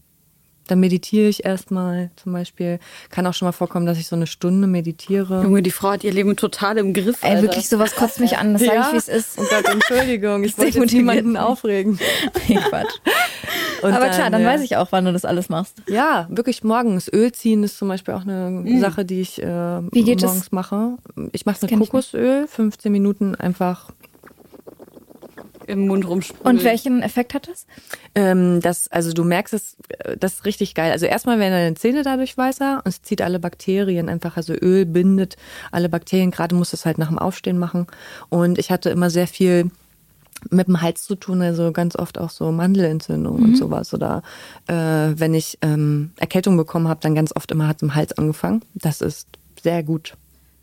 Dann 0.68 0.80
meditiere 0.80 1.28
ich 1.28 1.44
erstmal 1.44 2.10
zum 2.16 2.32
Beispiel. 2.32 2.78
Kann 3.10 3.26
auch 3.26 3.34
schon 3.34 3.46
mal 3.46 3.52
vorkommen, 3.52 3.86
dass 3.86 3.98
ich 3.98 4.06
so 4.06 4.14
eine 4.14 4.26
Stunde 4.26 4.68
meditiere. 4.68 5.42
Junge, 5.42 5.62
die 5.62 5.70
Frau 5.70 5.90
hat 5.90 6.04
ihr 6.04 6.12
Leben 6.12 6.36
total 6.36 6.78
im 6.78 6.92
Griff. 6.92 7.22
Ey, 7.22 7.30
Alter. 7.30 7.42
wirklich, 7.42 7.68
sowas 7.68 7.96
kotzt 7.96 8.20
mich 8.20 8.38
an. 8.38 8.52
Das 8.52 8.62
sage 8.62 8.80
ich, 8.80 8.92
wie 8.92 8.96
es 8.96 9.08
ist. 9.08 9.38
Oh 9.38 9.44
Gott, 9.50 9.68
Entschuldigung, 9.68 10.44
ich 10.44 10.56
wollte 10.56 10.66
jetzt 10.66 10.74
demotiviert 10.76 11.06
niemanden 11.24 11.36
aufregen. 11.36 11.98
Nee, 12.48 12.56
Quatsch. 12.56 12.94
Und 13.82 13.92
Aber 13.92 14.08
klar, 14.08 14.30
dann 14.30 14.42
ja. 14.42 14.48
weiß 14.48 14.62
ich 14.62 14.76
auch, 14.76 14.88
wann 14.90 15.04
du 15.04 15.12
das 15.12 15.24
alles 15.24 15.48
machst. 15.48 15.82
Ja, 15.86 16.26
wirklich 16.30 16.64
morgens. 16.64 17.10
Öl 17.12 17.32
ziehen 17.32 17.62
ist 17.62 17.78
zum 17.78 17.88
Beispiel 17.88 18.14
auch 18.14 18.22
eine 18.22 18.64
Sache, 18.80 19.04
die 19.04 19.20
ich 19.20 19.42
äh, 19.42 19.46
Wie 19.92 20.04
geht 20.04 20.22
das? 20.22 20.30
morgens 20.30 20.52
mache. 20.52 20.96
Ich 21.32 21.46
mache 21.46 21.56
es 21.62 21.70
mit. 21.70 21.78
Kokosöl, 21.78 22.46
15 22.48 22.90
Minuten 22.90 23.34
einfach. 23.34 23.90
Im 25.68 25.86
Mund 25.86 26.08
rumsprühen. 26.08 26.44
Und 26.46 26.64
welchen 26.64 27.02
Effekt 27.02 27.34
hat 27.34 27.48
das? 27.48 27.66
Ähm, 28.14 28.60
das, 28.60 28.88
also 28.88 29.12
du 29.12 29.22
merkst 29.24 29.54
es, 29.54 29.76
äh, 29.90 30.16
das 30.16 30.34
ist 30.34 30.44
richtig 30.44 30.74
geil. 30.74 30.90
Also 30.92 31.06
erstmal 31.06 31.38
werden 31.38 31.52
deine 31.52 31.74
Zähne 31.74 32.02
dadurch 32.02 32.36
weißer 32.36 32.82
und 32.84 32.88
es 32.88 33.02
zieht 33.02 33.22
alle 33.22 33.38
Bakterien 33.38 34.08
einfach. 34.08 34.36
Also 34.36 34.54
Öl 34.54 34.86
bindet 34.86 35.36
alle 35.70 35.88
Bakterien. 35.88 36.30
Gerade 36.30 36.54
musst 36.54 36.72
du 36.72 36.76
es 36.76 36.86
halt 36.86 36.98
nach 36.98 37.08
dem 37.08 37.18
Aufstehen 37.18 37.58
machen. 37.58 37.86
Und 38.28 38.58
ich 38.58 38.70
hatte 38.70 38.90
immer 38.90 39.10
sehr 39.10 39.26
viel 39.28 39.70
mit 40.50 40.68
dem 40.68 40.80
Hals 40.80 41.02
zu 41.04 41.16
tun, 41.16 41.42
also 41.42 41.72
ganz 41.72 41.96
oft 41.96 42.16
auch 42.16 42.30
so 42.30 42.52
Mandelentzündung 42.52 43.38
Mhm. 43.38 43.44
und 43.44 43.56
sowas. 43.56 43.92
Oder 43.92 44.22
äh, 44.68 44.74
wenn 44.74 45.34
ich 45.34 45.58
ähm, 45.62 46.12
Erkältung 46.16 46.56
bekommen 46.56 46.86
habe, 46.88 47.00
dann 47.02 47.14
ganz 47.16 47.34
oft 47.34 47.50
immer 47.50 47.66
hat 47.66 47.78
es 47.78 47.82
im 47.82 47.94
Hals 47.94 48.12
angefangen. 48.16 48.62
Das 48.74 49.00
ist 49.00 49.26
sehr 49.62 49.82
gut. 49.82 50.14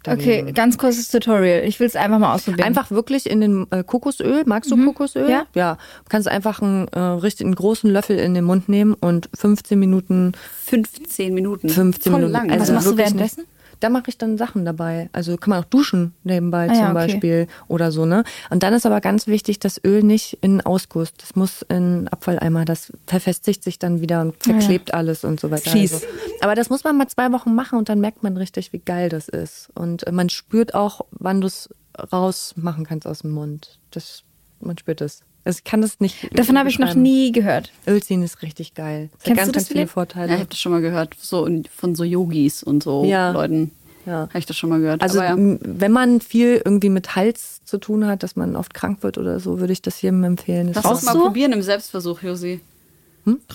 Okay, 0.08 0.52
ganz 0.54 0.78
kurzes 0.78 1.10
Tutorial. 1.10 1.64
Ich 1.66 1.80
will 1.80 1.88
es 1.88 1.96
einfach 1.96 2.20
mal 2.20 2.34
ausprobieren. 2.34 2.66
Einfach 2.68 2.92
wirklich 2.92 3.30
in 3.30 3.42
den 3.42 3.68
äh, 3.72 3.84
Kokosöl. 3.84 4.44
Magst 4.46 4.72
du 4.72 4.78
Kokosöl? 4.84 5.26
Mhm. 5.26 5.30
Ja. 5.30 5.46
Ja. 5.54 5.78
Kannst 6.10 6.28
einfach 6.28 6.62
einen, 6.62 6.88
äh, 6.90 7.00
richtig, 7.00 7.46
einen 7.46 7.56
großen 7.56 7.90
Löffel 7.90 8.18
in 8.18 8.34
den 8.34 8.44
Mund 8.44 8.70
nehmen 8.70 8.94
und 8.94 9.30
15 9.34 9.80
Minuten, 9.80 10.34
15 10.66 11.34
Minuten. 11.34 11.70
15 11.70 12.12
Voll 12.12 12.22
Minuten. 12.22 12.34
lang. 12.34 12.50
Was 12.50 12.60
Also 12.62 12.74
machst 12.74 12.88
du 12.88 12.98
währenddessen? 12.98 13.44
Da 13.80 13.90
mache 13.90 14.06
ich 14.08 14.18
dann 14.18 14.38
Sachen 14.38 14.66
dabei. 14.66 15.10
Also 15.14 15.38
kann 15.38 15.52
man 15.52 15.64
auch 15.64 15.68
duschen 15.68 16.14
nebenbei 16.24 16.70
Ah 16.70 16.74
ja, 16.74 16.74
zum 16.74 16.84
okay. 16.84 16.94
Beispiel 16.94 17.48
oder 17.68 17.92
so, 17.92 18.06
ne? 18.06 18.24
Und 18.50 18.64
dann 18.64 18.74
ist 18.74 18.86
aber 18.86 19.02
ganz 19.02 19.28
wichtig, 19.28 19.60
das 19.60 19.80
Öl 19.84 20.04
nicht 20.04 20.38
in 20.42 20.62
Ausguss. 20.62 21.14
Das 21.18 21.36
muss 21.36 21.62
in 21.64 22.08
Abfalleimer. 22.08 22.66
Das 22.66 22.92
verfestigt 23.08 23.64
sich 23.64 23.80
dann 23.80 24.02
wieder 24.02 24.22
und 24.22 24.36
verklebt 24.42 24.94
alles 24.94 25.24
und 25.24 25.40
so 25.40 25.52
weiter. 25.52 25.72
Fies. 25.72 25.94
Also. 25.94 26.06
Aber 26.42 26.56
das 26.56 26.70
muss 26.70 26.84
man 26.84 26.98
mal 26.98 27.08
zwei 27.08 27.32
Wochen 27.32 27.56
machen 27.56 27.78
und 27.78 27.90
dann 27.90 28.00
merkt 28.00 28.24
man 28.24 28.38
richtig, 28.38 28.74
wie 28.74 28.80
geil 28.80 29.10
das 29.10 29.28
ist. 29.28 29.70
Und 29.76 30.10
man 30.12 30.30
spürt 30.30 30.74
auch, 30.74 31.02
wann 31.12 31.42
du 31.42 31.48
es 31.48 31.70
rausmachen 32.12 32.86
kannst 32.86 33.08
aus 33.08 33.20
dem 33.20 33.32
Mund. 33.32 33.80
Das, 33.92 34.24
man 34.60 34.78
spürt 34.78 35.02
es. 35.02 35.22
Also 35.46 35.60
ich 35.60 35.64
kann 35.64 35.82
das 35.82 36.00
nicht. 36.00 36.28
Davon 36.38 36.58
habe 36.58 36.70
ich 36.70 36.80
noch 36.80 36.96
nie 36.96 37.32
gehört. 37.32 37.72
Ölziehen 37.88 38.24
ist 38.24 38.42
richtig 38.42 38.74
geil. 38.74 39.10
Es 39.20 39.24
Kennst 39.24 39.42
hat 39.42 39.48
du 39.48 39.52
ganz, 39.52 39.54
das, 39.54 39.64
ganz 39.64 39.68
viele? 39.68 39.88
Vorteile. 39.88 40.28
Ja, 40.30 40.34
ich 40.34 40.40
habe 40.42 40.50
das 40.50 40.60
schon 40.60 40.72
mal 40.72 40.82
gehört. 40.82 41.16
So 41.20 41.48
von 41.74 41.96
so 41.96 42.04
Yogis 42.04 42.64
und 42.64 42.82
so 42.84 43.06
Ja. 43.06 43.32
Leuten. 43.32 43.72
Ja. 44.08 44.22
Habe 44.30 44.40
ich 44.40 44.46
das 44.46 44.58
schon 44.58 44.70
mal 44.70 44.80
gehört. 44.80 45.02
Also 45.02 45.22
Aber 45.22 45.40
ja. 45.40 45.58
wenn 45.62 45.92
man 45.92 46.20
viel 46.22 46.62
irgendwie 46.64 46.90
mit 46.90 47.16
Hals 47.16 47.64
zu 47.64 47.78
tun 47.78 48.06
hat, 48.06 48.24
dass 48.24 48.36
man 48.36 48.56
oft 48.56 48.74
krank 48.74 49.02
wird 49.04 49.18
oder 49.18 49.40
so, 49.40 49.60
würde 49.60 49.74
ich 49.74 49.82
das 49.82 50.02
jedem 50.02 50.24
empfehlen. 50.24 50.74
Das 50.74 50.84
ist 50.84 50.92
uns 50.92 51.04
mal 51.04 51.14
du? 51.14 51.22
probieren 51.22 51.54
im 51.54 51.62
Selbstversuch, 51.62 52.22
Josi. 52.22 52.60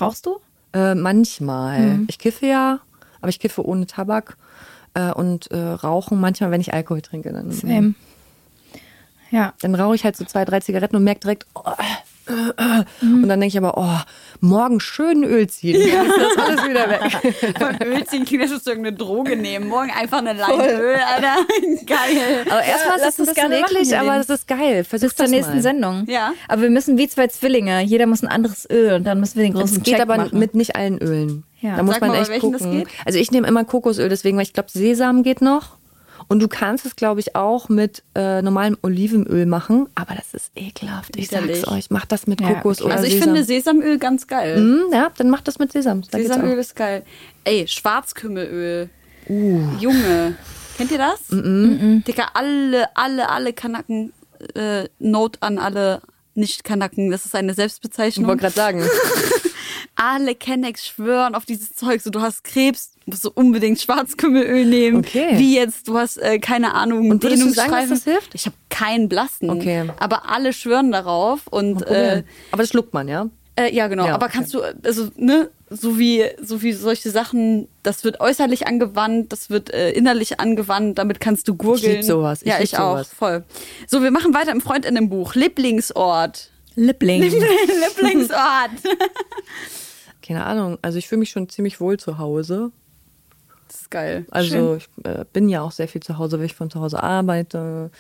Rauchst 0.00 0.26
du? 0.26 0.38
Äh, 0.72 0.94
manchmal. 0.94 1.80
Mhm. 1.80 2.04
Ich 2.08 2.18
kiffe 2.18 2.46
ja, 2.46 2.80
aber 3.20 3.28
ich 3.28 3.38
kiffe 3.38 3.64
ohne 3.64 3.86
Tabak 3.86 4.36
äh, 4.94 5.12
und 5.12 5.50
äh, 5.50 5.58
rauchen 5.58 6.20
manchmal, 6.20 6.50
wenn 6.50 6.60
ich 6.60 6.72
Alkohol 6.72 7.02
trinke. 7.02 7.32
Dann, 7.32 7.50
Same. 7.52 7.94
Ja. 9.30 9.54
dann 9.60 9.74
rauche 9.74 9.94
ich 9.94 10.04
halt 10.04 10.16
so 10.16 10.24
zwei, 10.24 10.44
drei 10.44 10.60
Zigaretten 10.60 10.96
und 10.96 11.04
merke 11.04 11.20
direkt, 11.20 11.46
oh, 11.54 11.62
äh, 12.30 12.32
äh. 12.32 12.84
und 13.02 13.28
dann 13.28 13.40
denke 13.40 13.46
ich 13.46 13.58
aber, 13.58 13.76
oh, 13.76 13.98
morgen 14.40 14.80
schön 14.80 15.24
Öl 15.24 15.48
ziehen. 15.48 15.80
Dann 15.92 16.06
ist 16.06 16.16
das 16.36 16.44
alles 16.44 16.68
wieder 16.68 16.88
weg. 16.88 17.56
Von 17.58 17.88
Öl 17.88 18.04
ziehen 18.06 18.24
klingt, 18.24 18.42
als 18.42 18.50
würdest 18.50 18.66
du 18.66 18.70
irgendeine 18.70 18.96
Droge 18.96 19.36
nehmen. 19.36 19.68
Morgen 19.68 19.90
einfach 19.90 20.18
eine 20.18 20.32
Leine 20.32 20.80
Öl, 20.80 20.96
Alter. 20.96 21.36
Geil. 21.86 22.44
Aber 22.48 22.62
erstmal 22.62 22.98
lass 22.98 23.18
ist 23.18 23.18
es 23.18 23.28
ein 23.28 23.34
bisschen 23.34 23.60
machen, 23.60 23.76
eklig, 23.76 23.98
aber 23.98 24.16
das 24.16 24.30
ist 24.30 24.46
geil. 24.48 24.84
Versuch 24.84 25.08
Bis 25.08 25.16
zur 25.16 25.24
das 25.24 25.30
nächsten 25.30 25.54
mal. 25.54 25.62
Sendung. 25.62 26.04
Ja. 26.08 26.32
Aber 26.48 26.62
wir 26.62 26.70
müssen 26.70 26.98
wie 26.98 27.08
zwei 27.08 27.26
Zwillinge. 27.26 27.82
Jeder 27.82 28.06
muss 28.06 28.22
ein 28.22 28.28
anderes 28.28 28.68
Öl 28.70 28.94
und 28.94 29.04
dann 29.04 29.18
müssen 29.20 29.36
wir 29.36 29.44
den 29.44 29.54
großen 29.54 29.82
geht 29.82 29.94
Check 29.94 30.02
aber 30.02 30.16
machen. 30.16 30.38
mit 30.38 30.54
nicht 30.54 30.76
allen 30.76 30.98
Ölen. 30.98 31.44
Ja. 31.60 31.76
Da 31.76 31.82
muss 31.82 31.94
Sag 31.94 32.02
man 32.02 32.10
mal, 32.10 32.20
echt 32.20 32.30
das 32.30 32.40
gucken. 32.40 32.70
geht. 32.70 32.88
Also 33.04 33.18
ich 33.18 33.30
nehme 33.30 33.46
immer 33.46 33.64
Kokosöl, 33.64 34.08
deswegen, 34.08 34.36
weil 34.36 34.44
ich 34.44 34.52
glaube, 34.52 34.70
Sesam 34.70 35.22
geht 35.22 35.42
noch. 35.42 35.79
Und 36.30 36.38
du 36.40 36.46
kannst 36.46 36.86
es, 36.86 36.94
glaube 36.94 37.18
ich, 37.18 37.34
auch 37.34 37.68
mit 37.68 38.04
äh, 38.14 38.40
normalem 38.40 38.78
Olivenöl 38.82 39.46
machen. 39.46 39.88
Aber 39.96 40.14
das 40.14 40.32
ist 40.32 40.52
ekelhaft. 40.54 41.16
Ich 41.16 41.28
Widerlich. 41.30 41.62
sag's 41.62 41.68
euch, 41.72 41.90
macht 41.90 42.12
das 42.12 42.28
mit 42.28 42.40
Ja, 42.40 42.54
Kokos 42.54 42.78
okay. 42.78 42.86
oder 42.86 42.94
Also 42.94 43.06
ich 43.08 43.14
Sesam. 43.14 43.24
finde 43.28 43.44
Sesamöl 43.44 43.98
ganz 43.98 44.28
geil. 44.28 44.56
Hm, 44.56 44.82
ja, 44.92 45.10
dann 45.18 45.28
macht 45.28 45.48
das 45.48 45.58
mit 45.58 45.72
Sesam. 45.72 46.02
Da 46.08 46.18
Sesamöl 46.18 46.56
ist 46.56 46.76
geil. 46.76 47.02
Ey, 47.42 47.66
Schwarzkümmelöl. 47.66 48.88
Uh. 49.28 49.60
Junge. 49.80 50.36
Kennt 50.76 50.92
ihr 50.92 50.98
das? 50.98 51.18
Dicker, 51.28 52.28
alle, 52.34 52.86
alle, 52.96 53.28
alle 53.28 53.52
Kanaken, 53.52 54.12
äh, 54.54 54.84
Note 55.00 55.42
an 55.42 55.58
alle 55.58 56.00
Nicht-Kanaken. 56.34 57.10
Das 57.10 57.26
ist 57.26 57.34
eine 57.34 57.50
Ich 57.50 57.56
Selbstbezeichnung. 57.56 58.28
wollte 58.28 58.42
gerade 58.42 58.54
sagen. 58.54 58.82
alle 59.94 60.34
Kennex 60.34 60.86
schwören 60.86 61.34
auf 61.34 61.44
dieses 61.44 61.74
Zeug. 61.74 62.00
So, 62.00 62.10
du 62.10 62.20
hast 62.20 62.44
Krebs, 62.44 62.92
musst 63.06 63.24
du 63.24 63.30
unbedingt 63.30 63.80
Schwarzkümmelöl 63.80 64.64
nehmen. 64.64 64.98
Okay. 64.98 65.38
Wie 65.38 65.56
jetzt, 65.56 65.88
du 65.88 65.98
hast, 65.98 66.16
äh, 66.18 66.38
keine 66.38 66.74
Ahnung, 66.74 67.10
Und 67.10 67.22
würdest 67.22 67.42
du 67.42 67.50
sagen, 67.50 67.72
dass 67.72 67.88
das 67.88 68.04
hilft? 68.04 68.34
Ich 68.34 68.46
habe 68.46 68.56
keinen 68.68 69.08
blassen. 69.08 69.50
Okay. 69.50 69.90
Aber 69.98 70.28
alle 70.30 70.52
schwören 70.52 70.92
darauf. 70.92 71.46
Und 71.48 71.86
äh, 71.86 72.22
aber 72.52 72.62
das 72.62 72.70
schluckt 72.70 72.94
man, 72.94 73.08
ja? 73.08 73.28
äh, 73.60 73.74
ja, 73.74 73.88
genau. 73.88 74.06
Ja, 74.06 74.14
Aber 74.14 74.26
okay. 74.26 74.36
kannst 74.38 74.54
du, 74.54 74.62
also, 74.62 75.08
ne, 75.16 75.50
so 75.68 75.98
wie, 75.98 76.24
so 76.42 76.62
wie 76.62 76.72
solche 76.72 77.10
Sachen, 77.10 77.68
das 77.82 78.04
wird 78.04 78.20
äußerlich 78.20 78.66
angewandt, 78.66 79.32
das 79.32 79.50
wird 79.50 79.72
äh, 79.72 79.90
innerlich 79.92 80.40
angewandt, 80.40 80.98
damit 80.98 81.20
kannst 81.20 81.46
du 81.48 81.54
gurgeln. 81.54 81.96
lieb 81.96 82.04
sowas, 82.04 82.42
ich 82.42 82.48
ja, 82.48 82.60
ich 82.60 82.78
auch, 82.78 82.96
sowas. 82.96 83.10
voll. 83.16 83.44
So, 83.86 84.02
wir 84.02 84.10
machen 84.10 84.34
weiter 84.34 84.52
im 84.52 84.60
Freundinnenbuch. 84.60 85.34
Lieblingsort. 85.34 86.50
Liebling. 86.80 87.22
Lieblingsort. 87.22 88.70
Keine 90.22 90.46
Ahnung. 90.46 90.78
Also 90.82 90.98
ich 90.98 91.08
fühle 91.08 91.20
mich 91.20 91.30
schon 91.30 91.48
ziemlich 91.48 91.80
wohl 91.80 91.98
zu 91.98 92.18
Hause. 92.18 92.72
Das 93.68 93.82
ist 93.82 93.90
geil. 93.90 94.26
Also 94.30 94.76
ich 94.76 94.88
äh, 95.04 95.24
bin 95.32 95.48
ja 95.48 95.60
auch 95.60 95.72
sehr 95.72 95.88
viel 95.88 96.02
zu 96.02 96.18
Hause, 96.18 96.38
weil 96.38 96.46
ich 96.46 96.54
von 96.54 96.70
zu 96.70 96.80
Hause 96.80 97.02
arbeite, 97.02 97.90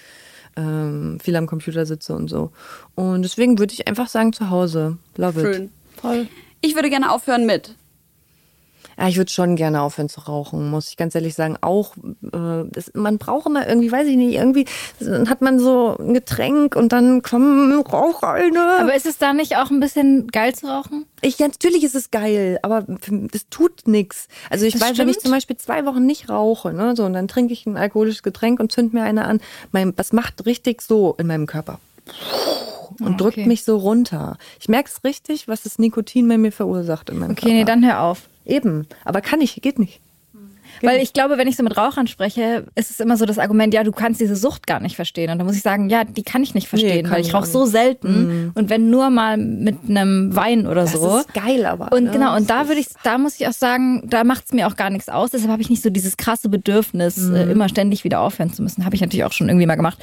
ähm, 0.56 1.18
viel 1.20 1.36
am 1.36 1.46
Computer 1.46 1.86
sitze 1.86 2.14
und 2.14 2.28
so. 2.28 2.52
Und 2.94 3.22
deswegen 3.22 3.58
würde 3.58 3.74
ich 3.74 3.86
einfach 3.86 4.08
sagen 4.08 4.32
zu 4.32 4.50
Hause. 4.50 4.98
Love 5.16 5.40
it. 5.40 5.54
Schön. 5.54 5.70
Voll. 6.00 6.28
Ich 6.60 6.74
würde 6.74 6.90
gerne 6.90 7.12
aufhören 7.12 7.46
mit. 7.46 7.74
Ja, 9.00 9.08
ich 9.08 9.16
würde 9.16 9.30
schon 9.30 9.56
gerne 9.56 9.80
aufhören 9.80 10.10
zu 10.10 10.20
rauchen, 10.20 10.68
muss 10.70 10.90
ich 10.90 10.98
ganz 10.98 11.14
ehrlich 11.14 11.34
sagen. 11.34 11.56
Auch, 11.62 11.96
äh, 11.96 12.64
das, 12.70 12.92
man 12.94 13.16
braucht 13.16 13.46
immer 13.46 13.66
irgendwie, 13.66 13.90
weiß 13.90 14.06
ich 14.06 14.16
nicht, 14.16 14.34
irgendwie 14.34 14.66
dann 15.00 15.30
hat 15.30 15.40
man 15.40 15.58
so 15.58 15.96
ein 15.98 16.12
Getränk 16.12 16.76
und 16.76 16.92
dann 16.92 17.22
komm, 17.22 17.82
rauch 17.90 18.22
eine. 18.22 18.60
Aber 18.80 18.94
ist 18.94 19.06
es 19.06 19.16
da 19.16 19.32
nicht 19.32 19.56
auch 19.56 19.70
ein 19.70 19.80
bisschen 19.80 20.26
geil 20.28 20.54
zu 20.54 20.66
rauchen? 20.66 21.06
Ich, 21.22 21.38
ja, 21.38 21.46
natürlich 21.48 21.82
ist 21.82 21.94
es 21.94 22.10
geil, 22.10 22.58
aber 22.62 22.84
das 22.86 23.48
tut 23.48 23.88
nichts. 23.88 24.28
Also 24.50 24.66
ich 24.66 24.74
Das 24.74 24.82
weiß, 24.82 24.98
wenn 24.98 25.08
ich 25.08 25.14
stimmt. 25.14 25.22
zum 25.22 25.32
Beispiel 25.32 25.56
zwei 25.56 25.86
Wochen 25.86 26.04
nicht 26.04 26.28
rauche, 26.28 26.72
ne, 26.74 26.94
so, 26.94 27.04
und 27.04 27.14
dann 27.14 27.26
trinke 27.26 27.54
ich 27.54 27.64
ein 27.64 27.78
alkoholisches 27.78 28.22
Getränk 28.22 28.60
und 28.60 28.70
zünd 28.70 28.92
mir 28.92 29.02
eine 29.02 29.24
an, 29.24 29.40
mein, 29.72 29.96
das 29.96 30.12
macht 30.12 30.44
richtig 30.44 30.82
so 30.82 31.14
in 31.18 31.26
meinem 31.26 31.46
Körper. 31.46 31.78
Und 32.98 33.14
Ah, 33.14 33.16
drückt 33.16 33.38
okay. 33.38 33.46
mich 33.46 33.64
so 33.64 33.78
runter. 33.78 34.36
Ich 34.60 34.68
merke 34.68 34.90
es 34.94 35.04
richtig, 35.04 35.48
was 35.48 35.62
das 35.62 35.78
Nikotin 35.78 36.28
bei 36.28 36.36
mir 36.36 36.52
verursacht 36.52 37.08
in 37.08 37.18
meinem 37.18 37.30
Okay, 37.32 37.46
nee, 37.46 37.64
Körper. 37.64 37.66
dann 37.72 37.84
hör 37.86 38.02
auf. 38.02 38.22
Eben, 38.50 38.88
aber 39.04 39.20
kann 39.20 39.40
ich, 39.40 39.62
geht 39.62 39.78
nicht. 39.78 40.00
Weil 40.82 41.00
ich 41.02 41.12
glaube, 41.12 41.38
wenn 41.38 41.48
ich 41.48 41.56
so 41.56 41.62
mit 41.62 41.76
Rauchern 41.76 42.06
spreche, 42.06 42.66
ist 42.74 42.90
es 42.90 43.00
immer 43.00 43.16
so 43.16 43.26
das 43.26 43.38
Argument, 43.38 43.72
ja, 43.74 43.84
du 43.84 43.92
kannst 43.92 44.20
diese 44.20 44.36
Sucht 44.36 44.66
gar 44.66 44.80
nicht 44.80 44.96
verstehen. 44.96 45.30
Und 45.30 45.38
da 45.38 45.44
muss 45.44 45.56
ich 45.56 45.62
sagen, 45.62 45.88
ja, 45.90 46.04
die 46.04 46.22
kann 46.22 46.42
ich 46.42 46.54
nicht 46.54 46.68
verstehen, 46.68 47.04
kann 47.06 47.14
weil 47.14 47.20
ich 47.22 47.34
rauche 47.34 47.42
auch 47.42 47.46
so 47.46 47.66
selten. 47.66 48.52
Und 48.54 48.70
wenn 48.70 48.90
nur 48.90 49.10
mal 49.10 49.36
mit 49.36 49.76
einem 49.88 50.34
Wein 50.34 50.66
oder 50.66 50.82
Das 50.82 50.92
so. 50.92 51.18
ist 51.18 51.34
geil, 51.34 51.66
aber. 51.66 51.92
Und 51.96 52.04
ne? 52.04 52.10
genau, 52.10 52.36
und 52.36 52.48
da 52.50 52.60
Das 52.60 52.68
würde 52.68 52.80
ich, 52.80 52.88
da 53.02 53.18
muss 53.18 53.38
ich 53.40 53.46
auch 53.48 53.52
sagen, 53.52 54.02
da 54.08 54.24
macht 54.24 54.44
es 54.46 54.52
mir 54.52 54.66
auch 54.66 54.76
gar 54.76 54.90
nichts 54.90 55.08
aus. 55.08 55.30
Deshalb 55.30 55.50
habe 55.50 55.62
ich 55.62 55.70
nicht 55.70 55.82
so 55.82 55.90
dieses 55.90 56.16
krasse 56.16 56.48
Bedürfnis, 56.48 57.18
äh, 57.18 57.44
Mhm. 57.46 57.50
immer 57.50 57.68
ständig 57.68 58.04
wieder 58.04 58.20
aufhören 58.20 58.52
zu 58.52 58.62
müssen. 58.62 58.84
Habe 58.84 58.94
ich 58.94 59.00
natürlich 59.00 59.24
auch 59.24 59.32
schon 59.32 59.48
irgendwie 59.48 59.66
mal 59.66 59.76
gemacht. 59.76 59.98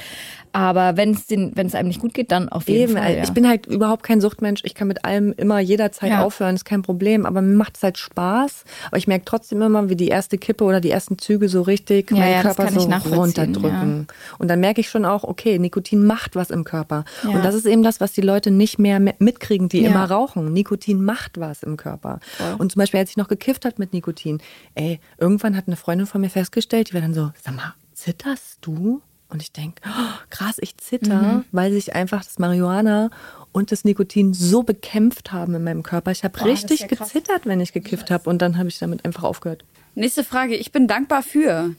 Aber 0.52 0.96
wenn 0.96 1.10
es 1.12 1.74
einem 1.74 1.88
nicht 1.88 2.00
gut 2.00 2.14
geht, 2.14 2.32
dann 2.32 2.48
auf 2.48 2.68
jeden 2.68 2.90
Eben, 2.94 2.98
Fall. 3.02 3.16
Ja. 3.16 3.22
ich 3.22 3.32
bin 3.32 3.46
halt 3.46 3.66
überhaupt 3.66 4.02
kein 4.02 4.20
Suchtmensch. 4.20 4.62
Ich 4.64 4.74
kann 4.74 4.88
mit 4.88 5.04
allem 5.04 5.34
immer 5.36 5.58
jederzeit 5.60 6.10
Ja. 6.10 6.24
aufhören, 6.24 6.54
ist 6.54 6.64
kein 6.64 6.80
Problem. 6.82 7.26
Aber 7.26 7.42
mir 7.42 7.54
macht 7.54 7.76
es 7.76 7.82
halt 7.82 7.98
Spaß. 7.98 8.64
Aber 8.86 8.96
ich 8.96 9.06
merke 9.06 9.24
trotzdem 9.26 9.60
immer, 9.60 9.88
wie 9.90 9.96
die 9.96 10.08
erste 10.08 10.38
Kippe 10.38 10.64
oder 10.68 10.80
die 10.80 10.90
ersten 10.90 11.18
Züge 11.18 11.48
so 11.48 11.62
richtig 11.62 12.10
Ja, 12.10 12.16
meinen 12.18 12.32
ja, 12.32 12.42
Körper 12.42 12.70
so 12.70 12.80
runterdrücken. 13.14 14.06
Und 14.38 14.48
dann 14.48 14.60
merke 14.60 14.80
ich 14.80 14.88
schon 14.88 15.04
auch, 15.04 15.24
okay, 15.24 15.58
Nikotin 15.58 16.04
macht 16.06 16.36
was 16.36 16.50
im 16.50 16.64
Körper. 16.64 17.04
Ja. 17.24 17.30
Und 17.30 17.44
das 17.44 17.54
ist 17.54 17.66
eben 17.66 17.82
das, 17.82 18.00
was 18.00 18.12
die 18.12 18.20
Leute 18.20 18.50
nicht 18.50 18.78
mehr 18.78 19.00
me- 19.00 19.14
mitkriegen, 19.18 19.68
die 19.68 19.80
Ja. 19.82 19.90
immer 19.90 20.04
rauchen. 20.10 20.52
Nikotin 20.52 21.02
macht 21.04 21.38
was 21.40 21.62
im 21.62 21.76
Körper. 21.76 22.20
Und 22.58 22.72
zum 22.72 22.80
Beispiel, 22.80 23.00
als 23.00 23.10
ich 23.10 23.16
noch 23.16 23.28
gekifft 23.28 23.64
habe 23.64 23.74
mit 23.78 23.92
Nikotin, 23.92 24.38
ey, 24.74 25.00
irgendwann 25.18 25.56
hat 25.56 25.64
eine 25.66 25.76
Freundin 25.76 26.06
von 26.06 26.20
mir 26.20 26.30
festgestellt, 26.30 26.90
die 26.90 26.94
war 26.94 27.00
dann 27.00 27.14
so, 27.14 27.30
sag 27.42 27.54
mal, 27.56 27.74
zitterst 27.94 28.58
du? 28.60 29.02
Und 29.30 29.42
ich 29.42 29.52
denke, 29.52 29.82
oh, 29.86 30.14
krass, 30.30 30.56
ich 30.58 30.78
zitter, 30.78 31.20
Mhm. 31.20 31.44
weil 31.52 31.70
sich 31.70 31.94
einfach 31.94 32.24
das 32.24 32.38
Marihuana 32.38 33.10
und 33.52 33.72
das 33.72 33.84
Nikotin 33.84 34.32
so 34.32 34.62
bekämpft 34.62 35.32
haben 35.32 35.54
in 35.54 35.64
meinem 35.64 35.82
Körper. 35.82 36.10
Ich 36.12 36.24
habe 36.24 36.42
richtig 36.46 36.80
ja 36.80 36.86
gezittert, 36.86 37.44
wenn 37.44 37.60
ich 37.60 37.74
gekifft 37.74 38.10
habe. 38.10 38.30
Und 38.30 38.40
dann 38.40 38.56
habe 38.56 38.68
ich 38.70 38.78
damit 38.78 39.04
einfach 39.04 39.24
aufgehört. 39.24 39.64
Nächste 39.98 40.22
Frage. 40.22 40.54
Ich 40.54 40.70
bin 40.70 40.86
dankbar 40.86 41.24
für. 41.24 41.74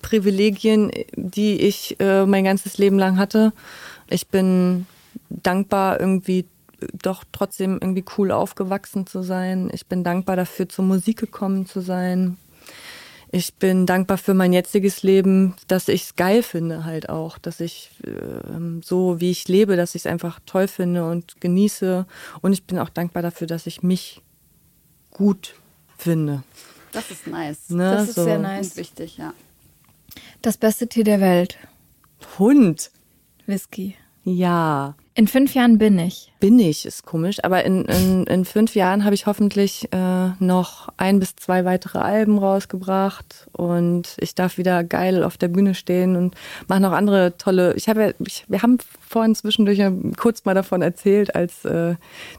Privilegien, 0.00 0.92
die 1.16 1.60
ich 1.60 1.96
äh, 1.98 2.24
mein 2.24 2.44
ganzes 2.44 2.78
Leben 2.78 3.00
lang 3.00 3.18
hatte. 3.18 3.52
Ich 4.08 4.28
bin 4.28 4.86
dankbar, 5.28 5.98
irgendwie 5.98 6.46
doch 7.02 7.24
trotzdem 7.32 7.80
irgendwie 7.82 8.04
cool 8.16 8.30
aufgewachsen 8.30 9.08
zu 9.08 9.24
sein. 9.24 9.70
Ich 9.72 9.86
bin 9.86 10.04
dankbar 10.04 10.36
dafür, 10.36 10.68
zur 10.68 10.84
Musik 10.84 11.18
gekommen 11.18 11.66
zu 11.66 11.80
sein. 11.80 12.36
Ich 13.32 13.54
bin 13.54 13.86
dankbar 13.86 14.16
für 14.16 14.34
mein 14.34 14.52
jetziges 14.52 15.02
Leben, 15.02 15.56
dass 15.66 15.88
ich 15.88 16.02
es 16.02 16.14
geil 16.14 16.44
finde 16.44 16.84
halt 16.84 17.08
auch, 17.08 17.38
dass 17.38 17.58
ich 17.58 17.90
ähm, 18.06 18.82
so 18.84 19.20
wie 19.20 19.32
ich 19.32 19.48
lebe, 19.48 19.74
dass 19.74 19.96
ich 19.96 20.02
es 20.02 20.06
einfach 20.06 20.38
toll 20.46 20.68
finde 20.68 21.10
und 21.10 21.40
genieße. 21.40 22.06
Und 22.40 22.52
ich 22.52 22.62
bin 22.62 22.78
auch 22.78 22.88
dankbar 22.88 23.24
dafür, 23.24 23.48
dass 23.48 23.66
ich 23.66 23.82
mich 23.82 24.22
gut 25.10 25.56
finde. 25.98 26.44
Das 26.94 27.10
ist 27.10 27.26
nice. 27.26 27.70
Ne? 27.70 27.90
Das 27.92 28.08
ist 28.08 28.14
so. 28.14 28.24
sehr 28.24 28.36
Und 28.36 28.42
nice. 28.42 28.76
wichtig, 28.76 29.18
ja. 29.18 29.34
Das 30.42 30.56
beste 30.56 30.88
Tier 30.88 31.04
der 31.04 31.20
Welt. 31.20 31.58
Hund. 32.38 32.90
Whisky. 33.46 33.96
Ja. 34.24 34.94
In 35.16 35.28
fünf 35.28 35.54
Jahren 35.54 35.78
bin 35.78 35.96
ich. 36.00 36.32
bin 36.40 36.58
ich, 36.58 36.84
ist 36.84 37.06
komisch. 37.06 37.36
Aber 37.44 37.64
in, 37.64 37.84
in, 37.84 38.24
in 38.24 38.44
fünf 38.44 38.74
Jahren 38.74 39.04
habe 39.04 39.14
ich 39.14 39.26
hoffentlich 39.26 39.88
äh, 39.92 40.30
noch 40.40 40.88
ein 40.96 41.20
bis 41.20 41.36
zwei 41.36 41.64
weitere 41.64 41.98
Alben 41.98 42.36
rausgebracht 42.36 43.46
und 43.52 44.16
ich 44.18 44.34
darf 44.34 44.58
wieder 44.58 44.82
geil 44.82 45.22
auf 45.22 45.36
der 45.38 45.48
Bühne 45.48 45.74
stehen 45.74 46.16
und 46.16 46.34
mache 46.66 46.80
noch 46.80 46.90
andere 46.92 47.36
tolle. 47.38 47.74
Ich 47.76 47.88
habe, 47.88 48.02
ja- 48.02 48.12
ich, 48.26 48.44
wir 48.48 48.60
haben 48.62 48.78
vorhin 49.08 49.34
zwischendurch 49.36 49.80
kurz 50.16 50.44
mal 50.44 50.54
davon 50.54 50.82
erzählt, 50.82 51.34
als 51.36 51.64
äh, 51.64 51.94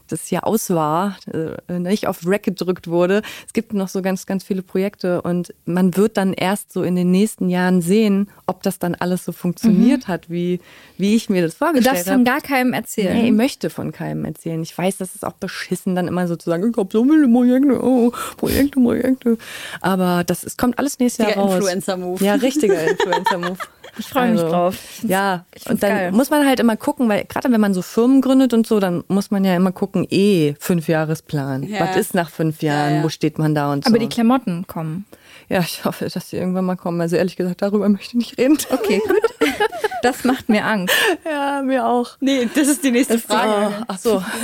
das 0.08 0.28
ja 0.30 0.42
aus 0.42 0.68
war, 0.68 1.16
äh, 1.32 1.78
nicht 1.78 2.06
auf 2.06 2.20
Rack 2.26 2.42
gedrückt 2.42 2.88
wurde. 2.88 3.22
Es 3.46 3.54
gibt 3.54 3.72
noch 3.72 3.88
so 3.88 4.02
ganz, 4.02 4.26
ganz 4.26 4.44
viele 4.44 4.60
Projekte 4.62 5.22
und 5.22 5.54
man 5.64 5.96
wird 5.96 6.18
dann 6.18 6.34
erst 6.34 6.72
so 6.72 6.82
in 6.82 6.94
den 6.94 7.10
nächsten 7.10 7.48
Jahren 7.48 7.80
sehen, 7.80 8.28
ob 8.46 8.62
das 8.62 8.78
dann 8.78 8.94
alles 8.94 9.24
so 9.24 9.32
funktioniert 9.32 10.06
hat, 10.06 10.28
wie, 10.28 10.60
wie 10.98 11.16
ich 11.16 11.30
mir 11.30 11.40
das 11.42 11.52
Du 11.54 11.64
vorgestellt 11.64 11.86
darfst 11.96 12.06
habe. 12.10 12.16
von 12.18 12.24
gar 12.24 12.40
keinem 12.42 12.65
erzählen. 12.72 13.16
Nee, 13.16 13.26
ich 13.26 13.32
möchte 13.32 13.70
von 13.70 13.92
keinem 13.92 14.24
erzählen. 14.24 14.62
Ich 14.62 14.76
weiß, 14.76 14.98
das 14.98 15.14
ist 15.14 15.24
auch 15.24 15.32
beschissen, 15.32 15.94
dann 15.94 16.08
immer 16.08 16.26
so 16.28 16.36
zu 16.36 16.50
sagen, 16.50 16.70
ich 16.70 16.76
habe 16.76 16.88
so 16.90 17.04
viele 17.04 17.28
Projekte, 17.28 17.84
oh, 17.84 18.12
Projekte, 18.36 18.80
Projekte. 18.80 19.38
Aber 19.80 20.24
das 20.24 20.44
es 20.44 20.56
kommt 20.56 20.78
alles 20.78 20.98
nächstes 20.98 21.26
Jahr 21.26 21.36
raus. 21.36 21.54
Influencer-Move. 21.54 22.24
Ja, 22.24 22.34
richtiger 22.34 22.82
Influencer-Move. 22.90 23.56
Ich 23.98 24.06
freue 24.08 24.30
mich 24.32 24.42
drauf. 24.42 24.76
Ja, 25.02 25.46
und 25.68 25.82
dann 25.82 25.90
geil. 25.90 26.12
muss 26.12 26.28
man 26.28 26.46
halt 26.46 26.60
immer 26.60 26.76
gucken, 26.76 27.08
weil 27.08 27.24
gerade 27.24 27.50
wenn 27.50 27.60
man 27.60 27.72
so 27.72 27.80
Firmen 27.80 28.20
gründet 28.20 28.52
und 28.52 28.66
so, 28.66 28.78
dann 28.78 29.04
muss 29.08 29.30
man 29.30 29.42
ja 29.44 29.56
immer 29.56 29.72
gucken, 29.72 30.06
eh, 30.10 30.54
Fünfjahresplan. 30.58 31.62
Ja. 31.62 31.80
Was 31.80 31.96
ist 31.96 32.14
nach 32.14 32.28
fünf 32.28 32.62
Jahren? 32.62 32.90
Ja, 32.90 32.96
ja. 32.98 33.04
Wo 33.04 33.08
steht 33.08 33.38
man 33.38 33.54
da 33.54 33.72
und 33.72 33.84
so. 33.84 33.88
Aber 33.88 33.98
die 33.98 34.08
Klamotten 34.08 34.66
kommen. 34.66 35.06
Ja, 35.48 35.60
ich 35.60 35.84
hoffe, 35.84 36.08
dass 36.08 36.30
die 36.30 36.36
irgendwann 36.36 36.64
mal 36.64 36.76
kommen. 36.76 37.00
Also 37.00 37.16
ehrlich 37.16 37.36
gesagt, 37.36 37.62
darüber 37.62 37.88
möchte 37.88 38.08
ich 38.08 38.14
nicht 38.14 38.38
reden. 38.38 38.58
Okay, 38.70 39.00
gut. 39.06 39.16
Das 40.02 40.24
macht 40.24 40.48
mir 40.48 40.64
Angst. 40.64 40.94
Ja, 41.24 41.62
mir 41.62 41.86
auch. 41.86 42.16
Nee, 42.20 42.48
das 42.54 42.68
ist 42.68 42.84
die 42.84 42.92
nächste 42.92 43.18
Frage. 43.18 43.74
Oh, 43.80 43.84
ach 43.88 43.98
so. 43.98 44.22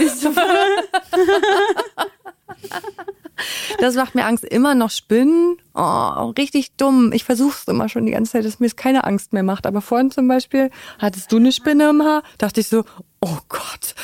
Das 3.79 3.95
macht 3.97 4.15
mir 4.15 4.25
Angst. 4.25 4.45
Immer 4.45 4.75
noch 4.75 4.91
Spinnen. 4.91 5.57
Oh, 5.75 6.33
richtig 6.39 6.77
dumm. 6.77 7.13
Ich 7.13 7.25
versuche 7.25 7.57
es 7.61 7.69
immer 7.69 7.89
schon 7.89 8.07
die 8.07 8.13
ganze 8.13 8.33
Zeit, 8.33 8.45
dass 8.45 8.61
mir 8.61 8.67
es 8.67 8.77
keine 8.77 9.05
Angst 9.05 9.33
mehr 9.33 9.43
macht. 9.43 9.67
Aber 9.67 9.81
vorhin 9.81 10.11
zum 10.11 10.29
Beispiel, 10.29 10.71
hattest 10.99 11.33
du 11.33 11.37
eine 11.37 11.53
Spinne 11.53 11.91
im 11.91 12.03
Haar? 12.03 12.23
Dachte 12.39 12.61
ich 12.61 12.69
so, 12.69 12.85
oh 13.21 13.39
Gott. 13.49 13.95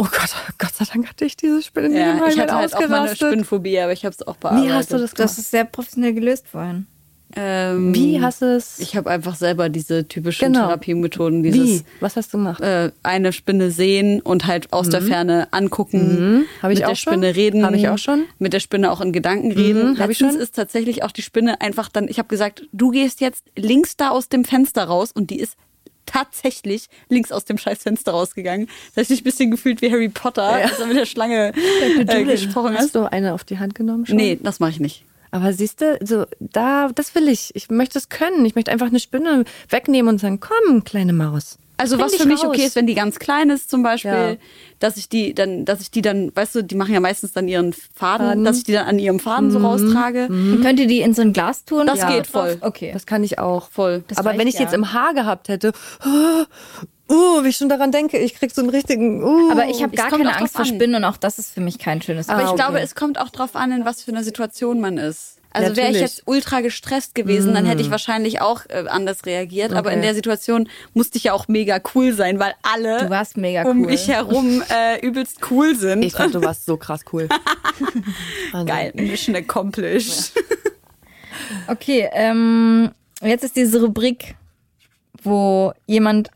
Oh 0.00 0.04
Gott, 0.04 0.30
Gott 0.58 0.74
sei 0.74 0.84
Dank 0.92 1.08
hatte 1.08 1.24
ich 1.24 1.36
diese 1.36 1.60
Spinne 1.60 1.88
nicht 1.88 1.98
im 1.98 2.06
Ja, 2.06 2.20
Haar. 2.20 2.28
ich 2.28 2.38
hatte 2.38 2.54
halt 2.54 2.72
auch 2.74 2.78
mal 2.80 2.84
eine 2.86 2.94
ausgerastet. 3.00 3.18
Spinnenphobie, 3.28 3.80
aber 3.80 3.92
ich 3.92 4.04
habe 4.04 4.14
es 4.18 4.26
auch 4.26 4.36
bearbeitet. 4.36 4.68
Wie 4.68 4.72
hast 4.72 4.92
du 4.92 4.98
das 4.98 5.14
gemacht? 5.14 5.18
Das 5.30 5.38
ist 5.38 5.50
sehr 5.50 5.64
professionell 5.64 6.14
gelöst 6.14 6.46
vorhin. 6.48 6.86
Ähm, 7.36 7.94
Wie 7.94 8.22
hast 8.22 8.40
du 8.40 8.46
es? 8.56 8.78
Ich 8.78 8.96
habe 8.96 9.10
einfach 9.10 9.34
selber 9.34 9.68
diese 9.68 10.08
typischen 10.08 10.50
Genau. 10.52 10.66
Therapiemethoden, 10.68 11.42
dieses 11.42 11.80
Wie? 11.80 11.84
Was 12.00 12.16
hast 12.16 12.32
du 12.32 12.38
gemacht? 12.38 12.62
äh, 12.62 12.90
eine 13.02 13.34
Spinne 13.34 13.70
sehen 13.70 14.22
und 14.22 14.46
halt 14.46 14.72
aus 14.72 14.88
der 14.88 15.02
Ferne 15.02 15.46
angucken, 15.50 16.38
Mhm. 16.38 16.44
Hab 16.62 16.70
ich 16.70 16.76
mit 16.76 16.78
der 16.78 16.88
auch 16.90 16.96
schon. 16.96 17.12
Spinne 17.12 17.36
reden, 17.36 17.66
Hab 17.66 17.74
ich 17.74 17.86
auch 17.88 17.98
schon. 17.98 18.24
mit 18.38 18.54
der 18.54 18.60
Spinne 18.60 18.90
auch 18.90 19.02
in 19.02 19.12
Gedanken 19.12 19.52
reden. 19.52 19.92
Mhm, 19.92 19.98
hab 19.98 20.08
ich 20.08 20.16
schon. 20.18 20.30
ist 20.36 20.54
tatsächlich 20.54 21.02
auch 21.02 21.12
die 21.12 21.20
Spinne 21.22 21.60
einfach 21.60 21.90
dann, 21.90 22.08
ich 22.08 22.18
habe 22.18 22.28
gesagt, 22.28 22.62
du 22.72 22.90
gehst 22.92 23.20
jetzt 23.20 23.44
links 23.56 23.96
da 23.98 24.08
aus 24.08 24.30
dem 24.30 24.44
Fenster 24.46 24.84
raus 24.84 25.10
und 25.12 25.28
die 25.28 25.38
ist 25.38 25.56
tatsächlich 26.08 26.88
links 27.08 27.32
aus 27.32 27.44
dem 27.44 27.58
scheiß 27.58 27.82
Fenster 27.82 28.12
rausgegangen. 28.12 28.68
Das 28.94 29.02
heißt, 29.02 29.10
ich 29.10 29.20
ein 29.20 29.24
bisschen 29.24 29.50
gefühlt 29.50 29.82
wie 29.82 29.90
Harry 29.90 30.08
Potter, 30.08 30.42
als 30.42 30.78
er 30.78 30.86
mit 30.86 30.96
der 30.96 31.06
Schlange 31.06 31.52
äh, 32.06 32.24
gesprochen 32.24 32.74
Hast 32.74 32.84
hast. 32.84 32.94
du 32.94 33.10
eine 33.10 33.34
auf 33.34 33.44
die 33.44 33.58
Hand 33.58 33.74
genommen 33.74 34.06
schon? 34.06 34.16
Nee, 34.16 34.38
das 34.42 34.60
mache 34.60 34.70
ich 34.70 34.80
nicht. 34.80 35.04
Aber 35.30 35.52
siehst 35.52 35.82
du, 35.82 35.98
so, 36.02 36.24
da, 36.40 36.88
das 36.94 37.14
will 37.14 37.28
ich. 37.28 37.54
Ich 37.54 37.68
möchte 37.70 37.98
es 37.98 38.08
können. 38.08 38.44
Ich 38.46 38.54
möchte 38.54 38.70
einfach 38.70 38.86
eine 38.86 39.00
Spinne 39.00 39.44
wegnehmen 39.68 40.08
und 40.08 40.18
sagen, 40.18 40.40
komm, 40.40 40.84
kleine 40.84 41.12
Maus. 41.12 41.58
Also 41.80 41.96
Find 41.96 42.06
was 42.12 42.16
für 42.20 42.26
mich 42.28 42.40
raus. 42.42 42.48
okay 42.48 42.64
ist, 42.66 42.74
wenn 42.76 42.86
die 42.88 42.94
ganz 42.94 43.18
klein 43.20 43.50
ist 43.50 43.70
zum 43.70 43.82
Beispiel, 43.84 44.10
Ja. 44.10 44.36
dass 44.80 44.96
ich 44.96 45.08
die 45.08 45.32
dann, 45.32 45.64
dass 45.64 45.80
ich 45.80 45.90
die 45.92 46.02
dann, 46.02 46.34
weißt 46.34 46.56
du, 46.56 46.62
die 46.62 46.74
machen 46.74 46.92
ja 46.92 47.00
meistens 47.00 47.32
dann 47.32 47.46
ihren 47.48 47.72
Faden, 47.72 48.26
Faden. 48.26 48.44
dass 48.44 48.58
ich 48.58 48.64
die 48.64 48.72
dann 48.72 48.86
an 48.86 48.98
ihrem 48.98 49.20
Faden 49.20 49.46
Mhm. 49.48 49.52
so 49.52 49.58
raustrage. 49.60 50.26
Und 50.28 50.60
könnt 50.62 50.80
ihr 50.80 50.86
die 50.88 51.00
in 51.00 51.14
so 51.14 51.22
ein 51.22 51.32
Glas 51.32 51.64
tun? 51.64 51.86
Das 51.86 52.06
geht 52.06 52.26
voll. 52.26 52.58
Okay. 52.60 52.90
Das 52.92 53.06
kann 53.06 53.22
ich 53.24 53.38
auch. 53.38 53.70
Voll. 53.70 54.02
Das 54.08 54.18
Aber 54.18 54.30
reicht 54.30 54.40
wenn 54.40 54.48
ich 54.48 54.54
ja. 54.54 54.62
jetzt 54.62 54.74
im 54.74 54.92
Haar 54.92 55.14
gehabt 55.14 55.48
hätte, 55.48 55.72
uh, 57.10 57.42
wie 57.44 57.48
ich 57.48 57.56
schon 57.56 57.68
daran 57.68 57.92
denke, 57.92 58.18
ich 58.18 58.34
krieg 58.34 58.50
so 58.52 58.60
einen 58.60 58.70
richtigen, 58.70 59.22
uh. 59.22 59.50
Aber 59.50 59.66
ich 59.66 59.82
habe 59.82 59.96
gar 59.96 60.08
keine 60.10 60.36
Angst 60.36 60.56
vor. 60.56 60.64
Spinnen 60.64 60.96
und 60.96 61.04
auch 61.04 61.16
das 61.16 61.38
ist 61.38 61.52
für 61.54 61.60
mich 61.60 61.78
kein 61.78 62.02
schönes 62.02 62.28
Aber 62.28 62.38
Ah, 62.40 62.42
ich 62.42 62.48
okay. 62.48 62.56
glaube, 62.56 62.80
es 62.80 62.94
kommt 62.94 63.18
auch 63.20 63.30
drauf 63.30 63.56
an, 63.56 63.72
in 63.72 63.84
was 63.84 64.02
für 64.02 64.10
einer 64.10 64.24
Situation 64.24 64.80
man 64.80 64.98
ist. 64.98 65.37
Also 65.50 65.76
wäre 65.76 65.90
ich 65.90 66.00
jetzt 66.00 66.22
ultra 66.26 66.60
gestresst 66.60 67.14
gewesen, 67.14 67.54
dann 67.54 67.64
hätte 67.66 67.80
ich 67.80 67.90
wahrscheinlich 67.90 68.40
auch 68.40 68.66
äh, 68.68 68.84
anders 68.88 69.24
reagiert. 69.26 69.72
Aber 69.72 69.90
in 69.90 69.98
Okay. 69.98 70.06
der 70.08 70.14
Situation 70.14 70.68
musste 70.94 71.16
ich 71.18 71.24
ja 71.24 71.32
auch 71.32 71.48
mega 71.48 71.80
cool 71.94 72.12
sein, 72.12 72.38
weil 72.38 72.52
alle 72.62 72.98
Du 73.04 73.10
warst 73.10 73.36
mega 73.36 73.62
um 73.62 73.80
cool. 73.80 73.86
mich 73.86 74.08
herum 74.08 74.62
äh, 74.70 75.00
übelst 75.04 75.38
cool 75.50 75.74
sind. 75.74 76.02
ich 76.02 76.12
fand, 76.12 76.34
du 76.34 76.42
warst 76.42 76.66
so 76.66 76.76
krass 76.76 77.00
cool. 77.12 77.28
Also, 78.52 78.66
Geil, 78.66 78.92
Mission 78.94 79.36
accomplished. 79.36 80.32
Okay, 81.66 82.08
ähm, 82.12 82.90
jetzt 83.22 83.44
ist 83.44 83.56
diese 83.56 83.80
Rubrik, 83.80 84.34
wo 85.22 85.72
jemand, 85.86 86.30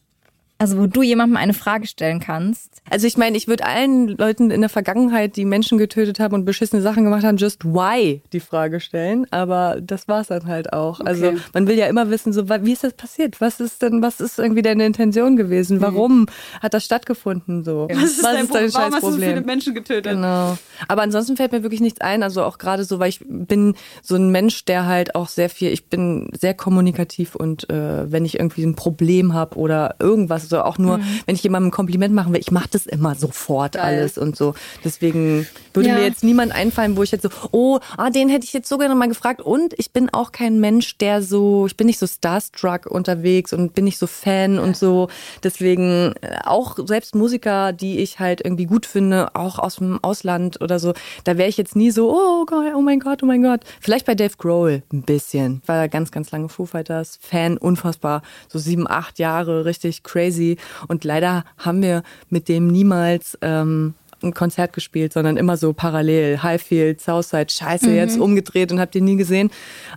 also 0.63 0.79
wo 0.79 0.87
du 0.87 1.03
jemandem 1.03 1.37
eine 1.37 1.55
Frage 1.55 1.87
stellen 1.87 2.21
kannst. 2.21 2.81
Also 2.89 3.07
ich 3.07 3.17
meine, 3.17 3.37
ich 3.37 3.49
würde 3.49 3.65
allen 3.65 4.09
Leuten 4.09 4.51
in 4.51 4.61
der 4.61 4.71
Vergangenheit, 4.71 5.37
die 5.37 5.45
Menschen 5.45 5.77
getötet 5.79 6.21
haben 6.21 6.35
und 6.35 6.45
beschissene 6.45 6.83
Sachen 6.83 7.05
gemacht 7.05 7.25
haben, 7.25 7.37
just 7.37 7.65
why 7.65 8.23
die 8.33 8.41
Frage 8.41 8.81
stellen. 8.81 9.27
Aber 9.33 9.79
das 9.81 10.09
war's 10.09 10.29
dann 10.29 10.47
halt 10.47 10.73
auch. 10.73 11.01
Also 11.01 11.27
Okay. 11.27 11.37
man 11.53 11.67
will 11.67 11.77
ja 11.79 11.87
immer 11.87 12.11
wissen, 12.11 12.33
so 12.33 12.49
wie 12.49 12.73
ist 12.73 12.85
das 12.85 12.95
passiert? 12.95 13.41
Was 13.41 13.61
ist 13.61 13.83
denn, 13.83 14.03
was 14.03 14.21
ist 14.21 14.39
irgendwie 14.39 14.63
deine 14.63 14.87
Intention 14.87 15.37
gewesen? 15.37 15.81
Warum 15.81 16.27
hat 16.61 16.75
das 16.75 16.85
stattgefunden? 16.85 17.65
So, 17.65 17.89
Was 17.93 18.05
ist 18.05 18.25
dein, 18.25 18.49
dein 18.49 18.73
warum 18.75 18.95
hast 18.95 19.03
du 19.05 19.11
so 19.13 19.19
viele? 19.19 19.41
Menschen 19.43 19.75
getötet? 19.75 20.13
Genau. 20.13 20.57
Aber 20.89 21.03
ansonsten 21.03 21.37
fällt 21.37 21.53
mir 21.53 21.63
wirklich 21.63 21.81
nichts 21.81 22.01
ein. 22.01 22.23
Also 22.23 22.45
auch 22.45 22.59
gerade 22.59 22.85
so, 22.85 22.99
weil 22.99 23.09
ich 23.09 23.21
bin 23.27 23.75
so 24.03 24.17
ein 24.17 24.31
Mensch, 24.31 24.65
der 24.65 24.87
halt 24.87 25.15
auch 25.15 25.29
sehr 25.29 25.49
viel, 25.51 25.71
ich 25.73 25.87
bin 25.87 26.31
sehr 26.39 26.55
kommunikativ 26.55 27.35
und 27.35 27.69
äh, 27.71 28.11
wenn 28.11 28.25
ich 28.25 28.39
irgendwie 28.39 28.65
ein 28.65 28.75
Problem 28.77 29.33
habe 29.35 29.57
oder 29.57 29.97
irgendwas 29.99 30.49
Also 30.53 30.65
auch 30.65 30.77
nur, 30.77 31.01
wenn 31.25 31.35
ich 31.35 31.43
jemandem 31.43 31.69
ein 31.69 31.71
Kompliment 31.71 32.15
machen 32.15 32.33
will, 32.35 32.41
ich 32.41 32.51
mache 32.51 32.69
das 32.71 32.85
immer 32.85 33.15
sofort 33.15 33.73
Geil. 33.73 33.85
alles 33.85 34.19
und 34.19 34.37
so. 34.37 34.55
Deswegen 34.85 35.47
würde 35.73 35.89
Ja. 35.89 35.95
mir 35.95 36.03
jetzt 36.05 36.23
niemand 36.23 36.53
einfallen, 36.53 36.95
wo 36.99 37.03
ich 37.03 37.11
jetzt 37.11 37.23
so, 37.23 37.31
oh, 37.53 37.79
ah, 37.97 38.11
den 38.11 38.29
hätte 38.29 38.45
ich 38.45 38.53
jetzt 38.53 38.69
so 38.69 38.77
gerne 38.77 38.95
mal 38.95 39.09
gefragt. 39.09 39.41
Und 39.41 39.73
ich 39.79 39.93
bin 39.93 40.11
auch 40.13 40.31
kein 40.31 40.61
Mensch, 40.61 40.99
der 40.99 41.23
so, 41.23 41.65
ich 41.67 41.77
bin 41.79 41.87
nicht 41.87 41.99
so 41.99 42.07
starstruck 42.07 42.85
unterwegs 42.85 43.55
und 43.55 43.73
bin 43.73 43.85
nicht 43.85 43.97
so 43.97 44.07
Fan 44.07 44.59
und 44.59 44.77
so. 44.77 45.09
Deswegen 45.43 46.13
äh, 46.21 46.37
auch 46.45 46.77
selbst 46.87 47.15
Musiker, 47.15 47.73
die 47.73 48.01
ich 48.01 48.19
halt 48.21 48.43
irgendwie 48.45 48.67
gut 48.67 48.85
finde, 48.85 49.35
auch 49.35 49.59
aus 49.59 49.77
dem 49.77 49.99
Ausland 50.03 50.61
oder 50.61 50.79
so, 50.79 50.93
da 51.25 51.39
wäre 51.39 51.49
ich 51.49 51.57
jetzt 51.57 51.77
nie 51.77 51.91
so, 51.91 52.13
oh 52.13 52.45
Gott, 52.45 52.75
oh 52.77 52.83
mein 52.83 53.01
Gott, 53.01 53.23
oh 53.23 53.27
mein 53.27 53.43
Gott. 53.43 53.61
Vielleicht 53.81 54.05
bei 54.05 54.15
Dave 54.15 54.37
Grohl 54.37 54.83
ein 54.93 55.03
bisschen. 55.03 55.61
Ich 55.63 55.69
war 55.69 55.89
ganz, 55.89 56.11
ganz 56.11 56.31
lange 56.31 56.51
Foo 56.51 56.67
Fighters 56.67 57.19
Fan, 57.23 57.57
unfassbar. 57.57 58.21
So 58.49 58.59
sieben, 58.59 58.87
acht 58.87 59.19
Jahre, 59.19 59.65
richtig 59.65 60.03
crazy. 60.03 60.42
Und 60.89 61.05
leider 61.05 61.45
haben 61.59 61.83
wir 61.83 62.03
mit 62.31 62.49
dem 62.49 62.69
niemals 62.69 63.39
ähm, 63.43 63.95
ein 64.23 64.35
Konzert 64.35 64.73
gespielt, 64.73 65.13
sondern 65.13 65.37
immer 65.37 65.57
so 65.57 65.73
parallel. 65.73 66.43
Highfield, 66.43 67.01
Southside, 67.01 67.51
scheiße, 67.51 67.91
jetzt 67.91 68.19
umgedreht 68.19 68.73
und 68.73 68.81
habt 68.81 68.95
ihr 68.95 69.03
nie 69.03 69.17
gesehen. 69.17 69.51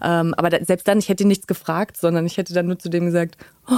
Ähm, 0.04 0.34
aber 0.36 0.50
da, 0.50 0.64
selbst 0.64 0.88
dann, 0.88 1.00
ich 1.00 1.10
hätte 1.10 1.24
ihn 1.24 1.28
nichts 1.28 1.48
gefragt, 1.48 1.98
sondern 1.98 2.26
ich 2.26 2.38
hätte 2.38 2.54
dann 2.54 2.68
nur 2.68 2.80
zu 2.80 2.90
dem 2.90 3.06
gesagt, 3.06 3.38
oh, 3.70 3.78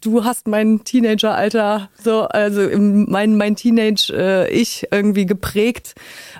du 0.00 0.24
hast 0.24 0.46
mein 0.46 0.84
Teenageralter, 0.84 1.88
so, 2.02 2.22
also 2.22 2.68
mein, 2.78 3.36
mein 3.36 3.56
Teenage-Ich 3.56 4.88
irgendwie 4.90 5.26
geprägt 5.26 5.94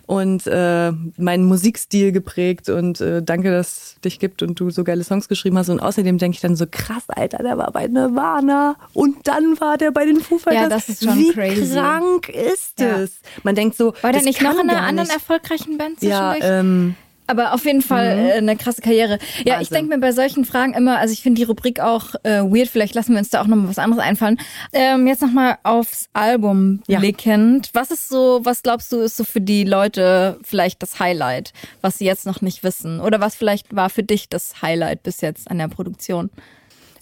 und 0.06 0.46
äh, 0.46 0.92
meinen 1.16 1.44
Musikstil 1.44 2.12
geprägt 2.12 2.68
und 2.68 3.00
äh, 3.00 3.22
danke, 3.22 3.50
dass 3.50 3.68
es 3.68 4.00
dich 4.04 4.18
gibt 4.18 4.42
und 4.42 4.58
du 4.58 4.70
so 4.70 4.84
geile 4.84 5.04
Songs 5.04 5.28
geschrieben 5.28 5.58
hast. 5.58 5.68
Und 5.68 5.80
außerdem 5.80 6.18
denke 6.18 6.36
ich 6.36 6.40
dann 6.40 6.56
so, 6.56 6.66
krass, 6.70 7.04
Alter, 7.08 7.38
der 7.42 7.58
war 7.58 7.70
bei 7.72 7.86
Nirvana 7.86 8.76
und 8.94 9.26
dann 9.26 9.60
war 9.60 9.76
der 9.76 9.90
bei 9.90 10.04
den 10.04 10.20
Foo 10.20 10.38
Fighters. 10.38 10.62
Ja, 10.62 10.68
das 10.68 10.88
ist 10.88 11.04
schon 11.04 11.18
Wie 11.18 11.32
crazy. 11.32 11.74
krank 11.74 12.28
ist 12.28 12.80
Ja. 12.80 13.00
es? 13.00 13.20
Man 13.42 13.54
denkt 13.54 13.76
so, 13.76 13.92
War 14.02 14.12
der 14.12 14.20
das 14.20 14.24
nicht 14.24 14.40
noch 14.42 14.58
in 14.58 14.70
einer 14.70 14.82
anderen 14.82 15.10
erfolgreichen 15.10 15.76
Band 15.78 16.02
Ja, 16.02 16.32
zwischendurch? 16.34 16.60
ähm, 16.60 16.94
Aber 17.28 17.52
auf 17.54 17.64
jeden 17.64 17.82
Fall 17.82 18.06
äh, 18.18 18.32
eine 18.38 18.56
krasse 18.56 18.80
Karriere. 18.82 19.18
Ja, 19.44 19.54
ich 19.60 19.70
Wahnsinn. 19.70 19.74
denke 19.74 19.94
mir 19.94 20.00
bei 20.00 20.12
solchen 20.12 20.44
Fragen 20.44 20.74
immer, 20.74 20.98
also 20.98 21.12
ich 21.12 21.22
finde 21.22 21.38
die 21.38 21.44
Rubrik 21.44 21.78
auch 21.78 22.14
äh, 22.24 22.40
weird, 22.40 22.68
vielleicht 22.68 22.94
lassen 22.94 23.12
wir 23.12 23.18
uns 23.18 23.28
da 23.30 23.40
auch 23.42 23.46
nochmal 23.46 23.68
was 23.68 23.78
anderes 23.78 24.02
einfallen. 24.02 24.38
Ähm, 24.72 25.06
jetzt 25.06 25.22
nochmal 25.22 25.58
aufs 25.62 26.08
Album 26.14 26.82
Ja. 26.88 26.98
blickend. 26.98 27.70
Was 27.74 27.90
ist 27.90 28.08
so, 28.08 28.40
was 28.42 28.62
glaubst 28.62 28.90
du, 28.92 28.98
ist 29.00 29.16
so 29.16 29.24
für 29.24 29.40
die 29.40 29.64
Leute 29.64 30.38
vielleicht 30.42 30.82
das 30.82 30.98
Highlight, 30.98 31.52
was 31.82 31.98
sie 31.98 32.06
jetzt 32.06 32.26
noch 32.26 32.40
nicht 32.40 32.64
wissen? 32.64 32.98
Oder 33.00 33.20
was 33.20 33.34
vielleicht 33.34 33.76
war 33.76 33.90
für 33.90 34.02
dich 34.02 34.28
das 34.28 34.62
Highlight 34.62 35.02
bis 35.02 35.20
jetzt 35.20 35.50
an 35.50 35.58
der 35.58 35.68
Produktion? 35.68 36.30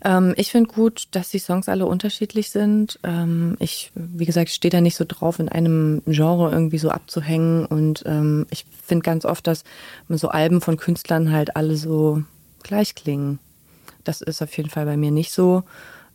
Ähm, 0.05 0.35
ich 0.36 0.51
finde 0.51 0.73
gut, 0.73 1.09
dass 1.12 1.31
die 1.31 1.39
Songs 1.39 1.68
alle 1.68 1.86
unterschiedlich 1.86 2.51
sind. 2.51 2.98
Ähm, 3.02 3.56
ich, 3.59 3.93
wie 3.94 4.27
gesagt, 4.27 4.51
stehe 4.51 4.70
da 4.70 4.81
nicht 4.81 4.97
so 4.97 5.05
drauf, 5.06 5.39
in 5.39 5.48
einem 5.48 6.02
Genre 6.06 6.51
irgendwie 6.51 6.78
so 6.78 6.90
abzuhängen. 6.90 7.66
Und 7.66 8.02
ähm, 8.06 8.47
ich 8.51 8.66
finde 8.85 9.02
ganz 9.02 9.24
oft, 9.24 9.47
dass 9.47 9.64
so 10.09 10.28
Alben 10.28 10.60
von 10.60 10.77
Künstlern 10.77 11.32
halt 11.32 11.56
alle 11.56 11.77
so 11.77 12.23
gleich 12.62 12.94
klingen. 12.94 13.39
Das 14.05 14.20
ist 14.20 14.43
auf 14.43 14.56
jeden 14.56 14.70
Fall 14.70 14.85
bei 14.85 14.97
mir 14.97 15.10
nicht 15.10 15.32
so. 15.32 15.64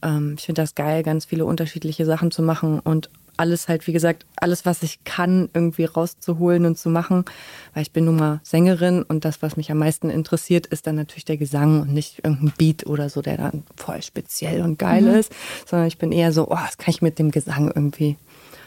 Ähm, 0.02 0.36
ich 0.38 0.46
finde 0.46 0.62
das 0.62 0.76
geil, 0.76 1.04
ganz 1.04 1.26
viele 1.26 1.46
unterschiedliche 1.46 2.06
Sachen 2.06 2.32
zu 2.32 2.42
machen 2.42 2.80
und 2.80 3.10
alles 3.38 3.68
halt, 3.68 3.88
wie 3.88 3.94
gesagt, 3.94 4.26
alles, 4.36 4.66
was 4.66 4.84
ich 4.84 5.04
kann, 5.04 5.50
irgendwie 5.54 5.86
rauszuholen 5.86 6.66
und 6.66 6.78
zu 6.78 6.90
machen. 6.90 7.26
Weil 7.74 7.84
ich 7.84 7.92
bin 7.92 8.06
nun 8.06 8.18
mal 8.18 8.42
Sängerin 8.44 9.04
und 9.04 9.26
das, 9.26 9.42
was 9.42 9.58
mich 9.58 9.72
am 9.72 9.80
meisten 9.80 10.10
interessiert, 10.10 10.68
ist 10.68 10.88
dann 10.88 10.96
natürlich 10.96 11.26
der 11.26 11.38
Gesang 11.38 11.82
und 11.82 11.94
nicht 11.94 12.24
irgendein 12.24 12.54
Beat 12.58 12.86
oder 12.86 13.10
so, 13.10 13.22
der 13.22 13.38
dann 13.38 13.64
voll 13.76 14.02
speziell 14.02 14.62
und 14.62 14.78
geil 14.78 15.08
ist, 15.08 15.32
sondern 15.66 15.88
ich 15.88 15.98
bin 15.98 16.12
eher 16.12 16.32
so, 16.32 16.48
oh, 16.48 16.56
was 16.56 16.78
kann 16.78 16.92
ich 16.92 17.02
mit 17.02 17.20
dem 17.20 17.32
Gesang 17.32 17.72
irgendwie 17.74 18.18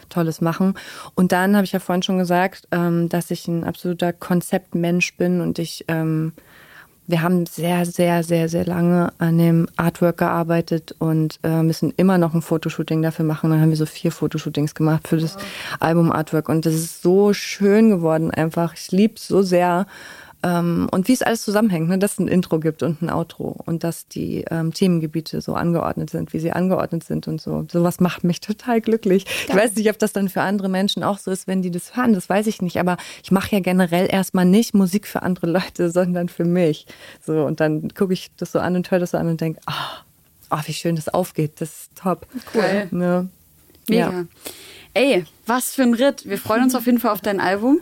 Tolles 0.09 0.41
machen. 0.41 0.75
Und 1.15 1.33
dann 1.33 1.57
habe 1.57 1.65
ich 1.65 1.73
ja 1.73 1.81
vorhin 1.81 2.03
schon 2.03 2.19
gesagt, 2.19 2.69
ähm, 2.71 3.09
dass 3.09 3.31
ich 3.31 3.49
ein 3.49 3.65
absoluter 3.65 4.13
Konzeptmensch 4.13 5.17
bin 5.17 5.41
und 5.41 5.59
ich, 5.59 5.85
ähm, 5.89 6.33
wir 7.07 7.23
haben 7.23 7.45
sehr, 7.47 7.85
sehr, 7.85 8.23
sehr, 8.23 8.49
sehr 8.49 8.65
lange 8.65 9.13
an 9.19 9.37
dem 9.39 9.69
Artwork 9.77 10.19
gearbeitet 10.19 10.95
und 10.99 11.39
äh, 11.43 11.63
müssen 11.63 11.93
immer 11.97 12.17
noch 12.17 12.35
ein 12.35 12.43
Fotoshooting 12.43 13.03
dafür 13.03 13.25
machen. 13.25 13.51
Dann 13.51 13.61
haben 13.61 13.71
wir 13.71 13.77
so 13.77 13.87
vier 13.87 14.11
Fotoshootings 14.11 14.75
gemacht 14.75 15.07
für 15.09 15.19
das 15.19 15.37
Album 15.81 16.11
Artwork 16.11 16.49
und 16.49 16.65
das 16.65 16.75
ist 16.75 17.03
so 17.03 17.33
schön 17.35 17.91
geworden 17.91 18.31
einfach. 18.31 18.75
Ich 18.75 18.91
liebe 18.91 19.15
es 19.17 19.29
so 19.29 19.43
sehr. 19.43 19.87
Ähm, 20.45 20.89
und 20.91 21.09
wie 21.09 21.15
es 21.15 21.23
alles 21.23 21.43
zusammenhängt, 21.43 21.89
ne? 21.89 21.97
dass 21.97 22.13
es 22.13 22.19
ein 22.19 22.29
Intro 22.29 22.61
gibt 22.61 22.83
und 22.83 23.01
ein 23.01 23.09
Outro 23.09 23.57
und 23.65 23.83
dass 23.83 24.09
die 24.09 24.45
ähm, 24.51 24.75
Themengebiete 24.75 25.41
so 25.41 25.55
angeordnet 25.55 26.11
sind, 26.11 26.35
wie 26.35 26.39
sie 26.39 26.53
angeordnet 26.53 27.03
sind 27.03 27.27
und 27.27 27.41
so. 27.41 27.67
Sowas 27.73 27.99
macht 27.99 28.25
mich 28.25 28.41
total 28.41 28.83
glücklich. 28.83 29.25
Ich 29.49 29.55
weiß 29.55 29.75
nicht, 29.77 29.89
ob 29.89 29.99
das 29.99 30.13
dann 30.13 30.29
für 30.29 30.43
andere 30.43 30.69
Menschen 30.69 31.03
auch 31.03 31.17
so 31.17 31.31
ist, 31.31 31.47
wenn 31.47 31.63
die 31.63 31.71
das 31.71 31.97
hören, 31.97 32.13
das 32.13 32.29
weiß 32.29 32.47
ich 32.47 32.61
nicht. 32.61 32.79
Aber 32.79 32.99
ich 33.23 33.31
mache 33.31 33.53
ja 33.53 33.61
generell 33.61 34.07
erstmal 34.11 34.45
nicht 34.45 34.75
Musik 34.75 35.07
für 35.07 35.23
andere 35.23 35.47
Leute, 35.47 35.91
sondern 35.93 36.29
für 36.29 36.45
mich. 36.45 36.87
So, 37.25 37.47
und 37.47 37.61
dann 37.61 37.89
gucke 37.95 38.13
ich 38.13 38.31
das 38.37 38.53
so 38.53 38.59
an 38.59 38.77
und 38.77 38.91
höre 38.91 38.99
das 38.99 39.13
so 39.13 39.17
an 39.17 39.29
und 39.29 39.41
denke, 39.41 39.61
ah, 39.65 40.03
oh, 40.51 40.61
wie 40.67 40.75
schön 40.75 40.97
das 40.97 41.09
aufgeht. 41.09 41.63
Das 41.63 41.71
ist 41.71 41.97
top. 41.97 42.27
Cool. 42.55 42.89
Ne? 42.91 43.31
Mega. 43.89 44.11
Ja, 44.11 44.25
Ey, 44.93 45.25
was 45.47 45.75
für 45.75 45.83
ein 45.83 45.95
Ritt. 45.95 46.29
Wir 46.29 46.39
freuen 46.39 46.65
uns 46.65 46.75
auf 46.75 46.85
jeden 46.85 47.01
Fall 47.01 47.13
auf 47.13 47.23
dein 47.23 47.41
Album. 47.41 47.81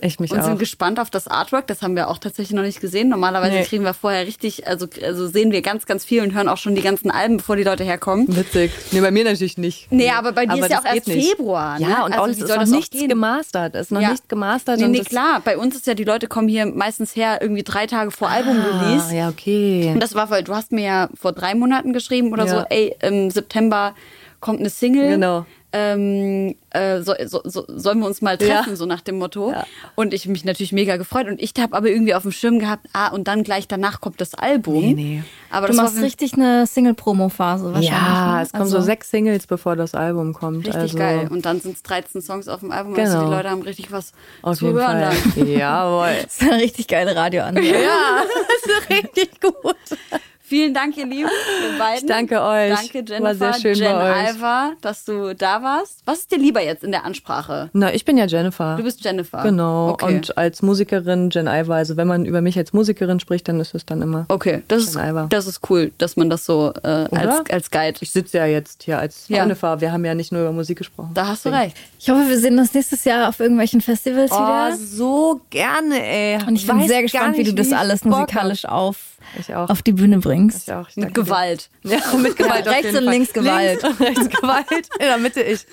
Ich 0.00 0.20
mich 0.20 0.30
und 0.30 0.40
auch. 0.40 0.44
sind 0.44 0.58
gespannt 0.58 1.00
auf 1.00 1.10
das 1.10 1.26
Artwork. 1.28 1.66
Das 1.66 1.82
haben 1.82 1.96
wir 1.96 2.08
auch 2.08 2.18
tatsächlich 2.18 2.54
noch 2.54 2.62
nicht 2.62 2.80
gesehen. 2.80 3.08
Normalerweise 3.08 3.54
Nee. 3.56 3.64
kriegen 3.64 3.84
wir 3.84 3.94
vorher 3.94 4.26
richtig, 4.26 4.66
also, 4.66 4.86
also 5.02 5.26
sehen 5.26 5.50
wir 5.52 5.60
ganz, 5.62 5.86
ganz 5.86 6.04
viel 6.04 6.22
und 6.22 6.34
hören 6.34 6.48
auch 6.48 6.56
schon 6.56 6.74
die 6.74 6.82
ganzen 6.82 7.10
Alben, 7.10 7.38
bevor 7.38 7.56
die 7.56 7.64
Leute 7.64 7.84
herkommen. 7.84 8.26
Witzig. 8.34 8.70
Nee, 8.92 9.00
bei 9.00 9.10
mir 9.10 9.24
natürlich 9.24 9.58
nicht. 9.58 9.90
Nee, 9.90 10.10
aber 10.10 10.32
bei 10.32 10.46
dir 10.46 10.62
ist 10.64 10.70
ja 10.70 10.80
auch 10.80 10.84
erst 10.84 11.08
nicht. 11.08 11.30
Februar, 11.30 11.78
ne? 11.80 11.88
Ja, 11.88 12.04
und 12.04 12.12
Also 12.12 12.22
alles 12.24 12.38
ist 12.38 12.46
soll 12.48 12.58
noch 12.58 12.66
nichts 12.66 12.90
gehen? 12.96 13.08
gemastert. 13.08 13.74
Ist 13.74 13.90
noch 13.92 14.00
Ja. 14.00 14.10
nicht 14.12 14.28
gemastert. 14.28 14.78
Nee, 14.78 14.88
nee, 14.88 15.00
klar. 15.00 15.40
Bei 15.44 15.58
uns 15.58 15.74
ist 15.74 15.86
ja, 15.86 15.94
die 15.94 16.04
Leute 16.04 16.26
kommen 16.28 16.48
hier 16.48 16.66
meistens 16.66 17.16
her, 17.16 17.38
irgendwie 17.40 17.62
drei 17.64 17.86
Tage 17.86 18.10
vor 18.10 18.28
Album-Release. 18.28 19.06
Ah, 19.10 19.14
ja, 19.14 19.28
okay. 19.28 19.90
Und 19.94 20.00
das 20.00 20.14
war, 20.14 20.30
weil 20.30 20.44
du 20.44 20.54
hast 20.54 20.72
mir 20.72 20.84
ja 20.84 21.08
vor 21.18 21.32
drei 21.32 21.54
Monaten 21.54 21.92
geschrieben 21.92 22.32
oder 22.32 22.46
Ja. 22.46 22.60
so, 22.60 22.64
ey, 22.70 22.94
im 23.02 23.30
September 23.30 23.94
kommt 24.40 24.60
eine 24.60 24.70
Single. 24.70 25.08
Genau. 25.08 25.46
Ähm, 25.70 26.54
äh, 26.70 27.02
so, 27.02 27.12
so, 27.26 27.42
so, 27.44 27.64
sollen 27.68 27.98
wir 27.98 28.06
uns 28.06 28.22
mal 28.22 28.38
treffen, 28.38 28.70
Ja. 28.70 28.76
so 28.76 28.86
nach 28.86 29.02
dem 29.02 29.18
Motto. 29.18 29.50
Ja. 29.52 29.66
Und 29.96 30.14
ich 30.14 30.26
mich 30.26 30.44
natürlich 30.44 30.72
mega 30.72 30.96
gefreut. 30.96 31.26
Und 31.26 31.42
ich 31.42 31.52
habe 31.58 31.76
aber 31.76 31.88
irgendwie 31.88 32.14
auf 32.14 32.22
dem 32.22 32.32
Schirm 32.32 32.58
gehabt, 32.58 32.86
ah, 32.94 33.08
und 33.08 33.28
dann 33.28 33.42
gleich 33.42 33.68
danach 33.68 34.00
kommt 34.00 34.18
das 34.22 34.34
Album. 34.34 34.80
Nee, 34.80 34.94
nee. 34.94 35.22
Aber 35.50 35.66
Du 35.66 35.74
das 35.74 35.82
machst 35.82 36.00
richtig 36.00 36.32
eine 36.34 36.66
Single-Promo-Phase 36.66 37.64
wahrscheinlich. 37.66 37.90
Ja, 37.90 38.36
ne? 38.36 38.42
es 38.42 38.50
kommen 38.52 38.62
Also- 38.62 38.78
so 38.78 38.82
sechs 38.82 39.10
Singles, 39.10 39.46
bevor 39.46 39.76
das 39.76 39.94
Album 39.94 40.32
kommt. 40.32 40.66
richtig 40.66 40.74
also, 40.82 40.96
geil. 40.98 41.28
Und 41.30 41.44
dann 41.44 41.60
sind 41.60 41.76
es 41.76 41.82
13 41.82 42.22
Songs 42.22 42.48
auf 42.48 42.60
dem 42.60 42.72
Album. 42.72 42.94
Also 42.94 43.12
Genau. 43.18 43.28
die 43.28 43.36
Leute 43.36 43.50
haben 43.50 43.62
richtig 43.62 43.92
was 43.92 44.12
Auf 44.40 44.56
zu 44.56 44.72
hören. 44.72 45.02
Jawohl. 45.36 46.14
Das 46.22 46.40
ist 46.40 46.42
eine 46.50 46.62
richtig 46.62 46.88
geile 46.88 47.14
Radioanlage. 47.14 47.66
Ja, 47.82 48.22
das 48.48 48.72
ist 48.72 48.90
richtig 48.90 49.40
gut. 49.40 49.54
Vielen 50.48 50.72
Dank, 50.72 50.96
ihr 50.96 51.04
Lieben, 51.06 51.28
ihr 51.72 51.78
beiden. 51.78 51.98
Ich 52.00 52.06
danke 52.06 52.40
euch. 52.42 52.70
Danke, 52.74 52.98
Jennifer. 53.06 53.22
War 53.22 53.34
sehr 53.34 53.54
schön 53.54 53.74
Jen 53.74 53.92
bei 53.92 54.10
euch. 54.10 54.26
Alva, 54.28 54.72
dass 54.80 55.04
du 55.04 55.34
da 55.34 55.62
warst. 55.62 56.00
Was 56.06 56.20
ist 56.20 56.32
dir 56.32 56.38
lieber 56.38 56.62
jetzt 56.62 56.82
in 56.84 56.90
der 56.90 57.04
Ansprache? 57.04 57.68
Na, 57.74 57.92
ich 57.92 58.04
bin 58.06 58.16
ja 58.16 58.24
Jennifer. 58.26 58.76
Du 58.76 58.82
bist 58.82 59.04
Jennifer. 59.04 59.42
Genau. 59.42 59.90
Okay. 59.90 60.06
Und 60.16 60.38
als 60.38 60.62
Musikerin 60.62 61.28
Jen 61.30 61.46
Iver. 61.48 61.74
Also 61.74 61.96
wenn 61.98 62.08
man 62.08 62.24
über 62.24 62.40
mich 62.40 62.56
als 62.56 62.72
Musikerin 62.72 63.20
spricht, 63.20 63.46
dann 63.48 63.60
ist 63.60 63.74
es 63.74 63.84
dann 63.84 64.00
immer. 64.00 64.24
Okay, 64.28 64.62
das 64.68 64.84
ist, 64.84 64.94
Jen 64.94 65.04
Alva. 65.04 65.26
das 65.28 65.46
ist 65.46 65.60
cool, 65.68 65.92
dass 65.98 66.16
man 66.16 66.30
das 66.30 66.46
so 66.46 66.72
äh, 66.82 66.88
als, 66.88 67.50
als 67.50 67.70
Guide. 67.70 67.98
Ich 68.00 68.10
sitze 68.10 68.38
ja 68.38 68.46
jetzt 68.46 68.84
hier 68.84 68.98
als 68.98 69.28
Ja. 69.28 69.38
Jennifer. 69.42 69.80
Wir 69.82 69.92
haben 69.92 70.04
ja 70.06 70.14
nicht 70.14 70.32
nur 70.32 70.40
über 70.42 70.52
Musik 70.52 70.78
gesprochen. 70.78 71.10
Da 71.12 71.26
hast 71.26 71.44
du 71.44 71.50
recht. 71.50 71.76
Ich 72.00 72.08
hoffe, 72.08 72.26
wir 72.26 72.38
sehen 72.38 72.58
uns 72.58 72.72
nächstes 72.72 73.04
Jahr 73.04 73.28
auf 73.28 73.38
irgendwelchen 73.40 73.82
Festivals 73.82 74.30
Oh, 74.32 74.36
wieder. 74.36 74.76
so 74.78 75.40
gerne, 75.50 76.02
ey. 76.02 76.38
Und 76.46 76.56
ich 76.56 76.66
bin 76.66 76.78
Weiß 76.80 76.86
sehr 76.88 77.02
gespannt, 77.02 77.34
wie 77.34 77.38
nicht, 77.40 77.50
du 77.52 77.54
das 77.56 77.66
ich 77.68 77.76
alles 77.76 78.04
musikalisch 78.04 78.64
auf, 78.64 78.96
Ich 79.38 79.54
auch. 79.54 79.68
auf 79.68 79.82
die 79.82 79.92
Bühne 79.92 80.18
bringst. 80.18 80.37
Ich 80.46 80.72
auch. 80.72 80.88
Mit. 80.96 81.14
Gewalt. 81.14 81.68
Ja, 81.84 82.00
mit 82.18 82.36
Gewalt. 82.36 82.66
Ja, 82.66 82.72
rechts 82.72 82.94
und 82.98 83.04
links 83.04 83.32
Gewalt. 83.32 83.82
Links 83.82 83.98
und 83.98 84.06
rechts 84.06 84.28
Gewalt. 84.28 84.66
In 84.98 85.06
der 85.06 85.16
Mitte 85.16 85.40
ich. 85.40 85.64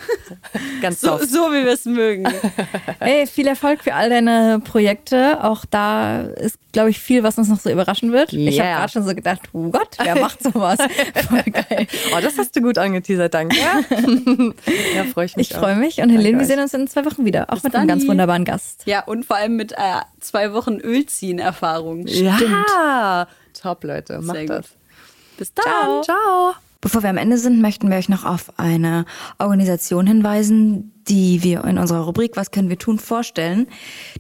Ganz 0.82 1.02
So, 1.02 1.18
soft. 1.18 1.30
so 1.30 1.52
wie 1.52 1.66
wir 1.66 1.74
es 1.74 1.84
mögen. 1.86 2.26
Hey, 3.00 3.28
viel 3.28 3.48
Erfolg 3.48 3.84
für 3.84 3.94
all 3.94 4.10
deine 4.10 4.62
Projekte. 4.64 5.44
Auch 5.44 5.66
da 5.66 6.22
ist, 6.22 6.58
glaube 6.72 6.90
ich, 6.92 7.00
viel, 7.00 7.22
was 7.24 7.38
uns 7.38 7.50
noch 7.50 7.60
so 7.60 7.70
überraschen 7.70 8.12
wird. 8.14 8.32
Ich 8.34 8.60
habe 8.60 8.68
Yeah. 8.70 8.78
gerade 8.80 8.92
schon 8.94 9.04
so 9.06 9.14
gedacht, 9.14 9.42
oh 9.52 9.70
Gott, 9.70 9.90
wer 10.02 10.16
macht 10.16 10.42
sowas? 10.42 10.78
Voll 11.28 11.44
geil. 11.52 11.88
Oh, 12.16 12.20
das 12.22 12.38
hast 12.38 12.56
du 12.56 12.62
gut 12.62 12.78
angeteasert, 12.78 13.34
danke. 13.34 13.58
Ja, 13.58 13.82
ja 14.96 15.04
freue 15.14 15.26
ich 15.26 15.36
mich. 15.36 15.52
Ich 15.52 15.58
freue 15.58 15.76
mich 15.76 15.98
und 16.00 16.10
Helene, 16.10 16.40
wir 16.40 16.46
sehen 16.46 16.60
uns 16.60 16.74
in 16.74 16.88
zwei 16.88 17.04
Wochen 17.06 17.26
wieder. 17.26 17.52
Auch 17.52 17.62
mit 17.64 17.76
einem 17.76 17.88
ganz 17.88 18.08
wunderbaren 18.08 18.46
Gast. 18.46 18.84
Ja, 18.86 19.04
und 19.04 19.26
vor 19.26 19.36
allem 19.36 19.56
mit 19.58 19.74
äh, 19.74 19.76
zwei 20.22 20.54
Wochen 20.54 20.76
Ölziehen-Erfahrung. 20.80 22.08
Ja, 22.08 23.28
top, 23.66 23.84
Leute. 23.84 24.14
Sehr 24.14 24.22
Macht 24.22 24.40
gut. 24.40 24.50
das. 24.50 24.70
Bis 25.38 25.54
dann. 25.54 26.04
Ciao. 26.04 26.54
Bevor 26.82 27.02
wir 27.02 27.10
am 27.10 27.18
Ende 27.18 27.40
sind, 27.40 27.62
möchten 27.62 27.90
wir 27.90 27.98
euch 27.98 28.10
noch 28.10 28.26
auf 28.26 28.54
eine 28.60 29.06
Organisation 29.40 30.06
hinweisen, 30.06 30.92
die 31.08 31.42
wir 31.42 31.64
in 31.64 31.80
unserer 31.80 32.02
Rubrik 32.02 32.38
Was 32.38 32.52
können 32.52 32.70
wir 32.70 32.78
tun 32.78 33.00
vorstellen. 33.00 33.68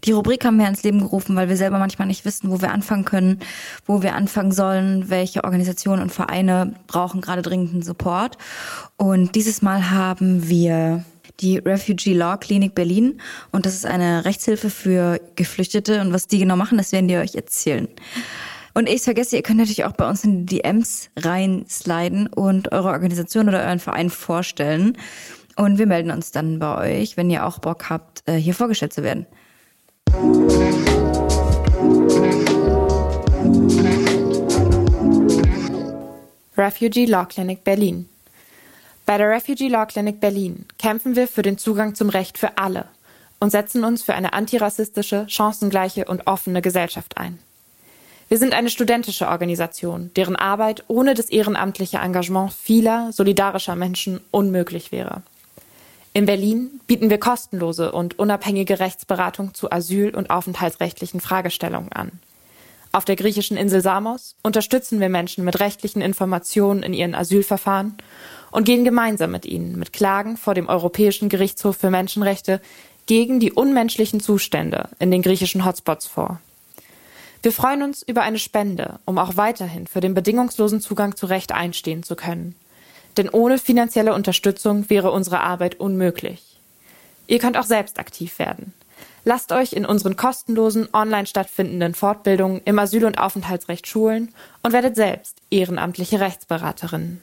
Die 0.04 0.12
Rubrik 0.14 0.44
haben 0.44 0.58
wir 0.58 0.68
ins 0.68 0.82
Leben 0.82 1.00
gerufen, 1.00 1.36
weil 1.36 1.48
wir 1.48 1.58
selber 1.58 1.78
manchmal 1.78 2.08
nicht 2.08 2.26
wissen, 2.26 2.50
wo 2.50 2.62
wir 2.62 2.72
anfangen 2.72 3.06
können, 3.06 3.40
wo 3.86 4.02
wir 4.02 4.16
anfangen 4.16 4.52
sollen, 4.52 5.12
welche 5.12 5.44
Organisationen 5.44 6.02
und 6.02 6.12
Vereine 6.12 6.74
brauchen 6.88 7.22
gerade 7.22 7.44
dringenden 7.44 7.84
Support. 7.84 8.38
Und 8.98 9.36
dieses 9.36 9.62
Mal 9.62 9.92
haben 9.92 10.50
wir 10.50 11.06
die 11.40 11.60
Refugee 11.60 12.14
Law 12.14 12.38
Clinic 12.38 12.74
Berlin 12.74 13.22
und 13.52 13.68
das 13.68 13.76
ist 13.76 13.86
eine 13.86 14.26
Rechtshilfe 14.26 14.72
für 14.72 15.20
Geflüchtete 15.36 16.02
und 16.02 16.14
was 16.14 16.28
die 16.28 16.40
genau 16.40 16.56
machen, 16.56 16.78
das 16.78 16.92
werden 16.92 17.08
die 17.08 17.18
euch 17.18 17.36
erzählen. 17.36 17.88
Und 18.78 18.90
ich 18.90 19.04
vergesse, 19.04 19.38
ihr 19.38 19.42
könnt 19.42 19.60
natürlich 19.60 19.86
auch 19.86 19.94
bei 19.94 20.08
uns 20.08 20.26
in 20.26 20.46
die 20.46 20.58
DMs 20.58 21.10
reinsliden 21.16 22.28
und 22.28 22.74
eure 22.74 22.90
Organisation 22.90 23.48
oder 23.48 23.64
euren 23.64 23.80
Verein 23.80 24.10
vorstellen. 24.10 24.98
Und 25.56 25.78
wir 25.78 25.88
melden 25.88 26.12
uns 26.12 26.32
dann 26.32 26.60
bei 26.60 27.00
euch, 27.00 27.16
wenn 27.16 27.30
ihr 27.30 27.46
auch 27.46 27.60
Bock 27.60 27.90
habt, 27.90 28.24
äh, 28.26 28.34
hier 28.34 28.54
vorgestellt 28.54 28.92
zu 28.92 29.02
werden. 29.02 29.26
Refugee 36.58 37.06
Law 37.06 37.26
Clinic 37.28 37.64
Berlin. 37.64 38.10
Bei 39.06 39.18
der 39.18 39.30
Refugee 39.30 39.70
Law 39.70 39.86
Clinic 39.86 40.20
Berlin 40.20 40.66
kämpfen 40.78 41.16
wir 41.16 41.30
für 41.30 41.44
den 41.44 41.58
Zugang 41.58 41.96
zum 41.96 42.10
Recht 42.10 42.38
für 42.38 42.58
alle 42.58 42.90
und 43.40 43.52
setzen 43.52 43.86
uns 43.86 44.04
für 44.04 44.16
eine 44.16 44.34
antirassistische, 44.34 45.28
chancengleiche 45.30 46.04
und 46.04 46.28
offene 46.28 46.62
Gesellschaft 46.62 47.16
ein. 47.16 47.40
Wir 48.28 48.40
sind 48.40 48.54
eine 48.54 48.72
studentische 48.72 49.28
Organisation, 49.28 50.10
deren 50.16 50.36
Arbeit 50.36 50.84
ohne 50.88 51.14
das 51.14 51.30
ehrenamtliche 51.30 51.98
Engagement 51.98 52.54
vieler 52.54 53.12
solidarischer 53.12 53.76
Menschen 53.76 54.20
unmöglich 54.32 54.92
wäre. 54.92 55.22
In 56.14 56.26
Berlin 56.26 56.80
bieten 56.88 57.10
wir 57.10 57.20
kostenlose 57.20 57.92
und 57.92 58.18
unabhängige 58.18 58.80
Rechtsberatung 58.80 59.54
zu 59.54 59.72
asyl- 59.72 60.16
und 60.16 60.30
aufenthaltsrechtlichen 60.30 61.20
Fragestellungen 61.20 61.92
an. 61.92 62.14
Auf 62.94 63.04
der 63.04 63.18
griechischen 63.18 63.58
Insel 63.58 63.82
Samos 63.82 64.38
unterstützen 64.42 65.02
wir 65.02 65.10
Menschen 65.10 65.44
mit 65.44 65.60
rechtlichen 65.60 66.02
Informationen 66.02 66.82
in 66.82 66.94
ihren 66.94 67.14
Asylverfahren 67.14 67.98
und 68.52 68.64
gehen 68.64 68.86
gemeinsam 68.86 69.32
mit 69.32 69.46
ihnen 69.46 69.78
mit 69.78 69.92
Klagen 69.92 70.38
vor 70.38 70.54
dem 70.54 70.70
Europäischen 70.70 71.28
Gerichtshof 71.28 71.76
für 71.76 71.90
Menschenrechte 71.90 72.62
gegen 73.06 73.42
die 73.42 73.52
unmenschlichen 73.52 74.22
Zustände 74.22 74.88
in 74.98 75.12
den 75.12 75.22
griechischen 75.22 75.66
Hotspots 75.66 76.08
vor. 76.08 76.40
Wir 77.46 77.52
freuen 77.52 77.84
uns 77.84 78.02
über 78.02 78.24
eine 78.24 78.40
Spende, 78.40 78.98
um 79.06 79.20
auch 79.20 79.38
weiterhin 79.38 79.86
für 79.86 80.00
den 80.00 80.16
bedingungslosen 80.16 80.82
Zugang 80.82 81.16
zu 81.16 81.28
Recht 81.28 81.52
einstehen 81.52 82.02
zu 82.02 82.16
können. 82.16 82.56
Denn 83.18 83.30
ohne 83.30 83.60
finanzielle 83.60 84.16
Unterstützung 84.16 84.90
wäre 84.90 85.12
unsere 85.12 85.42
Arbeit 85.42 85.80
unmöglich. 85.80 86.58
Ihr 87.28 87.38
könnt 87.38 87.56
auch 87.56 87.66
selbst 87.66 88.00
aktiv 88.00 88.40
werden. 88.40 88.74
Lasst 89.26 89.52
euch 89.52 89.74
in 89.74 89.86
unseren 89.86 90.16
kostenlosen 90.16 90.90
online 90.92 91.28
stattfindenden 91.28 91.94
Fortbildungen 91.94 92.62
im 92.66 92.80
Asyl- 92.80 93.06
und 93.06 93.20
Aufenthaltsrecht 93.20 93.86
schulen 93.86 94.34
und 94.64 94.74
werdet 94.74 94.96
selbst 94.96 95.38
ehrenamtliche 95.52 96.20
Rechtsberaterinnen. 96.20 97.22